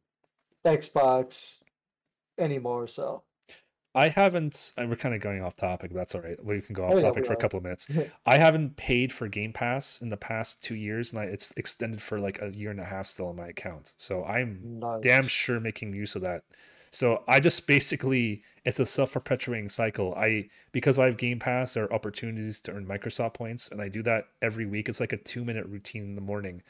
Xbox 0.65 1.61
anymore. 2.39 2.87
So 2.87 3.21
I 3.93 4.09
haven't. 4.09 4.73
And 4.75 4.89
we're 4.89 4.95
kind 4.95 5.13
of 5.13 5.21
going 5.21 5.43
off 5.43 5.55
topic. 5.55 5.93
That's 5.93 6.15
all 6.15 6.21
right. 6.21 6.43
We 6.43 6.61
can 6.61 6.73
go 6.73 6.85
off 6.85 6.93
oh, 6.93 6.99
topic 6.99 7.25
yeah, 7.25 7.27
for 7.27 7.33
a 7.33 7.37
couple 7.37 7.57
of 7.57 7.63
minutes. 7.63 7.87
I 8.25 8.39
haven't 8.39 8.75
paid 8.75 9.13
for 9.13 9.27
Game 9.27 9.53
Pass 9.53 10.01
in 10.01 10.09
the 10.09 10.17
past 10.17 10.63
two 10.63 10.75
years, 10.75 11.11
and 11.11 11.21
I, 11.21 11.25
it's 11.25 11.51
extended 11.55 12.01
for 12.01 12.17
like 12.17 12.41
a 12.41 12.49
year 12.49 12.71
and 12.71 12.79
a 12.79 12.85
half 12.85 13.05
still 13.05 13.27
on 13.27 13.35
my 13.35 13.49
account. 13.49 13.93
So 13.97 14.23
I'm 14.25 14.79
nice. 14.79 15.01
damn 15.01 15.27
sure 15.27 15.59
making 15.59 15.93
use 15.93 16.15
of 16.15 16.23
that 16.23 16.43
so 16.89 17.23
I 17.27 17.39
just 17.39 17.67
basically 17.67 18.43
it's 18.65 18.79
a 18.79 18.85
self-perpetuating 18.85 19.69
cycle. 19.69 20.13
I 20.15 20.49
because 20.71 20.99
I 20.99 21.05
have 21.05 21.17
Game 21.17 21.39
Pass, 21.39 21.73
there 21.73 21.85
are 21.85 21.93
opportunities 21.93 22.59
to 22.61 22.73
earn 22.73 22.85
Microsoft 22.85 23.33
points, 23.33 23.69
and 23.69 23.81
I 23.81 23.89
do 23.89 24.03
that 24.03 24.25
every 24.41 24.65
week. 24.65 24.89
It's 24.89 24.99
like 24.99 25.13
a 25.13 25.17
two-minute 25.17 25.65
routine 25.67 26.03
in 26.03 26.15
the 26.15 26.21
morning, 26.21 26.63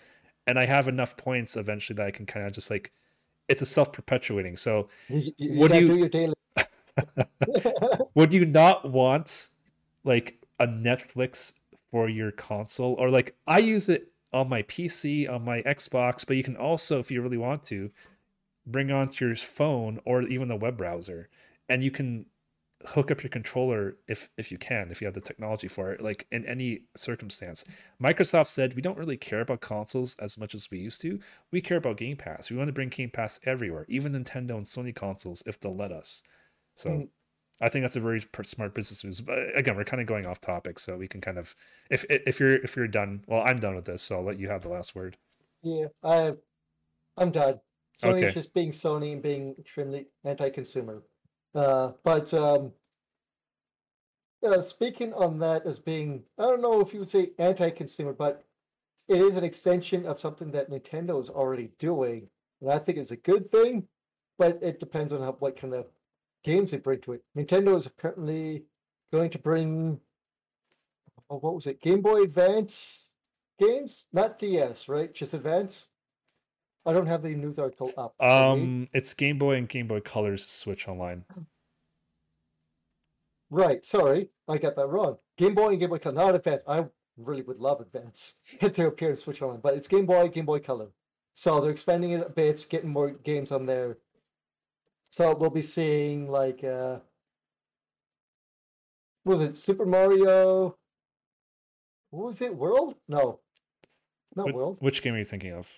and 0.45 0.59
I 0.59 0.65
have 0.65 0.87
enough 0.87 1.17
points 1.17 1.55
eventually 1.57 1.95
that 1.97 2.07
I 2.07 2.11
can 2.11 2.25
kind 2.25 2.45
of 2.45 2.53
just 2.53 2.69
like 2.69 2.91
it's 3.47 3.61
a 3.61 3.65
self-perpetuating. 3.65 4.57
So 4.57 4.89
you, 5.09 5.31
you 5.37 5.59
what 5.59 5.71
do 5.71 5.79
you 5.79 5.87
do 5.87 5.95
your 5.97 6.09
daily? 6.09 6.33
would 8.15 8.33
you 8.33 8.45
not 8.45 8.89
want 8.89 9.49
like 10.03 10.43
a 10.59 10.67
Netflix 10.67 11.53
for 11.91 12.09
your 12.09 12.31
console 12.31 12.95
or 12.99 13.09
like 13.09 13.35
I 13.45 13.59
use 13.59 13.89
it 13.89 14.11
on 14.33 14.49
my 14.49 14.63
PC 14.63 15.29
on 15.29 15.45
my 15.45 15.61
Xbox, 15.61 16.25
but 16.25 16.37
you 16.37 16.43
can 16.43 16.57
also 16.57 16.99
if 16.99 17.11
you 17.11 17.21
really 17.21 17.37
want 17.37 17.63
to 17.65 17.91
bring 18.67 18.91
onto 18.91 19.25
your 19.25 19.35
phone 19.35 19.99
or 20.05 20.21
even 20.23 20.49
the 20.49 20.55
web 20.55 20.77
browser 20.77 21.29
and 21.69 21.83
you 21.83 21.89
can 21.89 22.25
hook 22.85 23.09
up 23.09 23.23
your 23.23 23.29
controller 23.29 23.97
if 24.07 24.29
if 24.37 24.51
you 24.51 24.57
can 24.57 24.91
if 24.91 25.01
you 25.01 25.05
have 25.07 25.15
the 25.15 25.21
technology 25.21 25.67
for 25.67 25.91
it 25.91 26.01
like 26.01 26.27
in 26.31 26.45
any 26.45 26.81
circumstance. 26.95 27.65
Microsoft 28.01 28.47
said 28.47 28.75
we 28.75 28.81
don't 28.81 28.97
really 28.97 29.17
care 29.17 29.41
about 29.41 29.61
consoles 29.61 30.15
as 30.19 30.37
much 30.37 30.53
as 30.53 30.69
we 30.69 30.77
used 30.77 31.01
to. 31.01 31.19
We 31.51 31.59
care 31.59 31.77
about 31.77 31.97
game 31.97 32.17
pass. 32.17 32.51
We 32.51 32.57
want 32.57 32.67
to 32.67 32.73
bring 32.73 32.89
game 32.89 33.09
pass 33.09 33.39
everywhere 33.43 33.85
even 33.87 34.13
nintendo 34.13 34.57
and 34.57 34.65
sony 34.65 34.93
consoles 34.93 35.41
if 35.45 35.59
they'll 35.59 35.75
let 35.75 35.91
us. 35.91 36.21
So 36.75 36.89
mm. 36.89 37.09
i 37.59 37.69
think 37.69 37.83
that's 37.83 37.95
a 37.95 38.01
very 38.01 38.23
smart 38.45 38.75
business 38.75 39.03
move. 39.03 39.25
But 39.25 39.57
again 39.57 39.75
we're 39.75 39.83
kind 39.83 40.01
of 40.01 40.07
going 40.07 40.27
off 40.27 40.39
topic 40.39 40.77
so 40.77 40.97
we 40.97 41.07
can 41.07 41.21
kind 41.21 41.39
of 41.39 41.55
if 41.89 42.05
if 42.09 42.39
you're 42.39 42.57
if 42.57 42.75
you're 42.75 42.87
done 42.87 43.23
well 43.27 43.41
i'm 43.45 43.59
done 43.59 43.75
with 43.75 43.85
this 43.85 44.03
so 44.03 44.17
i'll 44.17 44.23
let 44.23 44.39
you 44.39 44.49
have 44.49 44.61
the 44.61 44.69
last 44.69 44.95
word. 44.95 45.17
Yeah 45.63 45.87
i 46.03 46.33
i'm 47.17 47.31
done 47.31 47.59
Sony's 47.97 48.23
okay. 48.23 48.33
just 48.33 48.53
being 48.53 48.71
Sony 48.71 49.13
and 49.13 49.21
being 49.21 49.55
extremely 49.59 50.07
anti-consumer. 50.23 51.01
Uh, 51.55 51.91
but 52.03 52.31
um, 52.33 52.71
uh, 54.45 54.61
speaking 54.61 55.13
on 55.13 55.39
that 55.39 55.65
as 55.65 55.79
being, 55.79 56.23
I 56.37 56.43
don't 56.43 56.61
know 56.61 56.79
if 56.81 56.93
you 56.93 56.99
would 56.99 57.09
say 57.09 57.31
anti-consumer, 57.39 58.13
but 58.13 58.45
it 59.07 59.19
is 59.19 59.35
an 59.35 59.43
extension 59.43 60.05
of 60.05 60.19
something 60.19 60.51
that 60.51 60.69
Nintendo 60.69 61.19
is 61.21 61.29
already 61.29 61.71
doing, 61.79 62.27
and 62.61 62.71
I 62.71 62.77
think 62.77 62.97
it's 62.97 63.11
a 63.11 63.17
good 63.17 63.49
thing. 63.49 63.87
But 64.37 64.59
it 64.61 64.79
depends 64.79 65.13
on 65.13 65.21
how, 65.21 65.31
what 65.39 65.57
kind 65.57 65.73
of 65.73 65.87
games 66.43 66.69
they 66.69 66.77
bring 66.77 67.01
to 67.01 67.13
it. 67.13 67.23
Nintendo 67.35 67.75
is 67.75 67.87
apparently 67.87 68.65
going 69.11 69.31
to 69.31 69.39
bring, 69.39 69.99
oh, 71.31 71.39
what 71.39 71.55
was 71.55 71.65
it, 71.65 71.81
Game 71.81 72.01
Boy 72.01 72.21
Advance 72.21 73.07
games, 73.59 74.05
not 74.13 74.39
DS, 74.39 74.87
right? 74.87 75.13
Just 75.13 75.33
Advance. 75.33 75.87
I 76.87 76.93
don't 76.93 77.05
have 77.07 77.21
the 77.21 77.35
news 77.35 77.59
article 77.59 77.91
up. 77.97 78.15
Um, 78.23 78.87
it's 78.93 79.13
Game 79.13 79.37
Boy 79.37 79.55
and 79.57 79.67
Game 79.67 79.87
Boy 79.87 79.99
Colors 79.99 80.47
Switch 80.47 80.87
Online. 80.87 81.25
Right. 83.49 83.85
Sorry, 83.85 84.29
I 84.47 84.57
got 84.57 84.77
that 84.77 84.87
wrong. 84.87 85.17
Game 85.37 85.53
Boy 85.53 85.71
and 85.71 85.79
Game 85.81 85.89
Boy 85.89 85.99
Color, 85.99 86.15
not 86.15 86.35
Advance. 86.35 86.63
I 86.65 86.85
really 87.17 87.41
would 87.41 87.59
love 87.59 87.81
Advance 87.81 88.35
to 88.61 88.87
appear 88.87 89.09
in 89.09 89.17
Switch 89.17 89.41
Online, 89.41 89.59
but 89.59 89.75
it's 89.75 89.89
Game 89.89 90.05
Boy, 90.05 90.29
Game 90.29 90.45
Boy 90.45 90.59
Color. 90.59 90.87
So 91.33 91.59
they're 91.59 91.71
expanding 91.71 92.11
it 92.11 92.25
a 92.25 92.29
bit, 92.29 92.65
getting 92.69 92.89
more 92.89 93.11
games 93.11 93.51
on 93.51 93.65
there. 93.65 93.97
So 95.09 95.35
we'll 95.35 95.49
be 95.49 95.61
seeing 95.61 96.29
like 96.31 96.63
uh 96.63 96.99
was 99.25 99.41
it 99.41 99.57
Super 99.57 99.85
Mario? 99.85 100.77
What 102.11 102.27
was 102.27 102.41
it? 102.41 102.55
World? 102.55 102.95
No, 103.09 103.41
not 104.37 104.53
World. 104.53 104.77
which 104.79 105.01
game 105.01 105.15
are 105.15 105.19
you 105.19 105.25
thinking 105.25 105.51
of? 105.51 105.69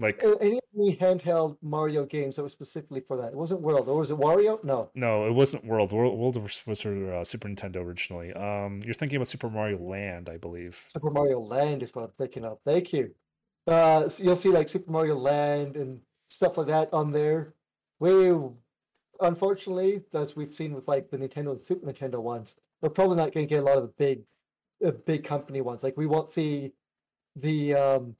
Like 0.00 0.22
any 0.40 0.58
of 0.58 0.62
the 0.74 0.96
handheld 0.96 1.56
Mario 1.60 2.04
games 2.04 2.36
that 2.36 2.42
were 2.42 2.48
specifically 2.48 3.00
for 3.00 3.16
that. 3.16 3.32
It 3.32 3.34
wasn't 3.34 3.62
World, 3.62 3.88
or 3.88 3.98
was 3.98 4.12
it 4.12 4.16
Wario? 4.16 4.62
No. 4.62 4.90
No, 4.94 5.26
it 5.26 5.32
wasn't 5.32 5.64
World. 5.64 5.90
World, 5.90 6.16
World 6.16 6.36
was 6.66 6.80
for 6.80 7.14
uh, 7.14 7.24
Super 7.24 7.48
Nintendo 7.48 7.76
originally. 7.76 8.32
Um, 8.32 8.80
you're 8.84 8.94
thinking 8.94 9.16
about 9.16 9.26
Super 9.26 9.50
Mario 9.50 9.78
Land, 9.78 10.28
I 10.28 10.36
believe. 10.36 10.80
Super 10.86 11.10
Mario 11.10 11.40
Land 11.40 11.82
is 11.82 11.92
what 11.94 12.04
I'm 12.04 12.12
thinking 12.16 12.44
of. 12.44 12.58
Thank 12.64 12.92
you. 12.92 13.12
Uh, 13.66 14.08
so 14.08 14.22
you'll 14.22 14.36
see 14.36 14.50
like 14.50 14.68
Super 14.68 14.90
Mario 14.90 15.16
Land 15.16 15.76
and 15.76 16.00
stuff 16.28 16.56
like 16.58 16.68
that 16.68 16.92
on 16.92 17.10
there. 17.10 17.54
We, 17.98 18.32
unfortunately, 19.20 20.04
as 20.14 20.36
we've 20.36 20.54
seen 20.54 20.74
with 20.74 20.86
like 20.86 21.10
the 21.10 21.18
Nintendo 21.18 21.50
and 21.50 21.58
Super 21.58 21.90
Nintendo 21.90 22.22
ones, 22.22 22.54
we're 22.82 22.90
probably 22.90 23.16
not 23.16 23.32
going 23.32 23.48
to 23.48 23.50
get 23.52 23.62
a 23.62 23.66
lot 23.66 23.78
of 23.78 23.82
the 23.82 23.92
big, 23.98 24.20
uh, 24.86 24.92
big 24.92 25.24
company 25.24 25.60
ones. 25.60 25.82
Like 25.82 25.96
we 25.96 26.06
won't 26.06 26.30
see 26.30 26.72
the 27.34 27.74
um, 27.74 28.16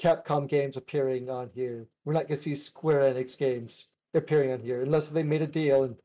Capcom 0.00 0.48
games 0.48 0.76
appearing 0.76 1.28
on 1.28 1.50
here. 1.54 1.86
We're 2.04 2.14
not 2.14 2.26
going 2.26 2.38
to 2.38 2.42
see 2.42 2.54
Square 2.54 3.14
Enix 3.14 3.36
games 3.36 3.88
appearing 4.14 4.52
on 4.52 4.60
here 4.60 4.82
unless 4.82 5.08
they 5.08 5.22
made 5.22 5.42
a 5.42 5.46
deal 5.46 5.84
and 5.84 5.96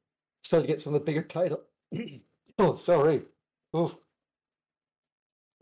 started 0.44 0.68
to 0.68 0.74
get 0.74 0.82
some 0.82 0.94
of 0.94 1.00
the 1.00 1.06
bigger 1.06 1.24
title. 1.24 1.62
oh, 2.60 2.76
sorry. 2.76 3.22
Oh, 3.74 3.98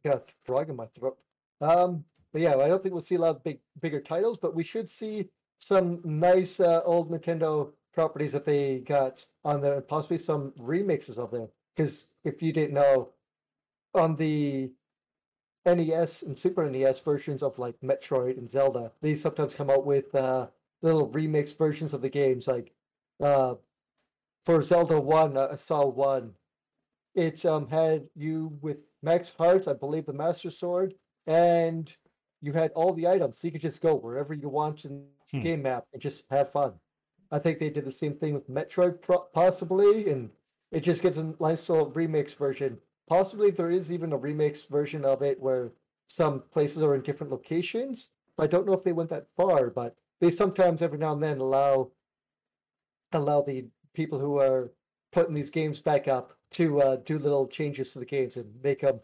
got 0.03 0.17
a 0.17 0.23
frog 0.45 0.69
in 0.69 0.75
my 0.75 0.87
throat. 0.87 1.17
Um, 1.61 2.03
but 2.31 2.41
yeah, 2.41 2.55
I 2.55 2.67
don't 2.67 2.81
think 2.81 2.93
we'll 2.93 3.01
see 3.01 3.15
a 3.15 3.19
lot 3.19 3.35
of 3.35 3.43
big, 3.43 3.59
bigger 3.81 4.01
titles, 4.01 4.39
but 4.39 4.55
we 4.55 4.63
should 4.63 4.89
see 4.89 5.29
some 5.59 5.99
nice 6.03 6.59
uh, 6.59 6.81
old 6.83 7.11
Nintendo 7.11 7.71
properties 7.93 8.31
that 8.31 8.45
they 8.45 8.79
got 8.79 9.23
on 9.45 9.61
there, 9.61 9.75
and 9.75 9.87
possibly 9.87 10.17
some 10.17 10.51
remixes 10.59 11.17
of 11.19 11.29
them. 11.31 11.47
Because 11.75 12.07
if 12.25 12.41
you 12.41 12.51
didn't 12.51 12.73
know, 12.73 13.09
on 13.95 14.15
the 14.15 14.71
NES 15.65 16.23
and 16.23 16.37
Super 16.37 16.69
NES 16.69 16.99
versions 16.99 17.41
of 17.43 17.57
like 17.59 17.79
Metroid 17.81 18.37
and 18.37 18.49
Zelda. 18.49 18.91
These 19.01 19.21
sometimes 19.21 19.55
come 19.55 19.69
out 19.69 19.85
with 19.85 20.13
uh, 20.15 20.47
little 20.81 21.09
remix 21.09 21.57
versions 21.57 21.93
of 21.93 22.01
the 22.01 22.09
games. 22.09 22.47
Like 22.47 22.73
uh, 23.21 23.55
for 24.43 24.61
Zelda 24.61 24.99
One, 24.99 25.37
uh, 25.37 25.49
I 25.51 25.55
saw 25.55 25.85
one. 25.85 26.33
It 27.15 27.45
um, 27.45 27.67
had 27.67 28.07
you 28.15 28.57
with 28.61 28.77
Max 29.03 29.31
Hearts, 29.31 29.67
I 29.67 29.73
believe, 29.73 30.05
the 30.05 30.13
Master 30.13 30.49
Sword, 30.49 30.95
and 31.27 31.95
you 32.41 32.51
had 32.53 32.71
all 32.71 32.93
the 32.93 33.07
items, 33.07 33.37
so 33.37 33.47
you 33.47 33.51
could 33.51 33.61
just 33.61 33.81
go 33.81 33.95
wherever 33.95 34.33
you 34.33 34.49
want 34.49 34.85
in 34.85 35.05
the 35.31 35.37
Hmm. 35.37 35.43
game 35.43 35.61
map 35.63 35.85
and 35.93 36.01
just 36.01 36.25
have 36.29 36.51
fun. 36.51 36.73
I 37.31 37.39
think 37.39 37.57
they 37.57 37.69
did 37.69 37.85
the 37.85 37.91
same 37.91 38.13
thing 38.15 38.33
with 38.33 38.49
Metroid, 38.49 39.01
possibly, 39.33 40.09
and 40.11 40.29
it 40.71 40.81
just 40.81 41.01
gives 41.01 41.17
a 41.17 41.33
nice 41.39 41.69
little 41.69 41.91
remix 41.91 42.35
version. 42.35 42.79
Possibly 43.07 43.51
there 43.51 43.71
is 43.71 43.91
even 43.91 44.13
a 44.13 44.19
remix 44.19 44.67
version 44.67 45.03
of 45.05 45.21
it 45.21 45.39
where 45.39 45.73
some 46.07 46.41
places 46.51 46.81
are 46.83 46.95
in 46.95 47.01
different 47.01 47.31
locations. 47.31 48.09
I 48.37 48.47
don't 48.47 48.65
know 48.65 48.73
if 48.73 48.83
they 48.83 48.93
went 48.93 49.09
that 49.09 49.27
far, 49.35 49.69
but 49.69 49.95
they 50.19 50.29
sometimes 50.29 50.81
every 50.81 50.97
now 50.97 51.13
and 51.13 51.21
then 51.21 51.39
allow 51.39 51.91
allow 53.11 53.41
the 53.41 53.65
people 53.93 54.17
who 54.17 54.39
are 54.39 54.71
putting 55.11 55.33
these 55.33 55.49
games 55.49 55.79
back 55.79 56.07
up 56.07 56.35
to 56.51 56.81
uh, 56.81 56.95
do 56.97 57.19
little 57.19 57.47
changes 57.47 57.93
to 57.93 57.99
the 57.99 58.05
games 58.05 58.37
and 58.37 58.51
make 58.63 58.81
them 58.81 58.99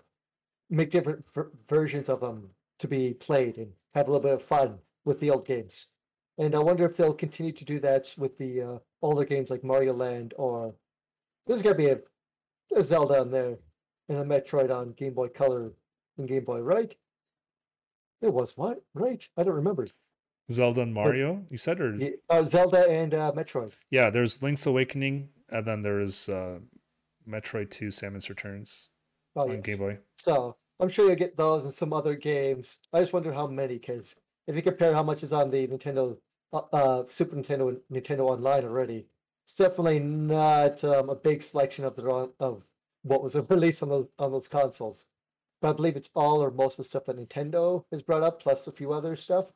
make 0.70 0.90
different 0.92 1.24
ver- 1.34 1.52
versions 1.68 2.10
of 2.10 2.22
them 2.22 2.48
to 2.80 2.88
be 2.88 3.14
played 3.14 3.58
and 3.58 3.72
have 3.94 4.08
a 4.08 4.12
little 4.12 4.24
bit 4.24 4.34
of 4.34 4.42
fun 4.42 4.80
with 5.06 5.20
the 5.20 5.30
old 5.30 5.46
games. 5.46 5.88
And 6.38 6.56
I 6.56 6.60
wonder 6.60 6.86
if 6.86 6.96
they'll 6.96 7.14
continue 7.14 7.52
to 7.52 7.66
do 7.66 7.80
that 7.82 8.14
with 8.18 8.38
the 8.38 8.62
uh, 8.62 8.78
older 9.02 9.26
games 9.26 9.50
like 9.50 9.64
Mario 9.64 9.94
Land 9.94 10.34
or 10.38 10.74
there's 11.46 11.62
got 11.62 11.72
to 11.72 11.76
be 11.76 11.90
a, 11.90 12.00
a 12.76 12.84
Zelda 12.84 13.20
on 13.20 13.32
there 13.32 13.58
and 14.10 14.18
a 14.18 14.24
Metroid 14.24 14.72
on 14.76 14.92
Game 14.94 15.14
Boy 15.14 15.30
Color 15.30 15.72
and 16.18 16.28
Game 16.28 16.44
Boy, 16.44 16.60
right? 16.60 16.94
There 18.22 18.32
was 18.32 18.58
what? 18.58 18.82
Right? 18.94 19.26
I 19.38 19.44
don't 19.44 19.56
remember. 19.56 19.88
Zelda 20.52 20.82
and 20.82 20.94
Mario, 20.94 21.46
you 21.52 21.58
said, 21.60 21.80
or 21.80 21.96
Yeah, 21.96 22.10
uh, 22.30 22.42
Zelda 22.42 22.90
and 22.90 23.14
uh, 23.14 23.32
Metroid. 23.36 23.72
yeah, 23.92 24.10
there's 24.10 24.42
Link's 24.42 24.66
Awakening, 24.66 25.30
and 25.50 25.66
then 25.66 25.84
there's 25.84 26.28
uh, 26.28 26.58
Metroid 27.28 27.70
Two: 27.70 27.90
Samus 27.90 28.30
Returns 28.30 28.90
Oh, 29.36 29.44
on 29.44 29.52
yes. 29.52 29.62
Game 29.62 29.78
Boy. 29.78 30.00
So 30.18 30.58
I'm 30.80 30.90
sure 30.90 31.06
you'll 31.06 31.16
get 31.16 31.38
those 31.38 31.66
and 31.66 31.74
some 31.74 31.94
other 31.94 32.16
games. 32.16 32.80
I 32.92 33.00
just 33.00 33.14
wonder 33.14 33.32
how 33.32 33.46
many, 33.46 33.78
because 33.78 34.16
if 34.48 34.56
you 34.56 34.64
compare 34.64 34.92
how 34.92 35.04
much 35.04 35.22
is 35.22 35.32
on 35.34 35.52
the 35.52 35.68
Nintendo, 35.68 36.18
uh, 36.52 36.62
uh, 36.74 37.04
Super 37.06 37.36
Nintendo 37.36 37.70
and 37.70 37.80
Nintendo 38.04 38.22
Online 38.22 38.64
already, 38.66 39.06
it's 39.46 39.54
definitely 39.54 40.00
not 40.00 40.84
um, 40.84 41.10
a 41.10 41.16
big 41.16 41.44
selection 41.44 41.86
of 41.86 41.96
the 41.96 42.04
ro- 42.04 42.34
of 42.40 42.64
what 43.04 43.24
was 43.24 43.36
released 43.50 43.84
on 43.84 43.90
those 43.90 44.08
on 44.18 44.32
those 44.32 44.48
consoles. 44.48 45.06
But 45.62 45.72
I 45.72 45.74
believe 45.74 45.96
it's 45.96 46.10
all 46.16 46.42
or 46.42 46.52
most 46.52 46.74
of 46.74 46.78
the 46.78 46.84
stuff 46.86 47.06
that 47.06 47.18
Nintendo 47.18 47.84
has 47.92 48.02
brought 48.02 48.24
up, 48.24 48.42
plus 48.42 48.68
a 48.68 48.72
few 48.72 48.94
other 48.94 49.16
stuff. 49.16 49.52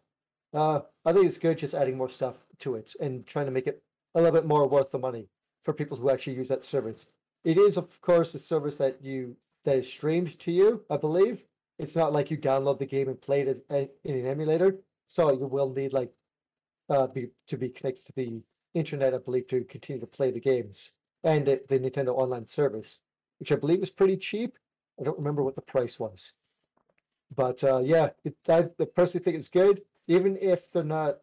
Uh, 0.53 0.82
I 1.06 1.14
think 1.14 1.26
it's 1.26 1.38
good 1.38 1.57
just 1.57 1.74
adding 1.74 1.98
more 1.98 2.10
stuff 2.10 2.45
to 2.60 2.76
it 2.76 2.94
and 2.99 3.26
trying 3.26 3.45
to 3.45 3.52
make 3.52 3.68
it 3.68 3.82
a 4.14 4.22
little 4.22 4.34
bit 4.34 4.45
more 4.45 4.68
worth 4.68 4.91
the 4.91 4.99
money 4.99 5.30
for 5.64 5.74
people 5.74 5.98
who 5.98 6.10
actually 6.10 6.36
use 6.36 6.49
that 6.49 6.64
service. 6.64 7.07
It 7.44 7.57
is, 7.57 7.78
of 7.78 7.99
course, 8.02 8.34
a 8.36 8.40
service 8.40 8.78
that 8.78 9.02
you 9.03 9.36
that 9.64 9.78
is 9.78 9.88
streamed 9.88 10.38
to 10.40 10.52
you, 10.52 10.84
I 10.90 10.98
believe. 10.98 11.44
It's 11.80 11.95
not 11.95 12.14
like 12.14 12.30
you 12.30 12.38
download 12.38 12.80
the 12.80 12.86
game 12.86 13.07
and 13.07 13.20
play 13.20 13.41
it 13.41 13.48
as 13.48 13.64
in 13.70 13.90
an 14.15 14.28
emulator. 14.28 14.78
So 15.06 15.32
you 15.32 15.48
will 15.48 15.70
need 15.70 15.94
like 15.94 16.14
uh 16.90 17.07
be 17.07 17.30
to 17.48 17.57
be 17.57 17.70
connected 17.70 18.06
to 18.07 18.14
the 18.14 18.41
internet, 18.74 19.14
I 19.14 19.18
believe, 19.18 19.48
to 19.48 19.64
continue 19.64 20.02
to 20.02 20.07
play 20.07 20.32
the 20.32 20.40
games 20.40 20.91
and 21.24 21.45
the, 21.45 21.61
the 21.70 21.80
Nintendo 21.80 22.10
Online 22.10 22.45
service, 22.45 22.99
which 23.39 23.51
I 23.51 23.55
believe 23.55 23.81
is 23.81 23.89
pretty 23.89 24.18
cheap. 24.18 24.57
I 24.99 25.03
don't 25.03 25.18
remember 25.18 25.43
what 25.43 25.55
the 25.55 25.61
price 25.61 25.99
was, 25.99 26.34
but 27.35 27.64
uh, 27.64 27.81
yeah, 27.84 28.10
it, 28.23 28.35
I 28.47 28.68
I 28.80 28.85
personally 28.85 29.23
think 29.23 29.38
it's 29.38 29.49
good, 29.49 29.81
even 30.07 30.38
if 30.41 30.72
they're 30.72 30.84
not. 30.84 31.19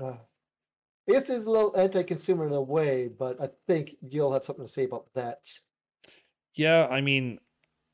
Uh, 0.00 0.16
I 1.08 1.12
guess 1.12 1.30
it's 1.30 1.46
a 1.46 1.50
little 1.50 1.76
anti-consumer 1.76 2.48
in 2.48 2.52
a 2.52 2.60
way, 2.60 3.08
but 3.08 3.40
I 3.40 3.48
think 3.68 3.96
you'll 4.02 4.32
have 4.32 4.42
something 4.42 4.66
to 4.66 4.72
say 4.72 4.84
about 4.84 5.06
that. 5.14 5.48
Yeah, 6.54 6.86
I 6.88 7.00
mean, 7.00 7.38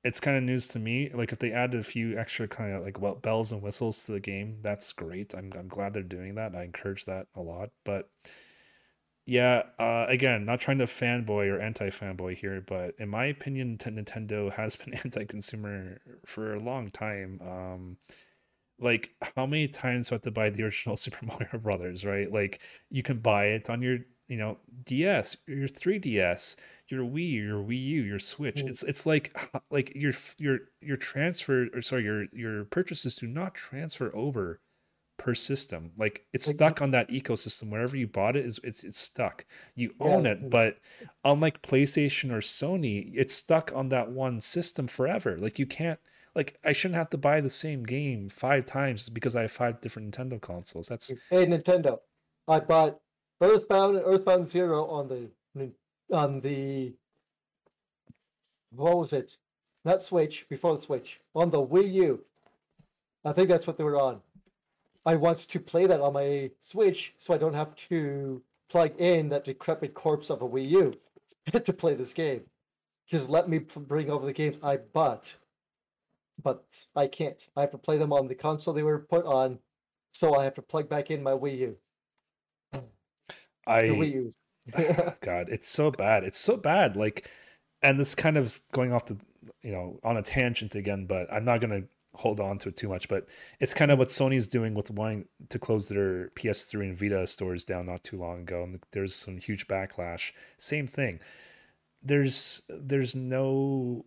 it's 0.04 0.20
kind 0.20 0.36
of 0.36 0.42
news 0.42 0.68
to 0.68 0.78
me. 0.78 1.10
Like 1.12 1.32
if 1.32 1.38
they 1.38 1.52
added 1.52 1.78
a 1.80 1.84
few 1.84 2.18
extra 2.18 2.48
kind 2.48 2.74
of 2.74 2.82
like 2.82 3.00
well 3.00 3.14
bells 3.14 3.52
and 3.52 3.62
whistles 3.62 4.04
to 4.04 4.12
the 4.12 4.20
game, 4.20 4.58
that's 4.62 4.92
great. 4.92 5.34
I'm 5.34 5.52
I'm 5.56 5.68
glad 5.68 5.94
they're 5.94 6.02
doing 6.02 6.34
that. 6.36 6.54
I 6.54 6.64
encourage 6.64 7.04
that 7.04 7.26
a 7.34 7.40
lot. 7.40 7.70
But 7.84 8.08
yeah, 9.24 9.62
uh, 9.78 10.06
again, 10.08 10.44
not 10.44 10.60
trying 10.60 10.78
to 10.78 10.86
fanboy 10.86 11.48
or 11.48 11.60
anti-fanboy 11.60 12.36
here, 12.36 12.60
but 12.66 12.94
in 12.98 13.08
my 13.08 13.26
opinion, 13.26 13.78
Nint- 13.78 14.04
Nintendo 14.04 14.52
has 14.52 14.76
been 14.76 14.94
anti-consumer 14.94 16.00
for 16.26 16.54
a 16.54 16.60
long 16.60 16.90
time. 16.90 17.40
Um, 17.40 17.96
like 18.80 19.14
how 19.36 19.46
many 19.46 19.68
times 19.68 20.08
do 20.08 20.14
I 20.14 20.16
have 20.16 20.22
to 20.22 20.30
buy 20.32 20.50
the 20.50 20.64
original 20.64 20.96
Super 20.98 21.24
Mario 21.24 21.58
Brothers, 21.58 22.04
right? 22.04 22.30
Like 22.32 22.60
you 22.90 23.02
can 23.02 23.18
buy 23.18 23.46
it 23.46 23.70
on 23.70 23.80
your, 23.80 23.98
you 24.26 24.36
know, 24.36 24.58
DS, 24.84 25.36
your 25.46 25.68
3DS, 25.68 26.56
your 26.88 27.04
Wii, 27.04 27.34
your 27.34 27.62
Wii 27.62 27.80
U, 27.80 28.02
your 28.02 28.18
Switch. 28.18 28.56
Mm. 28.56 28.70
It's 28.70 28.82
it's 28.82 29.06
like 29.06 29.36
like 29.70 29.94
your 29.94 30.12
your 30.38 30.58
your 30.80 30.96
transfer 30.96 31.68
or 31.72 31.80
sorry, 31.80 32.02
your 32.02 32.26
your 32.32 32.64
purchases 32.64 33.16
do 33.16 33.26
not 33.28 33.54
transfer 33.54 34.14
over 34.14 34.60
per 35.16 35.34
system. 35.34 35.92
Like 35.96 36.26
it's 36.32 36.46
Like, 36.46 36.56
stuck 36.56 36.82
on 36.82 36.90
that 36.92 37.08
ecosystem. 37.10 37.70
Wherever 37.70 37.96
you 37.96 38.06
bought 38.06 38.36
it 38.36 38.44
is 38.44 38.60
it's 38.64 38.84
it's 38.84 38.98
stuck. 38.98 39.44
You 39.74 39.94
yeah, 40.00 40.06
own 40.06 40.26
it, 40.26 40.50
but 40.50 40.78
unlike 41.24 41.62
PlayStation 41.62 42.30
or 42.30 42.40
Sony, 42.40 43.12
it's 43.14 43.34
stuck 43.34 43.72
on 43.74 43.88
that 43.90 44.10
one 44.10 44.40
system 44.40 44.86
forever. 44.88 45.36
Like 45.38 45.58
you 45.58 45.66
can't 45.66 46.00
like 46.34 46.58
I 46.64 46.72
shouldn't 46.72 46.98
have 46.98 47.10
to 47.10 47.18
buy 47.18 47.40
the 47.40 47.50
same 47.50 47.84
game 47.84 48.28
five 48.28 48.66
times 48.66 49.08
because 49.08 49.36
I 49.36 49.42
have 49.42 49.52
five 49.52 49.80
different 49.80 50.14
Nintendo 50.14 50.40
consoles. 50.40 50.88
That's 50.88 51.12
Hey 51.30 51.46
Nintendo, 51.46 52.00
I 52.48 52.60
bought 52.60 53.00
Earthbound 53.40 53.96
and 53.96 54.06
Earthbound 54.06 54.46
Zero 54.46 54.86
on 54.86 55.08
the 55.08 55.30
on 56.10 56.40
the 56.40 56.94
what 58.70 58.96
was 58.96 59.12
it? 59.12 59.36
Not 59.84 60.00
Switch, 60.00 60.48
before 60.48 60.74
the 60.74 60.80
Switch, 60.80 61.20
on 61.34 61.50
the 61.50 61.64
Wii 61.64 61.92
U. 61.92 62.24
I 63.24 63.32
think 63.32 63.48
that's 63.48 63.66
what 63.66 63.76
they 63.76 63.84
were 63.84 64.00
on. 64.00 64.20
I 65.04 65.16
want 65.16 65.38
to 65.38 65.60
play 65.60 65.86
that 65.86 66.00
on 66.00 66.12
my 66.12 66.50
Switch 66.60 67.14
so 67.16 67.34
I 67.34 67.38
don't 67.38 67.54
have 67.54 67.74
to 67.88 68.42
plug 68.68 68.98
in 68.98 69.28
that 69.30 69.44
decrepit 69.44 69.94
corpse 69.94 70.30
of 70.30 70.42
a 70.42 70.48
Wii 70.48 70.68
U 70.70 70.94
to 71.52 71.72
play 71.72 71.94
this 71.94 72.12
game. 72.12 72.42
Just 73.06 73.28
let 73.28 73.48
me 73.48 73.58
bring 73.58 74.10
over 74.10 74.24
the 74.24 74.32
games 74.32 74.58
I 74.62 74.76
bought. 74.76 75.34
But 76.42 76.64
I 76.96 77.06
can't. 77.06 77.46
I 77.56 77.62
have 77.62 77.72
to 77.72 77.78
play 77.78 77.98
them 77.98 78.12
on 78.12 78.26
the 78.26 78.34
console 78.34 78.72
they 78.72 78.82
were 78.82 79.00
put 79.00 79.26
on, 79.26 79.58
so 80.10 80.34
I 80.34 80.44
have 80.44 80.54
to 80.54 80.62
plug 80.62 80.88
back 80.88 81.10
in 81.10 81.22
my 81.22 81.32
Wii 81.32 81.58
U. 81.58 81.76
I 83.66 83.82
The 83.82 83.88
Wii 83.88 84.12
U. 84.12 84.30
Oh, 84.78 85.14
God, 85.20 85.48
it's 85.50 85.68
so 85.68 85.90
bad. 85.90 86.22
It's 86.22 86.38
so 86.38 86.56
bad. 86.56 86.96
Like, 86.96 87.28
and 87.82 87.98
this 87.98 88.14
kind 88.14 88.38
of 88.38 88.46
is 88.46 88.60
going 88.72 88.92
off 88.92 89.06
the, 89.06 89.18
you 89.62 89.72
know, 89.72 89.98
on 90.04 90.16
a 90.16 90.22
tangent 90.22 90.76
again, 90.76 91.06
but 91.06 91.32
I'm 91.32 91.44
not 91.44 91.60
gonna 91.60 91.82
hold 92.14 92.40
on 92.40 92.58
to 92.58 92.68
it 92.68 92.76
too 92.76 92.88
much. 92.88 93.08
But 93.08 93.26
it's 93.60 93.74
kind 93.74 93.90
of 93.90 93.98
what 93.98 94.08
Sony's 94.08 94.48
doing 94.48 94.74
with 94.74 94.90
wanting 94.90 95.28
to 95.48 95.58
close 95.58 95.88
their 95.88 96.28
PS3 96.30 96.88
and 96.90 96.98
Vita 96.98 97.26
stores 97.26 97.64
down 97.64 97.86
not 97.86 98.02
too 98.04 98.18
long 98.18 98.40
ago, 98.42 98.62
and 98.64 98.80
there's 98.92 99.14
some 99.14 99.38
huge 99.38 99.66
backlash. 99.68 100.32
Same 100.58 100.86
thing. 100.86 101.20
There's 102.02 102.62
there's 102.68 103.14
no. 103.14 104.04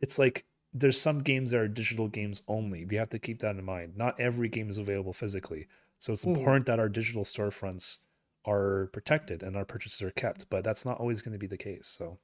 It's 0.00 0.18
like 0.18 0.44
there's 0.72 1.00
some 1.00 1.22
games 1.22 1.50
that 1.52 1.60
are 1.60 1.68
digital 1.68 2.08
games 2.08 2.42
only. 2.48 2.84
We 2.84 2.96
have 2.96 3.08
to 3.10 3.18
keep 3.18 3.40
that 3.40 3.56
in 3.56 3.64
mind. 3.64 3.96
Not 3.96 4.20
every 4.20 4.48
game 4.48 4.68
is 4.68 4.78
available 4.78 5.14
physically. 5.14 5.68
So 5.98 6.12
it's 6.12 6.24
Mhm. 6.24 6.36
important 6.36 6.66
that 6.66 6.78
our 6.78 6.88
digital 6.90 7.24
storefronts 7.24 7.98
are 8.44 8.88
protected 8.92 9.42
and 9.42 9.56
our 9.56 9.64
purchases 9.64 10.02
are 10.02 10.10
kept, 10.10 10.48
but 10.50 10.62
that's 10.64 10.84
not 10.84 10.98
always 11.00 11.22
going 11.22 11.32
to 11.32 11.38
be 11.38 11.46
the 11.46 11.56
case. 11.56 11.86
So, 11.88 12.18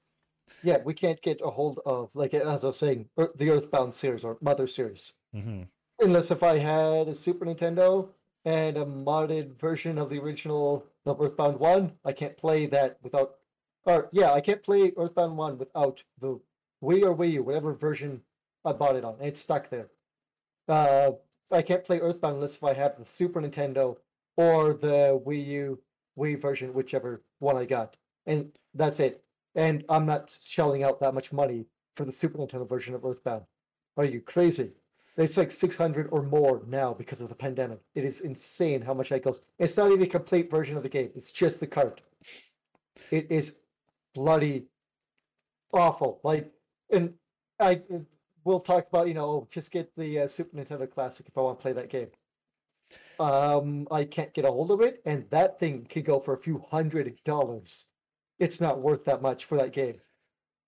Yeah, 0.63 0.79
we 0.85 0.95
can't 0.95 1.21
get 1.23 1.41
a 1.43 1.51
hold 1.51 1.81
of 1.87 2.11
like 2.15 2.35
as 2.35 2.65
I 2.65 2.69
was 2.69 2.79
saying, 2.79 3.09
the 3.17 3.51
Earthbound 3.51 3.95
series 3.95 4.25
or 4.25 4.39
Mother 4.41 4.67
series, 4.67 5.15
hmm 5.33 5.63
unless 6.03 6.31
if 6.31 6.43
I 6.43 6.59
had 6.59 7.09
a 7.09 7.15
Super 7.15 7.47
Nintendo 7.47 8.09
and 8.45 8.77
a 8.77 8.85
modded 8.85 9.59
version 9.59 9.99
of 9.99 10.11
the 10.11 10.19
original 10.19 10.85
of 11.07 11.21
Earthbound 11.21 11.59
One, 11.61 11.93
I 12.05 12.13
can't 12.13 12.37
play 12.37 12.67
that 12.67 12.99
without. 13.03 13.37
Or 13.85 14.09
yeah, 14.13 14.33
I 14.33 14.41
can't 14.41 14.63
play 14.63 14.93
Earthbound 14.97 15.37
One 15.37 15.59
without 15.59 16.03
the 16.21 16.41
Wii 16.83 17.03
or 17.05 17.15
Wii 17.17 17.33
U, 17.33 17.43
whatever 17.43 17.73
version 17.75 18.23
I 18.65 18.73
bought 18.73 18.97
it 18.97 19.05
on. 19.05 19.17
It's 19.21 19.41
stuck 19.41 19.71
there. 19.71 19.89
Uh, 20.69 21.13
I 21.51 21.63
can't 21.63 21.85
play 21.85 22.01
Earthbound 22.01 22.37
unless 22.37 22.57
if 22.57 22.65
I 22.65 22.73
have 22.73 22.97
the 22.99 23.05
Super 23.05 23.41
Nintendo 23.41 23.97
or 24.37 24.75
the 24.75 25.21
Wii 25.25 25.47
U 25.47 25.83
Wii 26.19 26.41
version, 26.41 26.75
whichever 26.75 27.23
one 27.39 27.57
I 27.57 27.65
got, 27.65 27.97
and 28.27 28.57
that's 28.75 29.01
it. 29.01 29.25
And 29.55 29.85
I'm 29.89 30.07
not 30.07 30.37
shelling 30.43 30.83
out 30.83 31.01
that 31.01 31.15
much 31.15 31.33
money 31.33 31.67
for 31.97 32.05
the 32.05 32.13
Super 32.13 32.39
Nintendo 32.39 32.69
version 32.69 32.95
of 32.95 33.05
Earthbound. 33.05 33.45
Are 33.97 34.05
you 34.05 34.21
crazy? 34.21 34.73
It's 35.19 35.37
like 35.37 35.51
600 35.51 36.09
or 36.11 36.23
more 36.23 36.63
now 36.67 36.95
because 36.95 37.21
of 37.21 37.29
the 37.29 37.35
pandemic. 37.35 37.81
It 37.95 38.05
is 38.05 38.21
insane 38.21 38.81
how 38.81 38.95
much 38.95 39.11
that 39.11 39.23
goes. 39.23 39.43
It's 39.59 39.77
not 39.77 39.91
even 39.91 40.03
a 40.03 40.07
complete 40.07 40.51
version 40.51 40.77
of 40.77 40.83
the 40.83 40.89
game. 40.89 41.11
It's 41.15 41.31
just 41.31 41.61
the 41.61 41.67
cart. 41.67 42.01
It 43.11 43.31
is 43.31 43.57
bloody 44.15 44.69
awful. 45.73 46.21
Like, 46.25 46.51
and 46.91 47.13
I 47.61 47.83
we'll 48.45 48.61
talk 48.61 48.89
about 48.89 49.09
you 49.09 49.15
know 49.15 49.47
just 49.51 49.71
get 49.71 49.95
the 49.97 50.21
uh, 50.21 50.29
Super 50.29 50.57
Nintendo 50.57 50.91
Classic 50.91 51.27
if 51.27 51.37
I 51.37 51.43
want 51.43 51.59
to 51.59 51.63
play 51.63 51.73
that 51.73 51.91
game. 51.91 52.09
Um, 53.21 53.87
I 53.91 54.05
can't 54.05 54.35
get 54.35 54.45
a 54.45 54.51
hold 54.51 54.71
of 54.71 54.81
it, 54.81 55.01
and 55.05 55.29
that 55.31 55.59
thing 55.59 55.87
could 55.89 56.05
go 56.05 56.21
for 56.21 56.35
a 56.35 56.39
few 56.39 56.65
hundred 56.71 57.15
dollars. 57.25 57.87
It's 58.43 58.61
not 58.61 58.81
worth 58.81 59.05
that 59.05 59.23
much 59.23 59.45
for 59.45 59.57
that 59.57 59.73
game. 59.73 60.01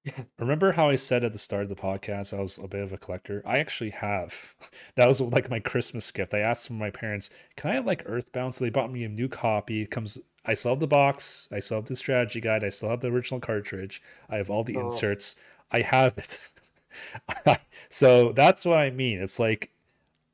Remember 0.38 0.70
how 0.72 0.88
I 0.90 0.94
said 0.96 1.24
at 1.24 1.32
the 1.32 1.40
start 1.40 1.64
of 1.64 1.68
the 1.70 1.74
podcast 1.74 2.32
I 2.36 2.40
was 2.40 2.56
a 2.56 2.68
bit 2.68 2.82
of 2.82 2.92
a 2.92 2.98
collector? 2.98 3.42
I 3.44 3.58
actually 3.58 3.90
have. 3.90 4.54
That 4.96 5.08
was 5.08 5.20
like 5.20 5.50
my 5.50 5.58
Christmas 5.58 6.12
gift. 6.12 6.34
I 6.34 6.38
asked 6.38 6.70
my 6.70 6.90
parents, 6.90 7.30
"Can 7.56 7.72
I 7.72 7.74
have 7.74 7.84
like 7.86 8.04
Earthbound?" 8.06 8.54
So 8.54 8.64
they 8.64 8.70
bought 8.70 8.92
me 8.92 9.02
a 9.02 9.08
new 9.08 9.28
copy. 9.28 9.82
It 9.82 9.90
comes. 9.90 10.18
I 10.46 10.54
still 10.54 10.70
have 10.72 10.78
the 10.80 10.86
box. 10.86 11.48
I 11.50 11.58
still 11.58 11.78
have 11.78 11.86
the 11.86 11.96
strategy 11.96 12.40
guide. 12.40 12.62
I 12.62 12.68
still 12.68 12.90
have 12.90 13.00
the 13.00 13.08
original 13.08 13.40
cartridge. 13.40 14.00
I 14.28 14.36
have 14.36 14.50
all 14.50 14.62
the 14.62 14.76
Oh. 14.76 14.82
inserts. 14.84 15.34
I 15.72 15.80
have 15.80 16.16
it. 16.16 17.58
so 17.90 18.30
that's 18.32 18.64
what 18.64 18.78
I 18.78 18.90
mean. 18.90 19.18
It's 19.20 19.40
like 19.40 19.70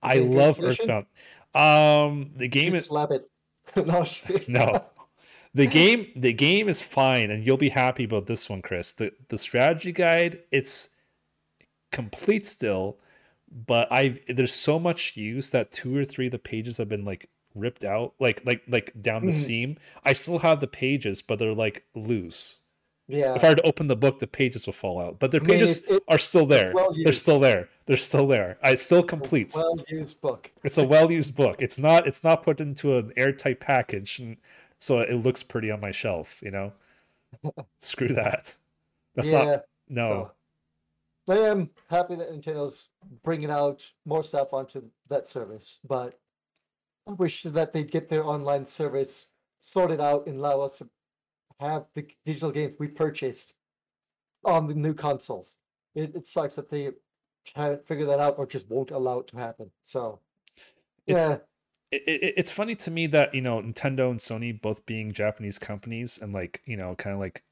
I 0.03 0.17
it 0.17 0.23
in 0.25 0.29
good 0.29 0.37
love? 0.37 0.61
Earthbound. 0.61 1.07
Um, 1.55 2.31
the 2.37 2.49
game 2.49 2.75
is 2.75 2.85
slap 2.87 3.11
it. 3.13 3.31
no, 3.77 4.05
no. 4.49 4.85
The 5.53 5.67
game 5.67 6.13
the 6.15 6.33
game 6.33 6.69
is 6.69 6.81
fine 6.81 7.31
and 7.31 7.45
you'll 7.45 7.57
be 7.57 7.71
happy 7.71 8.05
about 8.05 8.27
this 8.27 8.49
one, 8.49 8.63
Chris. 8.63 8.93
The 8.93 9.13
the 9.29 9.39
strategy 9.39 9.91
guide, 9.93 10.41
it's 10.53 10.91
complete 11.91 12.47
still, 12.47 12.99
but 13.51 13.89
I 13.91 14.21
there's 14.29 14.55
so 14.55 14.79
much 14.79 15.17
use 15.17 15.51
that 15.51 15.73
two 15.73 15.97
or 15.97 16.05
three 16.05 16.27
of 16.27 16.33
the 16.33 16.39
pages 16.39 16.77
have 16.77 16.89
been 16.89 17.05
like 17.05 17.29
ripped 17.57 17.85
out, 17.85 18.15
like 18.21 18.43
like 18.47 18.63
like 18.69 18.93
down 19.03 19.27
the 19.27 19.33
Mhm. 19.33 19.45
seam. 19.47 19.77
I 20.05 20.13
still 20.13 20.39
have 20.39 20.61
the 20.61 20.69
pages, 20.69 21.21
but 21.21 21.39
they're 21.41 21.53
like 21.55 21.85
loose. 21.97 22.61
Yeah. 23.09 23.35
If 23.35 23.43
I 23.43 23.49
were 23.49 23.57
to 23.57 23.67
open 23.67 23.89
the 23.89 23.97
book, 23.97 24.21
the 24.21 24.29
pages 24.29 24.67
will 24.67 24.73
fall 24.73 25.01
out. 25.01 25.19
But 25.19 25.33
the 25.33 25.39
I 25.39 25.41
mean, 25.41 25.49
pages 25.59 25.83
it- 25.89 26.01
are 26.07 26.17
still 26.19 26.47
there. 26.47 26.71
well 26.73 26.95
They're 26.95 27.13
still 27.13 27.41
there. 27.41 27.69
They're 27.87 27.97
still 27.97 28.29
there. 28.29 28.57
I 28.63 28.71
it's 28.71 28.83
still 28.83 29.03
complete. 29.03 29.53
Well 29.53 29.77
used 29.89 30.21
book. 30.21 30.53
It's 30.63 30.79
a 30.79 30.85
well-used 30.87 31.35
book. 31.35 31.61
It's 31.61 31.77
not 31.77 32.07
it's 32.07 32.23
not 32.23 32.45
put 32.45 32.61
into 32.61 32.97
an 32.97 33.13
airtight 33.17 33.59
package 33.59 34.21
and 34.21 34.37
so 34.81 35.01
it 35.01 35.15
looks 35.15 35.43
pretty 35.43 35.71
on 35.71 35.81
my 35.81 35.91
shelf, 35.91 36.41
you 36.43 36.51
know. 36.51 36.73
Screw 37.79 38.09
that. 38.09 38.55
That's 39.15 39.31
yeah. 39.31 39.45
not 39.45 39.63
no. 39.89 40.31
So, 41.29 41.35
I 41.35 41.49
am 41.49 41.71
happy 41.89 42.17
that 42.17 42.31
Nintendo's 42.31 42.89
bringing 43.23 43.51
out 43.51 43.89
more 44.05 44.25
stuff 44.25 44.53
onto 44.53 44.83
that 45.09 45.27
service, 45.27 45.79
but 45.87 46.19
I 47.07 47.13
wish 47.13 47.43
that 47.43 47.73
they'd 47.73 47.91
get 47.91 48.09
their 48.09 48.25
online 48.25 48.65
service 48.65 49.27
sorted 49.61 50.01
out 50.01 50.27
and 50.27 50.39
allow 50.39 50.61
us 50.61 50.79
to 50.79 50.89
have 51.61 51.87
the 51.95 52.07
digital 52.25 52.51
games 52.51 52.75
we 52.79 52.89
purchased 52.89 53.55
on 54.45 54.67
the 54.67 54.75
new 54.75 54.95
consoles. 54.95 55.59
It, 55.95 56.15
it 56.17 56.27
sucks 56.27 56.57
that 56.57 56.71
they 56.71 56.91
haven't 57.55 57.87
figured 57.87 58.09
that 58.09 58.21
out 58.21 58.39
or 58.39 58.47
just 58.47 58.69
won't 58.71 58.91
allow 58.91 59.21
it 59.21 59.27
to 59.29 59.37
happen. 59.37 59.71
So, 59.83 60.21
It's- 61.07 61.29
yeah, 61.29 61.39
It, 61.91 62.03
it, 62.07 62.35
it's 62.37 62.51
funny 62.51 62.75
to 62.77 62.91
me 62.91 63.07
that, 63.09 63.35
you 63.35 63.41
know, 63.41 63.61
Nintendo 63.61 64.11
and 64.11 64.21
Sony 64.21 64.59
both 64.61 64.87
being 64.87 65.13
Japanese 65.13 65.59
companies 65.59 66.19
and 66.21 66.33
like, 66.33 66.63
you 66.65 66.77
know, 66.77 66.95
kind 66.95 67.15
of 67.15 67.21
like 67.21 67.43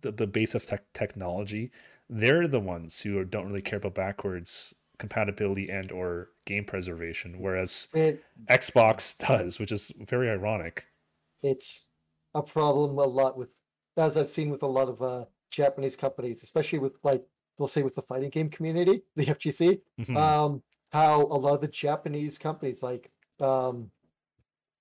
the, 0.00 0.10
the 0.10 0.26
base 0.26 0.54
of 0.54 0.64
tech 0.66 0.84
technology, 0.92 1.70
they're 2.08 2.48
the 2.48 2.60
ones 2.60 3.00
who 3.02 3.24
don't 3.24 3.46
really 3.46 3.62
care 3.62 3.78
about 3.78 3.94
backwards 3.94 4.74
compatibility 4.98 5.68
and 5.68 5.90
or 5.90 6.28
game 6.44 6.64
preservation, 6.64 7.36
whereas 7.40 7.88
it 7.92 8.22
Xbox 8.50 9.18
does, 9.26 9.58
which 9.58 9.72
is 9.72 9.90
very 9.98 10.30
ironic. 10.30 10.86
it's 11.42 11.88
a 12.34 12.42
problem 12.42 12.96
a 12.98 13.04
lot 13.04 13.36
with, 13.36 13.50
as 13.96 14.16
I've 14.16 14.28
seen 14.28 14.48
with 14.48 14.62
a 14.62 14.66
lot 14.66 14.88
of 14.88 15.02
uh, 15.02 15.24
Japanese 15.50 15.96
companies, 15.96 16.42
especially 16.42 16.78
with 16.78 16.94
like, 17.02 17.24
we'll 17.58 17.68
say 17.68 17.82
with 17.82 17.94
the 17.94 18.02
fighting 18.02 18.30
game 18.30 18.48
community, 18.48 19.02
the 19.16 19.26
FGC. 19.26 19.80
Mhm. 20.00 20.16
um, 20.16 20.62
how 20.92 21.22
a 21.22 21.38
lot 21.38 21.54
of 21.54 21.60
the 21.62 21.68
Japanese 21.68 22.38
companies 22.38 22.82
like 22.82 23.10
um, 23.42 23.90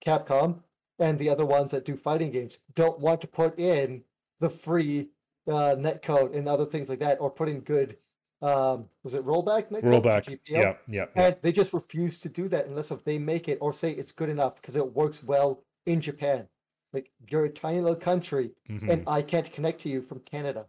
Capcom 0.05 0.61
and 0.99 1.17
the 1.19 1.29
other 1.29 1.45
ones 1.45 1.71
that 1.71 1.85
do 1.85 1.95
fighting 1.95 2.31
games 2.31 2.59
don't 2.75 2.99
want 2.99 3.21
to 3.21 3.27
put 3.27 3.57
in 3.59 4.03
the 4.39 4.49
free 4.49 5.09
uh, 5.47 5.75
netcode 5.77 6.35
and 6.35 6.47
other 6.47 6.65
things 6.65 6.89
like 6.89 6.99
that, 6.99 7.19
or 7.19 7.29
put 7.29 7.49
in 7.49 7.59
good, 7.61 7.97
um, 8.41 8.85
was 9.03 9.13
it 9.13 9.25
rollback 9.25 9.69
netcode? 9.71 10.01
Rollback. 10.01 10.25
GPL? 10.25 10.39
Yeah, 10.47 10.59
yeah. 10.61 10.75
yeah. 10.88 11.05
And 11.15 11.35
they 11.41 11.51
just 11.51 11.73
refuse 11.73 12.19
to 12.19 12.29
do 12.29 12.47
that 12.49 12.67
unless 12.67 12.91
if 12.91 13.03
they 13.03 13.17
make 13.17 13.47
it 13.47 13.57
or 13.61 13.73
say 13.73 13.91
it's 13.91 14.11
good 14.11 14.29
enough 14.29 14.55
because 14.55 14.75
it 14.75 14.93
works 14.95 15.23
well 15.23 15.63
in 15.85 16.01
Japan. 16.01 16.47
Like 16.93 17.11
you're 17.29 17.45
a 17.45 17.49
tiny 17.49 17.79
little 17.81 17.95
country 17.95 18.51
Mhm. 18.69 18.89
and 18.89 19.03
I 19.07 19.21
can't 19.21 19.51
connect 19.51 19.81
to 19.81 19.89
you 19.89 20.01
from 20.01 20.19
Canada. 20.19 20.65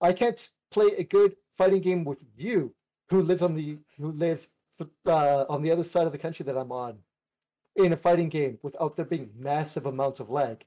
I 0.00 0.12
can't 0.12 0.48
play 0.70 0.88
a 0.96 1.04
good 1.04 1.36
fighting 1.56 1.82
game 1.82 2.04
with 2.04 2.20
you, 2.36 2.72
who 3.10 3.20
lives 3.20 3.42
on 3.42 3.54
the 3.54 3.78
who 3.98 4.12
lives 4.12 4.48
th- 4.78 4.90
uh, 5.06 5.44
on 5.48 5.60
the 5.62 5.70
other 5.72 5.84
side 5.84 6.06
of 6.06 6.12
the 6.12 6.18
country 6.18 6.44
that 6.44 6.56
I'm 6.56 6.72
on, 6.72 6.98
in 7.84 7.92
a 7.92 7.96
fighting 7.96 8.28
game 8.28 8.58
without 8.62 8.96
there 8.96 9.04
being 9.04 9.30
massive 9.36 9.86
amounts 9.86 10.20
of 10.20 10.30
lag. 10.30 10.64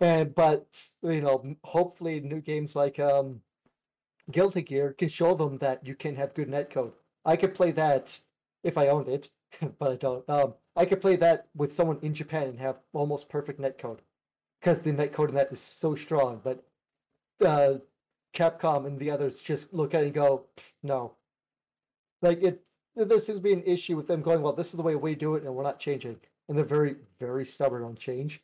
And 0.00 0.34
but 0.34 0.88
you 1.02 1.20
know, 1.20 1.56
hopefully 1.64 2.20
new 2.20 2.40
games 2.40 2.76
like 2.76 2.98
um, 2.98 3.40
Guilty 4.30 4.62
Gear 4.62 4.92
can 4.92 5.08
show 5.08 5.34
them 5.34 5.58
that 5.58 5.86
you 5.86 5.94
can 5.94 6.16
have 6.16 6.34
good 6.34 6.48
netcode. 6.48 6.92
I 7.24 7.36
could 7.36 7.54
play 7.54 7.72
that 7.72 8.18
if 8.62 8.76
I 8.78 8.88
owned 8.88 9.08
it, 9.08 9.30
but 9.78 9.92
I 9.92 9.96
don't. 9.96 10.28
Um, 10.28 10.54
I 10.76 10.84
could 10.84 11.00
play 11.00 11.16
that 11.16 11.48
with 11.54 11.74
someone 11.74 11.98
in 12.02 12.12
Japan 12.12 12.48
and 12.48 12.58
have 12.60 12.80
almost 12.92 13.28
perfect 13.28 13.60
netcode 13.60 13.98
because 14.60 14.82
the 14.82 14.92
netcode 14.92 15.30
in 15.30 15.34
that 15.36 15.52
is 15.52 15.60
so 15.60 15.94
strong. 15.94 16.40
But 16.42 16.62
uh, 17.44 17.78
Capcom 18.34 18.86
and 18.86 18.98
the 18.98 19.10
others 19.10 19.38
just 19.38 19.72
look 19.72 19.94
at 19.94 20.02
it 20.02 20.06
and 20.06 20.14
go, 20.14 20.44
no. 20.82 21.14
Like 22.20 22.42
it, 22.42 22.66
there 22.96 23.18
seems 23.18 23.38
to 23.38 23.42
be 23.42 23.52
an 23.52 23.62
issue 23.64 23.96
with 23.96 24.06
them 24.06 24.22
going, 24.22 24.42
well, 24.42 24.52
this 24.52 24.68
is 24.68 24.74
the 24.74 24.82
way 24.82 24.96
we 24.96 25.14
do 25.14 25.34
it, 25.34 25.44
and 25.44 25.54
we're 25.54 25.62
not 25.62 25.78
changing. 25.78 26.16
And 26.48 26.56
they're 26.56 26.64
very, 26.64 26.96
very 27.20 27.44
stubborn 27.44 27.84
on 27.84 27.94
change. 27.96 28.42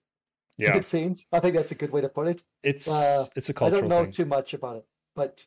Yeah. 0.59 0.77
It 0.77 0.87
seems. 0.87 1.27
I 1.33 1.41
think 1.41 1.57
that's 1.57 1.73
a 1.73 1.74
good 1.74 1.91
way 1.91 2.03
to 2.03 2.09
put 2.09 2.29
it. 2.29 2.43
It's 2.62 2.87
uh, 2.87 3.27
it's 3.35 3.49
a 3.49 3.55
cultural 3.55 3.79
I 3.79 3.81
don't 3.81 3.89
know 3.89 4.03
thing. 4.03 4.12
too 4.12 4.24
much 4.27 4.55
about 4.55 4.77
it, 4.77 4.87
but 5.16 5.45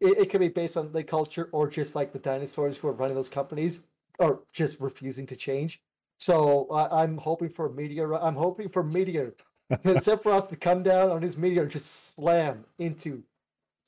it, 0.00 0.18
it 0.18 0.30
could 0.30 0.40
be 0.40 0.48
based 0.48 0.76
on 0.76 0.92
the 0.92 1.02
culture 1.02 1.48
or 1.52 1.68
just 1.68 1.96
like 1.96 2.12
the 2.12 2.18
dinosaurs 2.18 2.76
who 2.76 2.88
are 2.88 2.92
running 2.92 3.16
those 3.16 3.30
companies 3.30 3.80
are 4.20 4.40
just 4.52 4.80
refusing 4.80 5.26
to 5.26 5.36
change. 5.36 5.80
So 6.18 6.68
I, 6.70 7.02
I'm 7.02 7.16
hoping 7.16 7.48
for 7.48 7.66
a 7.66 7.72
meteor. 7.72 8.14
I'm 8.14 8.36
hoping 8.36 8.68
for 8.68 8.82
meteor. 8.82 9.34
Sephiroth 9.72 10.48
to 10.50 10.56
come 10.56 10.82
down 10.82 11.10
on 11.10 11.22
his 11.22 11.38
meteor 11.38 11.62
and 11.62 11.70
just 11.70 12.14
slam 12.14 12.64
into 12.78 13.22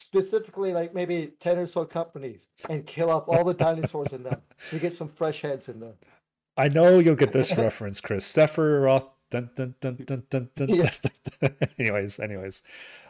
specifically 0.05 0.73
like 0.73 0.93
maybe 0.95 1.33
10 1.41 1.59
or 1.59 1.67
so 1.67 1.85
companies 1.85 2.49
and 2.69 2.87
kill 2.87 3.11
off 3.11 3.25
all 3.27 3.43
the 3.43 3.55
dinosaurs 3.65 4.13
in 4.13 4.23
them. 4.23 4.41
So 4.65 4.77
we 4.77 4.79
get 4.79 4.93
some 4.93 5.09
fresh 5.09 5.41
heads 5.41 5.69
in 5.69 5.81
there. 5.81 5.95
I 6.57 6.69
know 6.69 6.99
you'll 6.99 7.15
get 7.17 7.33
this 7.33 7.57
reference, 7.57 8.01
Chris. 8.01 8.31
Sephiroth. 8.31 9.09
Dun, 9.31 9.51
dun, 9.57 9.75
dun, 9.81 9.97
dun, 10.05 10.23
dun, 10.31 10.49
dun, 10.55 10.69
Yeah. 10.69 10.91
dun, 11.03 11.13
dun. 11.41 11.69
anyways, 11.79 12.21
anyways, 12.21 12.63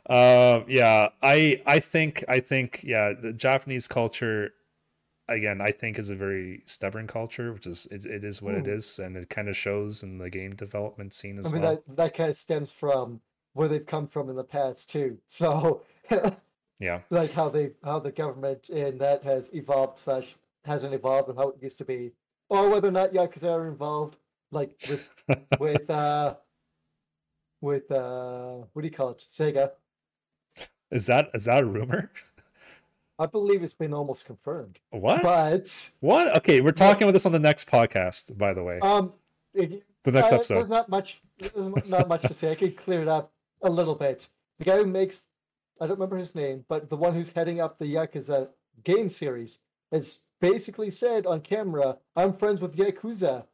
um, 0.09 0.65
yeah, 0.69 1.09
I 1.23 1.61
I 1.67 1.81
think 1.81 2.25
I 2.29 2.41
think 2.41 2.81
yeah, 2.83 3.13
the 3.13 3.33
Japanese 3.33 3.87
culture, 3.89 4.55
again, 5.29 5.61
I 5.61 5.71
think 5.73 5.99
is 5.99 6.09
a 6.09 6.15
very 6.15 6.63
stubborn 6.65 7.09
culture, 7.09 7.53
which 7.53 7.67
is 7.67 7.87
it, 7.91 8.07
it 8.07 8.25
is 8.25 8.41
what 8.41 8.55
it 8.55 8.65
Mm. 8.65 8.75
is, 8.77 8.99
and 8.99 9.17
it 9.17 9.29
kind 9.29 9.49
of 9.49 9.57
shows 9.57 10.03
in 10.03 10.17
the 10.19 10.31
game 10.31 10.55
development 10.55 11.13
scene 11.13 11.39
as 11.39 11.47
well. 11.47 11.53
I 11.53 11.55
mean, 11.55 11.63
well. 11.63 11.83
that, 11.89 11.97
that 11.97 12.15
kind 12.15 12.31
of 12.31 12.37
stems 12.37 12.73
from 12.73 13.21
where 13.53 13.69
they've 13.69 13.85
come 13.85 14.07
from 14.07 14.31
in 14.31 14.37
the 14.37 14.45
past 14.45 14.89
too. 14.91 15.19
So 15.27 15.83
Yeah, 16.81 17.01
like 17.11 17.33
how 17.33 17.49
they 17.49 17.73
how 17.85 17.99
the 18.01 18.11
government 18.13 18.69
and 18.69 19.01
that 19.01 19.23
has 19.23 19.53
evolved 19.55 19.99
slash 19.99 20.37
hasn't 20.65 20.95
evolved 20.95 21.29
and 21.29 21.39
how 21.39 21.51
it 21.51 21.57
used 21.63 21.79
to 21.79 21.85
be, 21.85 22.13
or 22.49 22.69
whether 22.69 22.89
or 22.89 22.93
not 22.93 23.13
Yakuza 23.13 23.51
are 23.53 23.69
involved, 23.69 24.17
like 24.51 24.75
with 24.89 25.09
with 25.61 25.89
uh 25.91 26.35
with 27.61 27.91
uh 27.91 28.57
what 28.73 28.83
do 28.83 28.89
you 28.89 28.95
call 28.95 29.11
it 29.11 29.25
Sega. 29.31 29.71
is 30.91 31.07
that 31.07 31.31
is 31.35 31.45
that 31.45 31.63
a 31.63 31.67
rumor? 31.67 32.11
I 33.19 33.27
believe 33.27 33.63
it's 33.63 33.75
been 33.75 33.95
almost 33.95 34.25
confirmed, 34.25 34.81
What? 34.91 35.23
but 35.23 35.91
What? 36.01 36.37
Okay, 36.39 36.61
we're 36.61 36.73
talking 36.73 37.05
about 37.05 37.13
this 37.13 37.25
on 37.27 37.31
the 37.31 37.39
next 37.39 37.69
podcast, 37.69 38.37
by 38.37 38.53
the 38.53 38.63
way. 38.65 38.81
um, 38.81 39.13
it, 39.55 39.85
the 40.03 40.11
next 40.11 40.33
uh, 40.33 40.37
episode. 40.37 40.55
There's 40.57 40.69
not 40.69 40.89
much. 40.89 41.21
There's 41.39 41.89
not 41.89 42.09
much 42.09 42.23
to 42.23 42.35
say. 42.35 42.51
I 42.51 42.57
could 42.57 42.77
clear 42.77 43.03
it 43.03 43.09
up 43.09 43.33
a 43.63 43.71
little 43.71 43.95
bit. 43.95 44.29
The 44.59 44.65
guy 44.65 44.77
who 44.79 44.87
makes, 44.87 45.23
I 45.81 45.87
don't 45.87 45.97
remember 45.97 46.17
his 46.17 46.35
name, 46.35 46.65
but 46.69 46.89
the 46.89 46.97
one 46.97 47.15
who's 47.15 47.31
heading 47.31 47.61
up 47.61 47.79
the 47.79 47.87
Yakuza 47.87 48.51
game 48.85 49.09
series 49.09 49.61
has 49.91 50.21
basically 50.41 50.91
said 50.91 51.27
on 51.27 51.41
camera, 51.41 51.99
"I'm 52.17 52.33
friends 52.33 52.61
with 52.61 52.77
Yakuza, 52.77 53.47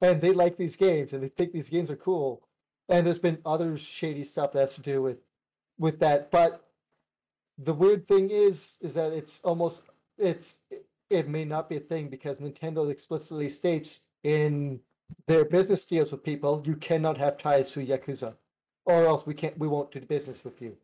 and 0.00 0.20
they 0.20 0.32
like 0.32 0.56
these 0.56 0.76
games, 0.76 1.12
and 1.12 1.22
they 1.22 1.28
think 1.28 1.52
these 1.52 1.68
games 1.68 1.90
are 1.90 1.96
cool." 1.96 2.42
And 2.88 3.06
there's 3.06 3.18
been 3.18 3.40
other 3.44 3.76
shady 3.76 4.24
stuff 4.24 4.52
that 4.52 4.60
has 4.60 4.74
to 4.74 4.80
do 4.82 5.02
with 5.02 5.18
with 5.78 6.00
that. 6.00 6.30
But 6.30 6.68
the 7.58 7.74
weird 7.74 8.08
thing 8.08 8.30
is, 8.30 8.76
is 8.80 8.94
that 8.94 9.12
it's 9.12 9.40
almost 9.44 9.82
it's 10.16 10.58
it, 11.10 11.28
may 11.28 11.44
not 11.44 11.68
be 11.68 11.76
a 11.76 11.80
thing 11.80 12.08
because 12.08 12.40
Nintendo 12.40 12.90
explicitly 12.90 13.48
states 13.48 14.00
in 14.24 14.80
their 15.26 15.44
business 15.44 15.84
deals 15.84 16.12
with 16.12 16.22
people, 16.22 16.62
you 16.66 16.76
cannot 16.76 17.16
have 17.18 17.38
ties 17.38 17.72
to 17.72 17.84
Yakuza, 17.84 18.36
or 18.84 19.06
else 19.06 19.26
we 19.26 19.34
can't 19.34 19.56
we 19.58 19.68
won't 19.68 19.90
do 19.92 20.00
business 20.00 20.44
with 20.44 20.60
you. 20.60 20.76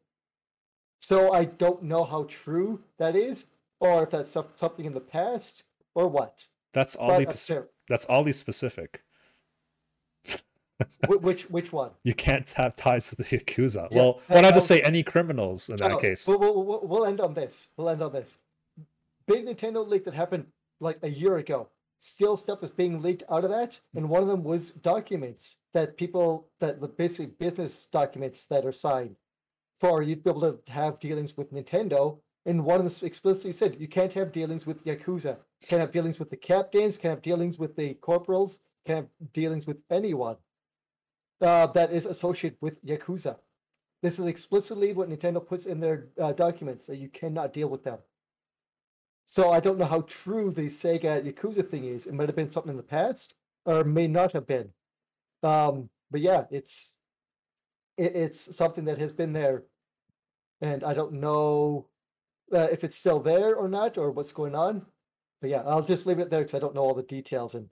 So 1.06 1.32
I 1.32 1.44
don't 1.44 1.82
know 1.82 2.02
how 2.02 2.24
true 2.30 2.80
that 2.96 3.14
is, 3.14 3.44
or 3.78 4.04
if 4.04 4.10
that's 4.10 4.30
something 4.30 4.86
in 4.86 4.94
the 4.94 5.00
past, 5.00 5.64
or 5.94 6.08
what. 6.08 6.46
That's 6.72 6.96
all 6.96 7.18
the 7.18 7.68
that's 7.90 8.06
all 8.06 8.24
these 8.24 8.38
specific. 8.38 9.02
which 11.06 11.42
which 11.50 11.74
one? 11.74 11.90
You 12.04 12.14
can't 12.14 12.48
have 12.52 12.74
ties 12.74 13.10
to 13.10 13.16
the 13.16 13.24
yakuza. 13.24 13.88
Yeah, 13.90 13.98
well, 13.98 14.22
why 14.28 14.40
not 14.40 14.54
just 14.54 14.70
um, 14.70 14.78
say 14.78 14.80
any 14.80 15.02
criminals 15.02 15.68
in 15.68 15.76
that 15.76 16.00
case? 16.00 16.26
We'll, 16.26 16.38
we'll, 16.38 16.80
we'll- 16.86 17.04
end 17.04 17.20
on 17.20 17.34
this. 17.34 17.68
We'll 17.76 17.90
end 17.90 18.00
on 18.00 18.12
this. 18.12 18.38
Big 19.26 19.44
Nintendo 19.44 19.86
leak 19.86 20.04
that 20.06 20.14
happened 20.14 20.46
like 20.80 20.98
a 21.02 21.10
year 21.10 21.36
ago. 21.36 21.68
Still, 21.98 22.34
stuff 22.38 22.62
is 22.62 22.70
being 22.70 23.02
leaked 23.02 23.24
out 23.30 23.44
of 23.44 23.50
that, 23.50 23.78
and 23.94 24.08
one 24.08 24.22
of 24.22 24.28
them 24.28 24.42
was 24.42 24.70
documents 24.70 25.58
that 25.74 25.98
people 25.98 26.48
that 26.60 26.80
the 26.80 26.88
basically 26.88 27.26
business 27.38 27.88
documents 27.92 28.46
that 28.46 28.64
are 28.64 28.72
signed 28.72 29.16
for 29.80 30.02
you 30.02 30.14
to 30.16 30.20
be 30.20 30.30
able 30.30 30.52
to 30.52 30.72
have 30.72 31.00
dealings 31.00 31.36
with 31.36 31.52
Nintendo. 31.52 32.18
And 32.46 32.64
one 32.64 32.80
of 32.80 32.84
them 32.84 33.06
explicitly 33.06 33.52
said 33.52 33.80
you 33.80 33.88
can't 33.88 34.12
have 34.12 34.32
dealings 34.32 34.66
with 34.66 34.84
Yakuza, 34.84 35.38
can't 35.62 35.80
have 35.80 35.90
dealings 35.90 36.18
with 36.18 36.30
the 36.30 36.36
captains, 36.36 36.98
can't 36.98 37.12
have 37.12 37.22
dealings 37.22 37.58
with 37.58 37.74
the 37.74 37.94
corporals, 37.94 38.58
can't 38.86 39.08
have 39.20 39.32
dealings 39.32 39.66
with 39.66 39.78
anyone 39.90 40.36
uh, 41.40 41.66
that 41.68 41.90
is 41.92 42.06
associated 42.06 42.58
with 42.60 42.84
Yakuza. 42.84 43.36
This 44.02 44.18
is 44.18 44.26
explicitly 44.26 44.92
what 44.92 45.08
Nintendo 45.08 45.44
puts 45.44 45.64
in 45.64 45.80
their 45.80 46.08
uh, 46.20 46.32
documents 46.32 46.86
that 46.86 46.98
you 46.98 47.08
cannot 47.08 47.54
deal 47.54 47.68
with 47.68 47.82
them. 47.82 47.98
So 49.24 49.50
I 49.50 49.60
don't 49.60 49.78
know 49.78 49.86
how 49.86 50.02
true 50.02 50.50
the 50.50 50.66
Sega 50.66 51.24
Yakuza 51.24 51.66
thing 51.68 51.84
is. 51.84 52.06
It 52.06 52.12
might 52.12 52.28
have 52.28 52.36
been 52.36 52.50
something 52.50 52.70
in 52.70 52.76
the 52.76 52.82
past, 52.82 53.34
or 53.64 53.82
may 53.84 54.06
not 54.06 54.32
have 54.32 54.46
been. 54.46 54.68
Um, 55.42 55.88
but 56.10 56.20
yeah, 56.20 56.44
it's 56.50 56.96
it, 57.96 58.16
it's 58.16 58.56
something 58.56 58.84
that 58.84 58.98
has 58.98 59.12
been 59.12 59.32
there, 59.32 59.64
and 60.60 60.84
I 60.84 60.94
don't 60.94 61.14
know 61.14 61.86
uh, 62.52 62.68
if 62.70 62.84
it's 62.84 62.96
still 62.96 63.20
there 63.20 63.56
or 63.56 63.68
not, 63.68 63.98
or 63.98 64.10
what's 64.10 64.32
going 64.32 64.54
on. 64.54 64.84
But 65.40 65.50
yeah, 65.50 65.62
I'll 65.66 65.82
just 65.82 66.06
leave 66.06 66.18
it 66.18 66.30
there 66.30 66.40
because 66.40 66.54
I 66.54 66.58
don't 66.58 66.74
know 66.74 66.82
all 66.82 66.94
the 66.94 67.02
details, 67.02 67.54
and 67.54 67.68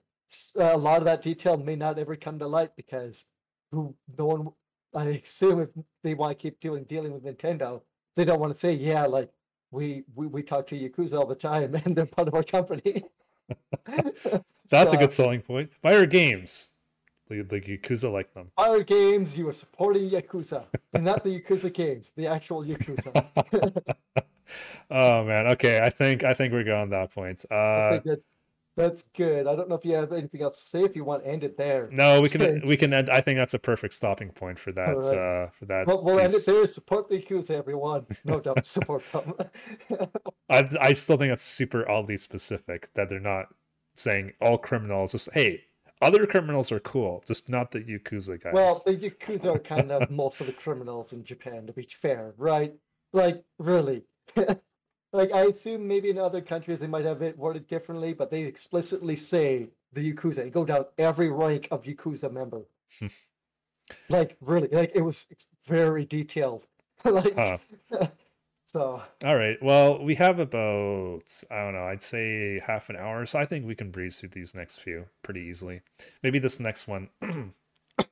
a 0.55 0.77
lot 0.77 0.99
of 0.99 1.05
that 1.05 1.21
detail 1.21 1.57
may 1.57 1.75
not 1.75 1.99
ever 1.99 2.15
come 2.15 2.39
to 2.39 2.47
light 2.47 2.71
because 2.75 3.25
who 3.71 3.95
no 4.17 4.25
one 4.25 4.47
I 4.93 5.05
assume 5.23 5.61
if 5.61 5.69
they 6.03 6.13
want 6.13 6.37
to 6.37 6.41
keep 6.41 6.59
doing 6.59 6.83
dealing 6.83 7.13
with 7.13 7.23
Nintendo, 7.23 7.81
they 8.15 8.25
don't 8.25 8.39
want 8.39 8.53
to 8.53 8.59
say, 8.59 8.73
yeah, 8.73 9.05
like 9.05 9.29
we 9.71 10.03
we, 10.15 10.27
we 10.27 10.43
talk 10.43 10.67
to 10.67 10.77
Yakuza 10.77 11.19
all 11.19 11.25
the 11.25 11.35
time 11.35 11.75
and 11.85 11.95
they're 11.95 12.05
part 12.05 12.27
of 12.27 12.35
our 12.35 12.43
company. 12.43 13.03
That's 14.69 14.93
a 14.93 14.95
uh, 14.95 14.99
good 14.99 15.11
selling 15.11 15.41
point. 15.41 15.71
Buy 15.81 15.95
our 15.95 16.05
games. 16.05 16.72
The, 17.29 17.41
the 17.41 17.61
yakuza 17.61 18.11
like 18.11 18.33
them. 18.33 18.51
our 18.57 18.81
games, 18.83 19.37
you 19.37 19.47
are 19.47 19.53
supporting 19.53 20.09
Yakuza, 20.09 20.65
and 20.93 21.05
not 21.05 21.23
the 21.23 21.39
Yakuza 21.39 21.73
games, 21.73 22.11
the 22.15 22.27
actual 22.27 22.63
Yakuza. 22.63 23.25
oh 24.91 25.23
man. 25.23 25.47
Okay, 25.47 25.79
I 25.81 25.89
think 25.89 26.23
I 26.23 26.33
think 26.33 26.53
we're 26.53 26.63
going 26.63 26.81
on 26.81 26.89
that 26.89 27.13
point. 27.13 27.45
I 27.49 27.55
Uh, 27.55 27.91
think 27.91 28.03
that's 28.03 28.25
that's 28.75 29.03
good. 29.15 29.45
I 29.47 29.55
don't 29.55 29.69
know 29.69 29.75
if 29.75 29.85
you 29.85 29.93
have 29.93 30.11
anything 30.11 30.41
else 30.41 30.57
to 30.57 30.63
say. 30.65 30.83
If 30.83 30.95
you 30.95 31.03
want 31.05 31.23
to 31.23 31.29
end 31.29 31.43
it 31.43 31.57
there, 31.57 31.89
no, 31.91 32.19
we 32.21 32.27
can 32.27 32.61
we 32.67 32.75
can 32.75 32.93
end. 32.93 33.09
I 33.09 33.21
think 33.21 33.37
that's 33.37 33.53
a 33.53 33.59
perfect 33.59 33.93
stopping 33.93 34.29
point 34.31 34.57
for 34.59 34.71
that. 34.71 34.95
Alright. 34.95 35.17
Uh, 35.17 35.47
for 35.57 35.65
that. 35.65 35.87
Well, 35.87 36.03
we'll 36.03 36.19
end 36.19 36.33
it 36.33 36.45
there. 36.45 36.65
Support 36.67 37.07
the 37.09 37.21
Yakuza, 37.21 37.51
everyone. 37.51 38.05
No, 38.25 38.39
don't 38.39 38.65
support 38.65 39.03
them. 39.11 39.33
I 40.49 40.69
I 40.81 40.93
still 40.93 41.17
think 41.17 41.31
that's 41.31 41.43
super 41.43 41.89
oddly 41.89 42.17
specific 42.17 42.89
that 42.95 43.09
they're 43.09 43.19
not 43.19 43.47
saying 43.95 44.33
all 44.41 44.57
criminals. 44.57 45.11
Just 45.11 45.31
hey, 45.33 45.65
other 46.01 46.25
criminals 46.25 46.71
are 46.71 46.79
cool, 46.79 47.23
just 47.27 47.49
not 47.49 47.71
the 47.71 47.79
yakuza 47.79 48.41
guys. 48.41 48.53
Well, 48.53 48.81
the 48.85 48.95
Yakuza 48.95 49.55
are 49.55 49.59
kind 49.59 49.91
of 49.91 50.09
most 50.11 50.41
of 50.41 50.47
the 50.47 50.53
criminals 50.53 51.13
in 51.13 51.23
Japan, 51.23 51.65
to 51.67 51.73
be 51.73 51.83
fair, 51.83 52.33
right? 52.37 52.73
Like, 53.13 53.43
really. 53.59 54.03
like, 55.13 55.31
I 55.33 55.45
assume 55.45 55.87
maybe 55.87 56.09
in 56.09 56.17
other 56.17 56.41
countries 56.41 56.79
they 56.79 56.87
might 56.87 57.05
have 57.05 57.21
it 57.21 57.37
worded 57.37 57.67
differently, 57.67 58.13
but 58.13 58.31
they 58.31 58.43
explicitly 58.43 59.15
say 59.15 59.67
the 59.93 60.11
Yakuza 60.11 60.39
and 60.39 60.51
go 60.51 60.65
down 60.65 60.85
every 60.97 61.29
rank 61.29 61.67
of 61.71 61.83
Yakuza 61.83 62.31
member. 62.31 62.63
like, 64.09 64.35
really, 64.41 64.67
like, 64.69 64.91
it 64.95 65.01
was 65.01 65.27
very 65.65 66.05
detailed. 66.05 66.65
like, 67.05 67.35
Huh. 67.35 67.57
So, 68.65 69.01
All 69.23 69.35
right. 69.35 69.61
Well, 69.61 70.03
we 70.03 70.15
have 70.15 70.39
about 70.39 71.23
I 71.51 71.63
don't 71.63 71.73
know. 71.73 71.85
I'd 71.85 72.03
say 72.03 72.59
half 72.59 72.89
an 72.89 72.95
hour, 72.95 73.25
so 73.25 73.39
I 73.39 73.45
think 73.45 73.65
we 73.65 73.75
can 73.75 73.91
breeze 73.91 74.19
through 74.19 74.29
these 74.29 74.55
next 74.55 74.79
few 74.79 75.05
pretty 75.21 75.41
easily. 75.41 75.81
Maybe 76.21 76.39
this 76.39 76.59
next 76.59 76.87
one. 76.87 77.09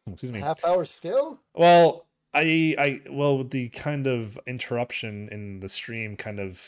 Excuse 0.07 0.31
me. 0.31 0.39
half 0.39 0.63
hour 0.63 0.85
still? 0.85 1.39
Well, 1.55 2.05
I 2.33 2.75
I 2.77 3.01
well 3.09 3.43
the 3.43 3.69
kind 3.69 4.07
of 4.07 4.39
interruption 4.45 5.29
in 5.31 5.59
the 5.59 5.69
stream 5.69 6.15
kind 6.15 6.39
of 6.39 6.61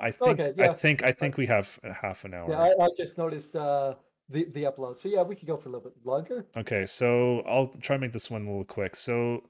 I 0.00 0.10
think 0.10 0.40
Okay, 0.40 0.64
I 0.64 0.72
think 0.72 1.02
I 1.02 1.12
think 1.12 1.36
we 1.36 1.46
have 1.46 1.78
a 1.84 1.92
half 1.92 2.24
an 2.24 2.34
hour. 2.34 2.50
Yeah, 2.50 2.60
I, 2.60 2.84
I 2.84 2.88
just 2.96 3.18
noticed 3.18 3.54
uh, 3.54 3.94
the, 4.30 4.44
the 4.44 4.64
upload. 4.64 4.96
So, 4.96 5.08
yeah, 5.08 5.22
we 5.22 5.36
could 5.36 5.46
go 5.46 5.56
for 5.56 5.68
a 5.68 5.72
little 5.72 5.90
bit 5.90 5.94
longer. 6.04 6.46
Okay, 6.56 6.86
so 6.86 7.40
I'll 7.40 7.68
try 7.80 7.96
to 7.96 8.00
make 8.00 8.12
this 8.12 8.30
one 8.30 8.46
a 8.46 8.50
little 8.50 8.64
quick. 8.64 8.96
So 8.96 9.42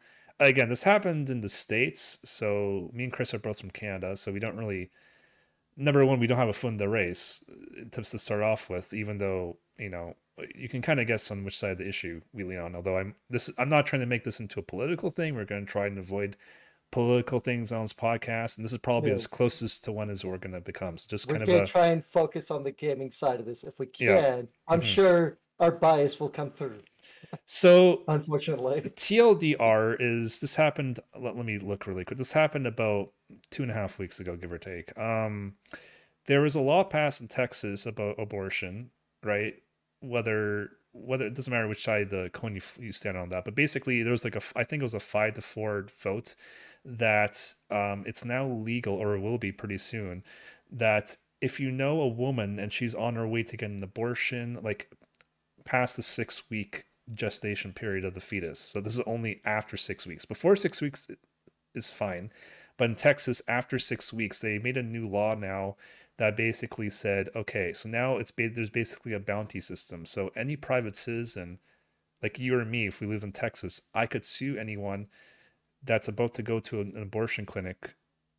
again, 0.48 0.68
this 0.68 0.82
happened 0.82 1.30
in 1.30 1.40
the 1.40 1.48
States. 1.48 2.18
So 2.24 2.90
me 2.92 3.04
and 3.04 3.12
Chris 3.12 3.34
are 3.34 3.38
both 3.38 3.60
from 3.60 3.70
Canada, 3.70 4.16
so 4.16 4.32
we 4.32 4.40
don't 4.40 4.56
really 4.56 4.90
number 5.76 6.04
one, 6.04 6.20
we 6.20 6.26
don't 6.26 6.38
have 6.38 6.48
a 6.48 6.52
foot 6.52 6.68
in 6.68 6.76
the 6.76 6.88
race 6.88 7.42
uh, 7.50 7.84
tips 7.90 8.10
to 8.10 8.18
start 8.18 8.42
off 8.42 8.68
with, 8.68 8.92
even 8.92 9.16
though, 9.18 9.56
you 9.78 9.88
know, 9.88 10.14
you 10.54 10.68
can 10.68 10.82
kind 10.82 11.00
of 11.00 11.06
guess 11.06 11.30
on 11.30 11.44
which 11.44 11.58
side 11.58 11.72
of 11.72 11.78
the 11.78 11.88
issue 11.88 12.20
we 12.32 12.44
lean 12.44 12.58
on. 12.58 12.74
Although 12.74 12.98
I'm 12.98 13.14
this 13.28 13.50
I'm 13.58 13.68
not 13.68 13.86
trying 13.86 14.00
to 14.00 14.06
make 14.06 14.24
this 14.24 14.40
into 14.40 14.58
a 14.58 14.62
political 14.62 15.10
thing. 15.10 15.34
We're 15.34 15.44
gonna 15.44 15.66
try 15.66 15.86
and 15.86 15.98
avoid 15.98 16.36
political 16.90 17.38
things 17.40 17.70
on 17.70 17.82
this 17.82 17.92
podcast, 17.92 18.56
and 18.56 18.64
this 18.64 18.72
is 18.72 18.78
probably 18.78 19.10
Yeah. 19.10 19.16
as 19.16 19.26
closest 19.26 19.84
to 19.84 19.92
one 19.92 20.10
as 20.10 20.24
we're 20.24 20.38
gonna 20.38 20.60
become. 20.60 20.98
So 20.98 21.06
just 21.08 21.28
We're 21.28 21.38
kind 21.38 21.48
of 21.48 21.62
a 21.62 21.66
try 21.66 21.88
and 21.88 22.04
focus 22.04 22.50
on 22.50 22.62
the 22.62 22.72
gaming 22.72 23.10
side 23.10 23.38
of 23.38 23.46
this 23.46 23.64
if 23.64 23.78
we 23.78 23.86
can. 23.86 24.06
Yeah. 24.06 24.42
I'm 24.66 24.80
Mhm. 24.80 24.84
sure 24.84 25.38
our 25.60 25.70
bias 25.70 26.18
will 26.18 26.28
come 26.28 26.50
through. 26.50 26.80
so 27.44 28.02
Unfortunately, 28.08 28.80
TLDR 28.80 29.96
is 30.00 30.40
this 30.40 30.54
happened. 30.54 31.00
Let, 31.18 31.36
let 31.36 31.46
me 31.46 31.58
look 31.58 31.86
really 31.86 32.04
quick. 32.04 32.18
This 32.18 32.32
happened 32.32 32.66
about 32.66 33.12
two 33.50 33.62
and 33.62 33.70
a 33.70 33.74
half 33.74 33.98
weeks 33.98 34.18
ago, 34.18 34.36
give 34.36 34.52
or 34.52 34.58
take. 34.58 34.96
Um, 34.98 35.54
there 36.26 36.40
was 36.40 36.54
a 36.54 36.60
law 36.60 36.84
passed 36.84 37.20
in 37.20 37.28
Texas 37.28 37.86
about 37.86 38.18
abortion, 38.18 38.90
right? 39.22 39.54
Whether 40.00 40.70
whether 40.92 41.26
it 41.26 41.34
doesn't 41.34 41.52
matter 41.52 41.68
which 41.68 41.84
side 41.84 42.02
of 42.02 42.10
the 42.10 42.30
coin 42.32 42.56
you, 42.56 42.62
you 42.80 42.90
stand 42.90 43.16
on 43.16 43.28
that, 43.28 43.44
but 43.44 43.54
basically 43.54 44.02
there 44.02 44.10
was 44.10 44.24
like 44.24 44.34
a 44.34 44.42
I 44.56 44.64
think 44.64 44.80
it 44.80 44.84
was 44.84 44.94
a 44.94 45.00
five 45.00 45.34
to 45.34 45.42
four 45.42 45.86
vote 46.02 46.34
that 46.84 47.54
um, 47.70 48.02
it's 48.06 48.24
now 48.24 48.46
legal 48.46 48.94
or 48.94 49.14
it 49.14 49.20
will 49.20 49.38
be 49.38 49.52
pretty 49.52 49.78
soon 49.78 50.24
that 50.72 51.16
if 51.40 51.58
you 51.60 51.70
know 51.70 52.00
a 52.00 52.08
woman 52.08 52.58
and 52.58 52.72
she's 52.72 52.94
on 52.94 53.16
her 53.16 53.26
way 53.26 53.42
to 53.42 53.56
get 53.56 53.70
an 53.70 53.82
abortion, 53.82 54.58
like 54.62 54.90
past 55.70 55.94
the 55.94 56.02
six 56.02 56.50
week 56.50 56.86
gestation 57.12 57.72
period 57.72 58.04
of 58.04 58.14
the 58.14 58.20
fetus. 58.20 58.58
So 58.58 58.80
this 58.80 58.94
is 58.94 59.04
only 59.06 59.40
after 59.44 59.76
six 59.76 60.04
weeks. 60.04 60.24
Before 60.24 60.56
six 60.56 60.80
weeks 60.80 61.08
is 61.76 61.92
fine. 61.92 62.32
But 62.76 62.90
in 62.90 62.96
Texas, 62.96 63.40
after 63.46 63.78
six 63.78 64.12
weeks, 64.12 64.40
they 64.40 64.58
made 64.58 64.76
a 64.76 64.82
new 64.82 65.06
law 65.06 65.36
now 65.36 65.76
that 66.16 66.36
basically 66.36 66.90
said, 66.90 67.28
okay, 67.36 67.72
so 67.72 67.88
now 67.88 68.16
it's 68.16 68.32
ba- 68.32 68.50
there's 68.50 68.70
basically 68.70 69.12
a 69.12 69.20
bounty 69.20 69.60
system. 69.60 70.06
So 70.06 70.32
any 70.34 70.56
private 70.56 70.96
citizen, 70.96 71.60
like 72.20 72.38
you 72.38 72.58
or 72.58 72.64
me, 72.64 72.88
if 72.88 73.00
we 73.00 73.06
live 73.06 73.22
in 73.22 73.32
Texas, 73.32 73.80
I 73.94 74.06
could 74.06 74.24
sue 74.24 74.56
anyone 74.56 75.06
that's 75.84 76.08
about 76.08 76.34
to 76.34 76.42
go 76.42 76.58
to 76.60 76.80
an 76.80 76.94
abortion 76.96 77.46
clinic 77.46 77.94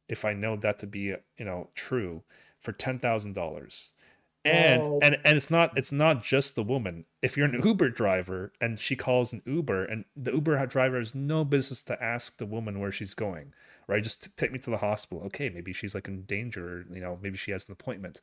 if 0.10 0.26
I 0.26 0.34
know 0.34 0.58
that 0.58 0.80
to 0.80 0.88
be, 0.88 1.16
you 1.38 1.46
know, 1.46 1.70
true 1.76 2.24
for 2.60 2.74
ten 2.74 3.00
thousand 3.00 3.34
dollars. 3.34 3.94
And, 4.44 4.82
Oh. 4.82 5.00
and 5.04 5.20
and 5.24 5.38
it's 5.38 5.52
not 5.52 5.78
it's 5.78 5.92
not 5.92 6.24
just 6.24 6.56
the 6.56 6.64
woman. 6.64 7.06
If 7.22 7.38
you're 7.38 7.46
an 7.46 7.62
Uber 7.64 7.90
driver 7.90 8.52
and 8.60 8.80
she 8.80 8.96
calls 8.96 9.32
an 9.34 9.44
Uber 9.46 9.86
and 9.86 10.06
the 10.16 10.32
Uber 10.32 10.66
driver 10.66 10.98
has 10.98 11.14
no 11.14 11.46
business 11.46 11.84
to 11.84 12.04
ask 12.04 12.38
the 12.38 12.48
woman 12.48 12.80
where 12.80 12.92
she's 12.92 13.14
going, 13.14 13.54
right? 13.88 14.02
Just 14.02 14.36
take 14.38 14.52
me 14.52 14.58
to 14.60 14.72
the 14.72 14.78
hospital. 14.78 15.24
Okay, 15.26 15.50
maybe 15.50 15.74
she's 15.74 15.94
like 15.94 16.08
in 16.08 16.24
danger, 16.24 16.80
or, 16.80 16.86
you 16.96 17.02
know, 17.02 17.20
maybe 17.22 17.38
she 17.38 17.52
has 17.52 17.66
an 17.68 17.74
appointment. 17.74 18.20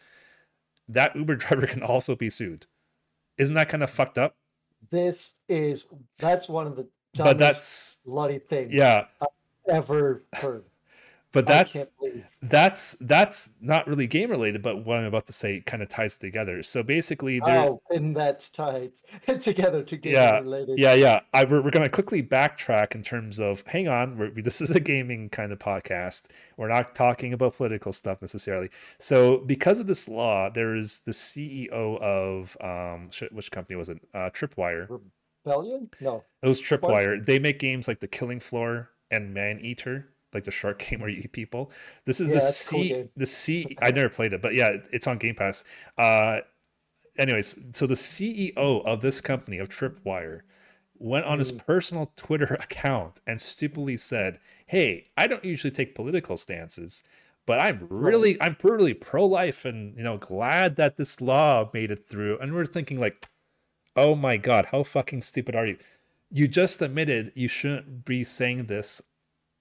That 0.89 1.15
Uber 1.15 1.36
driver 1.45 1.66
can 1.69 1.82
also 1.85 2.16
be 2.16 2.31
sued. 2.31 2.66
Isn't 3.36 3.55
that 3.55 3.69
kind 3.69 3.82
of 3.85 3.90
fucked 3.90 4.19
up? 4.19 4.35
this 4.90 5.35
is 5.49 5.86
that's 6.19 6.49
one 6.49 6.66
of 6.66 6.77
the 6.77 6.85
But 7.16 7.36
dumbest 7.39 7.39
that's 7.39 7.99
bloody 8.07 8.39
things 8.39 8.73
yeah, 8.73 9.07
I've 9.20 9.28
ever 9.69 10.24
heard. 10.35 10.65
But 11.31 11.47
that's 11.47 11.77
that's 12.41 12.97
that's 13.01 13.51
not 13.61 13.87
really 13.87 14.07
game 14.07 14.31
related, 14.31 14.63
but 14.63 14.85
what 14.87 14.99
I'm 14.99 15.05
about 15.05 15.27
to 15.27 15.33
say 15.33 15.61
kind 15.61 15.83
of 15.83 15.89
ties 15.89 16.17
together. 16.17 16.63
So 16.63 16.83
basically, 16.83 17.41
there, 17.41 17.69
Oh, 17.69 17.83
and 17.91 18.17
that's 18.17 18.49
tied 18.49 18.93
together 19.41 19.83
to 19.83 19.97
gaming 19.97 20.15
Yeah, 20.19 20.39
related. 20.39 20.79
yeah, 20.79 20.95
yeah. 20.95 21.21
I, 21.35 21.45
we're, 21.45 21.61
we're 21.61 21.71
gonna 21.71 21.89
quickly 21.91 22.23
backtrack 22.23 22.95
in 22.95 23.03
terms 23.03 23.39
of 23.39 23.63
hang 23.67 23.89
on. 23.89 24.17
We're, 24.17 24.31
this 24.31 24.61
is 24.63 24.71
a 24.71 24.81
gaming 24.81 25.29
kind 25.29 25.53
of 25.53 25.59
podcast. 25.59 26.27
We're 26.57 26.69
not 26.69 26.95
talking 26.95 27.33
about 27.35 27.57
political 27.57 27.93
stuff 27.93 28.23
necessarily. 28.23 28.71
So 28.99 29.39
because 29.39 29.81
of 29.81 29.87
this 29.87 30.09
law, 30.09 30.49
there 30.49 30.77
is 30.77 31.01
the 31.01 31.13
CEO 31.13 31.71
of 31.71 32.57
um, 32.61 33.11
which 33.33 33.51
company 33.51 33.77
was 33.77 33.91
it? 33.91 33.99
Uh, 34.15 34.31
Tripwire. 34.31 35.01
Rebellion? 35.45 35.91
No. 36.01 36.25
It 36.43 36.49
was 36.49 36.61
Tripwire. 36.63 37.25
They 37.25 37.39
make 37.39 37.59
games 37.59 37.87
like 37.89 38.01
The 38.01 38.09
Killing 38.09 38.41
Floor 38.41 38.91
and 39.11 39.35
Maneater. 39.35 40.07
Like 40.35 40.45
the 40.45 40.51
shark 40.51 40.79
game 40.91 41.01
where 41.01 41.09
you 41.11 41.23
eat 41.25 41.33
people. 41.33 41.71
This 42.05 42.21
is 42.21 42.33
Yeah, 42.33 42.53
the 42.53 42.55
cool 42.65 42.85
C 42.85 42.85
game. 42.85 43.11
the 43.17 43.27
C 43.27 43.77
I 43.83 43.91
never 43.91 44.09
played 44.09 44.33
it, 44.33 44.43
but 44.43 44.55
yeah, 44.55 44.77
it's 44.93 45.07
on 45.07 45.19
Game 45.19 45.35
Pass. 45.35 45.65
Uh 45.97 46.41
anyways, 47.19 47.57
so 47.75 47.87
the 47.87 47.97
CEO 47.97 48.81
of 48.81 49.01
this 49.01 49.21
company 49.21 49.59
of 49.59 49.69
Tripwire 49.69 50.43
went 50.99 51.27
on 51.27 51.39
his 51.39 51.51
Mm. 51.51 51.53
personal 51.53 52.13
Twitter 52.17 52.55
account 52.61 53.21
and 53.27 53.41
stupidly 53.41 53.97
said, 53.97 54.39
"Hey, 54.67 55.09
I 55.17 55.27
don't 55.27 55.45
usually 55.45 55.71
take 55.71 55.95
political 55.95 56.37
stances, 56.37 57.03
but 57.47 57.61
I'm 57.61 57.87
really 57.91 58.41
I'm 58.43 58.57
really 58.63 58.95
pro-life 58.95 59.65
and, 59.65 59.97
you 59.97 60.03
know, 60.05 60.19
glad 60.19 60.77
that 60.77 60.97
this 60.97 61.21
law 61.21 61.71
made 61.75 61.91
it 61.91 62.07
through." 62.09 62.39
And 62.39 62.53
we're 62.55 62.67
thinking 62.67 62.99
like, 63.01 63.27
"Oh 63.97 64.15
my 64.15 64.37
god, 64.39 64.67
how 64.67 64.83
fucking 64.83 65.23
stupid 65.23 65.55
are 65.57 65.67
you? 65.67 65.79
You 66.31 66.49
just 66.49 66.83
admitted 66.83 67.33
you 67.35 67.49
shouldn't 67.49 68.05
be 68.07 68.25
saying 68.25 68.67
this 68.67 69.03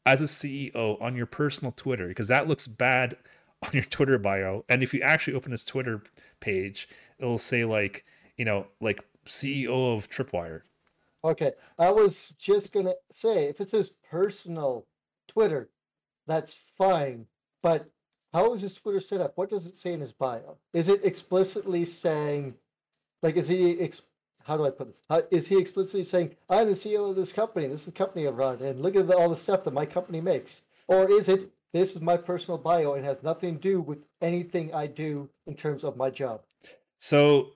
as 0.07 0.21
a 0.21 0.23
CEO 0.23 0.99
on 1.01 1.15
your 1.17 1.25
personal 1.25 1.73
Twitter 1.73 2.07
because 2.07 2.29
that 2.29 2.47
looks 2.47 2.65
bad 2.65 3.17
on 3.63 3.71
your 3.73 3.83
Twitter 3.83 4.17
bio. 4.17 4.63
And 4.69 4.81
if 4.81 4.93
you 4.93 5.01
actually 5.01 5.33
open 5.33 5.51
his 5.51 5.65
Twitter 5.65 6.01
page, 6.39 6.87
it'll 7.19 7.37
say 7.37 7.65
like, 7.65 8.05
you 8.37 8.45
know, 8.45 8.67
like 8.79 9.03
CEO 9.25 9.95
of 9.95 10.09
Tripwire. 10.09 10.61
Okay, 11.23 11.51
I 11.77 11.91
was 11.91 12.29
just 12.39 12.71
gonna 12.71 12.93
say 13.11 13.45
if 13.45 13.59
it's 13.59 13.71
his 13.71 13.89
personal 14.09 14.85
Twitter, 15.27 15.69
that's 16.25 16.57
fine. 16.77 17.25
But 17.61 17.89
how 18.33 18.53
is 18.53 18.61
his 18.61 18.75
Twitter 18.75 19.01
set 19.01 19.19
up? 19.19 19.33
What 19.35 19.49
does 19.49 19.67
it 19.67 19.75
say 19.75 19.91
in 19.93 19.99
his 19.99 20.13
bio? 20.13 20.57
Is 20.73 20.87
it 20.87 21.03
explicitly 21.03 21.83
saying, 21.83 22.53
like, 23.23 23.35
is 23.35 23.47
he 23.47 23.79
ex- 23.81 24.03
how 24.47 24.55
do 24.55 24.65
I 24.65 24.69
put 24.69 24.87
this? 24.87 25.03
How, 25.09 25.23
is 25.29 25.47
he 25.47 25.59
explicitly 25.59 26.05
saying, 26.05 26.35
"I'm 26.49 26.67
the 26.67 26.73
CEO 26.73 27.09
of 27.09 27.15
this 27.15 27.33
company. 27.33 27.67
This 27.67 27.81
is 27.81 27.87
the 27.87 27.91
company 27.91 28.27
I 28.27 28.31
run, 28.31 28.61
and 28.61 28.81
look 28.81 28.95
at 28.95 29.07
the, 29.07 29.17
all 29.17 29.29
the 29.29 29.35
stuff 29.35 29.63
that 29.65 29.73
my 29.73 29.85
company 29.85 30.21
makes"? 30.21 30.61
Or 30.87 31.09
is 31.11 31.27
it, 31.27 31.51
"This 31.73 31.95
is 31.95 32.01
my 32.01 32.15
personal 32.15 32.57
bio 32.57 32.93
and 32.93 33.03
has 33.03 33.21
nothing 33.23 33.55
to 33.55 33.59
do 33.59 33.81
with 33.81 33.99
anything 34.21 34.73
I 34.73 34.87
do 34.87 35.29
in 35.47 35.55
terms 35.55 35.83
of 35.83 35.97
my 35.97 36.09
job"? 36.09 36.41
So 36.97 37.49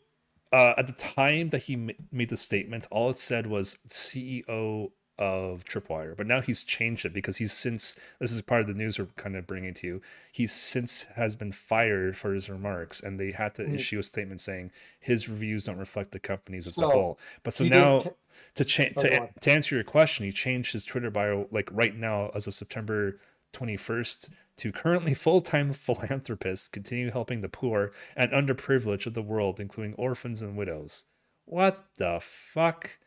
uh, 0.52 0.74
at 0.78 0.88
the 0.88 0.94
time 0.94 1.50
that 1.52 1.64
he 1.64 1.78
ma- 1.78 1.94
made 2.12 2.30
the 2.30 2.38
statement, 2.38 2.88
all 2.92 3.10
it 3.10 3.18
said 3.18 3.48
was 3.48 3.78
CEO 3.88 4.92
of 5.22 5.64
Tripwire. 5.66 6.18
But 6.18 6.26
now 6.26 6.42
he's 6.42 6.64
changed 6.64 7.06
it 7.06 7.14
because 7.14 7.38
he's 7.38 7.54
since 7.54 7.96
this 8.20 8.32
is 8.32 8.42
part 8.42 8.62
of 8.62 8.68
the 8.68 8.74
news 8.74 8.98
we're 8.98 9.06
kind 9.18 9.36
of 9.36 9.46
bringing 9.46 9.74
to 9.76 9.88
you. 9.88 10.02
He 10.32 10.48
since 10.48 11.04
has 11.16 11.36
been 11.36 11.52
fired 11.52 12.18
for 12.18 12.34
his 12.34 12.50
remarks, 12.50 13.00
and 13.00 13.20
they 13.20 13.32
had 13.32 13.54
to 13.56 13.64
Mm. 13.64 13.76
issue 13.76 14.00
a 14.00 14.04
statement 14.04 14.42
saying 14.42 14.72
his 15.00 15.30
reviews 15.30 15.66
don't 15.66 15.78
reflect 15.78 16.12
the 16.12 16.20
company's 16.20 16.66
as 16.66 16.78
a 16.80 16.90
whole. 16.90 17.20
But 17.44 17.54
so 17.54 17.66
now 17.66 18.02
ca- 18.02 18.10
to 18.56 18.66
change 18.66 18.94
Oh, 18.98 19.04
to, 19.04 19.30
to 19.40 19.52
answer 19.52 19.76
your 19.76 19.84
question, 19.84 20.26
he 20.26 20.32
changed 20.32 20.74
his 20.74 20.84
Twitter 20.86 21.12
bio 21.12 21.48
like 21.52 21.70
right 21.72 21.96
now 21.96 22.32
as 22.34 22.48
of 22.48 22.56
September 22.56 23.20
21st 23.54 24.30
to 24.58 24.72
currently 24.72 25.14
full-time 25.14 25.72
philanthropist, 25.88 26.72
continue 26.72 27.12
helping 27.12 27.42
the 27.42 27.50
poor 27.50 27.92
and 28.16 28.32
underprivileged 28.32 29.06
of 29.06 29.14
the 29.14 29.22
world, 29.22 29.60
including 29.60 29.94
orphans 29.96 30.42
and 30.42 30.58
widows. 30.58 31.06
What 31.46 31.86
the 31.98 32.20
fuck? 32.22 32.98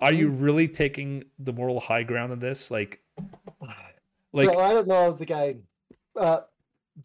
Are 0.00 0.12
you 0.12 0.30
Mm. 0.30 0.42
really 0.42 0.68
taking 0.68 1.24
the 1.38 1.52
moral 1.52 1.80
high 1.80 2.04
ground 2.04 2.32
in 2.32 2.38
this? 2.38 2.70
Like, 2.70 3.02
like 4.32 4.50
so 4.52 4.58
I 4.58 4.72
don't 4.72 4.86
know 4.88 5.12
the 5.12 5.26
guy. 5.26 5.56
Uh, 6.14 6.42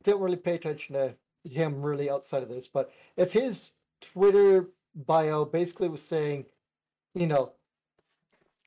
didn't 0.04 0.22
really 0.22 0.38
pay 0.38 0.56
attention 0.56 0.96
to 0.96 1.16
him 1.48 1.82
really 1.84 2.10
outside 2.10 2.44
of 2.44 2.50
this, 2.50 2.68
but 2.68 2.92
if 3.18 3.32
his 3.34 3.74
Twitter 4.02 4.70
bio 4.96 5.46
basically 5.46 5.88
was 5.90 6.02
saying, 6.02 6.46
you 7.14 7.28
know, 7.28 7.52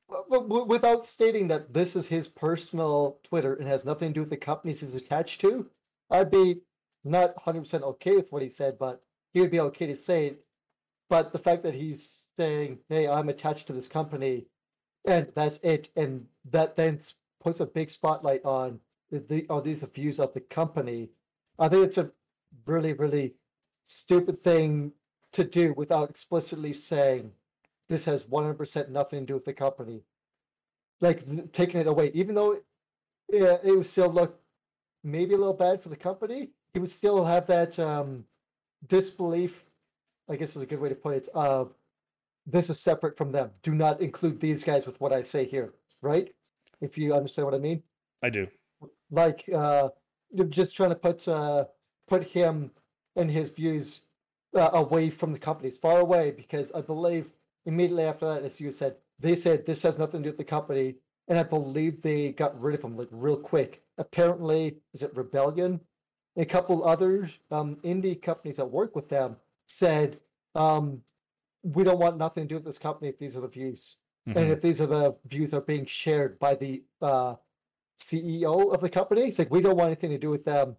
w- 0.09 0.43
w- 0.49 0.65
without 0.67 1.05
stating 1.07 1.49
that 1.49 1.73
this 1.73 1.97
is 1.97 2.07
his 2.07 2.29
personal 2.29 3.19
Twitter 3.23 3.55
and 3.55 3.67
has 3.69 3.85
nothing 3.85 4.11
to 4.11 4.15
do 4.15 4.21
with 4.21 4.31
the 4.31 4.37
companies 4.37 4.81
he's 4.81 4.95
attached 4.95 5.41
to, 5.41 5.69
I'd 6.11 6.31
be 6.31 6.61
not 7.05 7.35
100% 7.37 7.83
okay 7.83 8.15
with 8.17 8.31
what 8.31 8.43
he 8.43 8.49
said, 8.49 8.79
but 8.79 9.03
he 9.33 9.41
would 9.41 9.51
be 9.51 9.61
okay 9.61 9.87
to 9.87 9.97
say 9.97 10.27
it. 10.27 10.45
But 11.09 11.33
the 11.33 11.39
fact 11.39 11.63
that 11.65 11.75
he's 11.75 12.26
saying, 12.37 12.79
hey, 12.89 13.09
I'm 13.09 13.29
attached 13.29 13.67
to 13.69 13.73
this 13.73 13.89
company 13.89 14.47
and 15.07 15.29
that's 15.35 15.59
it, 15.63 15.89
and 15.97 16.27
that 16.51 16.77
then 16.77 16.99
puts 17.41 17.61
a 17.61 17.67
big 17.67 17.89
spotlight 17.91 18.45
on 18.45 18.81
the, 19.11 19.47
or 19.49 19.63
these 19.63 19.85
views 19.85 20.19
of 20.19 20.35
the 20.35 20.41
company. 20.41 21.09
I 21.59 21.69
think 21.69 21.87
it's 21.87 21.99
a 21.99 22.11
really, 22.67 22.93
really 22.93 23.35
stupid 23.85 24.43
thing 24.43 24.93
to 25.33 25.45
do 25.45 25.73
without 25.77 26.11
explicitly 26.11 26.73
saying 26.73 27.31
this 27.89 28.05
has 28.05 28.25
100% 28.25 28.89
nothing 28.89 29.21
to 29.21 29.27
do 29.27 29.35
with 29.35 29.45
the 29.45 29.53
company. 29.53 30.03
Like 31.01 31.53
taking 31.53 31.81
it 31.81 31.87
away, 31.87 32.11
even 32.15 32.35
though 32.35 32.59
yeah, 33.31 33.59
it 33.63 33.77
would 33.77 33.87
still 33.87 34.11
look 34.11 34.41
maybe 35.05 35.35
a 35.35 35.39
little 35.39 35.53
bad 35.53 35.83
for 35.83 35.89
the 35.89 35.97
company, 35.97 36.51
he 36.73 36.81
would 36.81 36.91
still 36.91 37.25
have 37.25 37.47
that 37.47 37.79
um, 37.79 38.25
disbelief, 38.89 39.65
I 40.29 40.37
guess 40.37 40.57
is 40.57 40.63
a 40.63 40.67
good 40.67 40.81
way 40.81 40.89
to 40.89 40.95
put 40.95 41.15
it, 41.15 41.29
of 41.35 41.75
this 42.47 42.71
is 42.71 42.81
separate 42.81 43.17
from 43.17 43.31
them. 43.31 43.51
Do 43.63 43.75
not 43.75 44.01
include 44.01 44.41
these 44.41 44.63
guys 44.65 44.87
with 44.87 45.01
what 45.01 45.13
I 45.13 45.23
say 45.23 45.45
here, 45.45 45.75
right? 46.03 46.33
If 46.81 46.97
you 46.99 47.15
understand 47.15 47.47
what 47.47 47.55
I 47.55 47.59
mean 47.59 47.83
I 48.23 48.31
do. 48.31 48.47
like 49.11 49.45
uh 49.55 49.89
you're 50.31 50.47
just 50.47 50.77
trying 50.77 50.91
to 50.91 50.97
put 50.97 51.27
uh 51.29 51.65
put 52.09 52.25
him 52.25 52.71
and 53.17 53.31
his 53.31 53.51
views 53.51 54.03
uh, 54.55 54.71
away 54.75 55.11
from 55.11 55.33
the 55.33 55.39
companies 55.39 55.79
far 55.79 56.01
away 56.01 56.31
because 56.31 56.73
i 56.75 56.81
believe 56.81 57.31
immediately 57.67 58.05
after 58.05 58.27
that 58.27 58.43
as 58.43 58.61
you 58.61 58.71
said 58.71 58.97
they 59.19 59.35
said 59.35 59.65
this 59.65 59.83
has 59.83 59.99
nothing 59.99 60.23
to 60.23 60.25
do 60.25 60.31
with 60.31 60.39
the 60.39 60.45
company 60.45 60.95
and 61.29 61.39
i 61.39 61.43
believe 61.43 62.01
they 62.03 62.33
got 62.33 62.61
rid 62.61 62.75
of 62.75 62.83
him 62.83 62.97
like 62.97 63.09
real 63.11 63.37
quick 63.37 63.83
apparently 63.99 64.77
is 64.95 65.03
it 65.03 65.15
rebellion 65.17 65.81
a 66.37 66.45
couple 66.45 66.85
other 66.85 67.31
um 67.51 67.77
indie 67.85 68.21
companies 68.21 68.57
that 68.57 68.67
work 68.67 68.95
with 68.97 69.09
them 69.09 69.37
said 69.67 70.19
um 70.55 71.01
we 71.75 71.83
don't 71.85 71.99
want 71.99 72.17
nothing 72.17 72.45
to 72.45 72.49
do 72.49 72.55
with 72.55 72.65
this 72.65 72.79
company 72.79 73.09
if 73.09 73.19
these 73.19 73.37
are 73.37 73.41
the 73.41 73.49
views 73.49 73.97
and 74.27 74.37
Mhm. 74.37 74.51
if 74.51 74.61
these 74.61 74.81
are 74.81 74.87
the 74.87 75.17
views 75.27 75.51
that 75.51 75.59
are 75.59 75.61
being 75.63 75.87
shared 75.87 76.39
by 76.39 76.55
the 76.55 76.83
uh 77.01 77.35
CEO 77.99 78.73
of 78.75 78.81
the 78.81 78.91
company. 78.91 79.23
It's 79.29 79.39
like 79.39 79.51
we 79.51 79.63
don't 79.63 79.77
want 79.77 79.87
anything 79.89 80.11
to 80.11 80.19
do 80.19 80.31
with 80.31 80.45
them. 80.45 80.77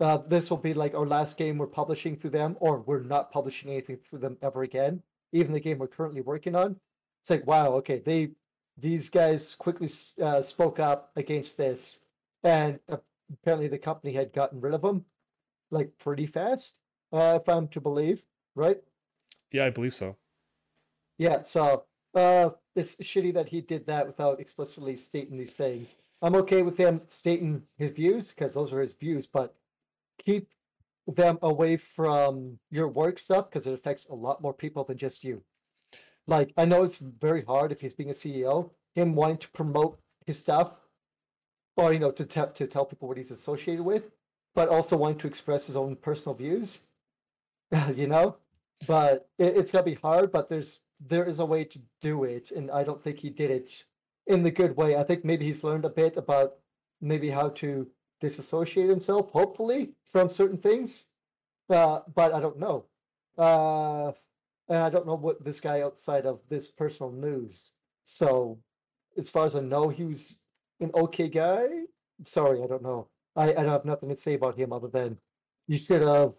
Uh, 0.00 0.18
this 0.18 0.50
will 0.50 0.56
be 0.58 0.74
like 0.74 0.94
our 0.94 1.06
last 1.06 1.36
game 1.36 1.58
we're 1.58 1.66
publishing 1.68 2.16
through 2.16 2.30
them, 2.30 2.56
or 2.60 2.80
we're 2.80 3.02
not 3.02 3.30
publishing 3.30 3.70
anything 3.70 3.96
through 3.98 4.18
them 4.18 4.36
ever 4.42 4.62
again. 4.62 5.02
Even 5.32 5.52
the 5.52 5.60
game 5.60 5.78
we're 5.78 5.86
currently 5.86 6.20
working 6.22 6.54
on. 6.54 6.78
It's 7.22 7.30
like 7.30 7.46
wow, 7.46 7.72
okay, 7.74 7.98
they 8.00 8.32
these 8.78 9.08
guys 9.08 9.54
quickly 9.54 9.88
uh, 10.20 10.42
spoke 10.42 10.78
up 10.80 11.12
against 11.16 11.56
this, 11.56 12.00
and 12.42 12.78
apparently 13.30 13.68
the 13.68 13.78
company 13.78 14.12
had 14.12 14.32
gotten 14.32 14.60
rid 14.60 14.74
of 14.74 14.82
them 14.82 15.04
like 15.70 15.96
pretty 15.98 16.26
fast, 16.26 16.80
uh, 17.12 17.38
if 17.40 17.48
I'm 17.48 17.68
to 17.68 17.80
believe, 17.80 18.24
right? 18.54 18.82
Yeah, 19.50 19.64
I 19.66 19.70
believe 19.70 19.94
so. 19.94 20.16
Yeah, 21.18 21.42
so 21.42 21.84
uh, 22.14 22.50
it's 22.74 22.96
shitty 22.96 23.32
that 23.34 23.48
he 23.48 23.60
did 23.60 23.86
that 23.86 24.06
without 24.06 24.40
explicitly 24.40 24.96
stating 24.96 25.38
these 25.38 25.56
things. 25.56 25.96
I'm 26.22 26.34
okay 26.36 26.62
with 26.62 26.76
him 26.76 27.02
stating 27.06 27.62
his 27.78 27.90
views 27.90 28.30
because 28.30 28.54
those 28.54 28.72
are 28.72 28.80
his 28.80 28.92
views, 28.92 29.26
but 29.26 29.54
keep 30.18 30.48
them 31.06 31.38
away 31.42 31.76
from 31.76 32.58
your 32.70 32.88
work 32.88 33.18
stuff 33.18 33.48
because 33.48 33.66
it 33.66 33.74
affects 33.74 34.06
a 34.06 34.14
lot 34.14 34.42
more 34.42 34.52
people 34.54 34.84
than 34.84 34.98
just 34.98 35.24
you. 35.24 35.42
Like, 36.26 36.52
I 36.56 36.64
know 36.64 36.82
it's 36.82 36.98
very 36.98 37.44
hard 37.44 37.70
if 37.72 37.80
he's 37.80 37.94
being 37.94 38.10
a 38.10 38.14
CEO, 38.14 38.70
him 38.94 39.14
wanting 39.14 39.38
to 39.38 39.50
promote 39.50 39.98
his 40.26 40.38
stuff 40.38 40.80
or, 41.76 41.92
you 41.92 41.98
know, 41.98 42.10
to, 42.10 42.24
te- 42.24 42.52
to 42.54 42.66
tell 42.66 42.84
people 42.86 43.08
what 43.08 43.16
he's 43.16 43.30
associated 43.30 43.84
with, 43.84 44.10
but 44.54 44.68
also 44.68 44.96
wanting 44.96 45.18
to 45.18 45.28
express 45.28 45.66
his 45.66 45.76
own 45.76 45.94
personal 45.96 46.34
views, 46.34 46.80
you 47.94 48.06
know? 48.06 48.36
but 48.86 49.28
it, 49.38 49.56
it's 49.56 49.70
gonna 49.70 49.84
be 49.84 49.94
hard. 49.94 50.32
But 50.32 50.48
there's 50.48 50.80
there 51.00 51.24
is 51.24 51.38
a 51.38 51.46
way 51.46 51.64
to 51.64 51.80
do 52.00 52.24
it, 52.24 52.50
and 52.52 52.70
I 52.70 52.82
don't 52.82 53.02
think 53.02 53.18
he 53.18 53.30
did 53.30 53.50
it 53.50 53.84
in 54.26 54.42
the 54.42 54.50
good 54.50 54.76
way. 54.76 54.96
I 54.96 55.02
think 55.02 55.24
maybe 55.24 55.44
he's 55.44 55.64
learned 55.64 55.84
a 55.84 55.90
bit 55.90 56.16
about 56.16 56.54
maybe 57.00 57.28
how 57.28 57.50
to 57.50 57.86
disassociate 58.20 58.88
himself, 58.88 59.30
hopefully, 59.30 59.92
from 60.04 60.28
certain 60.28 60.58
things. 60.58 61.06
Uh, 61.68 62.00
but 62.14 62.32
I 62.32 62.40
don't 62.40 62.58
know. 62.58 62.86
Uh, 63.36 64.12
and 64.68 64.78
I 64.78 64.90
don't 64.90 65.06
know 65.06 65.14
what 65.14 65.44
this 65.44 65.60
guy 65.60 65.82
outside 65.82 66.26
of 66.26 66.40
this 66.48 66.68
personal 66.68 67.12
news. 67.12 67.74
So, 68.04 68.58
as 69.16 69.30
far 69.30 69.46
as 69.46 69.54
I 69.54 69.60
know, 69.60 69.88
he 69.88 70.04
was 70.04 70.40
an 70.80 70.90
okay 70.94 71.28
guy. 71.28 71.68
Sorry, 72.24 72.62
I 72.62 72.66
don't 72.66 72.82
know. 72.82 73.08
I, 73.36 73.54
I 73.54 73.64
have 73.64 73.84
nothing 73.84 74.08
to 74.08 74.16
say 74.16 74.34
about 74.34 74.58
him 74.58 74.72
other 74.72 74.88
than 74.88 75.18
you 75.66 75.78
should 75.78 76.02
have 76.02 76.34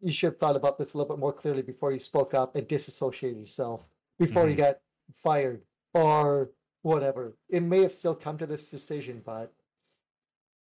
you 0.00 0.12
should 0.12 0.32
have 0.32 0.38
thought 0.38 0.56
about 0.56 0.78
this 0.78 0.94
a 0.94 0.98
little 0.98 1.14
bit 1.14 1.20
more 1.20 1.32
clearly 1.32 1.62
before 1.62 1.92
you 1.92 1.98
spoke 2.00 2.34
up 2.34 2.56
and 2.56 2.66
disassociated 2.66 3.38
yourself 3.38 3.86
before 4.26 4.48
you 4.48 4.54
Mhm. 4.54 4.58
got 4.58 4.80
fired 5.12 5.62
or 5.94 6.50
whatever. 6.82 7.36
It 7.48 7.60
may 7.62 7.82
have 7.82 7.92
still 7.92 8.14
come 8.14 8.38
to 8.38 8.46
this 8.46 8.70
decision, 8.70 9.20
but 9.24 9.52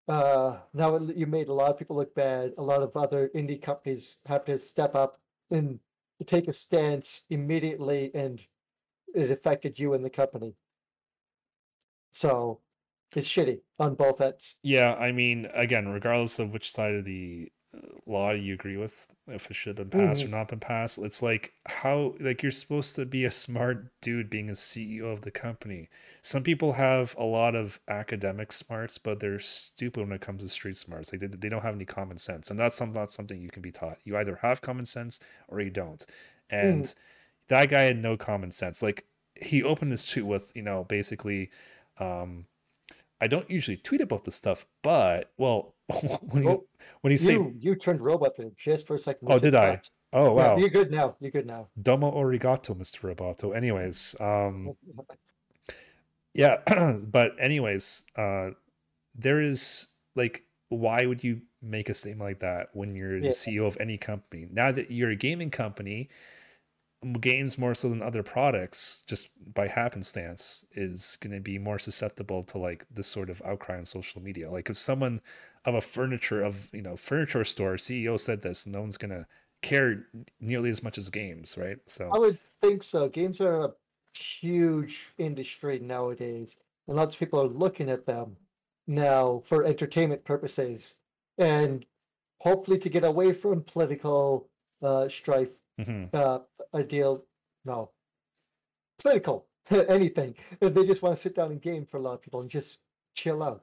uh, 0.07 0.59
now 0.73 0.95
it- 0.95 1.15
you 1.15 1.25
made 1.27 1.47
a 1.47 1.53
lot 1.53 1.71
of 1.71 1.77
people 1.77 1.95
look 1.95 2.13
bad. 2.15 2.53
A 2.57 2.61
lot 2.61 2.81
of 2.81 2.97
other 2.97 3.29
indie 3.29 3.61
companies 3.61 4.17
have 4.25 4.43
to 4.45 4.57
step 4.57 4.95
up 4.95 5.21
and 5.51 5.79
take 6.25 6.47
a 6.47 6.53
stance 6.53 7.23
immediately, 7.29 8.13
and 8.13 8.45
it 9.13 9.31
affected 9.31 9.77
you 9.79 9.93
and 9.93 10.03
the 10.03 10.09
company. 10.09 10.55
So 12.09 12.61
it's 13.15 13.27
shitty 13.27 13.61
on 13.79 13.95
both 13.95 14.19
ends. 14.21 14.57
Yeah, 14.63 14.95
I 14.95 15.11
mean, 15.11 15.45
again, 15.53 15.87
regardless 15.87 16.39
of 16.39 16.51
which 16.51 16.71
side 16.71 16.95
of 16.95 17.05
the 17.05 17.51
law 18.05 18.31
you 18.31 18.53
agree 18.53 18.77
with, 18.77 19.07
if 19.27 19.49
it 19.49 19.53
should 19.53 19.77
have 19.77 19.89
been 19.89 19.97
passed 19.97 20.23
Mhm. 20.23 20.25
or 20.25 20.27
not 20.29 20.49
been 20.49 20.59
passed, 20.59 20.97
it's 20.97 21.21
like 21.21 21.53
how 21.67 22.15
like 22.19 22.43
you're 22.43 22.51
supposed 22.51 22.95
to 22.97 23.05
be 23.05 23.23
a 23.25 23.31
smart 23.31 23.87
dude 24.01 24.29
being 24.29 24.49
a 24.49 24.55
CEO 24.55 25.05
of 25.11 25.21
the 25.21 25.31
company. 25.31 25.89
Some 26.21 26.43
people 26.43 26.73
have 26.73 27.15
a 27.17 27.23
lot 27.23 27.55
of 27.55 27.79
academic 27.87 28.51
smarts, 28.51 28.97
but 28.97 29.19
they're 29.19 29.39
stupid 29.39 30.01
when 30.01 30.11
it 30.11 30.21
comes 30.21 30.43
to 30.43 30.49
street 30.49 30.77
smarts. 30.77 31.11
Like 31.13 31.21
they, 31.21 31.27
they 31.27 31.49
don't 31.49 31.61
have 31.63 31.75
any 31.75 31.85
common 31.85 32.17
sense, 32.17 32.49
and 32.51 32.59
that's 32.59 32.75
some 32.75 32.91
not 32.93 33.11
something 33.11 33.39
you 33.41 33.49
can 33.49 33.61
be 33.61 33.71
taught. 33.71 33.99
You 34.03 34.17
either 34.17 34.37
have 34.41 34.61
common 34.61 34.85
sense 34.85 35.19
or 35.47 35.61
you 35.61 35.69
don't. 35.69 36.05
And 36.49 36.93
that 37.47 37.69
guy 37.69 37.83
had 37.83 37.97
no 37.97 38.17
common 38.17 38.51
sense. 38.51 38.81
Like 38.81 39.05
he 39.35 39.63
opened 39.63 39.91
his 39.91 40.05
tweet 40.05 40.25
with, 40.25 40.51
you 40.55 40.61
know, 40.61 40.83
basically, 40.83 41.51
um, 41.99 42.45
I 43.21 43.27
don't 43.27 43.49
usually 43.49 43.77
tweet 43.77 44.01
about 44.01 44.25
this 44.25 44.35
stuff, 44.35 44.65
but 44.81 45.31
well, 45.37 45.75
when 46.21 46.43
you 46.43 46.49
Oh, 46.49 46.65
when 47.01 47.11
you 47.11 47.17
say, 47.17 47.33
You 47.33 47.53
you 47.57 47.75
turned 47.75 48.01
robot 48.01 48.35
there 48.35 48.49
just 48.57 48.87
for 48.87 48.95
a 48.95 48.99
second. 48.99 49.27
Oh, 49.31 49.37
did 49.37 49.53
I? 49.53 49.65
that. 49.67 49.89
oh 50.11 50.23
Yeah, 50.23 50.29
wow, 50.29 50.57
you're 50.57 50.69
good 50.69 50.91
now. 50.91 51.15
You're 51.19 51.31
good 51.31 51.45
now. 51.45 51.67
domo 51.79 52.11
arigato, 52.11 52.75
Mr. 52.75 53.13
Roboto. 53.15 53.55
Anyways, 53.55 54.15
um, 54.19 54.75
yeah, 56.33 56.57
but 56.99 57.35
anyways, 57.39 58.03
uh, 58.15 58.51
there 59.13 59.39
is 59.39 59.87
like, 60.15 60.43
why 60.69 61.05
would 61.05 61.23
you 61.23 61.41
make 61.61 61.89
a 61.89 61.93
statement 61.93 62.27
like 62.27 62.39
that 62.39 62.69
when 62.73 62.95
you're 62.95 63.19
the 63.19 63.29
CEO 63.29 63.67
of 63.67 63.77
any 63.79 63.97
company? 63.97 64.47
Now 64.51 64.71
that 64.71 64.89
you're 64.89 65.11
a 65.11 65.15
gaming 65.15 65.51
company, 65.51 66.09
games 67.19 67.57
more 67.57 67.73
so 67.73 67.89
than 67.89 68.01
other 68.01 68.23
products, 68.23 69.03
just 69.07 69.29
by 69.53 69.67
happenstance, 69.67 70.65
is 70.73 71.17
going 71.19 71.33
to 71.33 71.39
be 71.39 71.57
more 71.57 71.79
susceptible 71.79 72.43
to 72.43 72.57
like 72.57 72.85
this 72.91 73.07
sort 73.07 73.29
of 73.29 73.41
outcry 73.45 73.77
on 73.77 73.85
social 73.85 74.21
media. 74.21 74.51
Like 74.51 74.69
if 74.69 74.77
someone 74.77 75.21
of 75.65 75.75
a 75.75 75.81
furniture 75.81 76.41
of 76.41 76.69
you 76.71 76.81
know 76.81 76.95
furniture 76.95 77.43
store 77.45 77.75
CEO 77.75 78.19
said 78.19 78.41
this, 78.41 78.65
no 78.65 78.81
one's 78.81 78.97
gonna 78.97 79.27
care 79.61 80.07
nearly 80.39 80.69
as 80.69 80.83
much 80.83 80.97
as 80.97 81.09
games, 81.09 81.57
right? 81.57 81.77
So 81.87 82.09
I 82.13 82.17
would 82.17 82.39
think 82.59 82.83
so. 82.83 83.09
Games 83.09 83.41
are 83.41 83.65
a 83.65 83.73
huge 84.13 85.13
industry 85.17 85.79
nowadays, 85.79 86.57
and 86.87 86.97
lots 86.97 87.15
of 87.15 87.19
people 87.19 87.41
are 87.41 87.47
looking 87.47 87.89
at 87.89 88.05
them 88.05 88.35
now 88.87 89.41
for 89.45 89.65
entertainment 89.65 90.23
purposes, 90.25 90.97
and 91.37 91.85
hopefully 92.39 92.79
to 92.79 92.89
get 92.89 93.03
away 93.03 93.33
from 93.33 93.63
political 93.63 94.49
uh, 94.81 95.07
strife, 95.07 95.59
mhm. 95.79 96.09
uh, 96.13 96.39
ideals. 96.73 97.23
No, 97.65 97.91
political 98.99 99.47
anything. 99.89 100.35
They 100.59 100.85
just 100.85 101.01
want 101.01 101.15
to 101.15 101.21
sit 101.21 101.35
down 101.35 101.51
and 101.51 101.61
game 101.61 101.85
for 101.85 101.97
a 101.97 102.01
lot 102.01 102.13
of 102.13 102.21
people 102.21 102.41
and 102.41 102.49
just 102.49 102.79
chill 103.13 103.43
out, 103.43 103.61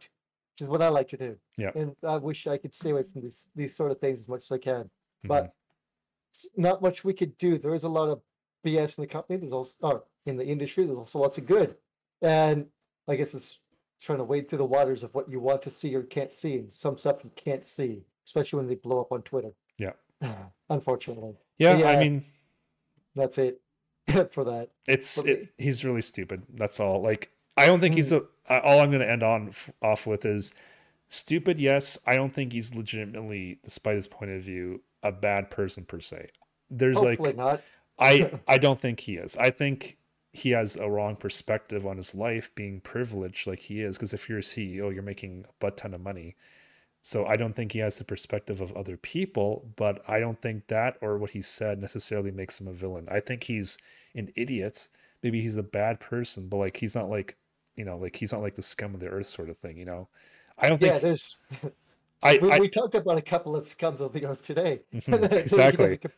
which 0.52 0.62
is 0.62 0.68
what 0.68 0.82
I 0.82 0.89
like 0.89 1.09
to 1.09 1.16
do. 1.16 1.36
Yeah. 1.56 1.70
And 1.74 1.94
I 2.05 2.16
wish 2.16 2.47
I 2.47 2.59
could 2.59 2.74
stay 2.74 2.90
away 2.90 3.02
from 3.02 3.22
these 3.22 3.48
these 3.55 3.74
sort 3.74 3.90
of 3.93 4.01
things 4.01 4.20
as 4.20 4.28
much 4.28 4.44
as 4.44 4.52
I 4.52 4.59
can. 4.59 4.85
mhm. 5.24 5.28
But 5.28 5.55
not 6.56 6.82
much 6.82 7.05
we 7.05 7.14
could 7.14 7.36
do. 7.39 7.59
There 7.59 7.74
is 7.74 7.85
a 7.85 7.89
lot 7.89 8.09
of 8.09 8.20
BS 8.64 8.98
in 8.98 9.02
the 9.02 9.09
company. 9.09 9.39
There's 9.39 9.52
also, 9.52 9.74
or 9.82 10.05
in 10.26 10.36
the 10.36 10.44
industry, 10.47 10.85
there's 10.85 10.98
also 10.98 11.18
lots 11.20 11.39
of 11.39 11.47
good. 11.47 11.76
And 12.22 12.66
I 13.09 13.16
guess 13.16 13.35
it's 13.35 13.60
trying 14.01 14.18
to 14.18 14.24
wade 14.24 14.48
through 14.48 14.59
the 14.59 14.64
waters 14.64 15.02
of 15.02 15.12
what 15.14 15.28
you 15.28 15.40
want 15.40 15.62
to 15.62 15.70
see 15.70 15.94
or 15.94 16.02
can't 16.02 16.30
see. 16.30 16.56
And 16.59 16.72
some 16.72 16.98
stuff 16.98 17.24
you 17.24 17.30
can't 17.35 17.64
see, 17.64 18.02
especially 18.26 18.59
when 18.59 18.68
they 18.68 18.74
blow 18.76 19.01
up 19.01 19.10
on 19.12 19.22
Twitter. 19.22 19.51
Yeah. 19.78 19.93
Unfortunately, 20.70 21.35
yeah, 21.59 21.72
I 21.89 21.97
mean, 21.97 22.24
that's 23.19 23.39
it 23.39 23.61
for 24.32 24.45
that. 24.45 24.70
it's 24.86 25.16
But 25.20 25.28
it, 25.28 25.49
he's 25.59 25.85
really 25.85 26.03
stupid. 26.03 26.43
That's 26.55 26.81
all. 26.81 27.03
Like 27.03 27.31
I 27.57 27.66
don't 27.66 27.81
think 27.81 27.95
he's 27.95 28.12
a. 28.12 28.23
All 28.49 28.81
I'm 28.81 28.90
gonna 28.90 29.05
end 29.05 29.23
on 29.23 29.53
off 29.82 30.07
with 30.07 30.24
is 30.24 30.53
stupid. 31.09 31.59
Yes, 31.59 31.99
I 32.07 32.16
don't 32.16 32.32
think 32.32 32.53
he's 32.53 32.74
legitimately, 32.74 33.59
despite 33.65 33.97
his 33.97 34.07
point 34.07 34.31
of 34.31 34.43
view, 34.43 34.82
a 35.03 35.12
bad 35.12 35.51
person 35.51 35.85
per 35.85 36.01
se. 36.01 36.31
There's 36.70 36.99
Hopefully 36.99 37.31
like 37.31 37.36
not. 37.36 37.62
I 37.99 38.39
I 38.49 38.59
don't 38.59 38.81
think 38.81 39.01
he 39.01 39.16
is. 39.16 39.36
I 39.36 39.51
think 39.51 39.99
he 40.32 40.51
has 40.51 40.77
a 40.77 40.89
wrong 40.89 41.16
perspective 41.16 41.86
on 41.86 41.97
his 41.97 42.15
life 42.15 42.51
being 42.55 42.81
privileged 42.81 43.47
like 43.47 43.61
he 43.61 43.81
is 43.81 43.97
because 43.97 44.12
if 44.12 44.28
you're 44.28 44.39
a 44.39 44.43
CEO 44.43 44.93
you're 44.93 45.03
making 45.03 45.45
a 45.49 45.53
butt 45.59 45.77
ton 45.77 45.95
of 45.95 46.01
money. 46.01 46.36
So 47.09 47.26
I 47.26 47.36
don't 47.36 47.55
think 47.56 47.72
he 47.72 47.78
has 47.78 47.98
the 47.98 48.05
perspective 48.05 48.60
of 48.60 48.72
other 48.76 48.97
people, 48.98 49.72
but 49.76 50.02
I 50.09 50.20
don't 50.20 50.40
think 50.43 50.66
that 50.68 50.98
or 51.01 51.16
what 51.18 51.30
he 51.30 51.40
said 51.43 51.78
necessarily 51.80 52.30
makes 52.30 52.60
him 52.60 52.68
a 52.68 52.72
villain. 52.72 53.09
I 53.10 53.20
think 53.20 53.44
he's 53.44 53.78
an 54.14 54.30
idiot. 54.36 54.89
Maybe 55.22 55.40
he's 55.40 55.56
a 55.56 55.62
bad 55.62 56.01
person, 56.01 56.48
but 56.48 56.59
like 56.59 56.76
he's 56.76 56.94
not 56.94 57.09
like, 57.10 57.36
you 57.76 57.85
know, 57.85 57.97
like 57.97 58.16
he's 58.16 58.32
not 58.32 58.43
like 58.43 58.56
the 58.56 58.62
scum 58.62 58.93
of 58.94 59.01
the 59.01 59.09
earth 59.09 59.26
sort 59.28 59.48
of 59.51 59.56
thing, 59.59 59.78
you 59.78 59.86
know. 59.86 60.09
I 60.59 60.68
don't 60.68 60.80
Yeah, 60.80 60.98
think 60.98 60.98
there's. 60.98 61.36
I, 62.22 62.40
we, 62.40 62.51
I 62.51 62.60
we 62.60 62.68
talked 62.68 62.94
about 62.94 63.18
a 63.18 63.22
couple 63.22 63.55
of 63.56 63.64
scums 63.64 64.01
of 64.01 64.12
the 64.12 64.26
earth 64.26 64.44
today. 64.47 64.80
Mhm, 64.94 65.30
he 65.30 65.36
exactly. 65.36 66.01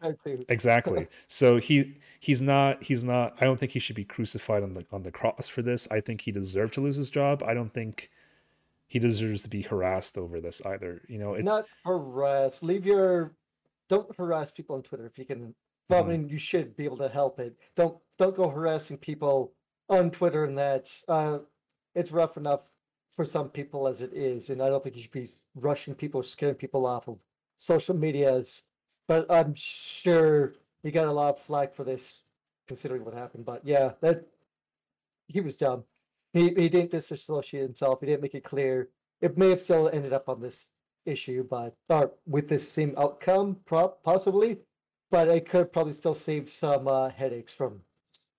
exactly 0.49 1.09
so 1.29 1.59
he 1.59 1.97
he's 2.21 2.43
not 2.43 2.83
he's 2.83 3.05
not 3.05 3.35
i 3.41 3.45
don't 3.45 3.61
think 3.61 3.73
he 3.73 3.79
should 3.81 3.97
be 3.97 4.05
crucified 4.05 4.63
on 4.63 4.75
the 4.75 4.85
on 4.93 5.03
the 5.05 5.13
cross 5.13 5.49
for 5.49 5.63
this 5.63 5.89
i 5.91 6.01
think 6.01 6.23
he 6.23 6.33
deserved 6.33 6.75
to 6.75 6.81
lose 6.81 6.97
his 6.97 7.11
job 7.11 7.43
i 7.45 7.55
don't 7.55 7.75
think 7.75 8.11
he 8.91 8.99
deserves 8.99 9.45
to 9.45 9.49
be 9.49 9.63
harassed 9.63 10.19
over 10.19 10.41
this 10.41 10.61
either 10.67 11.01
you 11.09 11.17
know 11.19 11.35
it's 11.35 11.47
not 11.47 11.65
harass. 11.85 12.63
Leave 12.63 12.85
your. 12.85 13.35
Don't 13.89 14.15
harass 14.17 14.51
people 14.51 14.77
on 14.77 14.83
Twitter 14.83 15.07
if 15.07 15.17
you 15.19 15.25
can. 15.25 15.55
Well, 15.89 16.03
Mhm. 16.03 16.07
I 16.07 16.09
mean, 16.11 16.29
you 16.29 16.39
should 16.39 16.77
be 16.77 16.85
able 16.85 16.97
to 16.99 17.09
help 17.09 17.39
it. 17.41 17.57
Don't 17.77 17.97
don't 18.19 18.37
go 18.37 18.49
harassing 18.49 18.99
people 18.99 19.55
on 19.89 20.11
Twitter 20.11 20.45
and 20.45 20.59
that. 20.59 20.93
Uh, 21.09 21.39
it's 21.95 22.13
rough 22.13 22.37
enough 22.37 22.63
for 23.11 23.25
some 23.25 23.49
people 23.49 23.87
as 23.89 24.01
it 24.01 24.13
is, 24.13 24.51
and 24.51 24.61
I 24.63 24.69
don't 24.69 24.83
think 24.83 24.97
you 24.97 25.03
should 25.03 25.11
be 25.13 25.29
rushing 25.55 25.95
people 25.95 26.21
or 26.21 26.25
scaring 26.25 26.55
people 26.57 26.85
off 26.87 27.09
of 27.09 27.19
social 27.59 27.97
medias. 27.97 28.65
But 29.09 29.31
I'm 29.31 29.55
sure 29.57 30.55
he 30.83 30.91
got 30.91 31.09
a 31.09 31.13
lot 31.13 31.31
of 31.35 31.41
flack 31.41 31.75
for 31.75 31.85
this, 31.85 32.23
considering 32.69 33.05
what 33.05 33.15
happened. 33.15 33.45
But 33.45 33.65
yeah, 33.65 33.95
that 34.01 34.27
he 35.27 35.41
was 35.41 35.57
dumb. 35.59 35.85
He 36.33 36.49
he 36.51 36.69
didn't 36.69 36.91
disassociate 36.93 37.63
himself. 37.63 38.01
He 38.01 38.07
didn't 38.07 38.23
make 38.23 38.35
it 38.35 38.45
clear. 38.45 38.89
It 39.21 39.37
may 39.37 39.51
have 39.51 39.61
still 39.61 39.89
ended 39.89 40.13
up 40.13 40.29
on 40.29 40.41
this 40.41 40.71
issue, 41.07 41.45
but 41.45 41.75
or 41.89 42.13
with 42.27 42.49
this 42.49 42.69
same 42.69 42.95
outcome, 42.97 43.57
possibly. 43.67 44.59
But 45.11 45.29
it 45.29 45.49
could 45.49 45.73
probably 45.73 45.93
still 45.93 46.15
save 46.15 46.49
some 46.49 46.87
uh, 46.87 47.09
headaches 47.11 47.53
from 47.53 47.81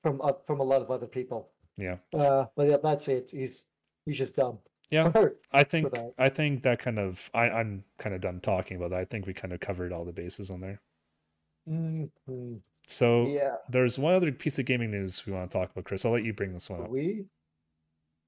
from 0.03 0.22
uh, 0.22 0.34
from 0.47 0.59
a 0.59 0.63
lot 0.63 0.81
of 0.81 0.89
other 0.89 1.07
people. 1.07 1.49
yeah 1.77 1.97
Uh, 2.13 2.45
but 2.55 2.68
yeah, 2.68 2.77
that's 2.81 3.07
it. 3.07 3.30
He's 3.31 3.63
he's 4.05 4.18
just 4.18 4.35
dumb. 4.35 4.57
yeah 4.89 5.11
i 5.53 5.63
think 5.63 5.91
that. 5.91 6.13
i 6.18 6.27
think 6.30 6.63
that 6.63 6.80
kind 6.80 6.97
of 6.99 7.30
I, 7.34 7.49
i'm 7.49 7.84
kind 7.97 8.13
of 8.15 8.19
done 8.22 8.39
talking 8.41 8.76
about 8.77 8.89
that 8.91 8.99
i 8.99 9.05
think 9.05 9.26
we 9.27 9.34
kind 9.34 9.53
of 9.53 9.59
covered 9.59 9.91
all 9.93 10.03
the 10.05 10.11
bases 10.11 10.49
on 10.49 10.59
there 10.61 10.81
Mhm. 11.69 12.61
so 12.88 13.26
Yeah, 13.27 13.55
there's 13.69 13.99
one 13.99 14.15
other 14.15 14.31
piece 14.31 14.57
of 14.59 14.65
gaming 14.65 14.91
news 14.91 15.26
we 15.26 15.34
want 15.34 15.49
to 15.51 15.57
talk 15.57 15.72
about 15.72 15.85
chris 15.85 16.03
i'll 16.05 16.11
let 16.11 16.23
you 16.26 16.34
bring 16.34 16.53
this 16.53 16.69
one 16.69 16.81
up 16.81 16.89
we 16.89 17.26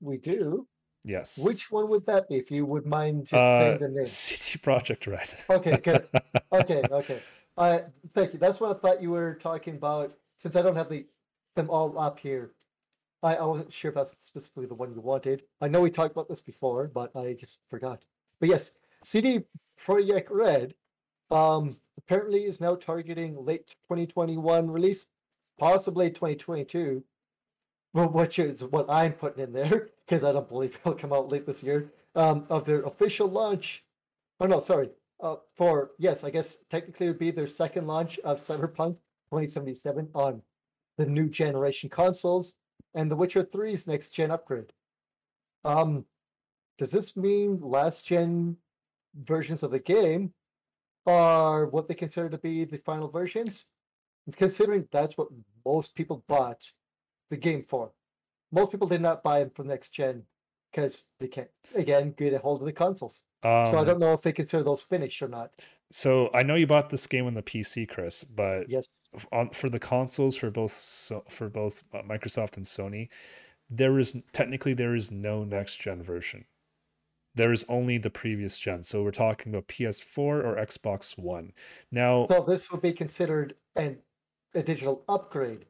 we 0.03 0.17
do. 0.17 0.67
yes 1.03 1.37
Which 1.37 1.71
one 1.71 1.89
would 1.89 2.05
that 2.05 2.27
be? 2.29 2.35
If 2.35 2.51
you 2.51 2.65
would 2.65 2.85
mind 2.85 3.25
just 3.25 3.33
uh 3.33 3.59
saying 3.59 3.79
the 3.79 3.89
name. 3.89 4.05
CD 4.07 4.59
Projekt 4.59 5.07
Red 5.07 5.33
Okay, 5.49 5.77
good. 5.77 6.07
Okay, 6.51 6.83
okay. 6.91 7.19
I 7.57 7.83
thank 8.13 8.33
you. 8.33 8.39
That's 8.39 8.59
what 8.59 8.75
I 8.75 8.79
thought 8.79 9.01
you 9.01 9.09
were 9.11 9.33
talking 9.35 9.75
about. 9.75 10.13
Since 10.37 10.55
I 10.55 10.61
don't 10.61 10.75
have 10.75 10.89
the 10.89 11.05
them 11.55 11.69
all 11.69 11.97
up 11.99 12.19
here, 12.19 12.51
I, 13.21 13.35
I 13.35 13.45
wasn't 13.45 13.71
sure 13.71 13.89
if 13.89 13.95
that's 13.95 14.17
specifically 14.23 14.65
the 14.65 14.75
one 14.75 14.93
you 14.93 15.01
wanted. 15.01 15.43
I 15.61 15.67
know 15.67 15.81
we 15.81 15.89
talked 15.91 16.11
about 16.11 16.27
this 16.27 16.41
before, 16.41 16.87
but 16.87 17.15
I 17.15 17.33
just 17.33 17.59
forgot. 17.69 18.03
But 18.39 18.49
yes, 18.49 18.71
CD 19.03 19.43
Projekt 19.79 20.27
Red 20.29 20.75
um 21.31 21.75
apparently 21.97 22.45
is 22.45 22.59
now 22.61 22.75
targeting 22.75 23.35
late 23.43 23.67
2021 23.87 24.69
release, 24.69 25.05
possibly 25.57 26.09
2022. 26.09 27.03
Well, 27.93 28.09
which 28.09 28.39
is 28.39 28.63
what 28.63 28.89
I'm 28.89 29.13
putting 29.13 29.43
in 29.43 29.53
there 29.53 29.89
because 30.05 30.23
I 30.23 30.31
don't 30.31 30.49
believe 30.49 30.75
it'll 30.81 30.95
come 30.95 31.13
out 31.13 31.31
late 31.31 31.45
this 31.45 31.63
year. 31.63 31.91
Um, 32.15 32.45
of 32.49 32.65
their 32.65 32.83
official 32.83 33.27
launch. 33.27 33.83
Oh 34.39 34.45
no, 34.45 34.59
sorry. 34.59 34.89
Uh, 35.19 35.37
for 35.55 35.91
yes, 35.97 36.23
I 36.23 36.29
guess 36.29 36.57
technically 36.69 37.07
it 37.07 37.09
would 37.11 37.19
be 37.19 37.31
their 37.31 37.47
second 37.47 37.87
launch 37.87 38.19
of 38.19 38.41
Cyberpunk 38.41 38.97
2077 39.31 40.09
on 40.13 40.41
the 40.97 41.05
new 41.05 41.27
generation 41.27 41.89
consoles 41.89 42.55
and 42.93 43.09
The 43.09 43.15
Witcher 43.15 43.43
3's 43.43 43.87
next 43.87 44.09
gen 44.09 44.31
upgrade. 44.31 44.71
Um, 45.65 46.05
does 46.77 46.91
this 46.91 47.15
mean 47.15 47.59
last 47.61 48.05
gen 48.05 48.57
versions 49.23 49.63
of 49.63 49.71
the 49.71 49.79
game 49.79 50.33
are 51.05 51.65
what 51.67 51.87
they 51.87 51.95
consider 51.95 52.29
to 52.29 52.37
be 52.37 52.65
the 52.65 52.77
final 52.77 53.07
versions? 53.07 53.67
Considering 54.35 54.87
that's 54.91 55.17
what 55.17 55.29
most 55.65 55.95
people 55.95 56.23
bought 56.27 56.69
the 57.33 57.37
game 57.49 57.63
for. 57.63 57.91
Most 58.51 58.71
people 58.71 58.87
did 58.87 59.01
not 59.01 59.23
buy 59.23 59.39
them 59.39 59.49
for 59.55 59.63
next 59.63 59.89
gen 59.91 60.23
because 60.71 61.03
they 61.19 61.27
can't 61.27 61.49
again 61.75 62.13
get 62.17 62.33
a 62.33 62.37
hold 62.39 62.61
of 62.61 62.65
the 62.65 62.73
consoles. 62.73 63.23
um, 63.43 63.65
so 63.65 63.77
I 63.79 63.83
don't 63.83 63.99
know 63.99 64.13
if 64.13 64.21
they 64.21 64.31
consider 64.31 64.63
those 64.63 64.81
finished 64.83 65.21
or 65.21 65.27
not. 65.27 65.51
so 65.91 66.29
i 66.33 66.41
know 66.43 66.55
you 66.55 66.65
bought 66.67 66.89
this 66.89 67.05
game 67.07 67.27
on 67.27 67.35
the 67.35 67.43
pc 67.43 67.87
chris 67.87 68.23
but 68.23 68.67
Yes. 68.69 68.87
on 69.31 69.49
for 69.51 69.69
the 69.69 69.79
consoles 69.79 70.35
for 70.35 70.49
both 70.49 70.71
so, 70.71 71.23
for 71.29 71.49
both 71.49 71.83
uh, 71.93 72.01
Microsoft 72.01 72.57
and 72.57 72.65
Sony, 72.65 73.09
there 73.69 73.99
is 73.99 74.15
technically 74.31 74.73
there 74.73 74.95
is 74.95 75.11
no 75.11 75.43
next 75.43 75.79
gen 75.79 76.01
version. 76.03 76.45
There 77.35 77.51
is 77.51 77.65
only 77.67 77.97
the 77.97 78.09
previous 78.11 78.59
gen. 78.59 78.83
So 78.83 79.01
we're 79.03 79.11
talking 79.25 79.51
about 79.51 79.67
PS4 79.67 80.17
or 80.17 80.55
Xbox 80.69 81.17
One. 81.17 81.51
Now, 81.91 82.25
So 82.25 82.41
this 82.41 82.71
would 82.71 82.81
be 82.81 82.93
considered 82.93 83.55
an 83.75 83.97
a 84.55 84.61
digital 84.61 85.03
upgrade. 85.09 85.65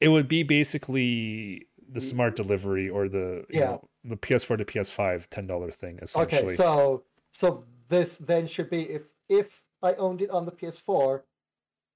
It 0.00 0.08
would 0.08 0.28
be 0.28 0.42
basically 0.42 1.66
the 1.88 2.00
smart 2.00 2.36
delivery 2.36 2.88
or 2.88 3.08
the 3.08 3.44
you 3.48 3.60
Yeah. 3.60 3.66
know 3.70 3.88
the 4.04 4.16
PS4 4.16 4.58
to 4.58 4.64
PS5 4.64 5.28
$10 5.28 5.74
thing 5.74 5.98
essentially. 6.02 6.44
Okay, 6.44 6.54
so 6.54 7.04
so 7.32 7.64
this 7.88 8.18
then 8.18 8.46
should 8.46 8.70
be 8.70 8.82
if 8.90 9.02
if 9.28 9.62
I 9.82 9.94
owned 9.94 10.22
it 10.22 10.30
on 10.30 10.44
the 10.44 10.52
PS4, 10.52 11.22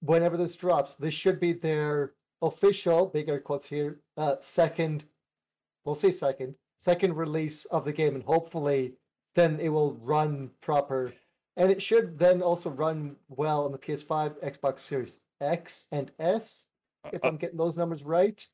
whenever 0.00 0.36
this 0.36 0.54
drops, 0.56 0.96
this 0.96 1.14
should 1.14 1.40
be 1.40 1.52
their 1.52 2.14
official 2.42 3.06
big 3.06 3.28
air 3.28 3.38
quotes 3.40 3.66
here 3.68 4.00
uh 4.16 4.36
second 4.40 5.04
we'll 5.84 5.94
say 5.94 6.10
second 6.10 6.54
second 6.78 7.14
release 7.14 7.66
of 7.66 7.84
the 7.84 7.92
game 7.92 8.14
and 8.14 8.24
hopefully 8.24 8.94
then 9.34 9.60
it 9.60 9.68
will 9.68 9.92
run 10.02 10.50
proper 10.62 11.12
and 11.58 11.70
it 11.70 11.82
should 11.82 12.18
then 12.18 12.40
also 12.40 12.70
run 12.70 13.14
well 13.28 13.64
on 13.66 13.72
the 13.72 13.78
PS5, 13.78 14.40
Xbox 14.42 14.78
Series 14.78 15.18
X 15.42 15.86
and 15.92 16.10
S 16.18 16.68
if 17.12 17.24
Uh, 17.24 17.28
I'm 17.28 17.36
getting 17.36 17.56
those 17.58 17.76
numbers 17.76 18.02
right. 18.02 18.44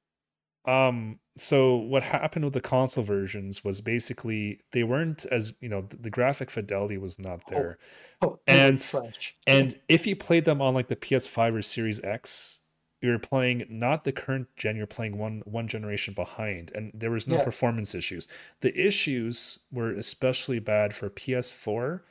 Um, 0.64 1.20
so 1.36 1.76
what 1.76 2.02
happened 2.02 2.44
with 2.44 2.54
the 2.54 2.60
console 2.60 3.04
versions 3.04 3.62
was 3.62 3.80
basically 3.80 4.60
they 4.72 4.82
weren't 4.82 5.24
as 5.26 5.52
you 5.60 5.68
know 5.68 5.82
the, 5.82 5.96
the 5.96 6.10
graphic 6.10 6.50
fidelity 6.50 6.98
was 6.98 7.18
not 7.20 7.40
Oh, 7.46 7.50
there. 7.50 7.78
Oh, 8.20 8.40
And- 8.48 8.80
trash. 8.80 9.36
And 9.46 9.78
if 9.88 10.06
you 10.06 10.16
played 10.16 10.44
them 10.44 10.60
on 10.60 10.74
like 10.74 10.88
the 10.88 10.96
PS5 10.96 11.54
or 11.54 11.62
Series 11.62 12.00
X, 12.02 12.60
you're 13.00 13.18
playing 13.20 13.66
not 13.68 14.02
the 14.02 14.10
current 14.10 14.48
gen, 14.56 14.74
you're 14.76 14.86
playing 14.88 15.16
one 15.18 15.42
one 15.44 15.68
generation 15.68 16.14
behind, 16.14 16.72
and 16.74 16.90
there 16.92 17.12
was 17.12 17.28
no 17.28 17.36
Yeah. 17.36 17.44
performance 17.44 17.94
issues. 17.94 18.26
The 18.62 18.76
issues 18.76 19.60
were 19.70 19.92
especially 19.92 20.58
bad 20.58 20.96
for 20.96 21.08
PS4 21.10 22.02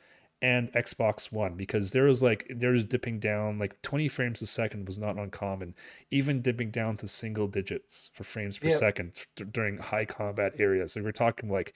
and 0.42 0.70
Xbox 0.72 1.32
One 1.32 1.54
because 1.54 1.92
there 1.92 2.04
was 2.04 2.22
like 2.22 2.46
there 2.54 2.72
was 2.72 2.84
dipping 2.84 3.18
down 3.18 3.58
like 3.58 3.80
20 3.82 4.08
frames 4.08 4.42
a 4.42 4.46
second 4.46 4.86
was 4.86 4.98
not 4.98 5.16
uncommon, 5.16 5.74
even 6.10 6.42
dipping 6.42 6.70
down 6.70 6.96
to 6.98 7.08
single 7.08 7.48
digits 7.48 8.10
for 8.12 8.24
frames 8.24 8.58
per 8.58 8.68
Yeah. 8.68 8.76
second 8.76 9.26
d- 9.34 9.44
during 9.44 9.78
high 9.78 10.04
combat 10.04 10.52
areas. 10.58 10.92
So 10.92 11.02
we're 11.02 11.12
talking 11.12 11.50
like 11.50 11.74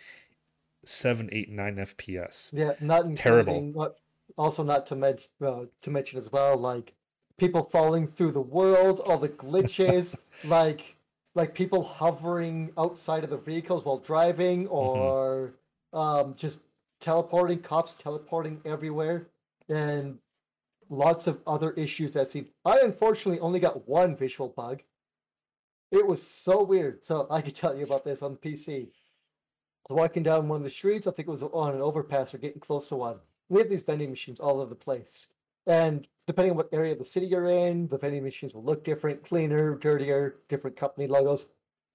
seven, 0.85 1.29
eight, 1.33 1.51
nine 1.51 1.77
FPS. 1.77 2.51
Yeah, 2.53 2.73
not 2.81 3.15
Terrible. 3.17 3.61
not 3.63 3.95
also 4.37 4.63
not 4.63 4.87
to 4.87 4.97
mention 4.97 5.29
uh, 5.43 5.65
to 5.83 5.91
mention 5.91 6.19
as 6.19 6.31
well 6.31 6.57
like 6.57 6.93
people 7.39 7.63
falling 7.63 8.07
through 8.07 8.33
the 8.33 8.41
world, 8.41 9.01
all 9.01 9.19
the 9.19 9.29
glitches, 9.31 10.15
like 10.45 10.95
like 11.35 11.55
people 11.55 11.83
hovering 11.83 12.73
outside 12.77 13.25
of 13.25 13.31
the 13.31 13.39
vehicles 13.39 13.85
while 13.85 13.99
driving, 13.99 14.67
or 14.69 15.55
um, 15.93 16.35
just 16.37 16.59
teleporting, 17.01 17.61
cops 17.61 17.97
teleporting 17.97 18.61
everywhere, 18.65 19.29
and 19.69 20.19
lots 20.89 21.27
of 21.27 21.41
other 21.47 21.73
issues 21.73 22.13
that 22.13 22.29
seem. 22.29 22.49
I 22.65 22.81
unfortunately 22.83 23.41
only 23.41 23.61
got 23.61 23.89
one 23.89 24.17
visual 24.17 24.49
bug. 24.51 24.83
It 25.91 26.07
was 26.07 26.23
so 26.23 26.63
weird. 26.63 27.05
So 27.05 27.27
I 27.31 27.41
could 27.41 27.55
tell 27.55 27.77
you 27.77 27.85
about 27.85 28.05
this 28.05 28.23
on 28.23 28.37
PC. 28.37 28.83
I 28.83 29.93
was 29.93 29.99
walking 29.99 30.23
down 30.23 30.49
one 30.49 30.59
of 30.59 30.65
the 30.65 30.71
streets. 30.71 31.07
I 31.07 31.13
think 31.13 31.29
it 31.29 31.31
was 31.31 31.43
on 31.43 31.75
an 31.75 31.81
overpass 31.81 32.35
or 32.35 32.39
getting 32.39 32.61
close 32.61 32.89
to 32.89 32.97
one. 32.97 33.17
We 33.49 33.61
have 33.61 33.71
these 33.71 33.83
vending 33.83 34.11
machines 34.11 34.39
all 34.39 34.61
over 34.61 34.71
the 34.71 34.77
place. 34.77 35.29
And 35.67 36.07
depending 36.27 36.53
on 36.53 36.57
what 36.57 36.69
area 36.73 36.93
of 36.93 36.99
the 36.99 37.05
city 37.05 37.27
you're 37.27 37.49
in, 37.49 37.89
the 37.89 37.99
vending 37.99 38.23
machines 38.23 38.55
will 38.55 38.63
look 38.63 38.85
different, 38.85 39.25
cleaner, 39.25 39.75
dirtier, 39.77 40.37
different 40.49 40.77
company 40.77 41.07
logos. 41.07 41.49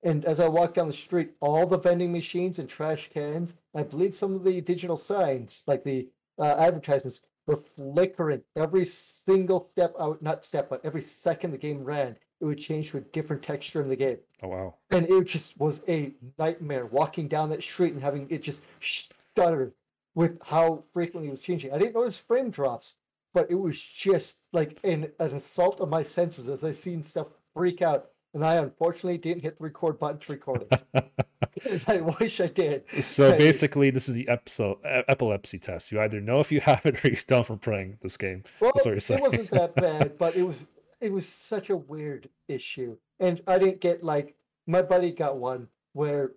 And 0.03 0.23
as 0.25 0.39
I 0.39 0.47
walked 0.47 0.75
down 0.75 0.87
the 0.87 0.93
street, 0.93 1.31
all 1.41 1.65
the 1.65 1.77
vending 1.79 2.11
machines 2.11 2.59
and 2.59 2.69
trash 2.69 3.09
cans, 3.09 3.55
I 3.73 3.83
believe 3.83 4.15
some 4.15 4.35
of 4.35 4.43
the 4.43 4.61
digital 4.61 4.97
signs, 4.97 5.63
like 5.67 5.83
the 5.83 6.09
uh, 6.37 6.55
advertisements, 6.57 7.21
were 7.47 7.55
flickering 7.55 8.41
every 8.55 8.85
single 8.85 9.59
step 9.59 9.93
out, 9.99 10.21
not 10.21 10.43
step, 10.45 10.69
but 10.69 10.83
every 10.83 11.01
second 11.01 11.51
the 11.51 11.57
game 11.57 11.83
ran. 11.83 12.15
It 12.41 12.45
would 12.45 12.57
change 12.57 12.91
to 12.91 12.97
a 12.97 13.01
different 13.01 13.41
texture 13.41 13.81
in 13.81 13.87
the 13.89 13.95
game 13.95 14.17
Oh 14.43 14.49
wow. 14.49 14.75
and 14.91 15.07
it 15.09 15.23
just 15.23 15.57
was 15.57 15.81
a 15.87 16.13
nightmare 16.37 16.85
walking 16.85 17.27
down 17.29 17.49
that 17.49 17.63
street 17.63 17.93
and 17.93 18.01
having 18.01 18.27
it 18.29 18.41
just 18.43 18.61
stutter 18.81 19.73
with 20.15 20.37
how 20.43 20.83
frequently 20.93 21.29
it 21.29 21.31
was 21.31 21.41
changing. 21.41 21.71
I 21.71 21.77
didn't 21.77 21.95
notice 21.95 22.17
frame 22.17 22.49
drops, 22.49 22.95
but 23.33 23.49
it 23.49 23.55
was 23.55 23.79
just 23.79 24.37
like 24.51 24.79
an, 24.83 25.11
an 25.19 25.33
assault 25.35 25.79
on 25.81 25.89
my 25.89 26.03
senses 26.03 26.49
as 26.49 26.63
I 26.63 26.73
seen 26.73 27.03
stuff 27.03 27.27
freak 27.53 27.81
out. 27.81 28.09
And 28.35 28.45
I 28.45 28.55
unfortunately 28.55 29.17
didn't 29.17 29.43
hit 29.43 29.57
the 29.57 29.63
record 29.63 29.97
button 29.97 30.19
to 30.19 30.31
record 30.33 30.67
it. 30.69 31.11
Because 31.53 31.87
I 31.87 32.01
wish 32.01 32.41
I 32.41 32.47
did. 32.47 32.83
So 33.01 33.35
basically, 33.37 33.89
this 33.89 34.09
is 34.09 34.15
the 34.15 34.27
episode, 34.27 34.77
epilepsy 34.83 35.57
test. 35.57 35.89
You 35.89 36.01
either 36.01 36.19
know 36.19 36.41
if 36.41 36.51
you 36.51 36.59
have 36.71 36.85
it 36.85 37.03
or 37.03 37.07
you 37.07 37.17
don't 37.27 37.47
for 37.47 37.55
playing 37.55 37.97
this 38.01 38.17
game. 38.17 38.43
Well, 38.59 38.73
you're 38.83 38.95
it 38.95 39.21
wasn't 39.21 39.49
that 39.51 39.73
bad, 39.75 40.17
but 40.17 40.35
it 40.35 40.43
was 40.43 40.65
it 40.99 41.13
was 41.13 41.27
such 41.27 41.69
a 41.69 41.77
weird 41.77 42.29
issue, 42.49 42.97
and 43.21 43.41
I 43.47 43.57
didn't 43.57 43.79
get 43.79 44.03
like 44.03 44.35
my 44.67 44.81
buddy 44.81 45.11
got 45.11 45.37
one 45.37 45.67
where 45.93 46.33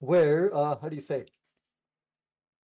where 0.00 0.54
uh 0.56 0.76
how 0.80 0.88
do 0.88 0.94
you 0.94 1.02
say 1.02 1.26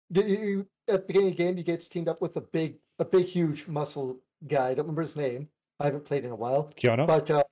you, 0.09 0.23
you 0.23 0.67
at 0.87 1.01
the 1.01 1.07
beginning 1.07 1.31
of 1.31 1.37
the 1.37 1.43
game 1.43 1.57
you 1.57 1.63
get 1.63 1.81
teamed 1.81 2.07
up 2.07 2.21
with 2.21 2.37
a 2.37 2.41
big 2.41 2.77
a 2.99 3.05
big 3.05 3.25
huge 3.25 3.67
muscle 3.67 4.17
guy. 4.47 4.69
I 4.69 4.73
don't 4.73 4.85
remember 4.85 5.01
his 5.01 5.17
name. 5.17 5.49
I 5.79 5.85
haven't 5.85 6.05
played 6.05 6.23
in 6.23 6.31
a 6.31 6.35
while, 6.35 6.71
Keanu? 6.81 7.07
but 7.07 7.29
uh, 7.29 7.43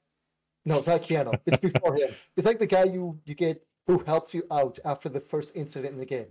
no, 0.70 0.78
it's 0.78 0.88
not 0.88 1.02
Keanu. 1.02 1.40
It's 1.48 1.60
before 1.60 1.96
him. 1.96 2.14
It's 2.38 2.46
like 2.46 2.60
the 2.60 2.68
guy 2.68 2.84
you 2.84 3.20
you 3.26 3.34
get 3.34 3.66
who 3.88 3.98
helps 4.06 4.36
you 4.36 4.44
out 4.52 4.78
after 4.86 5.10
the 5.10 5.20
first 5.20 5.52
incident 5.56 5.94
in 5.94 6.00
the 6.00 6.06
game. 6.06 6.28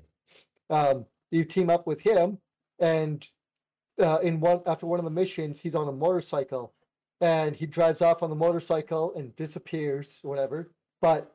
Um, 0.71 1.07
you 1.33 1.45
team 1.45 1.69
up 1.69 1.89
with 1.89 2.01
him, 2.01 2.39
and 2.79 3.29
uh, 4.01 4.19
in 4.23 4.39
one 4.39 4.63
after 4.65 4.87
one 4.87 5.01
of 5.01 5.05
the 5.05 5.11
missions, 5.11 5.61
he's 5.61 5.75
on 5.75 5.89
a 5.89 5.93
motorcycle, 5.93 6.73
and 7.21 7.57
he 7.57 7.67
drives 7.67 8.01
off 8.01 8.23
on 8.23 8.31
the 8.31 8.37
motorcycle 8.37 9.13
and 9.17 9.35
disappears, 9.35 10.21
or 10.23 10.31
whatever. 10.31 10.71
But 11.01 11.35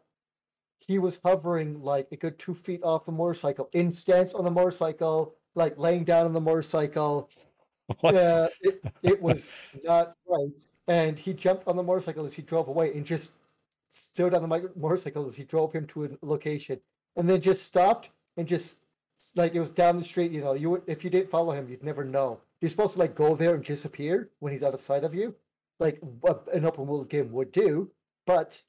he 0.80 0.98
was 0.98 1.20
hovering 1.26 1.82
like 1.84 2.08
a 2.14 2.16
good 2.16 2.40
two 2.40 2.56
feet 2.56 2.84
off 2.84 3.06
the 3.06 3.12
motorcycle, 3.12 3.70
in 3.74 3.92
stance 3.92 4.34
on 4.34 4.46
the 4.46 4.52
motorcycle, 4.52 5.36
like 5.56 5.78
laying 5.78 6.06
down 6.06 6.26
on 6.26 6.34
the 6.34 6.42
motorcycle. 6.42 7.30
what? 8.00 8.14
Yeah, 8.14 8.48
it, 8.62 8.82
it 9.02 9.22
was 9.22 9.52
not 9.84 10.16
right. 10.26 10.64
And 10.88 11.18
he 11.18 11.34
jumped 11.34 11.68
on 11.68 11.76
the 11.76 11.84
motorcycle 11.84 12.26
as 12.26 12.34
he 12.34 12.42
drove 12.42 12.68
away 12.68 12.94
and 12.94 13.06
just 13.06 13.34
stood 13.90 14.34
on 14.34 14.42
the 14.42 14.72
motorcycle 14.76 15.26
as 15.26 15.36
he 15.36 15.44
drove 15.44 15.72
him 15.72 15.86
to 15.88 16.06
a 16.06 16.10
location 16.22 16.80
and 17.16 17.30
then 17.30 17.40
just 17.40 17.64
stopped 17.64 18.10
and 18.38 18.48
just 18.48 18.80
like 19.36 19.54
it 19.56 19.60
was 19.60 19.70
down 19.70 19.98
the 19.98 20.04
street. 20.04 20.32
You 20.32 20.42
know, 20.42 20.54
you 20.54 20.70
would, 20.72 20.82
if 20.88 21.04
you 21.04 21.10
didn't 21.10 21.30
follow 21.30 21.54
him, 21.54 21.70
you'd 21.70 21.84
never 21.84 22.04
know. 22.04 22.40
You're 22.60 22.70
supposed 22.70 22.94
to 22.94 23.00
like 23.00 23.16
go 23.16 23.36
there 23.36 23.56
and 23.56 23.64
disappear 23.64 24.30
when 24.40 24.52
he's 24.52 24.64
out 24.64 24.74
of 24.74 24.82
sight 24.82 25.04
of 25.04 25.14
you, 25.14 25.36
like 25.80 26.02
an 26.54 26.66
open 26.66 26.88
world 26.88 27.10
game 27.10 27.32
would 27.32 27.52
do. 27.52 27.92
But 28.26 28.62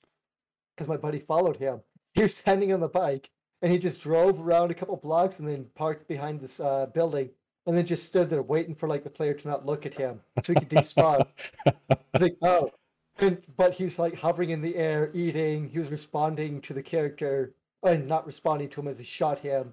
because 0.75 0.89
my 0.89 0.97
buddy 0.97 1.21
followed 1.21 1.57
him, 1.57 1.81
he 2.13 2.23
was 2.23 2.35
standing 2.35 2.73
on 2.73 2.81
the 2.81 2.89
bike 2.89 3.31
and 3.63 3.73
he 3.73 3.79
just 3.79 4.01
drove 4.01 4.41
around 4.41 4.71
a 4.71 4.75
couple 4.75 4.97
blocks 4.97 5.39
and 5.39 5.49
then 5.49 5.67
parked 5.75 6.07
behind 6.09 6.41
this 6.41 6.61
uh, 6.61 6.87
building 6.87 7.31
and 7.67 7.77
then 7.77 7.87
just 7.87 8.05
stood 8.05 8.31
there 8.31 8.43
waiting 8.43 8.75
for 8.75 8.89
like 8.89 9.05
the 9.05 9.11
player 9.11 9.35
to 9.35 9.49
not 9.49 9.67
look 9.67 9.87
at 9.87 9.95
him 9.95 10.21
so 10.43 10.53
he 10.53 10.61
could 10.61 10.71
despawn. 10.71 11.27
It's 11.67 11.99
like, 12.21 12.37
oh, 12.43 12.71
and 13.19 13.41
but 13.57 13.75
he's 13.75 13.99
like 13.99 14.15
hovering 14.15 14.51
in 14.51 14.61
the 14.61 14.77
air, 14.77 15.11
eating. 15.15 15.69
He 15.69 15.79
was 15.79 15.91
responding 15.91 16.61
to 16.63 16.75
the 16.75 16.83
character 16.83 17.55
and 17.83 18.07
not 18.07 18.27
responding 18.27 18.69
to 18.71 18.81
him 18.81 18.89
as 18.89 18.99
he 18.99 19.05
shot 19.05 19.39
him, 19.39 19.73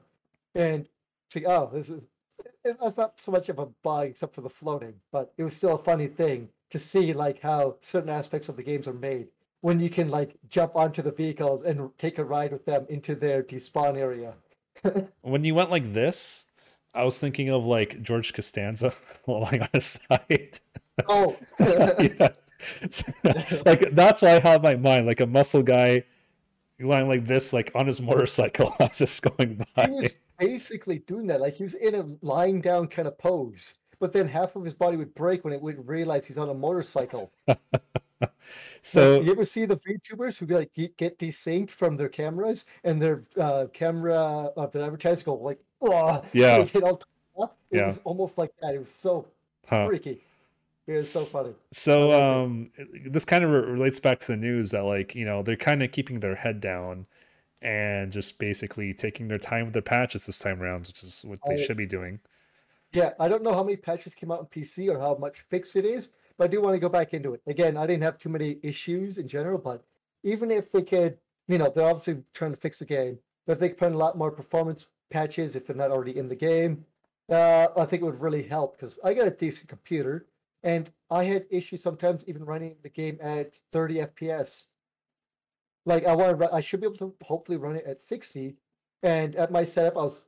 and 0.56 0.88
it's 1.28 1.36
like, 1.36 1.46
oh, 1.48 1.70
this 1.74 1.90
is 1.90 2.02
that's 2.64 2.98
not 2.98 3.20
so 3.20 3.32
much 3.32 3.50
of 3.50 3.60
a 3.60 3.66
bug 3.84 4.08
except 4.08 4.36
for 4.36 4.42
the 4.42 4.50
floating, 4.50 4.94
but 5.12 5.34
it 5.38 5.44
was 5.44 5.56
still 5.56 5.76
a 5.76 5.84
funny 5.84 6.08
thing 6.08 6.50
to 6.70 6.80
see 6.80 7.14
like 7.14 7.40
how 7.40 7.76
certain 7.82 8.10
aspects 8.10 8.50
of 8.50 8.56
the 8.56 8.64
games 8.64 8.88
are 8.88 8.94
made 8.94 9.28
when 9.62 9.80
you 9.80 9.90
can 9.90 10.10
like 10.10 10.36
jump 10.50 10.76
onto 10.76 11.02
the 11.02 11.12
vehicles 11.12 11.64
and 11.64 11.90
take 11.98 12.18
a 12.18 12.26
ride 12.26 12.52
with 12.52 12.66
them 12.66 12.86
into 12.90 13.16
their 13.16 13.44
despawn 13.44 13.98
area. 13.98 14.34
when 15.22 15.44
you 15.44 15.54
went 15.54 15.70
like 15.70 15.94
this, 15.94 16.46
I 16.94 17.04
was 17.04 17.20
thinking 17.20 17.50
of 17.50 17.66
like 17.66 18.02
George 18.02 18.34
Costanza 18.34 18.94
lying 19.28 19.62
on 19.62 19.70
his 19.74 20.00
side. 20.10 20.60
Oh, 21.08 21.38
yeah. 21.60 22.30
like 23.66 23.92
that's 23.94 24.22
why 24.22 24.36
I 24.36 24.40
had 24.40 24.62
my 24.62 24.76
mind, 24.76 25.08
like 25.08 25.20
a 25.20 25.26
muscle 25.26 25.64
guy 25.64 26.04
lying 26.80 27.08
like 27.08 27.26
this, 27.26 27.54
like 27.54 27.72
on 27.76 27.88
his 27.88 28.02
motorcycle 28.02 28.76
as 28.80 29.00
just 29.00 29.22
going 29.22 29.66
by. 29.76 29.86
he 29.86 29.92
was 29.92 30.14
basically 30.38 31.00
doing 31.00 31.28
that. 31.28 31.42
Like 31.42 31.56
he 31.56 31.64
was 31.64 31.74
in 31.76 31.96
a 31.96 32.06
lying 32.22 32.62
down 32.62 32.88
kind 32.88 33.08
of 33.08 33.18
pose, 33.18 33.76
but 34.00 34.14
then 34.14 34.28
half 34.28 34.56
of 34.56 34.64
his 34.64 34.74
body 34.74 34.98
would 34.98 35.14
break 35.16 35.44
when 35.44 35.54
it 35.54 35.62
would 35.62 35.88
realize 35.88 36.26
he's 36.26 36.38
on 36.38 36.50
a 36.50 36.54
motorcycle. 36.54 37.32
So 38.84 39.22
you 39.22 39.32
ever 39.32 39.46
see 39.46 39.66
the 39.66 39.78
VTubers 39.78 40.38
who 40.38 40.46
like 40.48 40.72
get- 40.98 41.20
desynced 41.20 41.70
from 41.70 41.96
their 41.96 42.10
cameras 42.10 42.66
and 42.84 43.02
their 43.02 43.24
uh, 43.38 43.68
camera 43.74 44.16
of 44.16 44.72
the 44.72 44.84
advertisers 44.84 45.24
go 45.24 45.36
like, 45.36 45.60
oh, 45.82 46.24
Yeah. 46.34 46.64
hit 46.64 46.84
all. 46.84 46.98
top? 47.38 47.58
It 47.72 47.78
Yeah. 47.78 47.86
was 47.86 48.00
almost 48.04 48.38
like 48.38 48.52
that. 48.62 48.76
It 48.76 48.80
was 48.80 48.90
so 48.92 49.26
huh. 49.68 49.88
freaky. 49.88 50.22
It 50.88 50.94
was 50.94 51.10
so 51.10 51.22
funny. 51.22 51.54
So 51.72 52.12
um 52.12 52.72
this 53.06 53.24
kind 53.26 53.44
of 53.44 53.50
re- 53.52 53.72
relates 53.72 54.00
back 54.00 54.20
to 54.20 54.28
the 54.28 54.38
news 54.38 54.72
that 54.72 54.84
like, 54.84 55.16
you 55.16 55.26
know, 55.26 55.42
they're 55.44 55.56
kind 55.56 55.82
of 55.84 55.92
keeping 55.92 56.20
their 56.20 56.36
head 56.36 56.60
down 56.60 57.06
and 57.62 58.12
just 58.12 58.40
basically 58.40 58.94
taking 58.94 59.28
their 59.28 59.38
time 59.38 59.66
with 59.66 59.74
their 59.74 59.82
patches 59.82 60.26
this 60.26 60.40
time 60.40 60.62
around, 60.62 60.88
which 60.88 61.04
is 61.04 61.24
what 61.26 61.40
they 61.48 61.56
I- 61.62 61.66
should 61.66 61.78
be 61.78 61.86
doing. 61.86 62.20
Yeah, 62.94 63.14
I 63.22 63.30
don't 63.30 63.42
know 63.44 63.54
how 63.54 63.64
many 63.64 63.78
patches 63.78 64.14
came 64.14 64.32
out 64.32 64.40
on 64.40 64.48
PC 64.48 64.90
or 64.94 65.00
how 65.00 65.16
much 65.16 65.46
fixed 65.50 65.78
it 65.78 65.86
is, 65.86 66.10
but 66.38 66.46
I 66.46 66.48
do 66.48 66.60
want 66.62 66.76
to 66.76 66.80
go 66.80 66.90
back 66.90 67.14
into 67.14 67.34
it. 67.34 67.42
Again, 67.48 67.78
I 67.78 67.86
didn't 67.88 68.04
have 68.04 68.18
too 68.18 68.28
many 68.28 68.58
issues 68.64 69.18
in 69.18 69.30
general, 69.30 69.58
but 69.58 69.82
even 70.24 70.52
if 70.52 70.74
they 70.74 70.82
could, 70.82 71.18
you 71.48 71.58
know, 71.58 71.70
they're 71.70 71.86
obviously 71.88 72.22
trying 72.34 72.52
to 72.52 72.58
fix 72.60 72.80
the 72.80 72.86
game, 72.86 73.18
but 73.46 73.54
if 73.54 73.60
they 73.60 73.70
could 73.70 73.78
put 73.78 73.88
in 73.88 73.94
a 73.94 73.98
lot 73.98 74.18
more 74.18 74.30
performance 74.30 74.88
patches 75.12 75.56
if 75.56 75.68
they're 75.68 75.76
not 75.76 75.92
already 75.92 76.18
in 76.18 76.28
the 76.28 76.36
game, 76.36 76.86
uh, 77.30 77.68
I 77.78 77.86
think 77.86 78.02
it 78.02 78.06
would 78.06 78.22
really 78.22 78.44
help 78.44 78.78
because 78.78 78.98
I 79.04 79.14
got 79.14 79.28
a 79.28 79.32
decent 79.32 79.70
computer 79.70 80.26
and 80.64 80.92
I 81.10 81.24
had 81.24 81.46
issues 81.50 81.84
sometimes 81.84 82.28
even 82.28 82.46
running 82.46 82.76
the 82.84 82.90
game 82.90 83.18
at 83.22 83.60
30 83.72 84.02
FPS. 84.02 84.68
Like 85.86 86.06
I 86.06 86.16
want 86.16 86.40
to, 86.40 86.54
I 86.54 86.62
should 86.62 86.82
be 86.82 86.88
able 86.88 86.98
to 86.98 87.16
hopefully 87.24 87.58
run 87.58 87.76
it 87.76 87.86
at 87.86 88.00
60, 88.00 88.56
and 89.04 89.36
at 89.36 89.52
my 89.52 89.66
setup, 89.66 89.98
I 89.98 90.04
was 90.04 90.22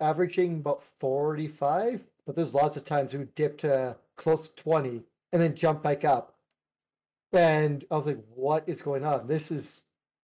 averaging 0.00 0.56
about 0.58 0.82
45, 0.82 2.04
but 2.24 2.34
there's 2.34 2.54
lots 2.54 2.76
of 2.76 2.84
times 2.84 3.12
we 3.12 3.20
would 3.20 3.34
dip 3.36 3.58
to 3.58 3.96
close 4.16 4.48
to 4.48 4.56
20 4.56 5.02
and 5.32 5.42
then 5.42 5.54
jump 5.54 5.82
back 5.82 6.04
up. 6.04 6.34
And 7.32 7.84
I 7.90 7.96
was 7.96 8.06
like, 8.06 8.22
what 8.34 8.68
is 8.68 8.82
going 8.82 9.04
on? 9.04 9.28
This 9.28 9.50
is 9.52 9.82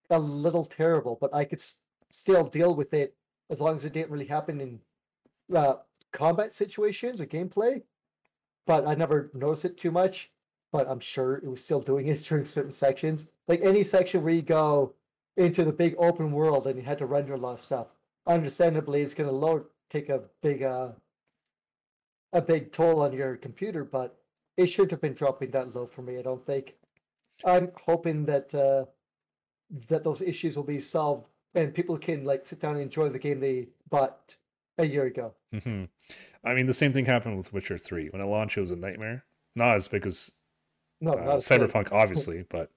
a 0.10 0.18
little 0.20 0.66
terrible, 0.66 1.18
but 1.20 1.34
I 1.34 1.46
could 1.46 1.60
s- 1.60 1.78
still 2.10 2.44
deal 2.44 2.76
with 2.76 2.94
it 2.94 3.16
as 3.52 3.62
long 3.62 3.76
as 3.76 3.86
it 3.86 3.94
didn't 3.94 4.10
really 4.10 4.26
happen 4.26 4.62
in 4.62 4.80
uh, 5.56 5.76
combat 6.14 6.54
situations 6.54 7.22
or 7.22 7.28
gameplay. 7.28 7.84
But 8.66 8.88
I 8.88 8.96
never 8.96 9.30
noticed 9.34 9.66
it 9.66 9.78
too 9.78 9.92
much. 9.92 10.32
But 10.72 10.90
I'm 10.90 11.02
sure 11.02 11.36
it 11.36 11.50
was 11.50 11.64
still 11.64 11.82
doing 11.82 12.08
it 12.08 12.20
during 12.20 12.46
certain 12.46 12.72
sections. 12.72 13.30
Like 13.48 13.62
any 13.62 13.84
section 13.84 14.24
where 14.24 14.34
you 14.34 14.42
go 14.42 14.94
into 15.38 15.64
the 15.66 15.74
big 15.74 15.96
open 15.98 16.32
world 16.32 16.66
and 16.66 16.78
you 16.78 16.84
had 16.84 16.98
to 17.00 17.06
render 17.06 17.34
a 17.34 17.38
lot 17.38 17.54
of 17.54 17.62
stuff. 17.62 17.88
Understandably, 18.26 19.02
it's 19.02 19.14
going 19.14 19.30
to 19.30 19.36
load 19.36 19.66
take 19.90 20.10
a 20.10 20.24
big 20.42 20.64
uh, 20.64 20.90
a 22.34 22.42
big 22.42 22.72
toll 22.72 23.02
on 23.02 23.12
your 23.12 23.36
computer, 23.36 23.84
but 23.84 24.18
it 24.56 24.68
shouldn't 24.68 24.92
have 24.92 25.02
been 25.02 25.14
dropping 25.14 25.52
that 25.52 25.76
low 25.76 25.86
for 25.86 26.02
me. 26.02 26.18
I 26.18 26.22
don't 26.22 26.46
think. 26.46 26.76
I'm 27.44 27.72
hoping 27.86 28.26
that 28.26 28.54
uh, 28.56 28.86
that 29.88 30.04
those 30.04 30.22
issues 30.22 30.56
will 30.56 30.64
be 30.64 30.80
solved 30.80 31.28
and 31.56 31.74
people 31.74 31.98
can 31.98 32.24
like 32.26 32.46
sit 32.46 32.60
down 32.60 32.74
and 32.76 32.84
enjoy 32.84 33.10
the 33.10 33.20
game 33.20 33.40
they 33.40 33.68
bought 33.90 34.36
a 34.78 34.86
year 34.86 35.06
ago. 35.06 35.34
hmm 35.64 35.86
I 36.44 36.54
mean, 36.54 36.66
the 36.66 36.74
same 36.74 36.94
thing 36.94 37.06
happened 37.06 37.38
with 37.38 37.54
Witcher 37.54 37.78
Three 37.78 38.08
when 38.10 38.22
it 38.22 38.26
launched. 38.26 38.58
It 38.58 38.62
was 38.62 38.72
a 38.72 38.76
nightmare. 38.76 39.24
Not 39.56 39.76
as 39.76 39.88
big 39.88 40.06
as 40.06 40.32
No, 41.02 41.14
uh. 41.14 41.38
Cyberpunk, 41.38 41.92
obviously, 41.92 42.46
but 42.50 42.72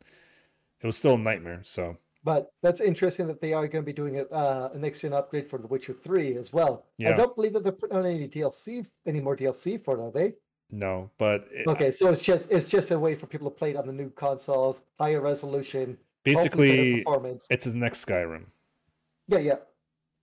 it 0.81 0.87
was 0.87 0.97
still 0.99 1.15
a 1.15 1.19
nightmare. 1.19 1.63
So 1.65 1.97
But 2.25 2.53
that's 2.63 2.81
interesting 2.81 3.27
that 3.29 3.41
they 3.41 3.53
are 3.53 3.67
going 3.69 3.85
to 3.85 3.87
be 3.87 3.93
doing 3.93 4.19
a, 4.19 4.25
uh, 4.25 4.71
a 4.75 4.79
next 4.79 5.01
gen 5.01 5.13
upgrade 5.13 5.49
for 5.49 5.59
The 5.59 5.67
Witcher 5.67 5.95
3 5.95 6.37
as 6.37 6.53
well. 6.53 6.85
I 7.01 7.13
don't 7.13 7.35
believe 7.35 7.53
that 7.55 7.63
they're 7.63 7.73
putting 7.73 7.97
on 7.97 8.05
any 8.07 8.29
DLC, 8.29 8.87
any 9.07 9.21
more 9.21 9.37
DLC 9.37 9.83
for 9.83 9.99
it, 9.99 10.03
are 10.03 10.11
they? 10.11 10.35
no, 10.71 11.11
but 11.19 11.47
it, 11.53 11.67
Okay, 11.69 11.91
so 11.91 12.11
it's 12.11 12.25
just 12.25 12.51
it's 12.51 12.69
just 12.69 12.91
a 12.91 12.99
way 12.99 13.15
for 13.15 13.27
people 13.27 13.49
to 13.51 13.55
play 13.57 13.71
it 13.71 13.77
on 13.77 13.87
the 13.87 13.93
new 13.93 14.11
consoles, 14.11 14.83
higher 14.99 15.21
resolution, 15.21 15.97
basically, 16.25 16.97
performance. 16.97 17.47
it's 17.51 17.65
his 17.65 17.75
next 17.75 18.05
Skyrim. 18.05 18.47
Yeah, 19.29 19.39
yeah, 19.39 19.57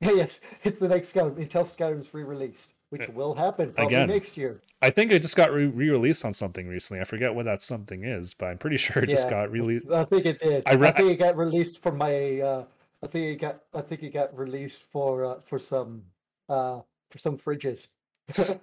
yeah. 0.02 0.12
Yes, 0.14 0.40
it's 0.64 0.80
the 0.80 0.88
next 0.88 1.14
Skyrim 1.14 1.38
until 1.38 1.64
Skyrim's 1.64 2.14
re-released, 2.14 2.74
which 2.90 3.08
Uh, 3.08 3.12
will 3.14 3.36
happen 3.36 3.72
probably 3.72 3.96
again. 3.96 4.08
next 4.10 4.36
year. 4.36 4.60
I 4.82 4.90
think 4.90 5.12
it 5.12 5.22
just 5.22 5.36
got 5.36 5.52
re- 5.52 5.68
re-released 5.68 6.26
on 6.26 6.34
something 6.34 6.68
recently. 6.68 7.02
I 7.02 7.04
forget 7.04 7.36
what 7.36 7.46
that 7.46 7.62
something 7.62 8.04
is, 8.04 8.34
but 8.34 8.48
I'm 8.48 8.58
pretty 8.58 8.78
sure 8.86 9.04
it 9.04 9.10
just 9.10 9.30
got 9.30 9.52
released. 9.52 9.90
I 9.92 10.04
think 10.06 10.26
it 10.26 10.40
did. 10.40 10.64
I 10.68 10.72
I, 10.72 10.92
think 10.92 11.12
it 11.12 11.20
got 11.20 11.38
released 11.38 11.82
for 11.84 11.92
my. 11.92 12.40
Uh, 12.42 12.66
I 13.04 13.08
think 13.08 13.26
it 13.28 13.36
got. 13.42 13.62
I 13.74 13.82
think 13.82 14.04
it 14.04 14.14
got 14.14 14.36
released 14.38 14.84
for 14.84 15.26
uh, 15.26 15.42
for 15.46 15.60
some 15.60 16.04
uh, 16.50 16.82
for 17.12 17.18
some 17.20 17.38
fridges. 17.38 17.90
you 18.38 18.60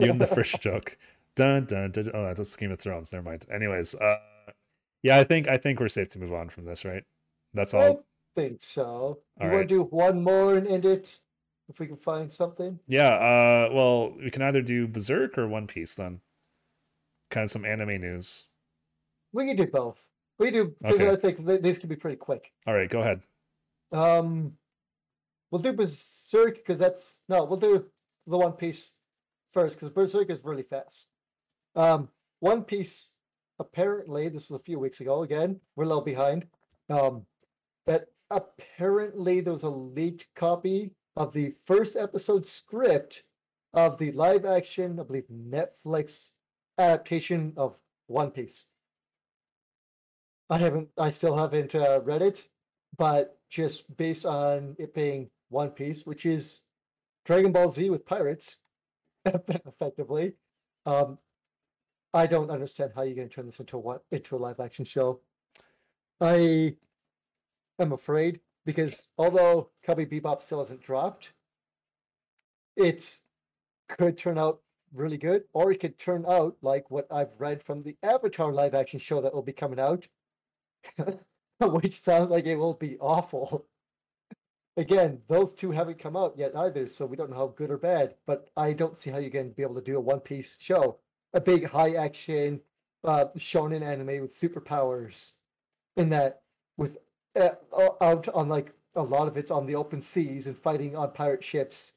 Even 0.00 0.18
the 0.18 0.26
fish 0.34 0.52
joke. 0.60 0.96
Dun, 1.36 1.64
dun, 1.64 1.90
dun, 1.92 2.04
dun. 2.04 2.14
Oh, 2.14 2.34
that's 2.34 2.54
Game 2.56 2.72
of 2.72 2.78
Thrones. 2.78 3.12
Never 3.12 3.24
mind. 3.24 3.46
Anyways, 3.50 3.94
uh, 3.94 4.18
yeah, 5.02 5.18
I 5.18 5.24
think 5.24 5.48
I 5.50 5.56
think 5.56 5.80
we're 5.80 5.88
safe 5.88 6.10
to 6.10 6.18
move 6.18 6.32
on 6.34 6.48
from 6.50 6.64
this, 6.66 6.84
right? 6.84 7.04
That's 7.54 7.72
all. 7.74 8.04
Think 8.34 8.60
so. 8.62 9.18
You 9.40 9.46
All 9.48 9.54
want 9.56 9.68
to 9.68 9.74
do 9.74 9.82
one 9.84 10.22
more 10.22 10.56
and 10.56 10.66
end 10.66 10.84
it 10.84 11.18
if 11.68 11.78
we 11.80 11.86
can 11.86 11.96
find 11.96 12.32
something? 12.32 12.78
Yeah. 12.86 13.08
Uh, 13.14 13.68
well, 13.72 14.12
we 14.16 14.30
can 14.30 14.42
either 14.42 14.62
do 14.62 14.86
Berserk 14.86 15.38
or 15.38 15.48
One 15.48 15.66
Piece 15.66 15.94
then. 15.94 16.20
Kind 17.30 17.44
of 17.44 17.50
some 17.50 17.64
anime 17.64 18.00
news. 18.00 18.46
We 19.32 19.46
can 19.46 19.56
do 19.56 19.66
both. 19.66 20.06
We 20.38 20.50
do 20.50 20.74
because 20.80 20.94
Okay. 21.00 21.10
I 21.10 21.16
think 21.16 21.46
th- 21.46 21.62
these 21.62 21.78
can 21.78 21.88
be 21.88 21.96
pretty 21.96 22.16
quick. 22.16 22.52
All 22.66 22.74
right, 22.74 22.90
go 22.90 23.00
ahead. 23.00 23.22
Um, 23.92 24.56
we'll 25.50 25.62
do 25.62 25.72
Berserk 25.72 26.56
because 26.56 26.78
that's 26.78 27.20
no. 27.28 27.44
We'll 27.44 27.58
do 27.60 27.86
the 28.26 28.38
One 28.38 28.52
Piece 28.52 28.92
first 29.52 29.76
because 29.76 29.90
Berserk 29.90 30.30
is 30.30 30.42
really 30.44 30.62
fast. 30.62 31.08
Um, 31.74 32.08
One 32.40 32.64
Piece 32.64 33.10
apparently 33.58 34.28
this 34.28 34.50
was 34.50 34.60
a 34.60 34.64
few 34.64 34.78
weeks 34.78 35.00
ago. 35.00 35.22
Again, 35.22 35.60
we're 35.76 35.84
a 35.84 35.88
little 35.88 36.02
behind. 36.02 36.46
Um, 36.90 37.24
that 37.86 38.08
apparently 38.32 39.40
there 39.40 39.52
was 39.52 39.62
a 39.62 39.70
leaked 39.70 40.26
copy 40.34 40.90
of 41.16 41.32
the 41.32 41.50
first 41.64 41.96
episode 41.96 42.46
script 42.46 43.24
of 43.74 43.98
the 43.98 44.12
live 44.12 44.44
action, 44.44 44.98
I 44.98 45.02
believe, 45.04 45.26
Netflix 45.30 46.32
adaptation 46.78 47.52
of 47.56 47.76
One 48.06 48.30
Piece. 48.30 48.66
I 50.50 50.58
haven't, 50.58 50.88
I 50.98 51.10
still 51.10 51.36
haven't 51.36 51.74
uh, 51.74 52.00
read 52.04 52.22
it, 52.22 52.48
but 52.98 53.38
just 53.48 53.96
based 53.96 54.26
on 54.26 54.76
it 54.78 54.94
being 54.94 55.30
One 55.48 55.70
Piece, 55.70 56.04
which 56.04 56.26
is 56.26 56.62
Dragon 57.24 57.52
Ball 57.52 57.70
Z 57.70 57.88
with 57.90 58.04
pirates, 58.04 58.58
effectively, 59.24 60.34
um, 60.86 61.18
I 62.14 62.26
don't 62.26 62.50
understand 62.50 62.92
how 62.94 63.02
you're 63.02 63.14
going 63.14 63.28
to 63.28 63.34
turn 63.34 63.46
this 63.46 63.60
into 63.60 63.78
a 63.78 64.00
into 64.14 64.36
a 64.36 64.38
live 64.38 64.60
action 64.60 64.84
show. 64.84 65.20
I 66.20 66.76
am 67.78 67.92
afraid 67.92 68.40
because 68.64 69.08
although 69.18 69.70
Cowboy 69.84 70.06
Bebop 70.06 70.40
still 70.40 70.60
hasn't 70.60 70.82
dropped, 70.82 71.32
it 72.76 73.20
could 73.88 74.16
turn 74.16 74.38
out 74.38 74.60
really 74.92 75.16
good, 75.16 75.44
or 75.52 75.72
it 75.72 75.80
could 75.80 75.98
turn 75.98 76.24
out 76.26 76.56
like 76.62 76.90
what 76.90 77.06
I've 77.10 77.40
read 77.40 77.62
from 77.62 77.82
the 77.82 77.96
Avatar 78.02 78.52
live 78.52 78.74
action 78.74 78.98
show 79.00 79.20
that 79.20 79.34
will 79.34 79.42
be 79.42 79.52
coming 79.52 79.80
out, 79.80 80.06
which 81.60 82.00
sounds 82.00 82.30
like 82.30 82.46
it 82.46 82.56
will 82.56 82.74
be 82.74 82.98
awful. 82.98 83.66
Again, 84.76 85.20
those 85.28 85.52
two 85.52 85.70
haven't 85.70 85.98
come 85.98 86.16
out 86.16 86.36
yet 86.36 86.56
either, 86.56 86.88
so 86.88 87.04
we 87.04 87.16
don't 87.16 87.30
know 87.30 87.36
how 87.36 87.48
good 87.48 87.70
or 87.70 87.76
bad. 87.76 88.14
But 88.26 88.48
I 88.56 88.72
don't 88.72 88.96
see 88.96 89.10
how 89.10 89.18
you're 89.18 89.28
going 89.28 89.50
to 89.50 89.54
be 89.54 89.62
able 89.62 89.74
to 89.74 89.82
do 89.82 89.98
a 89.98 90.00
One 90.00 90.20
Piece 90.20 90.56
show, 90.58 90.98
a 91.34 91.40
big 91.40 91.66
high 91.66 91.94
action 91.94 92.60
uh, 93.04 93.26
shonen 93.36 93.82
anime 93.82 94.22
with 94.22 94.34
superpowers, 94.34 95.32
in 95.96 96.08
that 96.10 96.42
with 96.78 96.96
uh, 97.36 97.50
out 98.00 98.28
on 98.28 98.48
like 98.48 98.72
a 98.94 99.02
lot 99.02 99.28
of 99.28 99.36
it's 99.36 99.50
on 99.50 99.66
the 99.66 99.74
open 99.74 100.00
seas 100.00 100.46
and 100.46 100.56
fighting 100.56 100.96
on 100.96 101.12
pirate 101.12 101.42
ships 101.42 101.94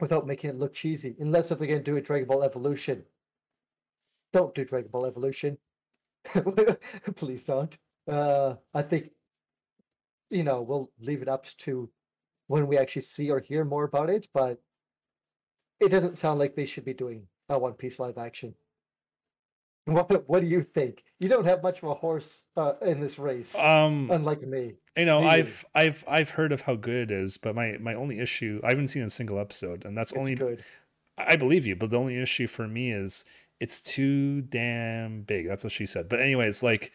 without 0.00 0.26
making 0.26 0.50
it 0.50 0.56
look 0.56 0.74
cheesy. 0.74 1.16
Unless 1.18 1.50
if 1.50 1.58
they're 1.58 1.68
going 1.68 1.80
to 1.80 1.84
do 1.84 1.96
a 1.96 2.00
Dragon 2.00 2.28
Ball 2.28 2.44
Evolution, 2.44 3.04
don't 4.32 4.54
do 4.54 4.64
Dragon 4.64 4.90
Ball 4.90 5.06
Evolution. 5.06 5.58
Please 7.16 7.44
don't. 7.44 7.76
Uh, 8.06 8.54
I 8.74 8.82
think 8.82 9.10
you 10.30 10.44
know 10.44 10.62
we'll 10.62 10.90
leave 11.00 11.22
it 11.22 11.28
up 11.28 11.46
to 11.58 11.90
when 12.46 12.66
we 12.66 12.78
actually 12.78 13.02
see 13.02 13.30
or 13.30 13.40
hear 13.40 13.64
more 13.64 13.84
about 13.84 14.10
it, 14.10 14.28
but 14.32 14.60
it 15.80 15.90
doesn't 15.90 16.18
sound 16.18 16.38
like 16.38 16.54
they 16.54 16.66
should 16.66 16.84
be 16.84 16.94
doing 16.94 17.26
a 17.48 17.58
One 17.58 17.74
Piece 17.74 17.98
live 17.98 18.18
action. 18.18 18.54
What 19.92 20.28
What 20.28 20.40
do 20.40 20.46
you 20.46 20.62
think? 20.62 21.04
You 21.20 21.28
don't 21.28 21.44
have 21.44 21.62
much 21.62 21.82
of 21.82 21.88
a 21.88 21.94
horse 21.94 22.44
uh, 22.56 22.74
in 22.82 23.00
this 23.00 23.18
race, 23.18 23.54
Um, 23.58 24.08
unlike 24.12 24.42
me. 24.42 24.74
you 24.96 25.04
know, 25.04 25.20
you? 25.20 25.28
I've 25.28 25.64
I've 25.74 26.04
I've 26.06 26.30
heard 26.30 26.52
of 26.52 26.62
how 26.62 26.76
good 26.76 27.10
it 27.10 27.10
is, 27.10 27.36
but 27.38 27.54
my 27.54 27.76
my 27.80 27.94
only 27.94 28.20
issue, 28.20 28.60
I 28.64 28.70
haven't 28.70 28.88
seen 28.88 29.02
a 29.02 29.10
single 29.10 29.38
episode, 29.38 29.84
and 29.84 29.96
that's 29.96 30.12
It's 30.12 30.18
only 30.20 30.34
good. 30.34 30.64
I 31.16 31.36
believe 31.36 31.66
you, 31.66 31.74
but 31.76 31.90
the 31.90 31.98
only 31.98 32.16
issue 32.18 32.46
for 32.46 32.68
me 32.68 32.92
is 32.92 33.24
it's 33.60 33.82
too 33.82 34.42
damn 34.42 35.22
big. 35.22 35.48
That's 35.48 35.64
what 35.64 35.72
she 35.72 35.86
said. 35.86 36.08
But 36.08 36.20
anyways, 36.20 36.62
like 36.62 36.92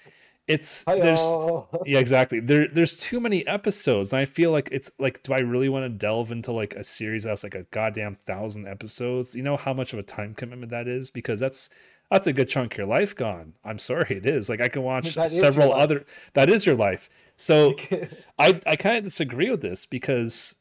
it's 0.48 0.84
there's 0.86 1.20
Hi-yo. 1.20 1.68
yeah 1.86 2.00
exactly 2.00 2.42
there 2.42 2.68
there's 2.68 2.98
too 2.98 3.22
many 3.22 3.48
episodes 3.48 4.12
and 4.12 4.20
i 4.22 4.26
feel 4.26 4.52
like 4.52 4.68
it's 4.74 4.92
like 5.00 5.24
do 5.24 5.32
i 5.34 5.40
really 5.40 5.70
want 5.70 5.86
to 5.86 5.90
delve 5.90 6.32
into 6.32 6.52
like 6.52 6.74
a 6.76 6.84
series 6.84 7.24
that's 7.24 7.44
like 7.44 7.56
a 7.56 7.64
goddamn 7.72 8.14
thousand 8.14 8.68
episodes 8.68 9.36
you 9.36 9.42
know 9.42 9.56
how 9.56 9.74
much 9.74 9.94
of 9.94 10.00
a 10.00 10.04
time 10.04 10.34
commitment 10.36 10.70
that 10.70 10.86
is 10.86 11.10
because 11.10 11.40
that's 11.40 11.70
that's 12.14 12.28
a 12.28 12.34
good 12.34 12.48
chunk 12.48 12.74
of 12.74 12.78
your 12.78 12.88
life 12.88 13.16
gone 13.16 13.54
i'm 13.66 13.80
sorry 13.80 14.18
it 14.18 14.26
is 14.26 14.48
like 14.48 14.62
i 14.62 14.70
can 14.70 14.84
watch 14.84 15.16
That 15.16 15.32
several 15.32 15.74
other 15.74 16.06
that 16.34 16.50
is 16.50 16.66
your 16.66 16.76
life 16.76 17.10
so 17.36 17.76
I 18.40 18.62
I 18.66 18.76
kind 18.76 18.98
of 18.98 19.04
disagree 19.04 19.50
with 19.50 19.62
this 19.62 19.86
because 19.86 20.56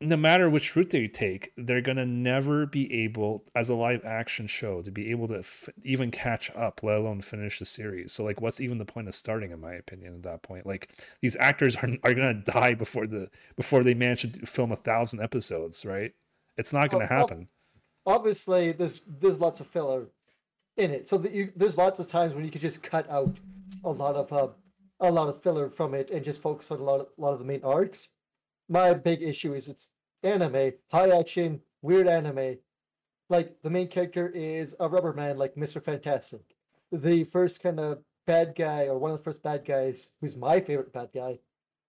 no 0.00 0.16
matter 0.16 0.50
which 0.50 0.74
route 0.74 0.90
they 0.90 1.06
take, 1.06 1.52
they're 1.56 1.80
gonna 1.80 2.04
never 2.04 2.66
be 2.66 2.92
able, 3.04 3.44
as 3.54 3.68
a 3.68 3.74
live 3.74 4.04
action 4.04 4.48
show, 4.48 4.82
to 4.82 4.90
be 4.90 5.10
able 5.12 5.28
to 5.28 5.38
f- 5.38 5.68
even 5.84 6.10
catch 6.10 6.50
up, 6.56 6.80
let 6.82 6.96
alone 6.96 7.22
finish 7.22 7.60
the 7.60 7.64
series. 7.64 8.12
So, 8.12 8.24
like, 8.24 8.40
what's 8.40 8.60
even 8.60 8.78
the 8.78 8.84
point 8.84 9.06
of 9.06 9.14
starting? 9.14 9.52
In 9.52 9.60
my 9.60 9.74
opinion, 9.74 10.14
at 10.16 10.22
that 10.24 10.42
point, 10.42 10.66
like 10.66 10.90
these 11.20 11.36
actors 11.36 11.76
are 11.76 11.90
are 12.02 12.14
gonna 12.14 12.34
die 12.34 12.74
before 12.74 13.06
the 13.06 13.30
before 13.56 13.84
they 13.84 13.94
manage 13.94 14.22
to 14.32 14.46
film 14.46 14.72
a 14.72 14.76
thousand 14.76 15.20
episodes, 15.20 15.84
right? 15.84 16.12
It's 16.56 16.72
not 16.72 16.90
gonna 16.90 17.06
well, 17.08 17.18
happen. 17.20 17.48
obviously 18.04 18.72
there's 18.72 19.00
there's 19.06 19.40
lots 19.40 19.60
of 19.60 19.68
filler 19.68 20.08
in 20.76 20.90
it. 20.90 21.06
So 21.06 21.18
that 21.18 21.32
you 21.32 21.52
there's 21.56 21.76
lots 21.76 22.00
of 22.00 22.08
times 22.08 22.34
when 22.34 22.44
you 22.44 22.50
could 22.50 22.60
just 22.60 22.82
cut 22.82 23.08
out 23.10 23.36
a 23.84 23.90
lot 23.90 24.14
of 24.14 24.32
uh, 24.32 24.48
a 25.00 25.10
lot 25.10 25.28
of 25.28 25.42
filler 25.42 25.68
from 25.68 25.94
it 25.94 26.10
and 26.10 26.24
just 26.24 26.40
focus 26.40 26.70
on 26.70 26.80
a 26.80 26.82
lot 26.82 27.00
of, 27.00 27.08
a 27.18 27.20
lot 27.20 27.32
of 27.32 27.38
the 27.38 27.44
main 27.44 27.62
arcs. 27.64 28.10
My 28.68 28.94
big 28.94 29.22
issue 29.22 29.54
is 29.54 29.68
it's 29.68 29.90
anime 30.22 30.72
high 30.90 31.10
action 31.10 31.60
weird 31.82 32.06
anime. 32.06 32.56
Like 33.28 33.60
the 33.62 33.70
main 33.70 33.88
character 33.88 34.28
is 34.28 34.74
a 34.80 34.88
rubber 34.88 35.12
man 35.12 35.38
like 35.38 35.54
mr 35.56 35.82
fantastic. 35.82 36.42
The 36.92 37.24
first 37.24 37.62
kind 37.62 37.80
of 37.80 37.98
bad 38.26 38.54
guy 38.56 38.86
or 38.86 38.98
one 38.98 39.10
of 39.10 39.18
the 39.18 39.24
first 39.24 39.42
bad 39.42 39.64
guys 39.64 40.12
who's 40.20 40.36
my 40.36 40.60
favorite 40.60 40.92
bad 40.92 41.08
guy 41.12 41.38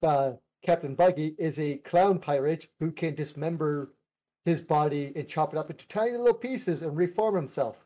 uh, 0.01 0.33
captain 0.63 0.95
buggy 0.95 1.35
is 1.37 1.59
a 1.59 1.77
clown 1.77 2.19
pirate 2.19 2.67
who 2.79 2.91
can 2.91 3.15
dismember 3.15 3.93
his 4.45 4.61
body 4.61 5.13
and 5.15 5.27
chop 5.27 5.53
it 5.53 5.57
up 5.57 5.69
into 5.69 5.87
tiny 5.87 6.17
little 6.17 6.33
pieces 6.33 6.81
and 6.81 6.97
reform 6.97 7.35
himself. 7.35 7.82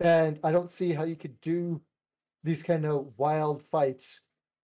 And 0.00 0.38
I 0.42 0.52
don't 0.52 0.70
see 0.70 0.92
how 0.92 1.04
you 1.04 1.16
could 1.16 1.40
do 1.40 1.80
these 2.44 2.62
kind 2.62 2.84
of 2.84 3.12
wild 3.16 3.62
fights 3.62 4.22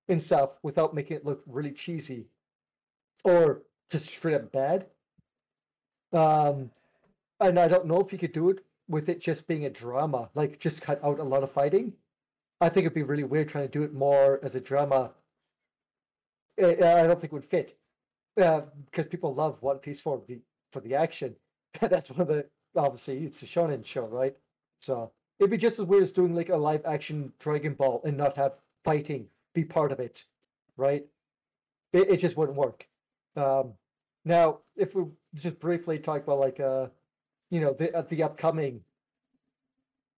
and 0.09 0.23
stuff 0.23 0.59
without 0.63 0.95
making 0.95 1.19
it 1.19 1.25
look 1.25 1.43
really 1.47 1.73
cheesy 1.73 2.29
or 3.25 3.63
just 3.91 4.07
straight 4.07 4.35
up 4.35 4.53
bad. 4.53 4.87
Um, 6.13 6.71
and 7.41 7.59
I 7.59 7.69
don't 7.69 7.87
know 7.87 8.01
if 8.01 8.13
you 8.13 8.19
could 8.19 8.33
do 8.33 8.51
it 8.51 8.65
with 8.89 9.09
it 9.09 9.21
just 9.21 9.47
being 9.47 9.67
a 9.67 9.71
drama, 9.71 10.31
like 10.35 10.59
just 10.59 10.81
cut 10.81 11.03
out 11.05 11.19
a 11.19 11.25
lot 11.25 11.43
of 11.43 11.51
fighting. 11.51 11.93
I 12.61 12.69
think 12.69 12.85
it'd 12.85 12.95
be 12.95 13.03
really 13.03 13.25
weird 13.25 13.49
trying 13.49 13.65
to 13.65 13.71
do 13.71 13.83
it 13.83 13.93
more 13.93 14.41
as 14.43 14.55
a 14.55 14.61
drama. 14.61 15.13
I 16.59 16.75
don't 16.75 17.21
think 17.21 17.25
it 17.25 17.33
would 17.33 17.45
fit 17.45 17.77
uh, 18.41 18.63
because 18.87 19.07
people 19.07 19.35
love 19.35 19.61
One 19.63 19.79
Piece 19.79 20.01
for 20.01 20.23
the 20.27 20.41
for 20.73 20.81
the 20.81 20.95
action. 20.95 21.37
That's 21.81 22.11
one 22.11 22.21
of 22.21 22.29
the 22.29 22.47
obviously 22.75 23.25
it's 23.25 23.43
a 23.43 23.47
shonen 23.47 23.85
show, 23.85 24.07
right? 24.07 24.35
So 24.79 25.13
it'd 25.39 25.51
be 25.51 25.57
just 25.57 25.79
as 25.79 25.85
weird 25.85 26.03
as 26.03 26.13
doing 26.13 26.35
like 26.35 26.49
a 26.49 26.57
live 26.57 26.85
action 26.87 27.33
Dragon 27.39 27.75
Ball 27.75 28.01
and 28.05 28.17
not 28.17 28.37
have 28.37 28.55
fighting 28.85 29.27
be 29.55 29.65
part 29.65 29.93
of 29.93 30.01
it, 30.01 30.25
right? 30.77 31.05
It, 31.93 32.11
it 32.11 32.17
just 32.19 32.37
wouldn't 32.37 32.59
work. 32.59 32.87
Um, 33.37 33.73
now, 34.25 34.59
if 34.77 34.95
we 34.95 35.05
just 35.35 35.59
briefly 35.61 35.99
talk 35.99 36.23
about 36.25 36.39
like 36.41 36.61
uh, 36.61 36.89
you 37.51 37.61
know, 37.61 37.73
the 37.73 37.95
uh, 37.97 38.03
the 38.03 38.23
upcoming 38.23 38.81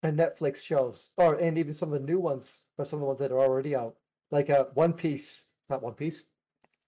and 0.02 0.18
Netflix 0.18 0.62
shows, 0.62 1.10
or 1.16 1.34
and 1.34 1.58
even 1.58 1.72
some 1.72 1.92
of 1.92 2.00
the 2.00 2.06
new 2.06 2.18
ones, 2.20 2.62
or 2.78 2.84
some 2.84 2.98
of 2.98 3.00
the 3.00 3.06
ones 3.06 3.18
that 3.18 3.32
are 3.32 3.40
already 3.40 3.74
out, 3.76 3.96
like 4.30 4.50
uh, 4.50 4.66
One 4.74 4.92
Piece, 4.92 5.48
not 5.68 5.82
One 5.82 5.94
Piece. 5.94 6.24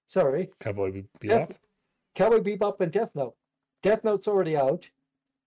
Sorry, 0.07 0.51
Cowboy 0.61 0.93
Be- 0.93 1.29
Death- 1.29 1.51
Bebop. 1.51 1.57
Cowboy 2.15 2.41
Bebop 2.41 2.81
and 2.81 2.91
Death 2.93 3.11
Note. 3.15 3.35
Death 3.83 4.03
Note's 4.05 4.29
already 4.29 4.57
out. 4.57 4.89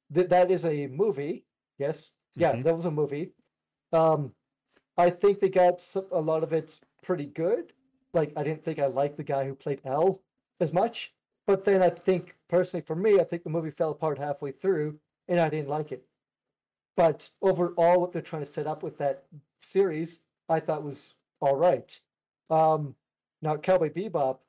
That 0.09 0.29
that 0.29 0.51
is 0.51 0.65
a 0.65 0.87
movie. 0.87 1.43
Yes, 1.79 2.11
yeah, 2.35 2.53
Mhm. 2.53 2.63
that 2.63 2.75
was 2.75 2.85
a 2.85 2.91
movie. 2.91 3.33
Um, 3.91 4.35
I 4.97 5.09
think 5.09 5.39
they 5.39 5.49
got 5.49 5.81
some, 5.81 6.07
a 6.11 6.19
lot 6.21 6.43
of 6.43 6.53
it 6.53 6.79
pretty 7.01 7.25
good. 7.25 7.73
Like 8.13 8.33
I 8.37 8.43
didn't 8.43 8.63
think 8.63 8.79
I 8.79 8.87
liked 8.87 9.17
the 9.17 9.23
guy 9.23 9.45
who 9.45 9.55
played 9.55 9.81
L 9.85 10.21
as 10.59 10.73
much, 10.73 11.15
but 11.47 11.65
then 11.65 11.81
I 11.81 11.89
think 11.89 12.37
personally 12.47 12.85
for 12.85 12.95
me, 12.95 13.19
I 13.19 13.23
think 13.23 13.43
the 13.43 13.49
movie 13.49 13.71
fell 13.71 13.91
apart 13.91 14.17
halfway 14.17 14.51
through, 14.51 14.99
and 15.27 15.39
I 15.39 15.49
didn't 15.49 15.69
like 15.69 15.91
it. 15.91 16.07
But 16.95 17.31
overall, 17.41 17.99
what 17.99 18.11
they're 18.11 18.21
trying 18.21 18.43
to 18.43 18.45
set 18.45 18.67
up 18.67 18.83
with 18.83 18.97
that 18.99 19.25
series, 19.59 20.23
I 20.49 20.59
thought 20.59 20.83
was 20.83 21.15
all 21.39 21.55
right. 21.55 21.99
Um, 22.49 22.95
now 23.41 23.57
Cowboy 23.57 23.89
Bebop 23.91 24.39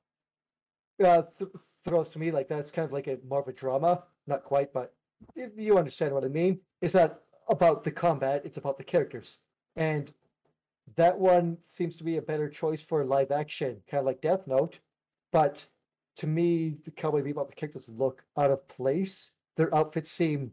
uh, 1.03 1.23
th- 1.39 1.51
throws 1.85 2.11
to 2.11 2.19
me 2.19 2.31
like 2.31 2.49
that's 2.49 2.71
kind 2.71 2.85
of 2.87 2.93
like 2.93 3.07
a 3.07 3.19
more 3.29 3.41
of 3.41 3.49
a 3.49 3.53
drama, 3.53 4.05
not 4.27 4.45
quite, 4.45 4.73
but 4.73 4.95
y- 5.35 5.51
you 5.57 5.79
understand 5.79 6.15
what 6.15 6.25
I 6.25 6.29
mean. 6.29 6.61
It's 6.81 6.95
not 6.95 7.24
about 7.49 7.85
the 7.85 7.91
combat; 7.91 8.43
it's 8.45 8.57
about 8.57 8.79
the 8.79 8.85
characters, 8.85 9.41
and 9.77 10.13
that 10.97 11.19
one 11.19 11.59
seems 11.63 11.97
to 11.99 12.05
be 12.05 12.17
a 12.17 12.23
better 12.23 12.49
choice 12.49 12.83
for 12.83 13.05
live 13.05 13.31
action, 13.31 13.83
kind 13.91 14.01
of 14.01 14.07
like 14.07 14.21
Death 14.21 14.47
Note. 14.47 14.81
But 15.33 15.67
to 16.17 16.27
me, 16.27 16.77
the 16.85 16.91
Cowboy 16.91 17.23
Bebop 17.23 17.49
the 17.49 17.55
characters 17.55 17.89
look 17.89 18.25
out 18.37 18.51
of 18.51 18.67
place. 18.69 19.33
Their 19.57 19.75
outfits 19.75 20.11
seem 20.11 20.53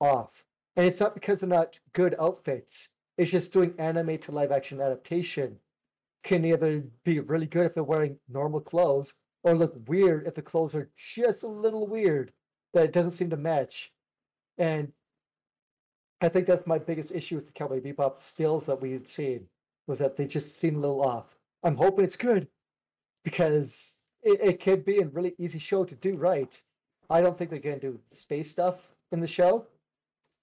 off, 0.00 0.44
and 0.76 0.86
it's 0.86 1.00
not 1.00 1.14
because 1.14 1.40
they're 1.40 1.48
not 1.48 1.78
good 1.92 2.14
outfits. 2.18 2.90
It's 3.18 3.30
just 3.30 3.52
doing 3.52 3.74
anime 3.78 4.18
to 4.18 4.32
live 4.32 4.52
action 4.52 4.80
adaptation 4.80 5.58
can 6.22 6.44
either 6.44 6.84
be 7.04 7.20
really 7.20 7.46
good 7.46 7.66
if 7.66 7.74
they're 7.74 7.82
wearing 7.82 8.18
normal 8.28 8.60
clothes 8.60 9.14
or 9.42 9.54
look 9.54 9.74
weird 9.88 10.26
if 10.26 10.34
the 10.34 10.42
clothes 10.42 10.74
are 10.74 10.90
just 10.96 11.42
a 11.42 11.48
little 11.48 11.86
weird 11.86 12.32
that 12.72 12.84
it 12.84 12.92
doesn't 12.92 13.10
seem 13.12 13.30
to 13.30 13.36
match. 13.36 13.92
And 14.58 14.92
I 16.22 16.28
think 16.28 16.46
that's 16.46 16.66
my 16.68 16.78
biggest 16.78 17.10
issue 17.10 17.34
with 17.34 17.46
the 17.46 17.52
Cowboy 17.52 17.80
Bebop 17.80 18.18
stills 18.20 18.64
that 18.66 18.80
we 18.80 18.92
had 18.92 19.08
seen 19.08 19.48
was 19.88 19.98
that 19.98 20.16
they 20.16 20.26
just 20.26 20.56
seemed 20.56 20.76
a 20.76 20.80
little 20.80 21.02
off. 21.02 21.36
I'm 21.64 21.76
hoping 21.76 22.04
it's 22.04 22.16
good 22.16 22.46
because 23.24 23.94
it, 24.22 24.40
it 24.40 24.60
could 24.60 24.84
be 24.84 24.98
a 24.98 25.06
really 25.06 25.34
easy 25.38 25.58
show 25.58 25.84
to 25.84 25.96
do 25.96 26.16
right. 26.16 26.60
I 27.10 27.20
don't 27.20 27.36
think 27.36 27.50
they're 27.50 27.58
going 27.58 27.80
to 27.80 27.90
do 27.92 28.00
space 28.10 28.48
stuff 28.48 28.88
in 29.10 29.18
the 29.18 29.26
show. 29.26 29.66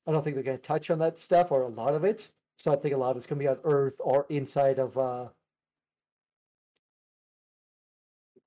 I 0.06 0.12
don't 0.12 0.22
think 0.22 0.36
they're 0.36 0.44
going 0.44 0.58
to 0.58 0.64
touch 0.64 0.92
on 0.92 1.00
that 1.00 1.18
stuff 1.18 1.50
or 1.50 1.62
a 1.62 1.70
lot 1.70 1.96
of 1.96 2.04
it. 2.04 2.28
So 2.58 2.74
I 2.74 2.76
think 2.76 2.94
a 2.94 2.98
lot 2.98 3.12
of 3.12 3.18
it's 3.18 3.26
going 3.26 3.40
to 3.40 3.44
be 3.44 3.48
on 3.48 3.60
Earth 3.64 3.96
or 4.00 4.26
inside 4.28 4.80
of 4.80 4.98
uh, 4.98 5.28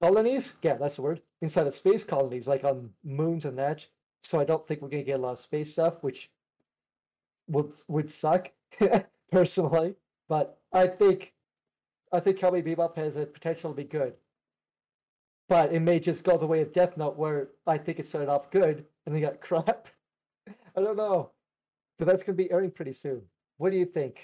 colonies. 0.03 0.53
Yeah, 0.61 0.75
that's 0.75 0.97
the 0.97 1.03
word. 1.03 1.23
Inside 1.41 1.67
of 1.67 1.75
space 1.75 2.05
colonies, 2.05 2.47
like 2.47 2.65
on 2.65 2.91
moons 3.03 3.47
and 3.47 3.59
that. 3.59 3.87
So 4.23 4.39
I 4.39 4.45
don't 4.45 4.67
think 4.69 4.83
we're 4.83 4.91
going 4.91 5.03
to 5.05 5.07
get 5.07 5.19
a 5.19 5.23
lot 5.23 5.33
of 5.33 5.39
space 5.39 5.73
stuff, 5.73 6.03
which 6.03 6.31
would 7.49 7.73
would 7.89 8.11
suck 8.11 8.51
personally. 9.31 9.95
But 10.29 10.59
I 10.73 10.87
think 10.87 11.33
I 12.13 12.21
think 12.21 12.39
Cowboy 12.39 12.63
Bebop 12.63 12.97
has 12.97 13.17
a 13.17 13.27
potential 13.27 13.71
to 13.71 13.77
be 13.77 13.85
good. 13.85 14.15
But 15.49 15.73
it 15.73 15.81
may 15.81 16.01
just 16.01 16.25
go 16.25 16.39
the 16.39 16.47
way 16.47 16.63
of 16.63 16.73
Death 16.73 16.97
Note, 16.97 17.17
where 17.17 17.49
I 17.67 17.77
think 17.77 17.99
it 17.99 18.07
started 18.07 18.31
off 18.31 18.51
good 18.51 18.85
and 19.05 19.15
then 19.15 19.23
got 19.23 19.41
crap. 19.43 19.89
I 20.49 20.81
don't 20.81 20.97
know, 20.97 21.31
but 21.99 22.07
that's 22.07 22.23
going 22.23 22.37
to 22.37 22.43
be 22.43 22.51
airing 22.51 22.71
pretty 22.71 22.93
soon. 22.95 23.23
What 23.59 23.71
do 23.71 23.77
you 23.79 23.85
think? 23.85 24.21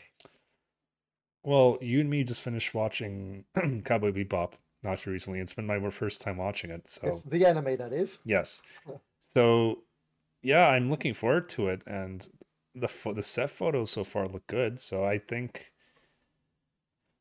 Well, 1.45 1.78
you 1.81 2.01
and 2.01 2.09
me 2.11 2.24
just 2.24 2.40
finished 2.40 2.74
watching 2.74 3.45
Cowboy 3.85 4.12
Bebop 4.12 4.53
not 4.82 4.99
too 4.99 5.11
recently. 5.11 5.40
It's 5.40 5.55
been 5.55 5.66
my 5.66 5.90
first 5.90 6.20
time 6.20 6.36
watching 6.36 6.70
it, 6.70 6.89
so 6.89 7.07
It's 7.09 7.23
the 7.23 7.45
anime 7.45 7.77
that 7.77 7.93
is. 7.93 8.19
yes. 8.24 8.62
So 9.19 9.81
yeah, 10.43 10.69
I'm 10.69 10.89
looking 10.90 11.15
forward 11.15 11.49
to 11.51 11.69
it, 11.69 11.82
and 11.86 12.27
the 12.80 13.12
the 13.12 13.22
set 13.22 13.50
photos 13.50 13.90
so 13.90 14.05
far 14.05 14.26
look 14.26 14.46
good. 14.46 14.80
So 14.80 15.05
I 15.05 15.18
think 15.18 15.72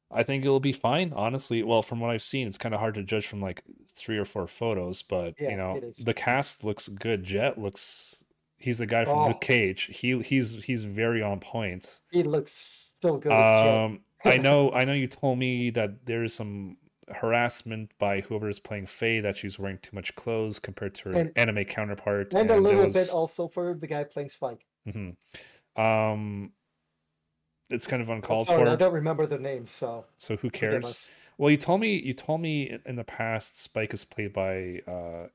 I 0.09 0.23
think 0.23 0.45
it'll 0.45 0.59
be 0.61 0.71
fine. 0.73 1.11
Honestly, 1.13 1.63
well, 1.63 1.81
from 1.81 1.99
what 1.99 2.11
I've 2.11 2.21
seen, 2.21 2.47
it's 2.47 2.57
kind 2.57 2.73
of 2.73 2.79
hard 2.79 2.95
to 2.95 3.03
judge 3.03 3.27
from 3.27 3.41
like 3.41 3.61
three 3.93 4.17
or 4.17 4.25
four 4.25 4.47
photos, 4.47 5.01
but 5.01 5.34
Yeah, 5.39 5.49
you 5.51 5.57
know, 5.57 5.81
the 6.03 6.13
cast 6.13 6.63
looks 6.63 6.88
good. 6.88 7.23
Jet 7.23 7.57
looks. 7.57 8.23
He's 8.59 8.77
the 8.79 8.85
guy 8.88 9.05
from 9.05 9.19
Oh. 9.19 9.27
Luke 9.27 9.41
Cage. 9.41 9.84
He 10.01 10.19
he's 10.21 10.63
he's 10.63 10.84
very 10.84 11.21
on 11.21 11.39
point. 11.39 11.99
He 12.11 12.23
looks 12.23 12.95
so 13.01 13.17
good. 13.17 13.31
Um, 13.31 14.01
I 14.25 14.38
know, 14.38 14.71
I 14.71 14.84
know. 14.85 14.93
You 14.93 15.07
told 15.07 15.38
me 15.39 15.69
that 15.71 16.05
there 16.05 16.23
is 16.23 16.34
some 16.34 16.77
harassment 17.09 17.91
by 17.99 18.19
whoever 18.21 18.49
is 18.49 18.59
playing 18.59 18.85
Faye 18.88 19.19
that 19.21 19.38
she's 19.38 19.57
wearing 19.59 19.77
too 19.77 19.91
much 19.93 20.13
clothes 20.15 20.59
compared 20.59 20.93
to 20.95 21.09
her 21.09 21.19
And- 21.19 21.31
anime 21.38 21.63
counterpart, 21.65 22.34
and 22.34 22.49
a 22.49 22.57
little 22.59 22.85
was- 22.85 22.93
bit 22.95 23.09
also 23.11 23.47
for 23.47 23.73
the 23.75 23.88
guy 23.88 24.03
playing 24.05 24.29
Spike. 24.29 24.65
Mhm. 24.88 25.15
Um, 25.76 26.51
it's 27.69 27.85
kind 27.85 28.01
of 28.01 28.09
uncalled 28.09 28.47
sorry, 28.47 28.68
I 28.69 28.76
don't 28.76 28.93
remember 28.93 29.26
their 29.27 29.39
names, 29.39 29.69
so 29.72 30.05
So 30.18 30.38
who 30.38 30.49
cares? 30.49 31.09
Well, 31.38 31.51
you 31.51 31.57
told 31.57 31.81
me 31.81 32.01
you 32.01 32.14
told 32.14 32.41
me 32.41 32.77
in- 32.85 32.95
the 32.95 33.03
past 33.03 33.59
Spike 33.59 33.93
is 33.93 34.05
played 34.05 34.34
by 34.34 34.80
uh 34.88 35.27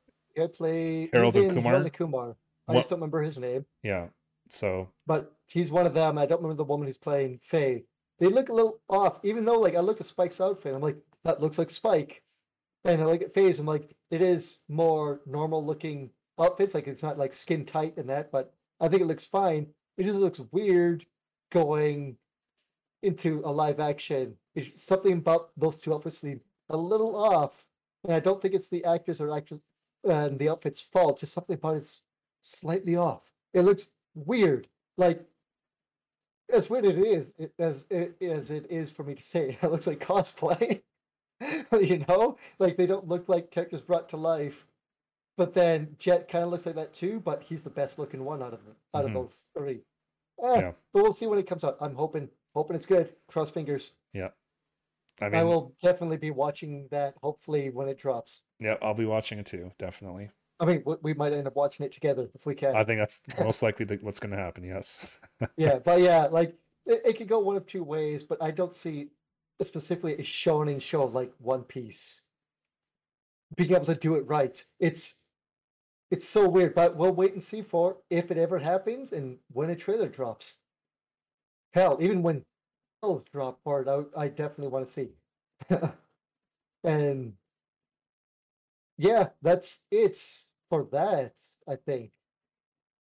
play 0.54 1.08
Harold 1.12 1.34
Kumar? 1.34 1.90
Kumar. 1.90 2.36
I 2.66 2.72
What- 2.72 2.80
just 2.80 2.90
don't 2.90 2.98
remember 2.98 3.22
his 3.22 3.38
name, 3.38 3.66
yeah. 3.82 4.08
So 4.48 4.88
but 5.06 5.32
he's 5.46 5.70
one 5.70 5.86
of 5.86 5.94
them. 5.94 6.18
I 6.18 6.26
don't 6.26 6.38
remember 6.42 6.56
the 6.56 6.64
woman 6.64 6.86
who's 6.86 6.98
playing 6.98 7.38
Faye. 7.38 7.84
They 8.18 8.26
look 8.26 8.48
a 8.48 8.52
little 8.54 8.80
off, 8.88 9.20
even 9.24 9.44
though 9.44 9.58
like 9.60 9.74
I 9.76 9.80
look 9.80 10.00
at 10.00 10.06
Spike's 10.06 10.40
outfit, 10.40 10.74
I'm 10.74 10.80
like, 10.82 10.96
that 11.24 11.40
looks 11.40 11.58
like 11.58 11.70
Spike. 11.70 12.22
And 12.84 13.00
I 13.00 13.04
look 13.04 13.22
at 13.22 13.32
Faye's, 13.34 13.58
I'm 13.60 13.66
like, 13.66 13.94
it 14.10 14.20
is 14.22 14.58
more 14.68 15.20
normal 15.26 15.64
looking 15.64 16.10
outfits, 16.38 16.74
like 16.74 16.88
it's 16.88 17.02
not 17.02 17.18
like 17.18 17.32
skin 17.32 17.64
tight 17.64 17.96
and 17.96 18.08
that, 18.08 18.32
but 18.32 18.54
I 18.82 18.88
think 18.88 19.00
it 19.00 19.06
looks 19.06 19.24
fine. 19.24 19.68
It 19.96 20.02
just 20.02 20.18
looks 20.18 20.40
weird 20.50 21.06
going 21.50 22.16
into 23.02 23.40
a 23.44 23.52
live 23.52 23.80
action. 23.80 24.34
It's 24.54 24.82
something 24.82 25.14
about 25.14 25.50
those 25.56 25.80
two 25.80 25.94
outfits 25.94 26.18
seem 26.18 26.40
a 26.68 26.76
little 26.76 27.16
off. 27.16 27.64
And 28.04 28.12
I 28.12 28.20
don't 28.20 28.42
think 28.42 28.54
it's 28.54 28.68
the 28.68 28.84
actors 28.84 29.20
or 29.20 29.34
actors 29.34 29.60
and 30.04 30.38
the 30.38 30.48
outfits 30.48 30.80
fault. 30.80 31.20
just 31.20 31.32
something 31.32 31.54
about 31.54 31.76
it's 31.76 32.00
slightly 32.40 32.96
off. 32.96 33.30
It 33.54 33.62
looks 33.62 33.90
weird. 34.14 34.66
Like 34.98 35.24
as 36.52 36.68
weird 36.68 36.84
it 36.84 36.98
is, 36.98 37.32
it, 37.38 37.52
as 37.58 37.86
it, 37.88 38.16
as 38.20 38.50
it 38.50 38.66
is 38.68 38.90
for 38.90 39.04
me 39.04 39.14
to 39.14 39.22
say, 39.22 39.56
it 39.62 39.70
looks 39.70 39.86
like 39.86 40.00
cosplay. 40.00 40.82
you 41.80 42.04
know, 42.08 42.36
like 42.58 42.76
they 42.76 42.86
don't 42.86 43.08
look 43.08 43.28
like 43.28 43.50
characters 43.50 43.82
brought 43.82 44.08
to 44.08 44.16
life. 44.16 44.66
But 45.42 45.54
then 45.54 45.96
Jet 45.98 46.28
kind 46.28 46.44
of 46.44 46.50
looks 46.50 46.66
like 46.66 46.76
that 46.76 46.92
too, 46.92 47.18
but 47.18 47.42
he's 47.42 47.64
the 47.64 47.70
best 47.70 47.98
looking 47.98 48.24
one 48.24 48.44
out 48.44 48.54
of 48.54 48.64
them, 48.64 48.76
out 48.94 49.02
Mhm. 49.04 49.08
of 49.08 49.14
those 49.14 49.48
three. 49.56 49.82
Eh, 50.40 50.60
Yeah. 50.60 50.72
But 50.92 51.02
we'll 51.02 51.10
see 51.10 51.26
when 51.26 51.40
it 51.40 51.48
comes 51.48 51.64
out. 51.64 51.76
I'm 51.80 51.96
hoping 51.96 52.30
hoping 52.54 52.76
it's 52.76 52.86
good. 52.86 53.12
Cross 53.26 53.50
fingers. 53.50 53.92
Yeah. 54.12 54.28
I, 55.20 55.24
mean, 55.24 55.34
I 55.34 55.42
will 55.42 55.74
definitely 55.82 56.16
be 56.16 56.30
watching 56.30 56.86
that. 56.92 57.16
Hopefully 57.16 57.70
when 57.70 57.88
it 57.88 57.98
drops. 57.98 58.42
yeah, 58.60 58.76
I'll 58.82 58.94
be 58.94 59.04
watching 59.04 59.40
it 59.40 59.46
too, 59.46 59.72
definitely. 59.78 60.30
I 60.60 60.64
mean, 60.64 60.84
we, 60.86 60.94
we 61.02 61.14
might 61.14 61.32
end 61.32 61.48
up 61.48 61.56
watching 61.56 61.84
it 61.84 61.90
together 61.90 62.30
if 62.36 62.46
we 62.46 62.54
can. 62.54 62.76
I 62.76 62.84
think 62.84 63.00
that's 63.00 63.20
most 63.40 63.64
likely 63.64 63.84
the, 63.84 63.96
what's 63.96 64.20
going 64.20 64.30
to 64.30 64.36
happen. 64.36 64.62
Yes. 64.62 65.18
yeah, 65.56 65.80
but 65.80 65.98
yeah, 66.00 66.26
like 66.26 66.54
it, 66.86 67.02
it 67.04 67.12
could 67.14 67.26
go 67.26 67.40
one 67.40 67.56
of 67.56 67.66
two 67.66 67.82
ways, 67.82 68.22
but 68.22 68.40
I 68.40 68.52
don't 68.52 68.72
see 68.76 69.08
specifically 69.60 70.12
a 70.14 70.22
shonen 70.22 70.80
show 70.80 71.04
like 71.06 71.32
One 71.38 71.64
Piece 71.64 72.22
being 73.56 73.72
able 73.72 73.86
to 73.86 73.94
do 73.96 74.14
it 74.14 74.26
right. 74.28 74.64
It's 74.78 75.14
it's 76.12 76.28
so 76.28 76.46
weird, 76.46 76.74
but 76.74 76.94
we'll 76.94 77.14
wait 77.14 77.32
and 77.32 77.42
see 77.42 77.62
for 77.62 77.96
if 78.10 78.30
it 78.30 78.36
ever 78.36 78.58
happens 78.58 79.12
and 79.12 79.38
when 79.50 79.70
a 79.70 79.74
trailer 79.74 80.08
drops. 80.08 80.58
Hell, 81.72 81.96
even 82.02 82.22
when 82.22 82.44
trailers 83.02 83.24
drop 83.32 83.58
it, 83.66 83.88
I, 83.88 84.24
I 84.24 84.28
definitely 84.28 84.68
want 84.68 84.86
to 84.86 84.92
see. 84.92 85.08
and 86.84 87.32
yeah, 88.98 89.30
that's 89.40 89.80
it 89.90 90.22
for 90.68 90.84
that, 90.92 91.32
I 91.66 91.76
think. 91.76 92.10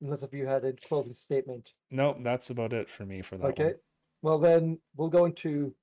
Unless 0.03 0.23
if 0.23 0.35
you 0.35 0.47
had 0.47 0.67
a 0.67 0.75
closing 0.75 1.15
statement. 1.15 1.73
no, 1.91 2.15
that's 2.23 2.51
about 2.51 2.75
it 2.75 2.91
for 2.91 3.07
me 3.07 3.23
for 3.23 3.39
that 3.39 3.53
Okay. 3.53 3.65
one. 3.65 3.75
Well, 4.21 4.39
then 4.39 4.81
we'll 4.97 5.09
go 5.09 5.25
into 5.25 5.75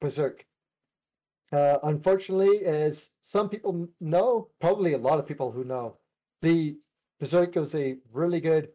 Berserk. 0.00 0.46
Uh, 1.52 1.78
unfortunately, 1.82 2.64
as 2.64 3.10
some 3.20 3.50
people 3.50 3.86
know, 4.00 4.48
probably 4.60 4.94
a 4.94 4.98
lot 4.98 5.18
of 5.18 5.26
people 5.26 5.52
who 5.52 5.64
know, 5.64 5.98
the 6.42 6.76
Berserk 7.18 7.54
was 7.54 7.74
a 7.74 7.96
really 8.12 8.40
good 8.40 8.70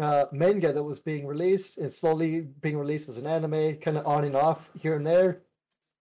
uh, 0.00 0.26
manga 0.32 0.72
that 0.72 0.82
was 0.82 1.00
being 1.00 1.26
released 1.26 1.78
and 1.78 1.90
slowly 1.90 2.40
being 2.40 2.78
released 2.78 3.08
as 3.08 3.18
an 3.18 3.26
anime, 3.26 3.76
kind 3.76 3.96
of 3.96 4.06
on 4.06 4.24
and 4.24 4.36
off 4.36 4.68
here 4.78 4.96
and 4.96 5.06
there. 5.06 5.42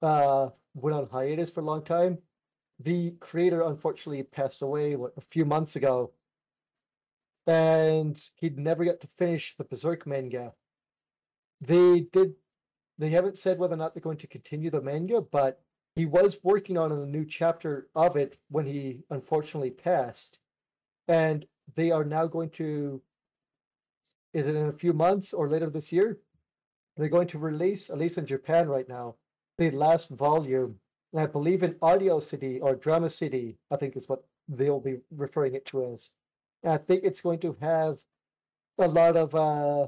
Uh, 0.01 0.49
went 0.73 0.95
on 0.95 1.07
hiatus 1.07 1.49
for 1.49 1.61
a 1.61 1.63
long 1.63 1.83
time. 1.83 2.17
The 2.79 3.11
creator 3.19 3.61
unfortunately 3.61 4.23
passed 4.23 4.61
away 4.61 4.95
what, 4.95 5.13
a 5.15 5.21
few 5.21 5.45
months 5.45 5.77
ago, 5.77 6.11
and 7.47 8.21
he'd 8.35 8.57
never 8.57 8.83
got 8.83 8.99
to 9.01 9.07
finish 9.07 9.55
the 9.55 9.63
Berserk 9.63 10.05
manga 10.05 10.53
they 11.61 12.01
did 12.01 12.35
they 12.97 13.09
haven't 13.09 13.37
said 13.37 13.57
whether 13.57 13.73
or 13.73 13.77
not 13.77 13.93
they're 13.93 14.01
going 14.01 14.17
to 14.17 14.27
continue 14.27 14.69
the 14.69 14.81
manga 14.81 15.21
but 15.21 15.61
he 15.95 16.05
was 16.05 16.39
working 16.43 16.77
on 16.77 16.91
a 16.91 17.05
new 17.05 17.25
chapter 17.25 17.87
of 17.95 18.15
it 18.17 18.37
when 18.49 18.65
he 18.65 19.03
unfortunately 19.09 19.71
passed 19.71 20.39
and 21.07 21.45
they 21.76 21.91
are 21.91 22.03
now 22.03 22.26
going 22.27 22.49
to 22.52 23.02
is 24.34 24.48
it 24.48 24.56
in 24.56 24.68
a 24.68 24.73
few 24.73 24.91
months 24.91 25.34
or 25.34 25.48
later 25.48 25.69
this 25.69 25.94
year? 25.94 26.19
They're 26.98 27.07
going 27.10 27.27
to 27.27 27.40
release 27.40 27.90
at 27.90 27.98
least 27.98 28.18
in 28.18 28.26
japan 28.26 28.68
right 28.68 28.88
now 28.88 29.15
the 29.57 29.72
last 29.72 30.10
volume. 30.10 30.80
And 31.14 31.22
i 31.22 31.26
believe 31.26 31.64
in 31.64 31.76
audio 31.82 32.19
city 32.19 32.60
or 32.60 32.76
drama 32.76 33.10
city 33.10 33.57
i 33.72 33.76
think 33.76 33.95
is 33.95 34.10
what 34.10 34.23
they'll 34.48 34.80
be 34.80 34.98
referring 35.11 35.56
it 35.56 35.65
to 35.68 35.86
as. 35.91 36.11
And 36.64 36.73
i 36.73 36.77
think 36.77 37.03
it's 37.03 37.22
going 37.22 37.40
to 37.40 37.56
have 37.61 37.98
a 38.77 38.88
lot 38.88 39.15
of 39.15 39.34
uh 39.36 39.88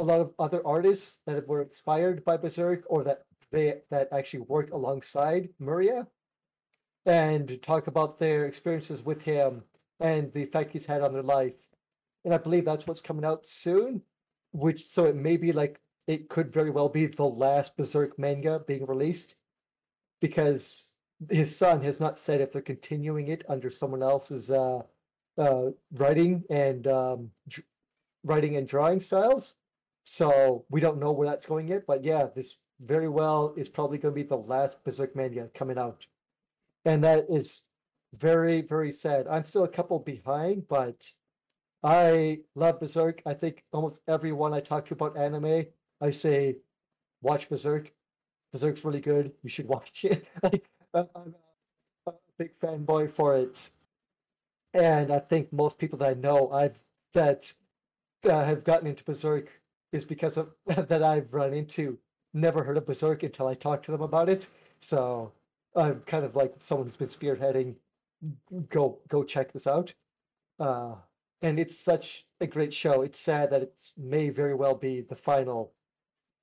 a 0.00 0.04
lot 0.04 0.20
of 0.20 0.32
other 0.38 0.64
artists 0.66 1.20
that 1.26 1.46
were 1.48 1.62
inspired 1.62 2.24
by 2.24 2.36
Berserk 2.36 2.84
or 2.88 3.02
that 3.04 3.24
they 3.50 3.80
that 3.90 4.08
actually 4.12 4.40
worked 4.40 4.72
alongside 4.72 5.48
Miura. 5.58 6.06
And 7.06 7.60
talk 7.62 7.86
about 7.86 8.18
their 8.18 8.44
experiences 8.44 9.02
with 9.02 9.22
him 9.22 9.62
and 10.00 10.32
the 10.32 10.42
effect 10.42 10.72
he's 10.72 10.86
had 10.86 11.02
on 11.02 11.12
their 11.12 11.22
life. 11.22 11.66
And 12.24 12.34
I 12.34 12.38
believe 12.38 12.64
that's 12.64 12.86
what's 12.86 13.00
coming 13.00 13.24
out 13.24 13.46
soon, 13.46 14.02
which 14.52 14.86
so 14.86 15.04
it 15.04 15.16
may 15.16 15.36
be 15.36 15.52
like 15.52 15.80
it 16.06 16.28
could 16.28 16.52
very 16.52 16.70
well 16.70 16.88
be 16.88 17.06
the 17.06 17.24
last 17.24 17.76
Berserk 17.76 18.18
manga 18.18 18.60
being 18.66 18.86
released 18.86 19.36
because 20.20 20.92
his 21.30 21.54
son 21.54 21.82
has 21.82 22.00
not 22.00 22.18
said 22.18 22.40
if 22.40 22.52
they're 22.52 22.62
continuing 22.62 23.28
it 23.28 23.44
under 23.48 23.70
someone 23.70 24.02
else's 24.02 24.50
uh, 24.50 24.82
uh, 25.36 25.66
writing 25.92 26.44
and 26.50 26.86
um, 26.86 27.30
writing 28.24 28.56
and 28.56 28.66
drawing 28.66 29.00
styles. 29.00 29.54
So 30.04 30.64
we 30.70 30.80
don't 30.80 30.98
know 30.98 31.12
where 31.12 31.28
that's 31.28 31.46
going 31.46 31.68
yet, 31.68 31.84
but 31.86 32.02
yeah, 32.02 32.26
this 32.34 32.56
very 32.80 33.08
well 33.08 33.52
is 33.56 33.68
probably 33.68 33.98
going 33.98 34.14
to 34.14 34.22
be 34.22 34.26
the 34.26 34.36
last 34.36 34.82
Berserk 34.84 35.14
manga 35.14 35.48
coming 35.54 35.78
out, 35.78 36.06
and 36.84 37.04
that 37.04 37.26
is 37.28 37.62
very 38.14 38.62
very 38.62 38.92
sad. 38.92 39.26
I'm 39.28 39.44
still 39.44 39.64
a 39.64 39.68
couple 39.68 39.98
behind, 39.98 40.66
but 40.68 41.10
I 41.82 42.40
love 42.54 42.80
Berserk. 42.80 43.22
I 43.26 43.34
think 43.34 43.64
almost 43.72 44.02
everyone 44.08 44.52
I 44.54 44.60
talk 44.60 44.86
to 44.86 44.94
about 44.94 45.16
anime, 45.16 45.66
I 46.00 46.10
say, 46.10 46.58
watch 47.22 47.48
Berserk. 47.48 47.92
Berserk's 48.52 48.84
really 48.84 49.00
good. 49.00 49.32
You 49.42 49.50
should 49.50 49.68
watch 49.74 50.04
it. 50.04 50.26
I'm 50.94 51.34
a 52.06 52.12
big 52.38 52.58
fanboy 52.60 53.10
for 53.10 53.36
it, 53.36 53.70
and 54.74 55.10
I 55.12 55.18
think 55.18 55.52
most 55.52 55.78
people 55.78 55.98
that 55.98 56.10
I 56.10 56.14
know 56.14 56.50
I've 56.50 56.78
that 57.14 57.52
uh, 58.24 58.44
have 58.44 58.64
gotten 58.64 58.86
into 58.86 59.04
Berserk 59.04 59.50
is 59.92 60.04
because 60.04 60.36
of 60.36 60.54
that 60.66 61.02
I've 61.02 61.32
run 61.32 61.52
into 61.54 61.98
never 62.34 62.62
heard 62.62 62.76
of 62.76 62.86
Berserk 62.86 63.22
until 63.22 63.46
I 63.46 63.54
talked 63.54 63.84
to 63.86 63.92
them 63.92 64.02
about 64.02 64.28
it. 64.28 64.46
So 64.80 65.32
I'm 65.76 66.00
kind 66.02 66.24
of 66.24 66.36
like 66.36 66.54
someone 66.60 66.86
who's 66.86 66.96
been 66.96 67.08
spearheading. 67.08 67.76
Go 68.68 68.98
go 69.08 69.22
check 69.22 69.52
this 69.52 69.66
out. 69.66 69.94
Uh, 70.58 70.94
and 71.42 71.58
it's 71.58 71.76
such 71.78 72.26
a 72.40 72.46
great 72.46 72.74
show. 72.74 73.02
It's 73.02 73.18
sad 73.18 73.50
that 73.50 73.62
it 73.62 73.92
may 73.96 74.28
very 74.30 74.54
well 74.54 74.74
be 74.74 75.02
the 75.02 75.14
final, 75.14 75.72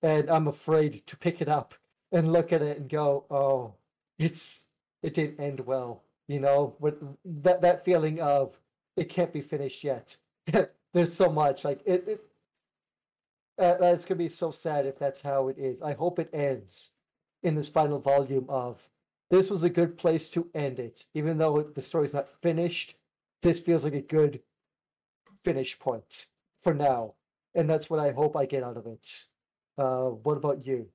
and 0.01 0.29
I'm 0.29 0.47
afraid 0.47 1.05
to 1.07 1.17
pick 1.17 1.41
it 1.41 1.49
up 1.49 1.75
and 2.11 2.31
look 2.31 2.53
at 2.53 2.61
it 2.61 2.77
and 2.77 2.89
go, 2.89 3.25
oh, 3.29 3.73
it's 4.17 4.67
it 5.03 5.13
didn't 5.13 5.39
end 5.39 5.59
well. 5.59 6.03
You 6.27 6.39
know, 6.39 6.75
with 6.79 7.03
that 7.43 7.61
that 7.61 7.85
feeling 7.85 8.21
of 8.21 8.59
it 8.95 9.09
can't 9.09 9.33
be 9.33 9.41
finished 9.41 9.83
yet. 9.83 10.15
There's 10.93 11.13
so 11.13 11.29
much 11.29 11.65
like 11.65 11.81
it. 11.85 12.07
it 12.07 12.21
that, 13.57 13.79
that's 13.79 14.05
gonna 14.05 14.17
be 14.17 14.29
so 14.29 14.51
sad 14.51 14.85
if 14.85 14.97
that's 14.97 15.21
how 15.21 15.49
it 15.49 15.57
is. 15.57 15.81
I 15.81 15.93
hope 15.93 16.19
it 16.19 16.29
ends 16.33 16.91
in 17.43 17.55
this 17.55 17.69
final 17.69 17.99
volume 17.99 18.45
of 18.49 18.89
this 19.29 19.49
was 19.49 19.63
a 19.63 19.69
good 19.69 19.97
place 19.97 20.29
to 20.31 20.49
end 20.53 20.79
it, 20.79 21.05
even 21.13 21.37
though 21.37 21.61
the 21.63 21.81
story's 21.81 22.13
not 22.13 22.29
finished. 22.41 22.95
This 23.41 23.59
feels 23.59 23.83
like 23.83 23.93
a 23.93 24.01
good 24.01 24.41
finish 25.43 25.77
point 25.79 26.27
for 26.61 26.73
now, 26.73 27.15
and 27.53 27.69
that's 27.69 27.89
what 27.89 27.99
I 27.99 28.11
hope 28.11 28.35
I 28.35 28.45
get 28.45 28.63
out 28.63 28.77
of 28.77 28.85
it. 28.87 29.25
Uh, 29.77 30.09
what 30.09 30.37
about 30.37 30.65
you? 30.65 30.89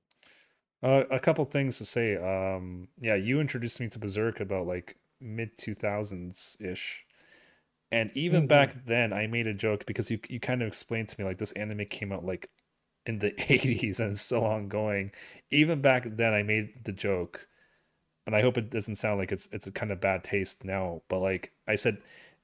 Uh, 0.83 1.03
a 1.11 1.19
couple 1.19 1.45
things 1.45 1.77
to 1.77 1.85
say. 1.85 2.15
Um, 2.17 2.87
yeah, 2.99 3.15
you 3.15 3.39
introduced 3.39 3.79
me 3.79 3.89
to 3.89 3.99
Berserk 3.99 4.39
about 4.39 4.65
like 4.67 4.97
mid 5.19 5.57
2000s 5.57 6.57
ish. 6.59 7.05
And 7.91 8.11
even 8.15 8.47
Mhm. 8.47 8.47
back 8.47 8.85
then, 8.85 9.13
I 9.13 9.27
made 9.27 9.47
a 9.47 9.53
joke 9.53 9.85
because 9.87 10.11
you 10.11 10.19
you 10.29 10.39
kind 10.39 10.61
of 10.61 10.67
explained 10.69 11.09
to 11.09 11.19
me 11.19 11.25
like 11.25 11.39
this 11.39 11.53
anime 11.53 11.85
came 11.87 12.11
out 12.13 12.25
like 12.25 12.49
in 13.07 13.19
the 13.19 13.33
80s 13.53 13.99
and 14.01 14.11
it's 14.13 14.21
still 14.21 14.45
ongoing. 14.45 15.13
Even 15.51 15.81
back 15.81 16.05
then, 16.07 16.33
I 16.33 16.43
made 16.43 16.85
the 16.85 16.93
joke, 16.93 17.47
and 18.31 18.39
I 18.39 18.41
hope 18.41 18.57
it 18.57 18.69
doesn't 18.69 18.95
sound 18.95 19.19
like 19.19 19.33
it's 19.33 19.49
it's 19.51 19.67
a 19.67 19.71
kind 19.71 19.91
of 19.91 19.99
bad 19.99 20.23
taste 20.23 20.63
now. 20.63 21.01
But 21.09 21.19
like 21.19 21.51
I 21.67 21.75
said, 21.75 21.97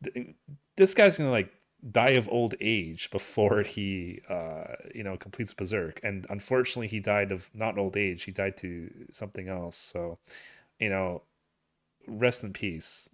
th- 0.04 0.36
this 0.76 0.94
guy's 0.94 1.18
gonna 1.18 1.32
like 1.32 1.50
die 1.92 2.12
of 2.12 2.28
old 2.30 2.56
age 2.60 3.10
before 3.12 3.62
he 3.62 4.20
uh 4.30 4.66
you 4.94 5.04
know 5.04 5.16
completes 5.16 5.54
Berserk. 5.54 6.02
And 6.04 6.28
unfortunately, 6.30 6.90
he 6.90 7.00
died 7.00 7.32
of 7.32 7.50
not 7.54 7.78
old 7.78 7.96
age. 7.96 8.24
He 8.24 8.32
died 8.34 8.58
to 8.58 8.90
something 9.14 9.48
else. 9.48 9.78
So 9.78 10.20
you 10.78 10.90
know, 10.90 11.22
rest 12.06 12.44
in 12.44 12.52
peace. 12.52 13.08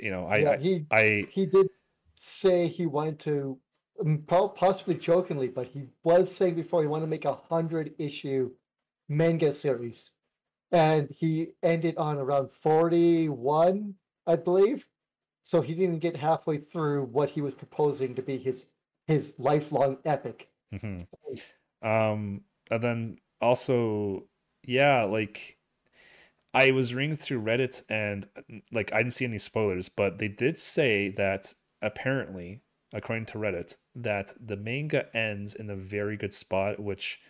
You 0.00 0.10
know, 0.10 0.26
I 0.26 0.36
yeah, 0.38 0.56
he 0.56 0.86
I 0.90 1.26
he 1.30 1.46
did 1.46 1.68
say 2.16 2.66
he 2.66 2.86
wanted 2.86 3.20
to, 3.20 3.58
um, 4.04 4.24
possibly 4.26 4.96
jokingly, 4.96 5.46
but 5.46 5.66
he 5.66 5.84
was 6.02 6.34
saying 6.34 6.56
before 6.56 6.80
he 6.82 6.88
wanted 6.88 7.04
to 7.04 7.10
make 7.10 7.24
a 7.24 7.34
hundred 7.34 7.94
issue 7.98 8.50
manga 9.08 9.52
series, 9.52 10.10
and 10.72 11.10
he 11.10 11.52
ended 11.62 11.96
on 11.96 12.18
around 12.18 12.50
forty 12.52 13.28
one, 13.28 13.94
I 14.26 14.36
believe. 14.36 14.86
So 15.42 15.60
he 15.60 15.74
didn't 15.74 16.00
get 16.00 16.16
halfway 16.16 16.58
through 16.58 17.04
what 17.04 17.30
he 17.30 17.40
was 17.40 17.54
proposing 17.54 18.14
to 18.16 18.22
be 18.22 18.38
his 18.38 18.66
his 19.06 19.34
lifelong 19.38 19.98
epic. 20.04 20.48
hmm 20.80 21.02
Um, 21.82 22.42
and 22.70 22.82
then 22.82 23.18
also, 23.40 24.24
yeah, 24.64 25.04
like 25.04 25.58
I 26.54 26.70
was 26.70 26.94
reading 26.94 27.16
through 27.16 27.42
Reddit 27.42 27.84
and 27.88 28.26
like 28.72 28.92
I 28.92 28.98
didn't 28.98 29.14
see 29.14 29.24
any 29.24 29.38
spoilers, 29.38 29.88
but 29.88 30.18
they 30.18 30.28
did 30.28 30.58
say 30.58 31.10
that 31.10 31.54
apparently, 31.82 32.62
according 32.92 33.26
to 33.26 33.38
Reddit, 33.38 33.76
that 33.94 34.32
the 34.40 34.56
manga 34.56 35.14
ends 35.16 35.54
in 35.54 35.70
a 35.70 35.76
very 35.76 36.16
good 36.16 36.32
spot, 36.34 36.80
which 36.80 37.20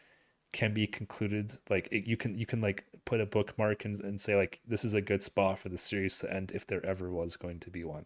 can 0.53 0.73
be 0.75 0.87
concluded 0.87 1.59
like 1.71 1.89
it, 1.93 2.07
you 2.07 2.17
can 2.17 2.39
you 2.39 2.47
can 2.47 2.61
like 2.61 2.85
put 3.07 3.20
a 3.20 3.27
bookmark 3.27 3.85
and, 3.85 3.99
and 4.01 4.20
say 4.20 4.37
like 4.37 4.61
this 4.66 4.85
is 4.85 4.95
a 4.95 5.01
good 5.01 5.23
spot 5.23 5.59
for 5.59 5.70
the 5.70 5.78
series 5.78 6.19
to 6.19 6.33
end 6.33 6.53
if 6.55 6.66
there 6.66 6.85
ever 6.85 7.11
was 7.11 7.37
going 7.37 7.59
to 7.61 7.70
be 7.70 7.85
one 7.85 8.05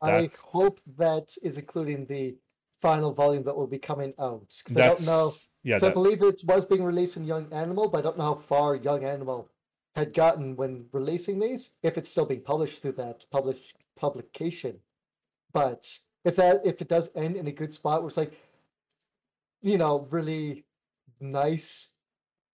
That's... 0.00 0.44
i 0.44 0.48
hope 0.48 0.80
that 0.96 1.34
is 1.42 1.58
including 1.58 2.06
the 2.06 2.36
final 2.80 3.12
volume 3.12 3.42
that 3.44 3.56
will 3.56 3.66
be 3.66 3.78
coming 3.78 4.14
out 4.18 4.54
because 4.58 4.76
i 4.76 4.86
don't 4.86 5.06
know 5.06 5.32
yeah 5.62 5.78
that... 5.78 5.90
i 5.90 5.94
believe 5.94 6.22
it 6.22 6.40
was 6.44 6.64
being 6.64 6.84
released 6.84 7.16
in 7.16 7.24
young 7.24 7.52
animal 7.52 7.88
but 7.88 7.98
i 7.98 8.00
don't 8.02 8.16
know 8.18 8.24
how 8.24 8.34
far 8.34 8.76
young 8.76 9.04
animal 9.04 9.50
had 9.94 10.12
gotten 10.14 10.56
when 10.56 10.86
releasing 10.92 11.38
these 11.38 11.70
if 11.82 11.98
it's 11.98 12.08
still 12.08 12.26
being 12.26 12.42
published 12.42 12.82
through 12.82 12.92
that 12.92 13.24
publish 13.30 13.74
publication 13.96 14.78
but 15.52 15.86
if 16.24 16.36
that 16.36 16.60
if 16.64 16.80
it 16.80 16.88
does 16.88 17.10
end 17.14 17.36
in 17.36 17.46
a 17.46 17.52
good 17.52 17.72
spot 17.72 18.02
where 18.02 18.08
it's 18.08 18.16
like 18.16 18.32
you 19.62 19.78
know 19.78 20.06
really 20.10 20.64
nice 21.20 21.90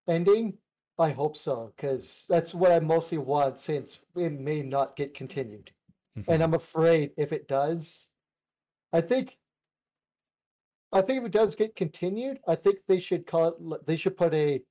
ending? 0.08 0.58
I 1.02 1.12
hope 1.12 1.36
so, 1.36 1.74
because 1.76 2.26
that's 2.30 2.54
what 2.54 2.72
I 2.72 2.80
mostly 2.80 3.18
want 3.18 3.58
since 3.58 4.00
it 4.16 4.32
may 4.32 4.62
not 4.62 4.96
get 4.96 5.14
continued. 5.16 5.72
Mm-hmm. 6.18 6.32
And 6.32 6.44
I'm 6.44 6.54
afraid 6.54 7.12
if 7.18 7.34
it 7.34 7.48
does, 7.48 8.08
I 8.94 9.02
think 9.02 9.38
I 10.94 11.02
think 11.02 11.20
if 11.20 11.26
it 11.26 11.32
does 11.32 11.56
get 11.56 11.76
continued, 11.76 12.40
I 12.48 12.56
think 12.56 12.80
they 12.88 13.00
should 13.00 13.26
call 13.26 13.48
it 13.48 13.86
they 13.86 13.96
should 13.96 14.18
put 14.18 14.34
a 14.34 14.62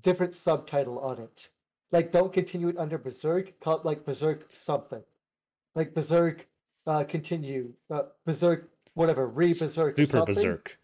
different 0.00 0.34
subtitle 0.34 1.00
on 1.00 1.18
it. 1.18 1.50
Like 1.90 2.12
don't 2.12 2.32
continue 2.32 2.68
it 2.68 2.78
under 2.78 2.98
Berserk, 2.98 3.58
call 3.60 3.78
it 3.78 3.84
like 3.84 4.04
Berserk 4.04 4.46
something. 4.50 5.02
Like 5.74 5.94
Berserk 5.94 6.46
uh 6.86 7.04
continue 7.04 7.72
uh 7.90 8.02
Berserk 8.24 8.70
whatever, 8.94 9.26
re 9.26 9.48
Berserk. 9.48 9.96
Super 9.98 10.24
Berserk 10.24 10.78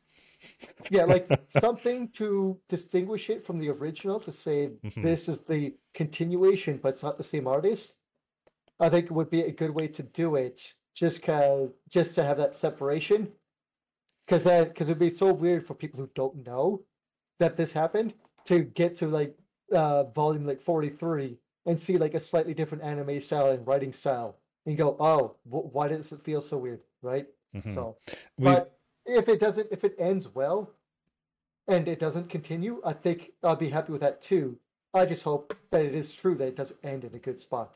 yeah, 0.90 1.04
like 1.04 1.28
something 1.48 2.08
to 2.10 2.58
distinguish 2.68 3.30
it 3.30 3.44
from 3.44 3.58
the 3.58 3.70
original 3.70 4.20
to 4.20 4.32
say 4.32 4.70
mm-hmm. 4.84 5.02
this 5.02 5.28
is 5.28 5.40
the 5.40 5.74
continuation, 5.94 6.78
but 6.82 6.90
it's 6.90 7.02
not 7.02 7.18
the 7.18 7.24
same 7.24 7.46
artist. 7.46 7.96
I 8.78 8.88
think 8.88 9.10
would 9.10 9.30
be 9.30 9.42
a 9.42 9.50
good 9.50 9.70
way 9.70 9.88
to 9.88 10.02
do 10.02 10.36
it, 10.36 10.74
just 10.94 11.22
cause 11.22 11.72
just 11.88 12.14
to 12.16 12.24
have 12.24 12.36
that 12.38 12.54
separation. 12.54 13.32
Because 14.26 14.44
that 14.44 14.68
because 14.68 14.88
it'd 14.88 14.98
be 14.98 15.10
so 15.10 15.32
weird 15.32 15.66
for 15.66 15.74
people 15.74 16.00
who 16.00 16.10
don't 16.14 16.44
know 16.46 16.82
that 17.38 17.56
this 17.56 17.72
happened 17.72 18.14
to 18.46 18.60
get 18.60 18.96
to 18.96 19.06
like 19.06 19.36
uh 19.72 20.04
volume 20.04 20.46
like 20.46 20.60
43 20.60 21.38
and 21.66 21.78
see 21.78 21.98
like 21.98 22.14
a 22.14 22.20
slightly 22.20 22.54
different 22.54 22.84
anime 22.84 23.20
style 23.20 23.48
and 23.48 23.66
writing 23.66 23.92
style 23.92 24.38
and 24.64 24.76
go 24.76 24.96
oh 25.00 25.36
why 25.44 25.88
does 25.88 26.12
it 26.12 26.22
feel 26.22 26.40
so 26.40 26.56
weird 26.56 26.80
right 27.02 27.26
mm-hmm. 27.54 27.72
so 27.72 27.96
but 28.38 28.76
if 29.07 29.28
it 29.28 29.41
doesn't 29.41 29.69
if 29.70 29.85
it 29.85 29.95
ends 29.99 30.28
well 30.35 30.70
and 31.69 31.89
it 31.89 31.99
doesn't 31.99 32.28
continue, 32.28 32.81
I 32.85 32.93
think 32.93 33.33
I'll 33.43 33.57
be 33.57 33.70
happy 33.70 33.93
with 33.93 34.01
that 34.03 34.20
too. 34.20 34.59
I 34.95 35.05
just 35.05 35.24
hope 35.24 35.57
that 35.70 35.85
it 35.85 35.95
is 35.95 36.12
true 36.12 36.35
that 36.37 36.49
it 36.49 36.57
doesn't 36.57 36.78
end 36.85 37.05
in 37.05 37.15
a 37.15 37.19
good 37.19 37.39
spot. 37.39 37.74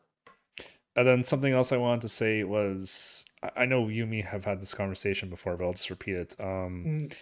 And 0.96 1.06
then 1.06 1.24
something 1.24 1.52
else 1.52 1.72
I 1.72 1.76
wanted 1.76 2.02
to 2.02 2.08
say 2.08 2.44
was 2.44 3.24
I 3.56 3.64
know 3.64 3.88
you 3.88 4.02
and 4.02 4.10
me 4.10 4.22
have 4.22 4.44
had 4.44 4.60
this 4.60 4.74
conversation 4.74 5.30
before, 5.30 5.56
but 5.56 5.64
I'll 5.64 5.72
just 5.72 5.90
repeat 5.90 6.16
it. 6.16 6.36
Um, 6.38 6.84
mm. 6.86 7.16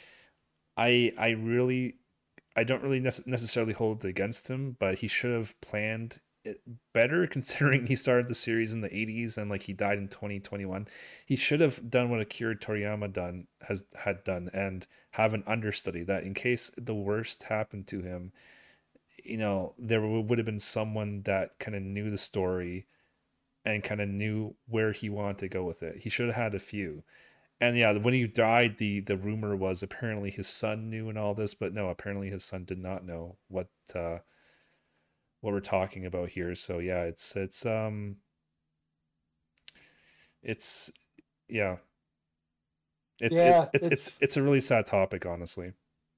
I 0.77 1.13
I 1.19 1.31
really 1.31 1.97
I 2.57 2.65
don't 2.65 2.83
really 2.83 3.01
necessarily 3.01 3.73
hold 3.73 4.05
it 4.05 4.09
against 4.09 4.49
him, 4.49 4.77
but 4.79 4.99
he 4.99 5.09
should 5.09 5.33
have 5.33 5.59
planned 5.61 6.21
better 6.93 7.27
considering 7.31 7.87
he 7.87 7.97
started 7.97 8.29
the 8.29 8.35
series 8.35 8.73
in 8.73 8.81
the 8.81 8.89
80s 8.89 9.37
and 9.37 9.51
like 9.51 9.63
he 9.63 9.73
died 9.73 9.99
in 9.99 10.09
2021 10.09 10.89
he 11.27 11.37
should 11.37 11.61
have 11.61 11.91
done 11.91 12.11
what 12.11 12.21
akira 12.21 12.57
toriyama 12.57 13.13
done 13.13 13.47
has 13.63 13.85
had 13.97 14.23
done 14.25 14.51
and 14.53 14.87
have 15.13 15.35
an 15.35 15.45
understudy 15.47 16.03
that 16.03 16.25
in 16.25 16.35
case 16.35 16.71
the 16.77 16.95
worst 16.95 17.45
happened 17.45 17.87
to 17.87 18.03
him 18.03 18.33
you 19.25 19.37
know 19.37 19.75
there 19.79 20.01
would 20.01 20.39
have 20.39 20.47
been 20.47 20.59
someone 20.59 21.23
that 21.23 21.59
kind 21.59 21.77
of 21.77 21.83
knew 21.83 22.11
the 22.11 22.19
story 22.19 22.87
and 23.65 23.85
kind 23.85 24.01
of 24.01 24.09
knew 24.09 24.55
where 24.67 24.93
he 24.93 25.11
wanted 25.11 25.39
to 25.39 25.49
go 25.49 25.63
with 25.65 25.83
it. 25.83 25.99
He 25.99 26.09
should 26.11 26.27
have 26.27 26.37
had 26.37 26.55
a 26.55 26.59
few. 26.59 27.05
And 27.61 27.77
yeah 27.77 27.93
when 27.93 28.15
he 28.15 28.27
died 28.27 28.79
the 28.79 29.01
the 29.01 29.17
rumor 29.17 29.57
was 29.57 29.83
apparently 29.83 30.31
his 30.31 30.47
son 30.47 30.91
knew 30.91 31.09
and 31.09 31.19
all 31.19 31.35
this 31.35 31.55
but 31.55 31.75
no 31.75 31.89
apparently 31.89 32.31
his 32.31 32.45
son 32.45 32.65
did 32.65 32.79
not 32.79 33.05
know 33.05 33.37
what 33.49 33.69
uh 33.97 34.19
what 35.41 35.53
we're 35.53 35.61
talking 35.61 36.07
about 36.07 36.29
here. 36.29 36.55
So 36.55 36.79
yeah, 36.79 37.03
it's 37.03 37.37
it's 37.37 37.65
um 37.67 38.17
it's 40.43 40.91
yeah. 41.49 41.77
It's 43.21 43.37
yeah, 43.37 43.63
it, 43.63 43.71
it's, 43.75 43.87
it's, 43.87 44.07
it's 44.07 44.19
it's 44.21 44.37
a 44.37 44.43
really 44.43 44.61
sad 44.61 44.87
topic, 44.87 45.27
honestly. 45.27 45.73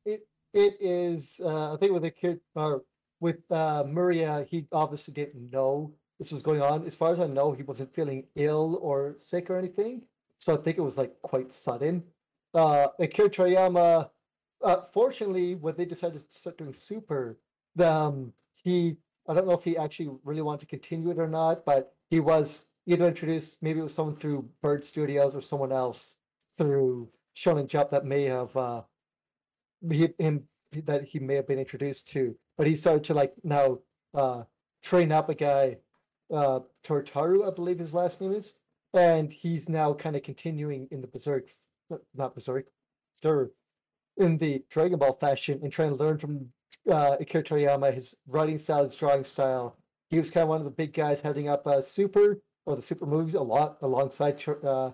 It 0.05 0.27
it 0.53 0.77
is. 0.81 1.41
Uh, 1.43 1.75
I 1.75 1.77
think 1.77 1.93
with 1.93 2.03
the 2.03 2.11
kid 2.11 2.41
or 2.55 2.85
with 3.21 3.39
uh, 3.51 3.85
Miura, 3.87 4.45
he 4.49 4.67
obviously 4.73 5.15
didn't 5.15 5.51
know 5.51 5.93
this 6.19 6.33
was 6.33 6.43
going 6.43 6.61
on. 6.61 6.85
As 6.85 6.95
far 6.95 7.13
as 7.13 7.21
I 7.21 7.27
know, 7.27 7.53
he 7.53 7.63
wasn't 7.63 7.95
feeling 7.95 8.27
ill 8.35 8.79
or 8.83 9.15
sick 9.17 9.49
or 9.49 9.57
anything. 9.57 10.03
So 10.39 10.55
I 10.55 10.57
think 10.59 10.79
it 10.79 10.83
was 10.83 10.99
like 10.99 11.15
quite 11.23 11.53
sudden. 11.53 12.03
Uh, 12.53 12.89
Akira 12.99 13.31
Toriyama, 13.31 14.11
uh, 14.63 14.81
fortunately, 14.93 15.55
when 15.55 15.77
they 15.77 15.85
decided 15.85 16.19
to 16.19 16.39
start 16.39 16.59
doing 16.59 16.73
Super, 16.73 17.39
the, 17.77 17.91
um, 17.91 18.33
he 18.55 18.97
I 19.29 19.35
don't 19.35 19.47
know 19.47 19.55
if 19.55 19.65
he 19.65 19.77
actually 19.77 20.11
really 20.25 20.43
wanted 20.43 20.61
to 20.61 20.67
continue 20.67 21.11
it 21.11 21.19
or 21.19 21.29
not, 21.29 21.65
but 21.65 21.95
he 22.09 22.21
was 22.21 22.67
either 22.87 23.07
introduced, 23.07 23.59
maybe 23.63 23.81
it 23.81 23.85
was 23.85 23.95
someone 23.95 24.17
through 24.17 24.49
Bird 24.63 24.85
Studios 24.85 25.35
or 25.35 25.41
someone 25.41 25.73
else 25.73 26.17
through 26.57 27.09
Shonen 27.37 27.67
Jump 27.67 27.91
that 27.91 28.05
may 28.05 28.25
have 28.25 28.57
uh, 28.57 28.83
him 30.19 30.45
that 30.73 31.05
he 31.05 31.19
may 31.19 31.35
have 31.35 31.49
been 31.49 31.59
introduced 31.59 32.09
to. 32.11 32.37
But 32.57 32.67
he 32.67 32.77
started 32.77 33.05
to 33.05 33.15
like 33.15 33.35
now 33.45 33.79
uh, 34.15 34.45
train 34.83 35.13
up 35.13 35.29
a 35.29 35.35
guy, 35.35 35.79
uh, 36.33 36.61
Toyotarou, 36.85 37.47
I 37.47 37.55
believe 37.55 37.79
his 37.79 37.95
last 37.95 38.21
name 38.21 38.33
is, 38.33 38.55
and 38.95 39.33
he's 39.33 39.69
now 39.69 39.95
kind 39.95 40.17
of 40.17 40.23
continuing 40.23 40.89
in 40.91 41.01
the 41.01 41.07
Berserk, 41.07 41.51
not 42.15 42.35
Berserk, 42.35 42.67
in 44.17 44.37
the 44.39 44.63
Dragon 44.71 44.99
Ball 44.99 45.13
fashion 45.13 45.61
and 45.63 45.73
trying 45.73 45.91
to 45.91 45.97
learn 45.97 46.19
from 46.19 46.53
uh, 46.91 47.17
Akira 47.21 47.43
Toriyama, 47.43 47.93
his 47.93 48.17
writing 48.27 48.59
style, 48.59 48.83
his 48.83 48.95
drawing 48.95 49.25
style. 49.25 49.77
He 50.09 50.19
was 50.19 50.31
kind 50.31 50.43
of 50.43 50.49
one 50.49 50.59
of 50.59 50.65
the 50.65 50.71
big 50.71 50.93
guys 50.93 51.21
heading 51.21 51.49
up 51.49 51.67
uh, 51.67 51.81
Super 51.81 52.41
or 52.67 52.77
the 52.77 52.83
Super 52.83 53.07
movies 53.07 53.35
a 53.35 53.43
lot 53.43 53.79
alongside 53.83 54.35
uh, 54.49 54.91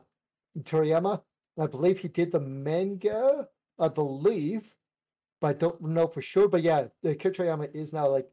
Toriyama. 0.60 1.22
And 1.56 1.64
I 1.64 1.66
believe 1.66 1.98
he 1.98 2.08
did 2.08 2.32
the 2.32 2.40
manga, 2.40 3.48
I 3.78 3.88
believe, 3.88 4.76
but 5.40 5.48
I 5.48 5.52
don't 5.54 5.80
know 5.80 6.06
for 6.06 6.22
sure. 6.22 6.48
But 6.48 6.62
yeah, 6.62 6.86
Akira 7.04 7.34
Toriyama 7.34 7.74
is 7.74 7.92
now 7.92 8.08
like 8.08 8.28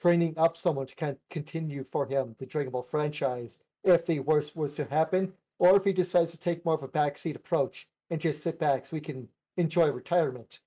training 0.00 0.34
up 0.36 0.56
someone 0.56 0.86
to 0.86 0.94
kind 0.94 1.12
of 1.12 1.18
continue 1.30 1.82
for 1.82 2.06
him 2.06 2.36
the 2.38 2.46
Dragon 2.46 2.72
Ball 2.72 2.82
franchise 2.82 3.58
if 3.84 4.04
the 4.04 4.20
worst 4.20 4.54
was 4.54 4.74
to 4.74 4.84
happen, 4.84 5.32
or 5.58 5.76
if 5.76 5.84
he 5.84 5.92
decides 5.92 6.30
to 6.32 6.38
take 6.38 6.64
more 6.64 6.74
of 6.74 6.82
a 6.82 6.88
backseat 6.88 7.36
approach 7.36 7.88
and 8.10 8.20
just 8.20 8.42
sit 8.42 8.58
back 8.58 8.84
so 8.84 8.96
we 8.96 9.00
can 9.00 9.26
enjoy 9.56 9.90
retirement 9.90 10.60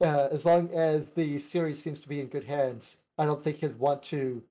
uh, 0.00 0.28
as 0.30 0.44
long 0.44 0.70
as 0.72 1.10
the 1.10 1.38
series 1.38 1.82
seems 1.82 2.00
to 2.00 2.08
be 2.08 2.20
in 2.20 2.26
good 2.26 2.44
hands, 2.44 2.98
I 3.18 3.24
don't 3.26 3.42
think 3.42 3.58
he'd 3.58 3.78
want 3.78 4.02
to. 4.04 4.42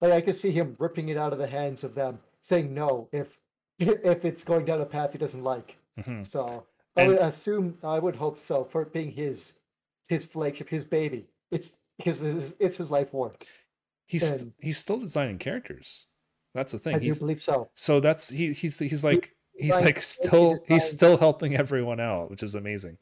Like 0.00 0.12
I 0.12 0.20
could 0.20 0.34
see 0.34 0.50
him 0.50 0.76
ripping 0.78 1.08
it 1.08 1.16
out 1.16 1.32
of 1.32 1.38
the 1.38 1.46
hands 1.46 1.84
of 1.84 1.94
them, 1.94 2.18
saying 2.40 2.74
no 2.74 3.08
if 3.12 3.38
if 3.78 4.24
it's 4.24 4.44
going 4.44 4.64
down 4.64 4.80
a 4.80 4.86
path 4.86 5.12
he 5.12 5.18
doesn't 5.18 5.44
like. 5.44 5.76
Mm-hmm. 5.98 6.22
So 6.22 6.66
I 6.96 7.06
would 7.06 7.18
assume, 7.18 7.76
I 7.82 7.98
would 7.98 8.16
hope 8.16 8.38
so, 8.38 8.64
for 8.64 8.82
it 8.82 8.92
being 8.92 9.10
his 9.10 9.54
his 10.08 10.24
flagship, 10.24 10.68
his 10.68 10.84
baby. 10.84 11.26
It's 11.50 11.76
his, 11.98 12.54
it's 12.58 12.76
his 12.76 12.90
life 12.90 13.12
work. 13.12 13.46
He's 14.06 14.32
and, 14.32 14.52
he's 14.60 14.78
still 14.78 14.98
designing 14.98 15.38
characters. 15.38 16.06
That's 16.54 16.72
the 16.72 16.78
thing. 16.78 16.96
I 16.96 16.98
he's, 16.98 17.16
do 17.16 17.20
believe 17.20 17.42
so. 17.42 17.70
So 17.74 18.00
that's 18.00 18.28
he 18.28 18.52
he's 18.52 18.78
he's 18.78 19.04
like 19.04 19.34
he's 19.56 19.80
like 19.80 20.00
still 20.02 20.58
he's 20.66 20.84
still 20.84 21.16
helping 21.16 21.56
everyone 21.56 22.00
out, 22.00 22.30
which 22.30 22.42
is 22.42 22.54
amazing. 22.54 22.98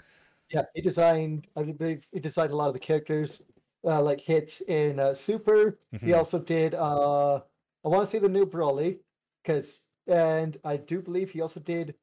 Yeah, 0.51 0.62
he 0.74 0.81
designed. 0.81 1.47
I 1.56 1.62
believe 1.62 2.06
he 2.12 2.20
designed 2.20 2.52
a 2.52 2.56
lot 2.56 2.68
of 2.68 2.74
the 2.74 2.81
characters, 2.81 3.43
uh, 3.85 4.02
like 4.02 4.20
hits 4.20 4.60
in 4.62 4.98
uh, 4.98 5.14
Super. 5.14 5.78
Mm-hmm. 5.94 6.06
He 6.06 6.12
also 6.12 6.39
did. 6.39 6.74
Uh, 6.74 7.36
I 7.36 7.89
want 7.89 8.02
to 8.02 8.06
see 8.06 8.18
the 8.18 8.28
new 8.28 8.47
Broly, 8.47 8.98
because 9.43 9.85
and 10.06 10.59
I 10.64 10.77
do 10.77 11.01
believe 11.01 11.31
he 11.31 11.40
also 11.40 11.60
did 11.60 11.94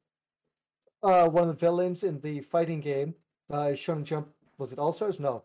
uh, 1.02 1.28
one 1.28 1.44
of 1.44 1.48
the 1.48 1.54
villains 1.54 2.04
in 2.04 2.20
the 2.20 2.40
fighting 2.40 2.80
game. 2.80 3.14
Uh, 3.50 3.68
Shonen 3.72 4.04
Jump 4.04 4.28
was 4.56 4.72
it 4.72 4.78
All 4.78 4.92
Stars? 4.92 5.20
No, 5.20 5.44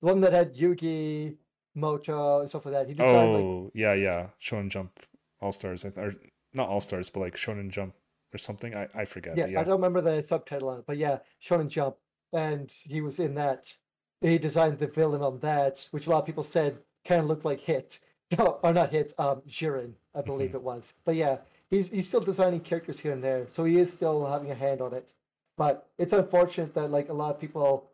the 0.00 0.06
one 0.06 0.20
that 0.20 0.32
had 0.32 0.54
Yugi, 0.54 1.36
Moto, 1.74 2.40
and 2.40 2.48
stuff 2.48 2.66
like 2.66 2.74
that. 2.74 2.88
He 2.88 2.94
designed. 2.94 3.36
Oh 3.36 3.62
like, 3.64 3.72
yeah, 3.74 3.94
yeah, 3.94 4.28
Shonen 4.42 4.70
Jump 4.70 5.00
All 5.40 5.52
Stars. 5.52 5.84
Or 5.84 6.14
not 6.52 6.68
All 6.68 6.80
Stars, 6.80 7.10
but 7.10 7.20
like 7.20 7.34
Shonen 7.34 7.70
Jump 7.70 7.94
or 8.32 8.38
something. 8.38 8.74
I 8.74 8.88
I 8.94 9.04
forget. 9.04 9.36
Yeah, 9.36 9.46
yeah, 9.46 9.60
I 9.60 9.64
don't 9.64 9.80
remember 9.80 10.00
the 10.00 10.22
subtitle 10.22 10.68
on 10.68 10.78
it, 10.78 10.86
but 10.86 10.96
yeah, 10.96 11.18
Shonen 11.42 11.68
Jump 11.68 11.96
and 12.34 12.70
he 12.82 13.00
was 13.00 13.20
in 13.20 13.34
that. 13.36 13.74
He 14.20 14.38
designed 14.38 14.78
the 14.78 14.86
villain 14.86 15.22
on 15.22 15.38
that, 15.40 15.86
which 15.92 16.06
a 16.06 16.10
lot 16.10 16.18
of 16.20 16.26
people 16.26 16.42
said 16.42 16.78
kind 17.04 17.20
of 17.20 17.26
looked 17.28 17.44
like 17.44 17.60
Hit. 17.60 18.00
No, 18.38 18.58
or 18.64 18.72
not 18.72 18.90
hit. 18.90 19.12
Um, 19.18 19.42
Jiren, 19.46 19.92
I 20.14 20.22
believe 20.22 20.50
Mhm. 20.50 20.54
it 20.54 20.62
was. 20.62 20.94
But 21.04 21.14
yeah, 21.14 21.38
he's 21.70 21.88
he's 21.90 22.08
still 22.08 22.20
designing 22.20 22.60
characters 22.60 22.98
here 22.98 23.12
and 23.12 23.22
there, 23.22 23.46
so 23.48 23.64
he 23.64 23.78
is 23.78 23.92
still 23.92 24.26
having 24.26 24.50
a 24.50 24.54
hand 24.54 24.80
on 24.80 24.92
it. 24.94 25.12
But 25.56 25.88
it's 25.98 26.14
unfortunate 26.14 26.74
that 26.74 26.90
like 26.90 27.10
a 27.10 27.12
lot 27.12 27.34
of 27.34 27.40
people 27.40 27.90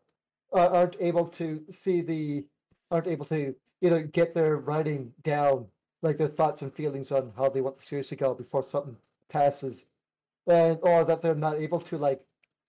uh, 0.55 0.69
aren't 0.69 0.97
able 1.01 1.27
to 1.27 1.63
see 1.69 2.01
the 2.01 2.47
aren't 2.91 3.09
able 3.09 3.27
to 3.27 3.55
either 3.83 4.03
get 4.03 4.33
their 4.33 4.57
writing 4.59 5.13
down, 5.23 5.67
like 6.03 6.17
their 6.17 6.29
thoughts 6.29 6.63
and 6.63 6.73
feelings 6.73 7.13
on 7.13 7.33
how 7.37 7.49
they 7.51 7.61
want 7.61 7.77
the 7.77 7.83
series 7.83 8.09
to 8.09 8.17
go 8.17 8.33
before 8.33 8.63
something 8.63 8.97
passes, 9.29 9.87
and 10.47 10.79
or 10.83 11.05
that 11.05 11.21
they're 11.21 11.35
not 11.35 11.57
able 11.57 11.81
to 11.81 11.99
like 11.99 12.25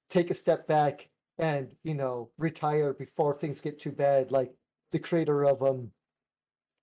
take 0.10 0.31
a 0.31 0.34
step 0.34 0.68
back 0.68 1.07
and 1.37 1.67
you 1.83 1.93
know 1.93 2.29
retire 2.37 2.93
before 2.93 3.33
things 3.33 3.61
get 3.61 3.79
too 3.79 3.91
bad. 3.91 4.31
Like 4.31 4.53
the 4.91 4.99
creator 4.99 5.43
of 5.43 5.61
um, 5.61 5.91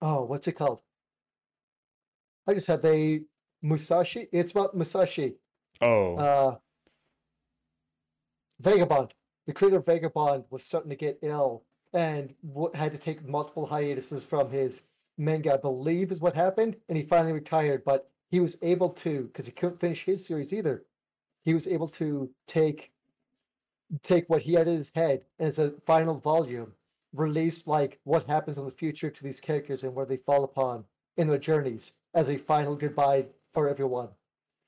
oh, 0.02 0.24
what's 0.24 0.48
it 0.48 0.52
called? 0.52 0.82
I 2.46 2.54
just 2.54 2.66
had 2.66 2.82
the 2.82 3.24
Musashi. 3.62 4.28
It's 4.32 4.52
about 4.52 4.74
Musashi. 4.76 5.34
Oh, 5.80 6.16
Uh, 6.16 6.56
Vagabond. 8.60 9.14
The 9.46 9.52
creator 9.52 9.78
of 9.78 9.86
Vagabond 9.86 10.44
was 10.50 10.64
starting 10.64 10.90
to 10.90 10.96
get 10.96 11.18
ill 11.22 11.64
and 11.92 12.34
had 12.74 12.92
to 12.92 12.98
take 12.98 13.26
multiple 13.26 13.66
hiatuses 13.66 14.24
from 14.24 14.50
his 14.50 14.82
manga, 15.16 15.54
I 15.54 15.56
believe 15.56 16.12
is 16.12 16.20
what 16.20 16.34
happened. 16.34 16.76
And 16.88 16.96
he 16.96 17.02
finally 17.02 17.32
retired, 17.32 17.82
but 17.84 18.10
he 18.30 18.40
was 18.40 18.58
able 18.62 18.90
to, 18.90 19.24
because 19.24 19.46
he 19.46 19.52
couldn't 19.52 19.80
finish 19.80 20.04
his 20.04 20.24
series 20.24 20.52
either, 20.52 20.84
he 21.44 21.54
was 21.54 21.66
able 21.66 21.88
to 21.88 22.30
take 22.46 22.92
take 24.02 24.28
what 24.28 24.42
he 24.42 24.54
had 24.54 24.68
in 24.68 24.76
his 24.76 24.92
head 24.94 25.22
and 25.38 25.48
as 25.48 25.58
a 25.58 25.72
final 25.86 26.14
volume, 26.18 26.72
release 27.14 27.66
like 27.66 27.98
what 28.04 28.26
happens 28.26 28.58
in 28.58 28.64
the 28.64 28.70
future 28.70 29.10
to 29.10 29.22
these 29.22 29.40
characters 29.40 29.82
and 29.82 29.94
where 29.94 30.06
they 30.06 30.16
fall 30.16 30.44
upon 30.44 30.84
in 31.16 31.26
their 31.26 31.38
journeys 31.38 31.94
as 32.14 32.28
a 32.28 32.36
final 32.36 32.76
goodbye 32.76 33.24
for 33.52 33.68
everyone. 33.68 34.08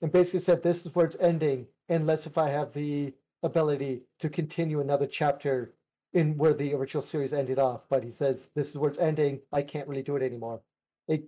And 0.02 0.10
basically 0.10 0.40
said 0.40 0.62
this 0.62 0.86
is 0.86 0.94
where 0.94 1.06
it's 1.06 1.16
ending, 1.20 1.66
unless 1.88 2.26
if 2.26 2.38
I 2.38 2.48
have 2.48 2.72
the 2.72 3.12
ability 3.42 4.02
to 4.18 4.28
continue 4.28 4.80
another 4.80 5.06
chapter 5.06 5.74
in 6.12 6.36
where 6.36 6.54
the 6.54 6.74
original 6.74 7.02
series 7.02 7.32
ended 7.32 7.58
off. 7.58 7.82
But 7.88 8.02
he 8.02 8.10
says 8.10 8.50
this 8.54 8.70
is 8.70 8.78
where 8.78 8.90
it's 8.90 8.98
ending. 8.98 9.40
I 9.52 9.62
can't 9.62 9.88
really 9.88 10.02
do 10.02 10.16
it 10.16 10.22
anymore. 10.22 10.60
It, 11.08 11.24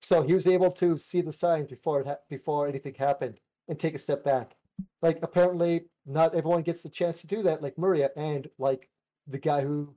so 0.00 0.22
he 0.22 0.34
was 0.34 0.46
able 0.46 0.70
to 0.72 0.98
see 0.98 1.20
the 1.20 1.32
signs 1.32 1.68
before 1.68 2.00
it 2.00 2.06
ha- 2.06 2.18
before 2.28 2.66
anything 2.66 2.94
happened 2.94 3.40
and 3.68 3.78
take 3.78 3.94
a 3.94 3.98
step 3.98 4.24
back. 4.24 4.56
Like 5.02 5.22
apparently, 5.22 5.86
not 6.06 6.34
everyone 6.34 6.62
gets 6.62 6.82
the 6.82 6.88
chance 6.88 7.20
to 7.20 7.26
do 7.26 7.42
that. 7.42 7.62
Like 7.62 7.78
Miura 7.78 8.10
and 8.16 8.48
like 8.58 8.88
the 9.26 9.38
guy 9.38 9.62
who, 9.62 9.94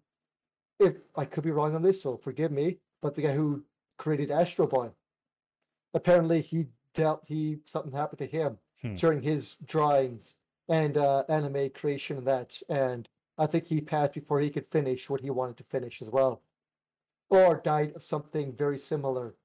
if 0.79 0.97
I 1.15 1.25
could 1.25 1.43
be 1.43 1.51
wrong 1.51 1.75
on 1.75 1.81
this, 1.81 2.01
so 2.01 2.17
forgive 2.17 2.51
me, 2.51 2.79
but 3.01 3.15
the 3.15 3.21
guy 3.21 3.33
who 3.33 3.63
created 3.97 4.31
Astro 4.31 4.67
Boy, 4.67 4.91
apparently 5.93 6.41
he 6.41 6.67
dealt 6.93 7.25
he 7.25 7.59
something 7.65 7.91
happened 7.91 8.19
to 8.19 8.25
him 8.27 8.57
Hmm. 8.81 8.93
during 8.95 9.21
his 9.23 9.55
drawings 9.65 10.35
and 10.69 10.97
uh, 10.97 11.23
anime 11.29 11.71
creation 11.71 12.17
and 12.17 12.27
that, 12.27 12.61
and 12.69 13.09
I 13.39 13.47
think 13.47 13.65
he 13.65 13.81
passed 13.81 14.13
before 14.13 14.39
he 14.39 14.51
could 14.51 14.67
finish 14.67 15.09
what 15.09 15.21
he 15.21 15.31
wanted 15.31 15.57
to 15.57 15.63
finish 15.63 16.01
as 16.01 16.09
well, 16.09 16.43
or 17.29 17.55
died 17.55 17.95
of 17.95 18.03
something 18.03 18.53
very 18.55 18.77
similar. 18.77 19.35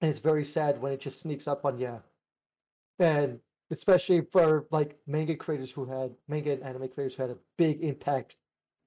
And 0.00 0.08
it's 0.10 0.20
very 0.20 0.44
sad 0.44 0.80
when 0.80 0.92
it 0.92 1.00
just 1.00 1.20
sneaks 1.20 1.48
up 1.48 1.64
on 1.64 1.78
you, 1.78 2.00
and 3.00 3.40
especially 3.70 4.20
for 4.20 4.66
like 4.70 4.98
manga 5.06 5.36
creators 5.36 5.70
who 5.70 5.84
had 5.84 6.14
manga 6.28 6.52
and 6.52 6.62
anime 6.62 6.88
creators 6.88 7.14
who 7.14 7.22
had 7.22 7.30
a 7.30 7.38
big 7.56 7.82
impact 7.82 8.36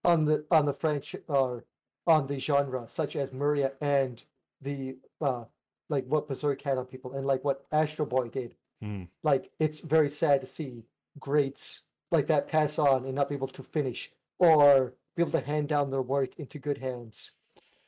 on 0.04 0.26
the 0.26 0.46
on 0.52 0.66
the 0.66 0.74
French 0.74 1.16
or 1.28 1.66
on 2.08 2.26
the 2.26 2.40
genre, 2.40 2.88
such 2.88 3.16
as 3.16 3.32
Miura 3.32 3.72
and 3.82 4.24
the 4.62 4.98
uh 5.22 5.44
like 5.90 6.06
what 6.08 6.28
Berserk 6.28 6.62
had 6.62 6.78
on 6.78 6.86
people, 6.86 7.14
and 7.14 7.26
like 7.28 7.44
what 7.44 7.66
Astro 7.72 8.06
Boy 8.06 8.30
did 8.30 8.56
hmm. 8.82 9.04
like 9.24 9.52
it's 9.60 9.80
very 9.82 10.10
sad 10.10 10.42
to 10.42 10.48
see 10.48 10.84
greats 11.20 11.84
like 12.12 12.28
that 12.28 12.48
pass 12.48 12.80
on 12.80 13.06
and 13.06 13.16
not 13.16 13.30
be 13.30 13.36
able 13.36 13.48
to 13.48 13.64
finish 13.64 14.12
or 14.40 14.94
be 15.16 15.24
able 15.24 15.32
to 15.32 15.46
hand 15.46 15.68
down 15.68 15.90
their 15.90 16.02
work 16.02 16.38
into 16.40 16.58
good 16.58 16.78
hands 16.78 17.34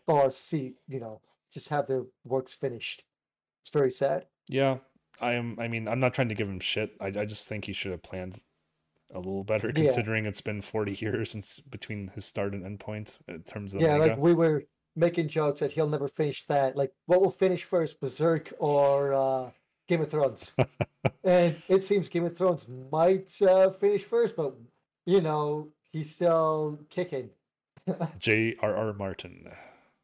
or 0.08 0.30
see 0.30 0.76
you 0.88 1.00
know 1.00 1.22
just 1.52 1.70
have 1.70 1.88
their 1.88 2.04
works 2.26 2.54
finished 2.54 3.04
it's 3.62 3.72
very 3.72 3.92
sad 3.92 4.26
yeah. 4.48 4.78
I 5.24 5.34
am. 5.34 5.58
I 5.60 5.68
mean, 5.68 5.88
I'm 5.88 6.00
not 6.00 6.14
trying 6.14 6.30
to 6.30 6.36
give 6.36 6.48
him 6.48 6.60
shit. 6.60 6.92
I, 7.00 7.08
I 7.08 7.26
just 7.26 7.48
think 7.48 7.66
he 7.66 7.74
should 7.74 7.92
have 7.92 8.04
planned 8.04 8.42
a 9.14 9.18
little 9.20 9.44
better, 9.44 9.68
Yeah. 9.68 9.84
considering 9.86 10.26
it's 10.26 10.42
been 10.42 10.62
40 10.62 10.94
years 10.96 11.32
since 11.32 11.60
between 11.60 12.10
his 12.16 12.26
start 12.26 12.54
and 12.54 12.66
end 12.66 12.80
point 12.80 13.18
in 13.28 13.44
terms 13.44 13.74
of 13.76 13.82
yeah 13.82 13.96
like 13.98 14.18
we 14.18 14.34
were 14.34 14.64
making 14.96 15.28
jokes 15.28 15.60
that 15.60 15.72
he'll 15.72 15.88
never 15.90 16.08
finish 16.08 16.46
that 16.46 16.76
like 16.76 16.92
what 17.06 17.22
will 17.22 17.32
finish 17.32 17.64
first 17.64 18.00
berserk 18.00 18.52
or 18.60 19.14
uh 19.14 19.50
game 19.88 20.02
of 20.02 20.10
thrones 20.10 20.56
and 21.24 21.62
it 21.68 21.82
seems 21.84 22.10
game 22.10 22.26
of 22.26 22.36
thrones 22.38 22.68
might 22.92 23.30
uh, 23.44 23.70
finish 23.70 24.04
first 24.04 24.36
but 24.36 24.56
you 25.06 25.20
know 25.22 25.68
he's 25.92 26.14
still 26.16 26.80
kicking 26.90 27.30
J.R.R. 28.20 28.94
Martin. 28.94 29.52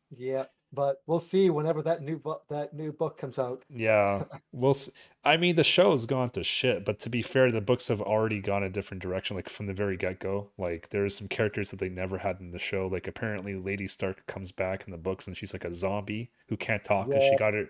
Yeah, 0.09 0.45
but 0.71 1.01
we'll 1.07 1.19
see 1.19 1.49
whenever 1.49 1.81
that 1.81 2.01
new 2.01 2.17
book 2.17 2.43
that 2.49 2.73
new 2.73 2.91
book 2.91 3.17
comes 3.17 3.39
out. 3.39 3.63
Yeah, 3.69 4.23
we'll. 4.51 4.73
See. 4.73 4.91
I 5.23 5.37
mean, 5.37 5.55
the 5.55 5.63
show 5.63 5.91
has 5.91 6.05
gone 6.05 6.29
to 6.31 6.43
shit, 6.43 6.85
but 6.85 6.99
to 6.99 7.09
be 7.09 7.21
fair, 7.21 7.51
the 7.51 7.61
books 7.61 7.87
have 7.87 8.01
already 8.01 8.39
gone 8.39 8.63
a 8.63 8.69
different 8.69 9.03
direction. 9.03 9.35
Like 9.35 9.49
from 9.49 9.67
the 9.67 9.73
very 9.73 9.97
get 9.97 10.19
go, 10.19 10.49
like 10.57 10.89
there's 10.89 11.17
some 11.17 11.27
characters 11.27 11.71
that 11.71 11.79
they 11.79 11.89
never 11.89 12.19
had 12.19 12.39
in 12.39 12.51
the 12.51 12.59
show. 12.59 12.87
Like 12.87 13.07
apparently, 13.07 13.55
Lady 13.55 13.87
Stark 13.87 14.25
comes 14.27 14.51
back 14.51 14.83
in 14.85 14.91
the 14.91 14.97
books, 14.97 15.27
and 15.27 15.35
she's 15.35 15.53
like 15.53 15.65
a 15.65 15.73
zombie 15.73 16.31
who 16.47 16.57
can't 16.57 16.83
talk 16.83 17.07
because 17.07 17.23
she 17.23 17.35
got 17.35 17.53
her 17.53 17.69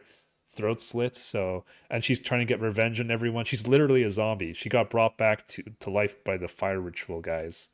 throat 0.53 0.81
slit. 0.81 1.15
So, 1.15 1.65
and 1.89 2.03
she's 2.03 2.19
trying 2.19 2.41
to 2.41 2.45
get 2.45 2.59
revenge 2.59 2.99
on 2.99 3.11
everyone. 3.11 3.45
She's 3.45 3.67
literally 3.67 4.03
a 4.03 4.11
zombie. 4.11 4.53
She 4.53 4.69
got 4.69 4.89
brought 4.89 5.17
back 5.17 5.47
to 5.47 5.63
to 5.80 5.89
life 5.89 6.23
by 6.23 6.38
the 6.38 6.47
fire 6.47 6.81
ritual 6.81 7.21
guys. 7.21 7.69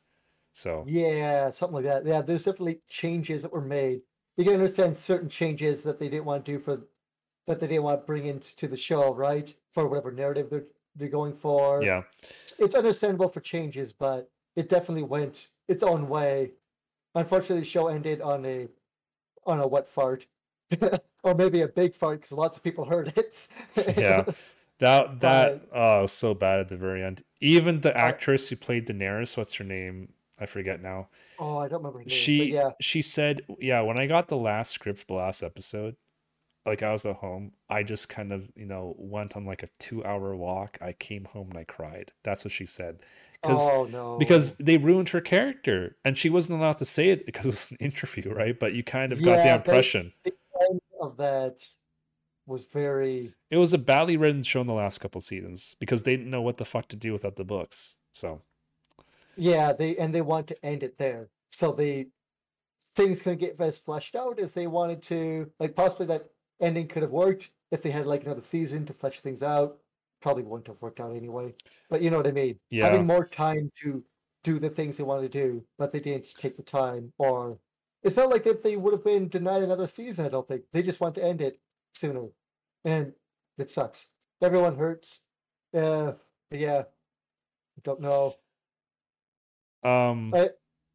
So 0.52 0.84
Yeah, 0.86 1.50
something 1.50 1.74
like 1.74 1.84
that. 1.84 2.06
Yeah, 2.06 2.22
there's 2.22 2.44
definitely 2.44 2.80
changes 2.88 3.42
that 3.42 3.52
were 3.52 3.60
made. 3.60 4.00
You 4.36 4.44
can 4.44 4.54
understand 4.54 4.96
certain 4.96 5.28
changes 5.28 5.82
that 5.84 5.98
they 5.98 6.08
didn't 6.08 6.26
want 6.26 6.44
to 6.44 6.52
do 6.52 6.58
for 6.58 6.82
that 7.46 7.60
they 7.60 7.66
didn't 7.68 7.84
want 7.84 8.00
to 8.00 8.06
bring 8.06 8.26
into 8.26 8.66
the 8.68 8.76
show, 8.76 9.14
right? 9.14 9.54
For 9.72 9.86
whatever 9.86 10.10
narrative 10.12 10.50
they're 10.50 10.64
they're 10.96 11.08
going 11.08 11.34
for. 11.34 11.82
yeah, 11.82 12.02
It's 12.58 12.74
understandable 12.74 13.28
for 13.28 13.40
changes, 13.40 13.92
but 13.92 14.30
it 14.56 14.68
definitely 14.68 15.02
went 15.02 15.50
its 15.68 15.82
own 15.82 16.08
way. 16.08 16.52
Unfortunately, 17.14 17.60
the 17.60 17.66
show 17.66 17.88
ended 17.88 18.20
on 18.20 18.44
a 18.46 18.68
on 19.46 19.60
a 19.60 19.66
wet 19.66 19.86
fart. 19.86 20.26
or 21.22 21.34
maybe 21.34 21.62
a 21.62 21.68
big 21.68 21.94
fart 21.94 22.20
because 22.20 22.32
lots 22.32 22.56
of 22.56 22.62
people 22.62 22.84
heard 22.84 23.12
it. 23.16 23.46
Yeah. 23.96 24.24
that 24.78 25.20
that 25.20 25.62
oh 25.72 26.06
so 26.06 26.34
bad 26.34 26.60
at 26.60 26.68
the 26.68 26.76
very 26.76 27.02
end. 27.02 27.22
Even 27.40 27.80
the 27.80 27.96
actress 27.96 28.48
who 28.48 28.56
played 28.56 28.86
Daenerys, 28.86 29.36
what's 29.36 29.54
her 29.54 29.64
name? 29.64 30.12
I 30.38 30.46
forget 30.46 30.82
now. 30.82 31.08
Oh, 31.38 31.58
I 31.58 31.68
don't 31.68 31.78
remember 31.80 32.00
name. 32.00 32.08
she 32.08 32.52
yeah. 32.52 32.70
she 32.80 33.02
said 33.02 33.42
yeah 33.58 33.80
when 33.82 33.98
i 33.98 34.06
got 34.06 34.28
the 34.28 34.36
last 34.36 34.72
script 34.72 35.06
the 35.06 35.14
last 35.14 35.42
episode 35.42 35.96
like 36.64 36.82
i 36.82 36.92
was 36.92 37.04
at 37.04 37.16
home 37.16 37.52
i 37.68 37.82
just 37.82 38.08
kind 38.08 38.32
of 38.32 38.48
you 38.54 38.64
know 38.66 38.94
went 38.98 39.36
on 39.36 39.44
like 39.44 39.62
a 39.62 39.68
two 39.78 40.04
hour 40.04 40.34
walk 40.36 40.78
i 40.80 40.92
came 40.92 41.24
home 41.26 41.48
and 41.50 41.58
i 41.58 41.64
cried 41.64 42.12
that's 42.24 42.44
what 42.44 42.52
she 42.52 42.66
said 42.66 42.98
Oh 43.44 43.86
no. 43.90 44.16
because 44.18 44.56
they 44.56 44.76
ruined 44.76 45.10
her 45.10 45.20
character 45.20 45.96
and 46.04 46.18
she 46.18 46.28
wasn't 46.28 46.58
allowed 46.58 46.78
to 46.78 46.84
say 46.84 47.10
it 47.10 47.26
because 47.26 47.44
it 47.44 47.48
was 47.48 47.70
an 47.70 47.76
interview 47.80 48.32
right 48.32 48.58
but 48.58 48.72
you 48.72 48.82
kind 48.82 49.12
of 49.12 49.22
got 49.22 49.36
the 49.36 49.44
Yeah, 49.44 49.56
impression 49.56 50.12
the 50.24 50.32
end 50.68 50.80
of 51.00 51.16
that 51.18 51.68
was 52.46 52.66
very 52.68 53.34
it 53.50 53.56
was 53.58 53.72
a 53.72 53.78
badly 53.78 54.16
written 54.16 54.42
show 54.42 54.60
in 54.62 54.66
the 54.66 54.72
last 54.72 55.00
couple 55.00 55.20
seasons 55.20 55.76
because 55.78 56.02
they 56.02 56.16
didn't 56.16 56.30
know 56.30 56.42
what 56.42 56.56
the 56.56 56.64
fuck 56.64 56.88
to 56.88 56.96
do 56.96 57.12
without 57.12 57.36
the 57.36 57.44
books 57.44 57.96
so 58.12 58.40
yeah 59.36 59.72
they 59.72 59.96
and 59.96 60.14
they 60.14 60.22
want 60.22 60.46
to 60.48 60.64
end 60.64 60.82
it 60.82 60.98
there. 60.98 61.28
So 61.50 61.72
they 61.72 62.08
things 62.94 63.20
couldn't 63.22 63.38
get 63.38 63.60
as 63.60 63.78
fleshed 63.78 64.16
out 64.16 64.38
as 64.38 64.54
they 64.54 64.66
wanted 64.66 65.02
to 65.02 65.50
like 65.60 65.76
possibly 65.76 66.06
that 66.06 66.30
ending 66.60 66.88
could 66.88 67.02
have 67.02 67.12
worked 67.12 67.50
if 67.70 67.82
they 67.82 67.90
had 67.90 68.06
like 68.06 68.24
another 68.24 68.40
season 68.40 68.86
to 68.86 68.92
flesh 68.92 69.20
things 69.20 69.42
out. 69.42 69.78
Probably 70.22 70.42
wouldn't 70.42 70.66
have 70.68 70.80
worked 70.80 71.00
out 71.00 71.14
anyway 71.14 71.54
but 71.90 72.02
you 72.02 72.10
know 72.10 72.16
what 72.16 72.26
i 72.26 72.32
mean? 72.32 72.58
Yeah. 72.70 72.86
Having 72.86 73.06
more 73.06 73.26
time 73.26 73.70
to 73.82 74.02
do 74.44 74.58
the 74.58 74.70
things 74.70 74.96
they 74.96 75.04
wanted 75.04 75.30
to 75.30 75.38
do 75.38 75.64
but 75.78 75.92
they 75.92 76.00
didn't 76.00 76.26
take 76.38 76.56
the 76.56 76.62
time 76.62 77.12
or 77.18 77.58
it's 78.02 78.16
not 78.16 78.30
like 78.30 78.44
that 78.44 78.62
they 78.62 78.76
would 78.76 78.92
have 78.92 79.04
been 79.04 79.28
denied 79.28 79.62
another 79.62 79.86
season 79.86 80.24
i 80.24 80.28
don't 80.28 80.48
think. 80.48 80.62
They 80.72 80.82
just 80.82 81.00
want 81.00 81.14
to 81.16 81.24
end 81.24 81.42
it 81.42 81.60
sooner 81.92 82.26
and 82.84 83.12
it 83.58 83.70
sucks. 83.70 84.08
Everyone 84.42 84.76
hurts. 84.76 85.20
Uh 85.74 86.12
yeah. 86.50 86.80
I 86.80 87.80
don't 87.82 88.00
know 88.00 88.36
um 89.82 90.32
I- 90.34 90.50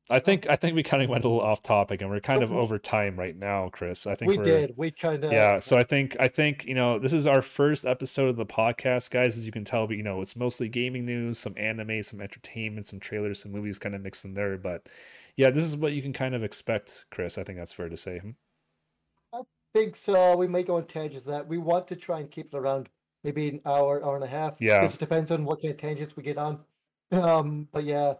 I 0.09 0.19
think 0.19 0.45
I 0.49 0.57
think 0.57 0.75
we 0.75 0.83
kind 0.83 1.01
of 1.01 1.07
went 1.09 1.23
a 1.23 1.29
little 1.29 1.41
off 1.41 1.61
topic 1.61 2.01
and 2.01 2.09
we're 2.09 2.19
kind 2.19 2.43
of 2.43 2.51
over 2.51 2.77
time 2.77 3.17
right 3.17 3.35
now, 3.35 3.69
Chris. 3.69 4.05
I 4.05 4.15
think 4.15 4.29
we 4.29 4.37
did 4.39 4.73
we 4.75 4.91
kind 4.91 5.23
of 5.23 5.31
yeah. 5.31 5.59
So 5.59 5.77
I 5.77 5.83
think 5.83 6.17
I 6.19 6.27
think 6.27 6.65
you 6.65 6.73
know 6.73 6.99
this 6.99 7.13
is 7.13 7.25
our 7.25 7.41
first 7.41 7.85
episode 7.85 8.27
of 8.27 8.35
the 8.35 8.45
podcast, 8.45 9.09
guys. 9.09 9.37
As 9.37 9.45
you 9.45 9.53
can 9.53 9.63
tell, 9.63 9.87
but 9.87 9.95
you 9.95 10.03
know 10.03 10.19
it's 10.19 10.35
mostly 10.35 10.67
gaming 10.67 11.05
news, 11.05 11.39
some 11.39 11.53
anime, 11.55 12.03
some 12.03 12.19
entertainment, 12.19 12.87
some 12.87 12.99
trailers, 12.99 13.41
some 13.41 13.53
movies, 13.53 13.79
kind 13.79 13.95
of 13.95 14.01
mixed 14.01 14.25
in 14.25 14.33
there. 14.33 14.57
But 14.57 14.89
yeah, 15.37 15.49
this 15.49 15.63
is 15.63 15.77
what 15.77 15.93
you 15.93 16.01
can 16.01 16.11
kind 16.11 16.35
of 16.35 16.43
expect, 16.43 17.05
Chris. 17.09 17.37
I 17.37 17.45
think 17.45 17.57
that's 17.57 17.71
fair 17.71 17.87
to 17.87 17.95
say. 17.97 18.19
Hmm? 18.19 18.31
think 19.73 19.95
so. 19.95 20.35
We 20.35 20.49
may 20.49 20.63
go 20.63 20.75
on 20.75 20.85
tangents 20.87 21.23
that 21.25 21.47
we 21.47 21.57
want 21.57 21.87
to 21.87 21.95
try 21.95 22.19
and 22.19 22.29
keep 22.29 22.53
it 22.53 22.57
around 22.57 22.89
maybe 23.23 23.47
an 23.47 23.61
hour, 23.65 24.03
hour 24.03 24.15
and 24.15 24.23
a 24.25 24.27
half. 24.27 24.59
Yeah. 24.59 24.81
This 24.81 24.97
depends 24.97 25.31
on 25.31 25.45
what 25.45 25.61
kind 25.61 25.71
of 25.73 25.79
tangents 25.79 26.17
we 26.17 26.23
get 26.23 26.37
on. 26.37 26.59
Um, 27.13 27.67
but 27.71 27.85
yeah, 27.85 28.15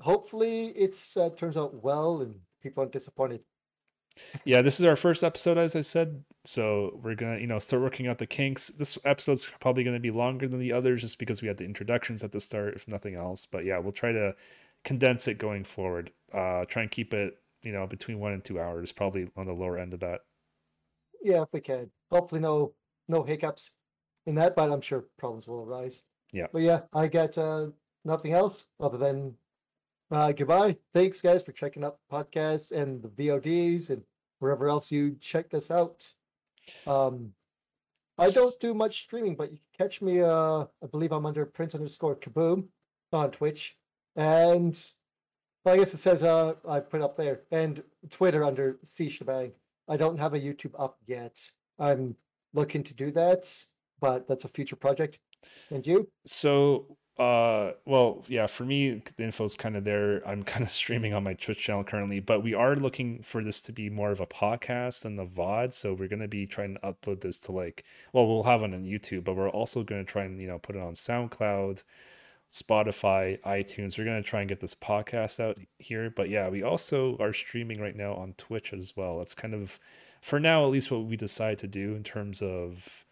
hopefully 0.00 0.68
it's 0.68 1.16
uh, 1.16 1.30
turns 1.30 1.56
out 1.56 1.82
well 1.82 2.20
and 2.22 2.34
people 2.62 2.80
aren't 2.82 2.92
disappointed. 2.92 3.40
yeah 4.44 4.60
this 4.62 4.78
is 4.78 4.86
our 4.86 4.96
first 4.96 5.24
episode 5.24 5.56
as 5.58 5.74
i 5.74 5.80
said 5.80 6.22
so 6.44 6.98
we're 7.02 7.14
gonna 7.14 7.38
you 7.38 7.46
know 7.46 7.58
start 7.58 7.82
working 7.82 8.06
out 8.06 8.18
the 8.18 8.26
kinks 8.26 8.68
this 8.68 8.98
episode's 9.04 9.48
probably 9.60 9.84
gonna 9.84 9.98
be 10.00 10.10
longer 10.10 10.46
than 10.46 10.60
the 10.60 10.72
others 10.72 11.00
just 11.00 11.18
because 11.18 11.40
we 11.40 11.48
had 11.48 11.56
the 11.56 11.64
introductions 11.64 12.22
at 12.22 12.32
the 12.32 12.40
start 12.40 12.74
if 12.74 12.86
nothing 12.88 13.14
else 13.14 13.46
but 13.46 13.64
yeah 13.64 13.78
we'll 13.78 13.92
try 13.92 14.12
to 14.12 14.34
condense 14.84 15.28
it 15.28 15.38
going 15.38 15.64
forward 15.64 16.10
uh 16.34 16.64
try 16.66 16.82
and 16.82 16.90
keep 16.90 17.14
it 17.14 17.38
you 17.62 17.72
know 17.72 17.86
between 17.86 18.18
one 18.18 18.32
and 18.32 18.44
two 18.44 18.60
hours 18.60 18.92
probably 18.92 19.28
on 19.36 19.46
the 19.46 19.52
lower 19.52 19.78
end 19.78 19.94
of 19.94 20.00
that 20.00 20.20
Yeah, 21.22 21.42
if 21.42 21.52
we 21.52 21.60
can. 21.60 21.90
Hopefully 22.10 22.40
no 22.40 22.74
no 23.08 23.22
hiccups 23.22 23.76
in 24.26 24.34
that, 24.34 24.56
but 24.56 24.70
I'm 24.72 24.80
sure 24.80 25.04
problems 25.18 25.46
will 25.46 25.62
arise. 25.62 26.02
Yeah. 26.32 26.46
But 26.52 26.62
yeah, 26.62 26.80
I 26.92 27.08
got 27.08 27.38
uh, 27.38 27.68
nothing 28.04 28.32
else 28.32 28.66
other 28.80 28.98
than 28.98 29.34
uh, 30.10 30.32
goodbye. 30.32 30.76
Thanks 30.92 31.20
guys 31.20 31.42
for 31.42 31.52
checking 31.52 31.84
out 31.84 31.98
the 32.08 32.16
podcast 32.16 32.72
and 32.72 33.02
the 33.02 33.08
VODs 33.08 33.90
and 33.90 34.02
wherever 34.40 34.68
else 34.68 34.90
you 34.90 35.16
checked 35.20 35.54
us 35.54 35.70
out. 35.70 36.12
Um, 36.86 37.32
I 38.18 38.30
don't 38.30 38.58
do 38.60 38.74
much 38.74 39.02
streaming, 39.02 39.36
but 39.36 39.50
you 39.50 39.58
can 39.58 39.86
catch 39.86 40.02
me. 40.02 40.20
Uh, 40.20 40.64
I 40.82 40.86
believe 40.90 41.12
I'm 41.12 41.26
under 41.26 41.46
Prince 41.46 41.74
underscore 41.74 42.16
Kaboom 42.16 42.66
on 43.12 43.30
Twitch, 43.30 43.76
and 44.16 44.78
well, 45.64 45.74
I 45.74 45.78
guess 45.78 45.94
it 45.94 45.98
says 45.98 46.22
uh, 46.22 46.54
I 46.68 46.80
put 46.80 47.00
up 47.00 47.16
there 47.16 47.42
and 47.50 47.82
Twitter 48.10 48.44
under 48.44 48.78
C 48.82 49.08
Shebang. 49.08 49.52
I 49.88 49.96
don't 49.96 50.18
have 50.18 50.34
a 50.34 50.40
YouTube 50.40 50.72
up 50.78 50.98
yet. 51.06 51.40
I'm 51.78 52.14
looking 52.52 52.84
to 52.84 52.94
do 52.94 53.10
that, 53.12 53.52
but 54.00 54.28
that's 54.28 54.44
a 54.44 54.48
future 54.48 54.76
project. 54.76 55.18
And 55.70 55.86
you? 55.86 56.08
so 56.26 56.96
uh 57.18 57.72
well 57.84 58.24
yeah 58.26 58.46
for 58.46 58.64
me 58.64 59.02
the 59.16 59.24
info 59.24 59.44
is 59.44 59.54
kind 59.54 59.76
of 59.76 59.84
there. 59.84 60.26
I'm 60.26 60.42
kind 60.52 60.64
of 60.64 60.72
streaming 60.72 61.12
on 61.12 61.24
my 61.24 61.34
twitch 61.34 61.58
channel 61.58 61.84
currently 61.84 62.20
but 62.20 62.42
we 62.42 62.54
are 62.54 62.74
looking 62.74 63.22
for 63.22 63.44
this 63.44 63.60
to 63.62 63.72
be 63.72 63.90
more 63.90 64.10
of 64.10 64.20
a 64.20 64.26
podcast 64.26 65.02
than 65.02 65.16
the 65.16 65.26
vod 65.26 65.74
so 65.74 65.92
we're 65.92 66.08
going 66.08 66.20
to 66.20 66.28
be 66.28 66.46
trying 66.46 66.74
to 66.74 66.80
upload 66.80 67.20
this 67.20 67.38
to 67.40 67.52
like 67.52 67.84
well 68.12 68.26
we'll 68.26 68.44
have 68.44 68.62
it 68.62 68.72
on 68.72 68.84
youtube 68.84 69.24
but 69.24 69.36
we're 69.36 69.50
also 69.50 69.82
going 69.82 70.04
to 70.04 70.10
try 70.10 70.24
and 70.24 70.40
you 70.40 70.46
know 70.48 70.58
put 70.58 70.74
it 70.74 70.82
on 70.82 70.94
soundcloud 70.94 71.82
spotify 72.52 73.40
itunes. 73.42 73.96
We're 73.96 74.04
going 74.04 74.22
to 74.22 74.28
try 74.28 74.40
and 74.40 74.48
get 74.48 74.60
this 74.60 74.74
podcast 74.74 75.40
out 75.40 75.58
here 75.78 76.10
but 76.10 76.28
yeah 76.28 76.48
we 76.48 76.62
also 76.62 77.16
are 77.18 77.32
streaming 77.32 77.80
right 77.80 77.96
now 77.96 78.14
on 78.14 78.34
twitch 78.34 78.72
as 78.72 78.94
well. 78.96 79.18
That's 79.18 79.34
kind 79.34 79.54
of 79.54 79.80
for 80.20 80.38
now 80.38 80.64
at 80.64 80.70
least 80.70 80.90
what 80.90 81.04
we 81.04 81.16
decide 81.16 81.58
to 81.58 81.66
do 81.66 81.94
in 81.94 82.04
terms 82.04 82.42
of 82.42 83.04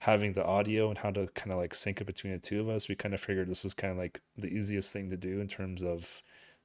having 0.00 0.32
the 0.34 0.44
audio 0.44 0.88
and 0.90 0.98
how 0.98 1.10
to 1.10 1.26
kind 1.34 1.52
of 1.52 1.58
like 1.58 1.74
sync 1.74 2.00
it 2.00 2.06
between 2.06 2.32
the 2.34 2.38
two 2.38 2.60
of 2.60 2.68
us, 2.68 2.88
we 2.88 2.94
kind 2.94 3.14
of 3.14 3.20
figured 3.20 3.48
this 3.48 3.64
is 3.64 3.74
kind 3.74 3.92
of 3.92 3.98
like 3.98 4.20
the 4.36 4.48
easiest 4.48 4.92
thing 4.92 5.10
to 5.10 5.16
do 5.16 5.40
in 5.40 5.48
terms 5.48 5.82
of 5.82 6.22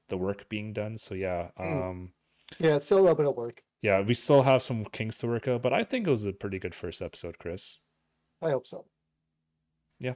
the 0.08 0.16
work 0.18 0.48
being 0.48 0.72
done. 0.72 0.98
So 0.98 1.14
yeah, 1.14 1.48
Mm. 1.58 1.90
um 1.90 2.12
Yeah, 2.58 2.78
still 2.78 2.98
a 2.98 3.00
little 3.00 3.16
bit 3.16 3.26
of 3.26 3.36
work. 3.36 3.62
yeah, 3.80 4.00
we 4.02 4.14
still 4.14 4.42
have 4.42 4.62
some 4.62 4.84
kinks 4.84 5.18
to 5.18 5.26
work 5.26 5.48
out, 5.48 5.62
but 5.62 5.72
I 5.72 5.84
think 5.84 6.06
it 6.06 6.10
was 6.10 6.26
a 6.26 6.32
pretty 6.32 6.58
good 6.58 6.74
first 6.74 7.00
episode, 7.02 7.38
Chris. 7.38 7.78
I 8.42 8.50
hope 8.50 8.66
so. 8.66 8.84
Yeah. 10.00 10.14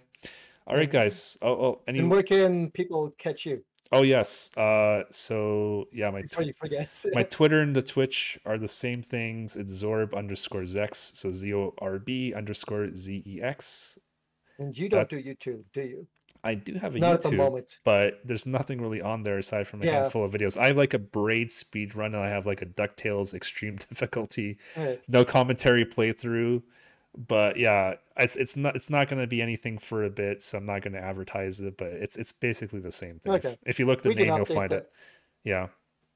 All 0.66 0.76
right, 0.76 0.90
guys. 0.90 1.38
Oh, 1.40 1.52
oh 1.52 1.82
any 1.86 2.00
And 2.00 2.10
where 2.10 2.22
can 2.24 2.70
people 2.72 3.14
catch 3.18 3.46
you 3.46 3.64
Oh 3.92 4.02
yes. 4.02 4.50
Uh 4.56 5.02
so 5.10 5.86
yeah, 5.92 6.10
my 6.10 6.22
tw- 6.22 6.40
you 6.46 6.52
forget? 6.52 7.04
my 7.14 7.22
Twitter 7.22 7.60
and 7.60 7.74
the 7.76 7.82
Twitch 7.82 8.38
are 8.44 8.58
the 8.58 8.68
same 8.68 9.02
things. 9.02 9.56
It's 9.56 9.72
Zorb 9.82 10.14
underscore 10.16 10.62
Zex, 10.62 11.16
so 11.16 11.30
Z 11.32 11.52
O 11.54 11.74
R 11.78 11.98
B 11.98 12.34
underscore 12.34 12.96
Z 12.96 13.22
E 13.26 13.40
X. 13.42 13.98
and 14.58 14.76
you 14.76 14.88
don't 14.88 15.08
that's- 15.08 15.22
do 15.22 15.28
YouTube, 15.34 15.64
do 15.72 15.82
you? 15.82 16.06
I 16.44 16.54
do 16.54 16.74
have 16.74 16.94
a 16.94 16.98
Not 17.00 17.14
at 17.14 17.22
the 17.22 17.30
YouTube. 17.30 17.36
moment. 17.38 17.80
but 17.84 18.20
there's 18.24 18.46
nothing 18.46 18.80
really 18.80 19.00
on 19.00 19.24
there 19.24 19.38
aside 19.38 19.66
from 19.66 19.82
a 19.82 19.86
Yeah. 19.86 20.00
handful 20.02 20.24
of 20.24 20.30
videos. 20.32 20.56
I 20.56 20.68
have 20.68 20.76
like 20.76 20.94
a 20.94 20.98
braid 20.98 21.50
speed 21.50 21.96
run 21.96 22.14
and 22.14 22.22
I 22.22 22.28
have 22.28 22.46
like 22.46 22.62
a 22.62 22.66
DuckTales 22.66 23.34
extreme 23.34 23.76
difficulty, 23.88 24.58
Right. 24.76 25.00
no 25.08 25.24
commentary 25.24 25.84
playthrough. 25.84 26.62
But 27.16 27.56
yeah, 27.56 27.94
it's 28.18 28.36
it's 28.36 28.56
not 28.56 28.76
it's 28.76 28.90
not 28.90 29.08
gonna 29.08 29.26
be 29.26 29.40
anything 29.40 29.78
for 29.78 30.04
a 30.04 30.10
bit, 30.10 30.42
so 30.42 30.58
I'm 30.58 30.66
not 30.66 30.82
gonna 30.82 30.98
advertise 30.98 31.60
it, 31.60 31.78
but 31.78 31.88
it's 31.88 32.16
it's 32.16 32.32
basically 32.32 32.80
the 32.80 32.92
same 32.92 33.18
thing. 33.20 33.32
If- 33.32 33.44
Okay. 33.44 33.58
If, 33.64 33.78
you 33.78 33.86
look 33.86 34.02
the 34.02 34.10
We 34.10 34.16
name, 34.16 34.34
you'll 34.36 34.44
find 34.44 34.70
that. 34.70 34.76
it. 34.82 34.92
Yeah. 35.44 35.68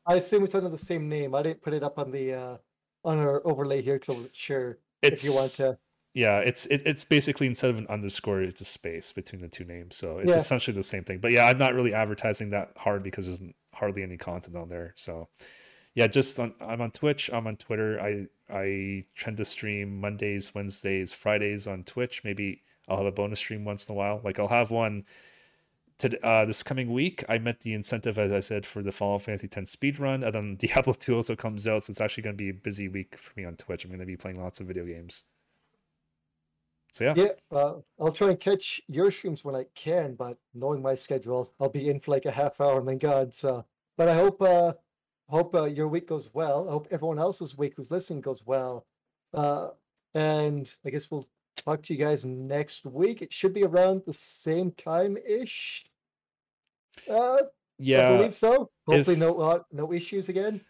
I 0.07 0.15
assume 0.17 0.45
it's 0.45 0.55
under 0.55 0.69
the 0.69 0.77
same 0.79 1.09
name. 1.09 1.35
I 1.35 1.43
didn't 1.43 1.63
put 1.63 1.73
it 1.73 1.83
up 1.83 1.99
on 1.99 2.11
the 2.11 2.35
uh 2.35 2.57
on 3.05 3.19
our 3.19 3.41
overlay 3.47 3.81
here 3.81 3.95
because 3.95 4.11
I 4.11 4.17
wasn't 4.17 4.37
sure 4.37 4.79
It's 5.03 5.25
if 5.25 5.31
you 5.31 5.35
want 5.35 5.53
to. 5.53 5.79
yeah, 6.13 6.41
it's 6.41 6.67
it, 6.67 6.83
it's 6.85 7.05
basically 7.05 7.47
instead 7.47 7.71
of 7.71 7.79
an 7.79 7.87
underscore, 7.89 8.43
it's 8.43 8.61
a 8.61 8.67
space 8.67 9.11
between 9.13 9.41
the 9.41 9.49
two 9.49 9.65
names. 9.65 9.97
So 9.97 10.19
it's 10.19 10.31
Yeah. 10.31 10.37
essentially 10.37 10.77
the 10.77 10.83
same 10.83 11.05
thing. 11.05 11.19
But 11.19 11.33
yeah, 11.33 11.47
I'm 11.47 11.57
not 11.59 11.73
really 11.75 11.95
advertising 11.95 12.51
that 12.51 12.73
hard 12.77 13.03
because 13.03 13.25
there's 13.25 13.41
hardly 13.73 14.03
any 14.03 14.19
content 14.19 14.55
on 14.57 14.69
there. 14.69 14.93
So 14.97 15.29
yeah, 15.95 16.07
just 16.07 16.39
on 16.39 16.55
I'm 16.61 16.81
on 16.81 16.91
Twitch, 16.91 17.31
I'm 17.33 17.47
on 17.47 17.57
Twitter. 17.57 18.01
I 18.01 18.27
I 18.53 19.05
tend 19.19 19.37
to 19.39 19.45
stream 19.45 20.01
Mondays, 20.01 20.55
Wednesdays, 20.55 21.13
Fridays 21.13 21.67
on 21.67 21.85
Twitch. 21.85 22.23
Maybe 22.25 22.63
I'll 22.89 22.99
have 22.99 23.07
a 23.07 23.13
bonus 23.13 23.39
stream 23.41 23.65
once 23.65 23.89
in 23.89 23.95
a 23.95 23.97
while. 23.97 24.21
Like 24.25 24.39
I'll 24.39 24.49
have 24.49 24.71
one 24.71 25.05
to 25.99 26.27
uh, 26.27 26.45
this 26.45 26.63
coming 26.63 26.93
week. 26.93 27.25
I 27.29 27.39
met 27.39 27.61
the 27.61 27.75
incentive, 27.75 28.19
as 28.19 28.33
I 28.33 28.41
said, 28.41 28.67
for 28.67 28.83
the 28.83 28.93
Final 28.93 29.19
Fantasy 29.19 29.49
X 29.55 29.71
speed 29.71 29.99
run, 29.99 30.25
and 30.25 30.35
then 30.35 30.57
Diablo 30.59 30.95
2 30.95 31.15
also 31.15 31.37
comes 31.37 31.67
out, 31.67 31.85
so 31.85 31.91
it's 31.91 32.01
actually 32.01 32.23
going 32.23 32.37
to 32.37 32.43
be 32.43 32.51
a 32.51 32.55
busy 32.55 32.89
week 32.89 33.17
for 33.19 33.33
me 33.37 33.45
on 33.45 33.57
Twitch. 33.57 33.85
I'm 33.85 33.91
going 33.91 34.01
to 34.01 34.07
be 34.07 34.17
playing 34.17 34.41
lots 34.43 34.61
of 34.61 34.67
video 34.67 34.85
games. 34.85 35.25
So 36.93 37.05
yeah, 37.05 37.15
Yeah, 37.17 37.33
uh, 37.57 37.75
I'll 38.01 38.13
try 38.13 38.31
and 38.31 38.41
catch 38.41 38.81
your 38.89 39.11
streams 39.11 39.45
when 39.45 39.55
I 39.55 39.65
can, 39.75 40.15
but 40.15 40.39
knowing 40.55 40.83
my 40.83 40.95
schedule, 40.95 41.53
I'll 41.61 41.69
be 41.69 41.89
in 41.89 42.01
for 42.01 42.11
like 42.11 42.27
a 42.27 42.33
half 42.33 42.61
hour 42.61 42.81
and 42.81 42.89
then 42.89 42.99
gone. 42.99 43.31
So, 43.31 43.65
but 43.97 44.09
I 44.09 44.15
hope 44.15 44.43
uh 44.43 44.73
hope 45.31 45.55
uh, 45.55 45.65
your 45.65 45.89
week 45.89 46.09
goes 46.09 46.31
well. 46.33 46.69
I 46.69 46.73
hope 46.73 46.89
everyone 46.91 47.19
else's 47.19 47.57
week 47.57 47.75
who's 47.77 47.91
listening 47.91 48.21
goes 48.21 48.43
well. 48.45 48.87
Uh, 49.33 49.69
and 50.15 50.73
I 50.85 50.91
guess 50.91 51.11
we'll 51.11 51.25
talk 51.57 51.83
to 51.85 51.95
you 51.95 51.99
guys 52.05 52.25
next 52.25 52.85
week. 52.85 53.23
It 53.23 53.33
should 53.33 53.55
be 53.55 53.63
around 53.65 54.03
the 54.07 54.13
same 54.13 54.73
time 54.73 55.17
ish. 55.27 55.85
Uh, 57.09 57.43
I 58.13 58.17
believe 58.17 58.37
so. 58.37 58.71
Hopefully, 58.87 59.15
if- 59.15 59.19
no 59.19 59.39
uh, 59.41 59.61
no 59.73 59.93
issues 59.93 60.29
again. 60.29 60.61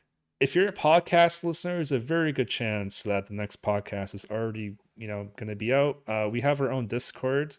if 0.41 0.55
you're 0.55 0.69
a 0.69 0.73
podcast 0.73 1.43
listener, 1.45 1.75
there's 1.77 1.93
a 1.93 1.99
very 1.99 2.33
good 2.33 2.49
chance 2.49 3.03
that 3.03 3.27
the 3.27 3.35
next 3.35 3.63
podcast 3.63 4.15
is 4.15 4.27
already, 4.31 4.77
you 4.97 5.09
know, 5.09 5.29
going 5.37 5.49
to 5.49 5.57
be 5.57 5.73
out. 5.75 5.99
Uh, 6.07 6.29
we 6.31 6.41
have 6.41 6.61
our 6.61 6.71
own 6.71 6.87
Discord. 6.87 7.57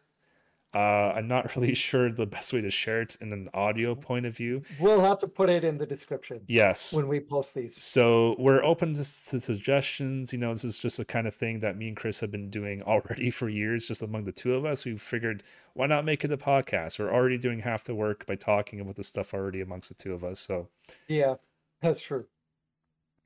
Uh, 0.73 1.11
I'm 1.15 1.27
not 1.27 1.55
really 1.55 1.73
sure 1.73 2.09
the 2.11 2.25
best 2.25 2.53
way 2.53 2.61
to 2.61 2.71
share 2.71 3.01
it 3.01 3.17
in 3.19 3.33
an 3.33 3.49
audio 3.53 3.93
point 3.93 4.25
of 4.25 4.35
view. 4.37 4.61
We'll 4.79 5.01
have 5.01 5.19
to 5.19 5.27
put 5.27 5.49
it 5.49 5.63
in 5.65 5.77
the 5.77 5.85
description 5.85 6.41
Yes. 6.47 6.93
when 6.93 7.07
we 7.07 7.19
post 7.19 7.53
these. 7.53 7.81
So 7.81 8.35
we're 8.39 8.63
open 8.63 8.93
to, 8.93 8.99
to 8.99 9.39
suggestions. 9.39 10.31
You 10.31 10.39
know, 10.39 10.53
this 10.53 10.63
is 10.63 10.77
just 10.77 10.97
the 10.97 11.05
kind 11.05 11.27
of 11.27 11.35
thing 11.35 11.59
that 11.59 11.77
me 11.77 11.89
and 11.89 11.97
Chris 11.97 12.19
have 12.21 12.31
been 12.31 12.49
doing 12.49 12.81
already 12.87 13.31
for 13.31 13.49
years, 13.49 13.87
just 13.87 14.01
among 14.01 14.23
the 14.23 14.31
two 14.31 14.53
of 14.53 14.63
us. 14.65 14.85
We 14.85 14.97
figured, 14.97 15.43
why 15.73 15.87
not 15.87 16.05
make 16.05 16.23
it 16.23 16.31
a 16.31 16.37
podcast? 16.37 16.99
We're 16.99 17.13
already 17.13 17.37
doing 17.37 17.59
half 17.59 17.83
the 17.83 17.95
work 17.95 18.25
by 18.25 18.35
talking 18.35 18.79
about 18.79 18.95
the 18.95 19.03
stuff 19.03 19.33
already 19.33 19.61
amongst 19.61 19.89
the 19.89 19.95
two 19.95 20.13
of 20.13 20.23
us. 20.23 20.39
So 20.39 20.69
Yeah, 21.07 21.35
that's 21.81 21.99
true. 21.99 22.25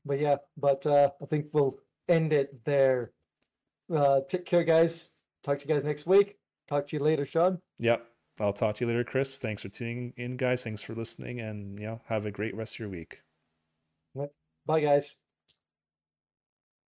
But 0.03 0.19
yeah, 0.19 0.37
but 0.57 0.85
uh, 0.85 1.11
I 1.21 1.25
think 1.25 1.47
we'll 1.51 1.79
end 2.09 2.33
it 2.33 2.63
there. 2.65 3.11
Uh, 3.93 4.21
take 4.27 4.45
care, 4.45 4.63
guys. 4.63 5.09
Talk 5.43 5.59
to 5.59 5.67
you 5.67 5.73
guys 5.73 5.83
next 5.83 6.07
week. 6.07 6.37
Talk 6.67 6.87
to 6.87 6.95
you 6.95 7.03
later, 7.03 7.25
Sean. 7.25 7.59
Yep. 7.79 8.05
I'll 8.39 8.53
talk 8.53 8.75
to 8.75 8.85
you 8.85 8.89
later, 8.89 9.03
Chris. 9.03 9.37
Thanks 9.37 9.61
for 9.61 9.69
tuning 9.69 10.13
in, 10.17 10.35
guys. 10.35 10.63
Thanks 10.63 10.81
for 10.81 10.93
listening, 10.93 11.39
and 11.39 11.79
you 11.79 11.85
know, 11.85 12.01
have 12.05 12.25
a 12.25 12.31
great 12.31 12.55
rest 12.55 12.75
of 12.75 12.79
your 12.79 12.89
week. 12.89 13.19
Bye, 14.65 14.81
guys. 14.81 15.15